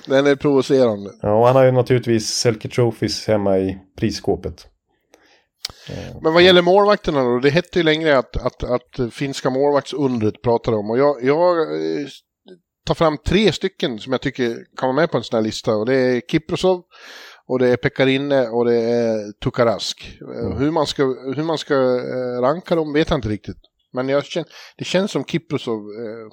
den 0.08 0.28
är 0.28 0.36
provocerande. 0.36 1.10
Ja, 1.22 1.34
och 1.34 1.48
han 1.48 1.56
har 1.56 1.64
ju 1.64 1.72
naturligtvis 1.72 2.28
Selke 2.28 2.70
Trophies 2.70 3.28
hemma 3.28 3.58
i 3.60 3.78
prisskåpet. 4.00 4.68
Men 6.22 6.34
vad 6.34 6.44
gäller 6.44 6.62
målvakterna 6.62 7.24
då? 7.24 7.40
Det 7.40 7.50
hette 7.50 7.80
ju 7.80 7.84
längre 7.84 8.18
att, 8.18 8.38
att, 8.38 8.64
att 8.64 9.14
finska 9.14 9.50
målvaktsundret 9.50 10.42
pratade 10.42 10.78
om. 10.78 10.90
Och 10.90 10.98
jag, 10.98 11.24
jag 11.24 11.58
eh, 11.62 12.08
tar 12.86 12.96
fram 12.96 13.18
tre 13.18 13.52
stycken 13.52 14.00
som 14.00 14.12
jag 14.12 14.22
tycker 14.22 14.56
kan 14.78 14.88
vara 14.88 14.96
med 14.96 15.12
på 15.12 15.18
en 15.18 15.24
sån 15.24 15.38
här 15.38 15.44
lista. 15.44 15.76
Och 15.76 15.86
det 15.86 15.96
är 15.96 16.22
Kiprosov, 16.32 16.84
och 17.48 17.60
det 17.60 17.68
är 17.68 17.78
Pekarinne 17.78 18.48
och 18.48 18.66
det 18.66 18.76
är 18.76 19.32
Tukarask. 19.44 20.18
Eh, 20.22 20.58
Hur 20.58 20.72
man 20.72 20.88
ska, 20.88 21.04
hur 21.36 21.44
man 21.44 21.58
ska 21.58 21.74
eh, 21.76 22.42
ranka 22.42 22.76
dem 22.76 22.94
vet 22.94 23.10
jag 23.10 23.18
inte 23.18 23.30
riktigt. 23.30 23.58
Men 23.94 24.10
jag 24.10 24.26
känner, 24.26 24.50
det 24.78 24.84
känns 24.86 25.12
som 25.12 25.26
Kiprosov, 25.26 25.80
eh, 25.80 26.28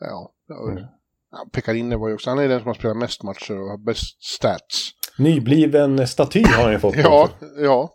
ja, 0.00 0.32
ja, 0.48 1.46
Pekarinne 1.52 1.96
var 1.96 2.08
ju 2.08 2.14
också, 2.14 2.30
han 2.30 2.38
är 2.38 2.48
den 2.48 2.60
som 2.60 2.66
har 2.66 2.74
spelat 2.74 2.96
mest 2.96 3.22
matcher 3.22 3.60
och 3.60 3.68
har 3.68 3.84
bäst 3.84 4.24
stats. 4.24 4.90
Nybliven 5.18 6.08
staty 6.08 6.42
har 6.42 6.62
han 6.62 6.72
ju 6.72 6.78
fått. 6.78 6.96
Ja, 7.04 7.24
också. 7.24 7.46
ja. 7.62 7.94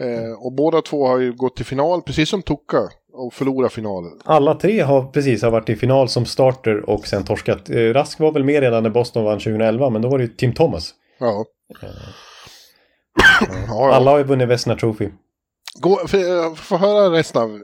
Eh, 0.00 0.32
och 0.46 0.52
båda 0.52 0.82
två 0.82 1.06
har 1.06 1.18
ju 1.18 1.32
gått 1.32 1.56
till 1.56 1.66
final, 1.66 2.02
precis 2.02 2.28
som 2.28 2.42
Tuka, 2.42 2.88
och 3.12 3.34
förlorat 3.34 3.72
finalen. 3.72 4.12
Alla 4.24 4.54
tre 4.54 4.80
har 4.80 5.04
precis 5.04 5.42
har 5.42 5.50
varit 5.50 5.68
i 5.68 5.76
final 5.76 6.08
som 6.08 6.26
starter 6.26 6.90
och 6.90 7.06
sen 7.06 7.24
torskat. 7.24 7.70
Eh, 7.70 7.76
Rask 7.76 8.20
var 8.20 8.32
väl 8.32 8.44
med 8.44 8.60
redan 8.62 8.82
när 8.82 8.90
Boston 8.90 9.24
vann 9.24 9.38
2011, 9.38 9.90
men 9.90 10.02
då 10.02 10.08
var 10.08 10.18
det 10.18 10.24
ju 10.24 10.30
Tim 10.30 10.52
Thomas. 10.52 10.94
Ja. 11.18 11.44
ja, 13.40 13.46
ja. 13.68 13.92
Alla 13.92 14.10
har 14.10 14.18
ju 14.18 14.24
vunnit 14.24 14.48
Vesna 14.48 14.76
Trophy. 14.76 15.08
Gå, 15.80 15.96
för, 16.06 16.18
eh, 16.18 16.54
få 16.54 16.76
höra 16.76 17.18
resten 17.18 17.42
av 17.42 17.62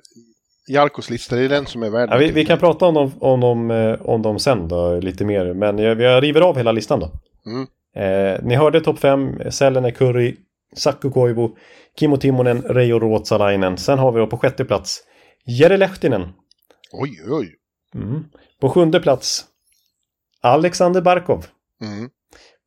Jarkos 0.69 1.11
lista, 1.11 1.37
det 1.37 1.43
är 1.43 1.49
den 1.49 1.67
som 1.67 1.83
är 1.83 1.91
värd 1.91 2.09
Ja, 2.13 2.17
vi, 2.17 2.31
vi 2.31 2.45
kan 2.45 2.59
prata 2.59 2.87
om 2.87 2.95
dem, 2.95 3.13
om, 3.21 3.41
dem, 3.41 3.71
eh, 3.71 4.01
om 4.03 4.23
dem 4.23 4.39
sen 4.39 4.69
då, 4.69 5.01
lite 5.01 5.25
mer. 5.25 5.55
Men 5.55 5.79
jag, 5.79 6.01
jag 6.01 6.23
river 6.23 6.41
av 6.41 6.57
hela 6.57 6.73
listan 6.73 7.01
då. 7.01 7.11
Mm. 7.47 7.67
Eh, 7.97 8.41
ni 8.43 8.55
hörde 8.55 8.81
topp 8.81 8.99
5. 8.99 9.51
Sällen 9.51 9.93
Curry, 9.93 10.37
Sakko 10.75 11.11
Koivu, 11.11 11.49
Kimmo 11.99 12.17
Timonen, 12.17 12.63
Reijo 12.63 12.99
Ruotsalainen. 12.99 13.77
Sen 13.77 13.99
har 13.99 14.13
vi 14.13 14.19
då 14.19 14.27
på 14.27 14.37
sjätte 14.37 14.65
plats 14.65 15.03
Jere 15.47 15.77
Lehtinen. 15.77 16.33
Oj, 16.93 17.23
oj. 17.29 17.55
Mm. 17.95 18.25
På 18.61 18.71
sjunde 18.71 19.01
plats 19.01 19.45
Alexander 20.41 21.01
Barkov. 21.01 21.47
Mm. 21.83 22.11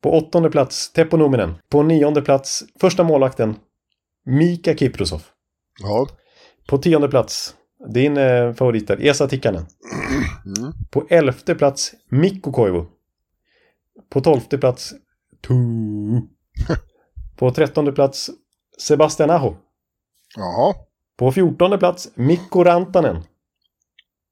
På 0.02 0.12
åttonde 0.12 0.50
plats 0.50 0.92
Teppo 0.92 1.16
Numminen. 1.16 1.54
På 1.70 1.82
nionde 1.82 2.22
plats 2.22 2.64
första 2.80 3.04
målvakten 3.04 3.56
Mika 4.24 4.76
Kiprusov. 4.76 5.22
Ja. 5.82 6.06
På 6.68 6.78
tionde 6.78 7.08
plats 7.08 7.54
din 7.88 8.16
eh, 8.16 8.52
favorit 8.52 8.88
där, 8.88 9.06
Esa 9.06 9.28
Tikkanen. 9.28 9.66
Mm. 10.46 10.72
På 10.90 11.06
elfte 11.10 11.54
plats 11.54 11.94
Mikko 12.08 12.52
Koivu. 12.52 12.84
På 14.10 14.20
tolfte 14.20 14.58
plats 14.58 14.94
Tu. 15.40 15.54
På 17.36 17.50
trettonde 17.50 17.92
plats 17.92 18.30
Sebastian 18.80 19.30
Aho. 19.30 19.54
Jaha. 20.36 20.74
På 21.18 21.32
14 21.32 21.78
plats, 21.78 22.08
Mikko 22.14 22.64
Rantanen. 22.64 23.22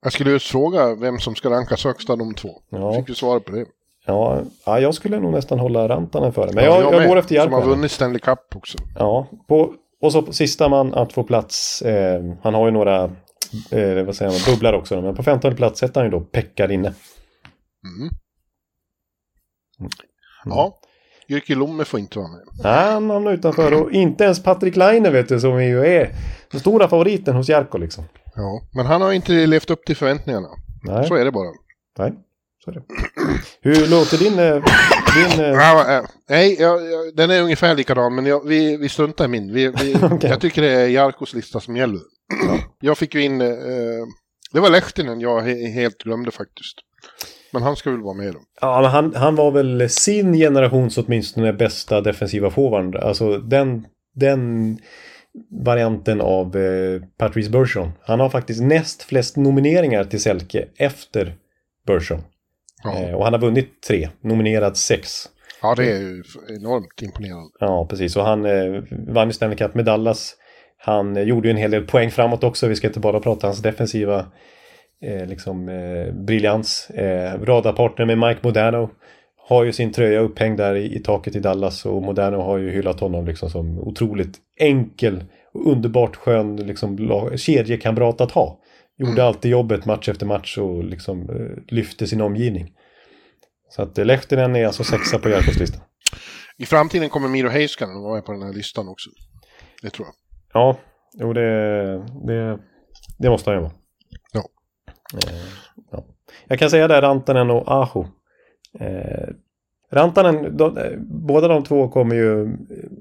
Jag 0.02 0.12
skulle 0.12 0.30
just 0.30 0.50
fråga 0.50 0.94
vem 0.94 1.18
som 1.18 1.34
ska 1.34 1.50
rankas 1.50 1.84
högst 1.84 2.10
av 2.10 2.18
de 2.18 2.34
två. 2.34 2.48
Ja. 2.68 2.94
Fick 2.94 3.06
du 3.06 3.14
svar 3.14 3.40
på 3.40 3.52
det? 3.52 3.66
Ja, 4.06 4.42
ja, 4.66 4.80
jag 4.80 4.94
skulle 4.94 5.20
nog 5.20 5.32
nästan 5.32 5.58
hålla 5.58 5.88
Rantanen 5.88 6.32
före. 6.32 6.52
Men 6.52 6.64
Ja, 6.64 6.80
jag, 6.80 6.92
jag, 6.92 6.98
med, 6.98 7.08
går 7.08 7.16
efter 7.16 7.40
Som 7.40 7.52
har 7.52 7.62
vunnit 7.62 7.90
Stanley 7.90 8.18
Cup 8.18 8.56
också. 8.56 8.78
Ja, 8.98 9.26
på, 9.48 9.74
och 10.00 10.12
så 10.12 10.22
på 10.22 10.32
sista 10.32 10.68
man 10.68 10.94
att 10.94 11.12
få 11.12 11.24
plats. 11.24 11.82
Eh, 11.82 12.22
han 12.42 12.54
har 12.54 12.66
ju 12.66 12.72
några 12.72 13.04
eh, 13.70 14.04
vad 14.04 14.16
säger 14.16 14.30
man, 14.30 14.54
bubblar 14.54 14.72
också. 14.72 15.00
Men 15.00 15.14
på 15.14 15.22
15 15.22 15.56
plats 15.56 15.80
sätter 15.80 16.00
han 16.00 16.10
ju 16.10 16.18
då 16.18 16.20
Pekka 16.20 16.64
inne. 16.64 16.94
Mm. 17.84 18.10
Ja, 20.44 20.78
Jyrki 21.28 21.54
Lomme 21.54 21.84
får 21.84 22.00
inte 22.00 22.18
vara 22.18 22.28
med. 22.28 22.40
Han 22.62 23.10
hamnar 23.10 23.32
utanför 23.32 23.72
och 23.82 23.92
inte 23.92 24.24
ens 24.24 24.42
Patrik 24.42 24.76
Laine 24.76 25.12
vet 25.12 25.28
du 25.28 25.40
som 25.40 25.64
ju 25.64 25.86
är 25.86 26.14
den 26.50 26.60
stora 26.60 26.88
favoriten 26.88 27.34
hos 27.36 27.48
Jarkko 27.48 27.78
liksom. 27.78 28.04
Ja, 28.34 28.62
men 28.74 28.86
han 28.86 29.00
har 29.02 29.12
inte 29.12 29.32
levt 29.46 29.70
upp 29.70 29.84
till 29.84 29.96
förväntningarna. 29.96 30.48
Nej, 30.82 31.06
Så 31.08 31.14
är 31.14 31.24
det 31.24 31.32
bara. 31.32 31.48
nej. 31.98 32.12
Så 32.64 32.70
är 32.70 32.74
det. 32.74 32.82
Hur 33.60 33.86
låter 33.86 34.18
din... 34.18 34.38
eh, 34.38 34.64
din 35.16 35.44
eh, 35.44 35.50
Ja, 35.50 35.96
äh, 35.98 36.04
nej, 36.28 36.56
jag, 36.60 36.80
den 37.14 37.30
är 37.30 37.42
ungefär 37.42 37.74
likadan, 37.74 38.14
men 38.14 38.26
jag, 38.26 38.46
vi, 38.46 38.76
vi 38.76 38.88
struntar 38.88 39.24
i 39.24 39.28
min. 39.28 39.52
Vi, 39.52 39.68
vi, 39.68 39.96
Okej. 40.02 40.30
Jag 40.30 40.40
tycker 40.40 40.62
det 40.62 40.70
är 40.72 40.88
Jarkos 40.88 41.34
lista 41.34 41.60
som 41.60 41.76
gäller. 41.76 42.00
Jag 42.80 42.98
fick 42.98 43.14
ju 43.14 43.22
in... 43.22 43.40
Eh, 43.40 43.48
det 44.52 44.60
var 44.60 44.70
Lehtinen 44.70 45.20
jag 45.20 45.40
he, 45.40 45.68
helt 45.68 45.98
glömde 45.98 46.30
faktiskt. 46.30 46.76
Men 47.52 47.62
han 47.62 47.76
ska 47.76 47.90
väl 47.90 48.00
vara 48.00 48.14
med 48.14 48.32
då. 48.34 48.40
Ja, 48.60 48.80
men 48.80 48.90
han, 48.90 49.14
han 49.14 49.34
var 49.34 49.50
väl 49.50 49.90
sin 49.90 50.32
generations 50.32 50.98
åtminstone 50.98 51.52
bästa 51.52 52.00
defensiva 52.00 52.50
forward. 52.50 52.96
Alltså 52.96 53.38
den, 53.38 53.86
den 54.14 54.78
varianten 55.50 56.20
av 56.20 56.56
eh, 56.56 57.02
Patrice 57.18 57.48
Bergeron. 57.50 57.92
Han 58.02 58.20
har 58.20 58.28
faktiskt 58.30 58.62
näst 58.62 59.02
flest 59.02 59.36
nomineringar 59.36 60.04
till 60.04 60.20
Selke 60.22 60.68
efter 60.76 61.34
Bergeron. 61.86 62.22
Ja, 62.84 62.98
Eh, 62.98 63.14
och 63.14 63.24
han 63.24 63.32
har 63.32 63.40
vunnit 63.40 63.82
tre, 63.88 64.08
nominerad 64.20 64.76
sex. 64.76 65.28
ja 65.62 65.74
det 65.74 65.90
är 65.92 65.98
ju 66.00 66.22
enormt 66.48 67.02
imponerande. 67.02 67.50
Ja, 67.60 67.86
precis. 67.90 68.16
Och 68.16 68.24
han 68.24 68.44
eh, 68.44 68.82
vann 68.90 69.28
ju 69.28 69.32
Stanley 69.32 69.56
Cup 69.58 69.74
med 69.74 69.84
Dallas. 69.84 70.34
Han 70.78 71.16
eh, 71.16 71.22
gjorde 71.22 71.48
ju 71.48 71.50
en 71.50 71.56
hel 71.56 71.70
del 71.70 71.86
poäng 71.86 72.10
framåt 72.10 72.44
också. 72.44 72.66
Vi 72.66 72.76
ska 72.76 72.86
inte 72.86 73.00
bara 73.00 73.20
prata 73.20 73.46
hans 73.46 73.62
defensiva 73.62 74.26
eh, 75.02 75.26
liksom, 75.26 75.68
eh, 75.68 76.14
briljans. 76.14 76.90
Eh, 76.90 77.40
radarpartner 77.40 78.06
med 78.06 78.18
Mike 78.18 78.40
Moderno. 78.42 78.90
Har 79.48 79.64
ju 79.64 79.72
sin 79.72 79.92
tröja 79.92 80.20
upphängd 80.20 80.58
där 80.58 80.74
i, 80.74 80.94
i 80.96 80.98
taket 80.98 81.36
i 81.36 81.40
Dallas 81.40 81.86
och 81.86 82.02
Moderno 82.02 82.36
har 82.36 82.58
ju 82.58 82.70
hyllat 82.70 83.00
honom 83.00 83.26
liksom 83.26 83.50
som 83.50 83.78
otroligt 83.78 84.38
enkel 84.60 85.24
och 85.52 85.72
underbart 85.72 86.16
skön 86.16 86.56
liksom, 86.56 87.10
kedjekamrat 87.36 88.20
att 88.20 88.30
ha. 88.30 88.60
Gjorde 88.98 89.24
alltid 89.24 89.50
jobbet 89.50 89.84
match 89.84 90.08
efter 90.08 90.26
match 90.26 90.58
och 90.58 90.84
liksom 90.84 91.30
eh, 91.30 91.74
lyfte 91.74 92.06
sin 92.06 92.20
omgivning. 92.20 92.72
Så 93.68 93.82
att 93.82 93.98
eh, 93.98 94.04
Lehtinen 94.04 94.56
är 94.56 94.66
alltså 94.66 94.84
sexa 94.84 95.18
på 95.18 95.28
Jarkos. 95.28 95.72
I 96.56 96.66
framtiden 96.66 97.08
kommer 97.08 97.28
Miro 97.28 97.48
Heiskanen 97.48 97.96
att 97.96 98.02
vara 98.02 98.14
med 98.14 98.24
på 98.24 98.32
den 98.32 98.42
här 98.42 98.52
listan 98.52 98.88
också. 98.88 99.10
Det 99.82 99.90
tror 99.90 100.06
jag. 100.06 100.14
Ja, 100.52 100.78
jo 101.20 101.32
det, 101.32 101.50
det, 102.26 102.58
det 103.18 103.30
måste 103.30 103.50
han 103.50 103.56
ju 103.56 103.62
vara. 103.62 103.72
Ja. 105.12 105.18
Eh, 105.28 105.34
ja. 105.92 106.04
Jag 106.48 106.58
kan 106.58 106.70
säga 106.70 106.88
där 106.88 107.02
Rantanen 107.02 107.50
och 107.50 107.68
Aho. 107.68 108.06
Eh, 108.80 109.28
Rantanen, 109.90 110.56
de, 110.56 110.78
eh, 110.78 110.92
båda 111.00 111.48
de 111.48 111.64
två 111.64 111.88
kommer 111.88 112.16
ju 112.16 112.56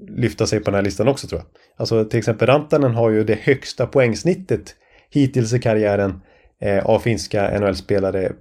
lyfta 0.08 0.46
sig 0.46 0.58
på 0.60 0.64
den 0.64 0.74
här 0.74 0.82
listan 0.82 1.08
också 1.08 1.26
tror 1.26 1.40
jag. 1.40 1.46
Alltså 1.76 2.04
till 2.04 2.18
exempel 2.18 2.46
Rantanen 2.46 2.94
har 2.94 3.10
ju 3.10 3.24
det 3.24 3.38
högsta 3.40 3.86
poängsnittet 3.86 4.74
hittills 5.10 5.52
i 5.52 5.58
karriären 5.58 6.20
eh, 6.60 6.86
av 6.86 6.98
finska 6.98 7.60
NHL-spelare. 7.60 8.32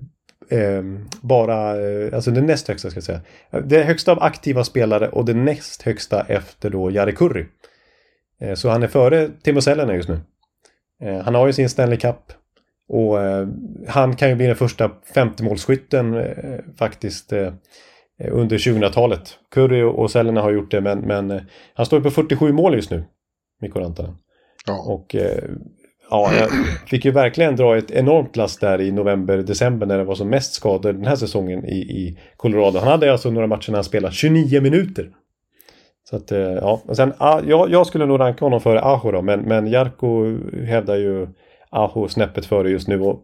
Eh, 0.50 0.84
bara, 1.22 1.82
eh, 1.82 2.14
alltså 2.16 2.32
det 2.32 2.42
näst 2.42 2.68
högsta 2.68 2.90
ska 2.90 2.98
jag 2.98 3.04
säga. 3.04 3.22
Det 3.66 3.84
högsta 3.84 4.12
av 4.12 4.24
aktiva 4.24 4.64
spelare 4.64 5.10
och 5.10 5.26
det 5.26 5.34
näst 5.34 5.82
högsta 5.82 6.26
efter 6.28 6.70
då 6.70 6.92
Jari 6.92 7.12
Kurri. 7.12 7.46
Eh, 8.42 8.54
Så 8.54 8.70
han 8.70 8.84
är 8.84 8.88
före 8.88 9.30
Timo 9.44 9.62
Selänne 9.62 9.94
just 9.96 10.10
nu. 10.10 10.20
Eh, 11.04 11.18
Han 11.20 11.36
har 11.36 11.48
ju 11.48 11.54
sin 11.54 11.70
Stanley 11.70 11.98
Cup. 11.98 12.16
Och 12.90 13.22
eh, 13.22 13.48
han 13.88 14.16
kan 14.16 14.30
ju 14.30 14.36
bli 14.36 14.48
den 14.48 14.56
första 14.56 14.92
50-målsskytten 15.16 16.18
eh, 16.18 16.60
faktiskt 16.78 17.34
eh, 17.34 17.54
under 18.32 18.58
2000-talet. 18.58 19.38
Curry 19.52 19.82
och 19.82 20.12
Selänne 20.12 20.40
har 20.40 20.52
gjort 20.52 20.72
det 20.72 20.82
men, 20.82 21.00
men 21.00 21.32
eh, 21.32 21.42
han 21.74 21.86
står 21.86 22.00
ju 22.00 22.04
på 22.04 22.12
47 22.12 22.52
mål 22.52 22.76
just 22.76 22.92
nu. 22.92 23.06
Mikko 23.62 23.80
Rantanen. 23.80 24.16
Ja. 24.68 24.94
Och 24.94 25.16
eh, 25.16 25.44
ja, 26.10 26.32
jag 26.40 26.50
fick 26.88 27.06
ju 27.06 27.12
verkligen 27.12 27.56
dra 27.56 27.78
ett 27.78 27.92
enormt 27.92 28.36
last 28.36 28.62
där 28.62 28.82
i 28.82 28.92
november, 28.92 29.38
december 29.38 29.86
när 29.88 29.98
det 29.98 30.04
var 30.04 30.16
som 30.16 30.30
mest 30.30 30.54
skador 30.54 30.94
den 30.94 31.06
här 31.06 31.16
säsongen 31.16 31.66
i, 31.66 31.78
i 31.78 32.20
Colorado. 32.38 32.80
Han 32.80 32.88
hade 32.88 33.12
alltså 33.12 33.30
några 33.30 33.48
matcher 33.48 33.72
när 33.72 33.78
han 33.78 33.84
spelade 33.84 34.14
29 34.14 34.62
minuter. 34.62 35.12
Så 36.10 36.16
att, 36.16 36.32
eh, 36.32 36.40
ja. 36.40 36.82
Och 36.86 36.96
sen, 36.96 37.14
ah, 37.18 37.42
jag, 37.48 37.72
jag 37.72 37.88
skulle 37.88 38.06
nog 38.06 38.20
ranka 38.20 38.46
honom 38.46 38.62
före 38.62 38.82
Aho 38.82 39.12
då, 39.12 39.22
men, 39.22 39.40
men 39.40 39.68
Jarko 39.68 40.38
hävdar 40.66 40.96
ju 40.96 41.28
Aho 41.70 42.08
snäppet 42.08 42.46
före 42.46 42.70
just 42.70 42.88
nu. 42.88 43.02
Och 43.02 43.24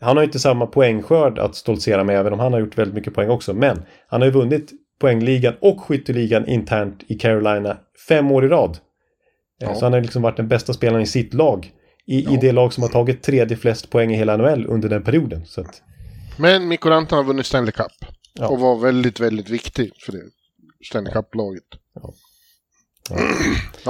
han 0.00 0.16
har 0.16 0.22
ju 0.22 0.26
inte 0.26 0.38
samma 0.38 0.66
poängskörd 0.66 1.38
att 1.38 1.54
stoltsera 1.54 2.04
med, 2.04 2.16
även 2.20 2.32
om 2.32 2.38
han 2.38 2.52
har 2.52 2.60
gjort 2.60 2.78
väldigt 2.78 2.94
mycket 2.94 3.14
poäng 3.14 3.30
också. 3.30 3.54
Men 3.54 3.82
han 4.08 4.20
har 4.20 4.26
ju 4.26 4.32
vunnit 4.32 4.72
poängligan 5.00 5.54
och 5.60 5.80
skytteligan 5.80 6.48
internt 6.48 7.02
i 7.06 7.14
Carolina 7.14 7.76
fem 8.08 8.32
år 8.32 8.44
i 8.44 8.48
rad. 8.48 8.70
Eh, 8.70 9.68
Ja. 9.68 9.74
Så 9.74 9.84
han 9.86 9.92
har 9.92 10.00
liksom 10.00 10.22
varit 10.22 10.36
den 10.36 10.48
bästa 10.48 10.72
spelaren 10.72 11.02
i 11.02 11.06
sitt 11.06 11.34
lag. 11.34 11.72
I, 12.06 12.18
i 12.18 12.22
Ja. 12.30 12.38
det 12.40 12.52
lag 12.52 12.72
som 12.72 12.82
har 12.82 12.90
tagit 12.90 13.22
tredje 13.22 13.56
flest 13.56 13.90
poäng 13.90 14.12
i 14.12 14.16
hela 14.16 14.36
NHL 14.36 14.66
under 14.66 14.88
den 14.88 15.02
perioden. 15.02 15.44
Så 15.46 15.60
att, 15.60 15.82
Men 16.38 16.68
Mikko 16.68 16.88
Rantanen 16.90 17.24
har 17.24 17.32
vunnit 17.32 17.46
Stanley 17.46 17.72
Cup. 17.72 17.92
Ja. 18.34 18.48
Och 18.48 18.60
var 18.60 18.76
väldigt, 18.78 19.20
väldigt 19.20 19.48
viktig 19.48 19.90
för 20.06 20.12
det. 20.12 20.22
Stanley 20.90 21.12
Cup-laget. 21.12 21.62
Ja. 21.94 22.12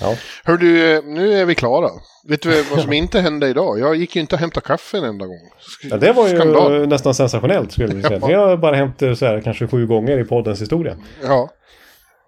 Ja. 0.00 0.16
Hör 0.44 0.56
du, 0.56 1.02
nu 1.04 1.32
är 1.32 1.44
vi 1.44 1.54
klara. 1.54 1.90
Vet 2.28 2.42
du 2.42 2.62
vad 2.62 2.80
som 2.80 2.92
inte 2.92 3.20
hände 3.20 3.48
idag? 3.48 3.78
Jag 3.78 3.96
gick 3.96 4.16
ju 4.16 4.20
inte 4.20 4.34
och 4.34 4.40
hämtade 4.40 4.66
kaffe 4.66 4.98
en 4.98 5.04
enda 5.04 5.26
gång. 5.26 5.50
Ja, 5.82 5.96
det 5.96 6.12
var 6.12 6.28
ju 6.28 6.36
Skandal. 6.36 6.88
nästan 6.88 7.14
sensationellt 7.14 7.72
skulle 7.72 7.94
jag 7.94 8.02
säga. 8.06 8.18
Ja. 8.22 8.28
Det 8.28 8.34
har 8.34 8.56
bara 8.56 8.76
hänt 8.76 9.02
eh, 9.02 9.14
så 9.14 9.26
här, 9.26 9.40
kanske 9.40 9.66
sju 9.66 9.86
gånger 9.86 10.18
i 10.18 10.24
poddens 10.24 10.62
historia. 10.62 10.96
Ja. 11.22 11.50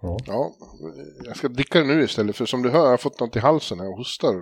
Ja. 0.01 0.17
ja. 0.27 0.51
Jag 1.25 1.37
ska 1.37 1.47
dricka 1.47 1.79
det 1.79 1.85
nu 1.85 2.03
istället, 2.03 2.35
för 2.35 2.45
som 2.45 2.61
du 2.63 2.69
hör, 2.69 2.83
jag 2.83 2.89
har 2.89 2.97
fått 2.97 3.19
något 3.19 3.35
i 3.35 3.39
halsen 3.39 3.77
när 3.77 3.85
jag 3.85 3.95
hostar. 3.95 4.33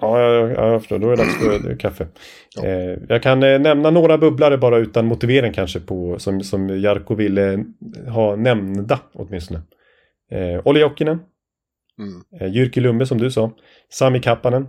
Ja, 0.00 0.20
jag, 0.20 0.50
jag, 0.50 0.72
jag 0.72 0.80
förstår. 0.80 0.98
Då 0.98 1.06
är 1.06 1.16
det 1.16 1.22
dags 1.22 1.36
för 1.36 1.70
eh, 1.70 1.76
kaffe. 1.76 2.06
Ja. 2.56 2.64
Eh, 2.64 2.98
jag 3.08 3.22
kan 3.22 3.42
eh, 3.42 3.58
nämna 3.58 3.90
några 3.90 4.18
bubblare 4.18 4.58
bara 4.58 4.78
utan 4.78 5.06
motivering 5.06 5.52
kanske 5.52 5.80
på, 5.80 6.18
som, 6.18 6.40
som 6.40 6.80
Jarko 6.80 7.14
ville 7.14 7.64
ha 8.08 8.36
nämnda 8.36 8.98
åtminstone. 9.14 9.60
Eh, 10.30 10.60
Olli 10.64 10.80
Jokinen, 10.80 11.18
Mm. 12.02 12.22
eh, 12.40 12.56
Jyrki 12.56 12.80
Lumbe 12.80 13.06
som 13.06 13.18
du 13.18 13.30
sa, 13.30 13.52
Sami 13.90 14.20
Kappanen. 14.20 14.66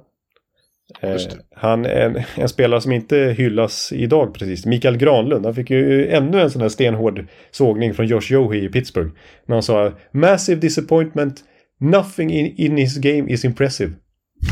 Eh, 1.01 1.17
han 1.55 1.85
är 1.85 1.89
en, 1.89 2.23
en 2.35 2.49
spelare 2.49 2.81
som 2.81 2.91
inte 2.91 3.17
hyllas 3.17 3.91
idag 3.91 4.33
precis. 4.33 4.65
Mikael 4.65 4.97
Granlund, 4.97 5.45
han 5.45 5.55
fick 5.55 5.69
ju 5.69 6.07
ännu 6.07 6.41
en 6.41 6.51
sån 6.51 6.61
här 6.61 6.69
stenhård 6.69 7.25
sågning 7.51 7.93
från 7.93 8.07
Josh 8.07 8.31
Johi 8.31 8.65
i 8.65 8.69
Pittsburgh. 8.69 9.11
När 9.45 9.55
han 9.55 9.63
sa 9.63 9.91
“Massive 10.11 10.61
disappointment, 10.61 11.43
nothing 11.79 12.31
in, 12.31 12.53
in 12.57 12.77
his 12.77 12.97
game 12.97 13.31
is 13.31 13.45
impressive”. 13.45 13.93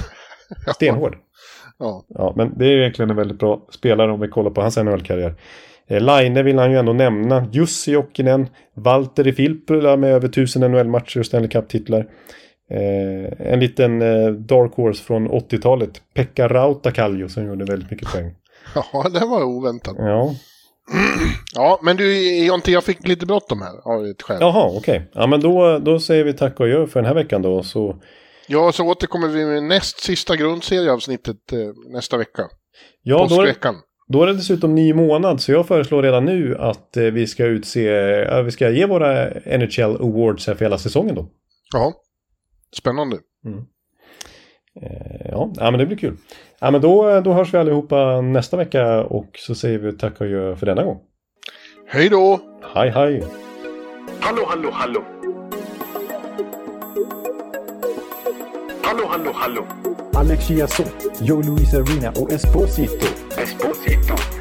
Stenhård. 0.75 1.17
Ja. 1.79 2.05
Ja, 2.09 2.33
men 2.37 2.57
det 2.57 2.65
är 2.65 2.69
ju 2.69 2.79
egentligen 2.79 3.09
en 3.09 3.15
väldigt 3.15 3.39
bra 3.39 3.67
spelare 3.71 4.11
om 4.11 4.19
vi 4.19 4.27
kollar 4.27 4.51
på 4.51 4.61
hans 4.61 4.77
NHL-karriär. 4.77 5.35
Eh, 5.87 6.01
Laine 6.01 6.43
vill 6.43 6.59
han 6.59 6.71
ju 6.71 6.77
ändå 6.77 6.93
nämna. 6.93 7.47
Jussi 7.51 7.91
Jokinen. 7.91 8.47
Valtteri 8.75 9.33
Filppula 9.33 9.97
med 9.97 10.13
över 10.13 10.27
1000 10.27 10.71
NHL-matcher 10.71 11.19
och 11.19 11.25
Stanley 11.25 11.49
Cup-titlar. 11.49 12.07
Eh, 12.71 13.51
en 13.53 13.59
liten 13.59 14.01
eh, 14.01 14.31
dark 14.31 14.71
horse 14.75 15.03
från 15.03 15.29
80-talet. 15.29 15.89
Pekka 16.15 16.47
Rautakallio 16.47 17.27
som 17.29 17.45
gjorde 17.47 17.65
väldigt 17.65 17.91
mycket 17.91 18.11
poäng. 18.11 18.35
ja, 18.93 19.09
det 19.09 19.25
var 19.25 19.43
oväntat. 19.43 19.95
Ja, 19.97 20.33
Ja, 21.55 21.79
men 21.83 21.97
du 21.97 22.37
Jonte, 22.45 22.71
jag 22.71 22.83
fick 22.83 23.07
lite 23.07 23.25
bråttom 23.25 23.61
här 23.61 23.93
av 23.95 24.05
ett 24.05 24.21
skäl. 24.21 24.37
jaha, 24.39 24.71
okej. 24.77 25.09
Ja, 25.13 25.27
men 25.27 25.41
då, 25.41 25.79
då 25.79 25.99
säger 25.99 26.23
vi 26.23 26.33
tack 26.33 26.59
och 26.59 26.65
adjö 26.65 26.87
för 26.87 26.99
den 27.01 27.07
här 27.07 27.15
veckan 27.15 27.41
då. 27.41 27.63
Så, 27.63 27.95
Ja, 28.47 28.71
så 28.71 28.85
återkommer 28.87 29.27
vi 29.27 29.45
med 29.45 29.63
näst 29.63 29.99
sista 30.03 30.35
grundserieavsnittet 30.35 31.53
eh, 31.53 31.59
nästa 31.93 32.17
vecka. 32.17 32.43
ja, 33.03 33.17
då, 33.17 33.23
är- 33.23 33.27
Påskveckan. 33.27 33.75
då 34.07 34.23
är 34.23 34.27
det 34.27 34.33
dessutom 34.33 34.75
ny 34.75 34.93
månad. 34.93 35.41
Så 35.41 35.51
jag 35.51 35.67
föreslår 35.67 36.03
redan 36.03 36.25
nu 36.25 36.55
att 36.59 36.97
eh, 36.97 37.03
vi 37.03 37.27
ska 37.27 37.45
utse, 37.45 37.87
eh, 38.23 38.41
vi 38.41 38.51
ska 38.51 38.69
ge 38.69 38.85
våra 38.85 39.25
NHL 39.45 39.95
Awards 40.01 40.47
här 40.47 40.55
för 40.55 40.65
hela 40.65 40.77
säsongen 40.77 41.15
då. 41.15 41.27
Ja, 41.73 41.93
spännande. 42.77 43.17
Eh, 44.81 45.27
Ja, 45.31 45.51
ja, 45.55 45.71
men 45.71 45.79
det 45.79 45.85
blir 45.85 45.97
kul. 45.97 46.17
Ja, 46.59 46.71
men 46.71 46.81
då, 46.81 47.21
då 47.21 47.33
hörs 47.33 47.53
vi 47.53 47.57
allihopa 47.57 48.21
nästa 48.21 48.57
vecka 48.57 49.03
och 49.03 49.29
så 49.37 49.55
säger 49.55 49.79
vi 49.79 49.91
tack 49.97 50.13
och 50.13 50.21
adjö 50.21 50.55
för 50.55 50.65
denna 50.65 50.83
gång. 50.83 50.99
Hej 51.87 52.09
då! 52.09 52.39
Hej 52.75 52.89
hej! 52.89 53.23
Hallå, 54.19 54.45
hallå, 54.47 54.69
hallå. 54.71 55.03
Hallå, 58.83 59.05
hallå, 59.09 59.31
hallå. 59.33 59.65
Alex 60.13 60.47
Chiazot, 60.47 60.93
Joe 61.21 61.41
Luis 61.41 61.73
Arena 61.73 62.09
och 62.21 62.31
Esposito. 62.31 63.05
Esposito. 63.37 64.40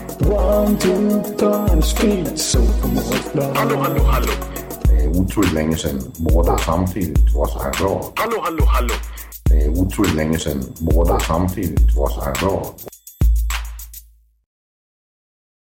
One, 0.29 0.77
two, 0.77 1.21
punch, 1.37 1.83
speed, 1.83 2.39
so 2.39 2.59
Hallå, 3.55 3.75
hallå, 3.77 4.03
hallå. 4.03 4.31
Det 4.83 5.03
är 5.03 5.07
otroligt 5.07 5.53
länge 5.53 5.77
sedan 5.77 6.01
båda 6.17 6.57
samtidigt 6.57 7.33
var 7.35 7.47
så 7.47 7.59
här 7.59 7.71
bra. 7.71 8.11
Hallå, 8.15 8.37
hallå, 8.43 8.65
hallå. 8.65 8.93
Det 9.43 9.65
är 9.65 9.69
otroligt 9.69 10.15
länge 10.15 10.39
sedan 10.39 10.63
båda 10.79 11.19
samtidigt 11.19 11.95
var 11.95 12.09
så 12.09 12.21
här 12.21 12.33
bra. 12.41 12.75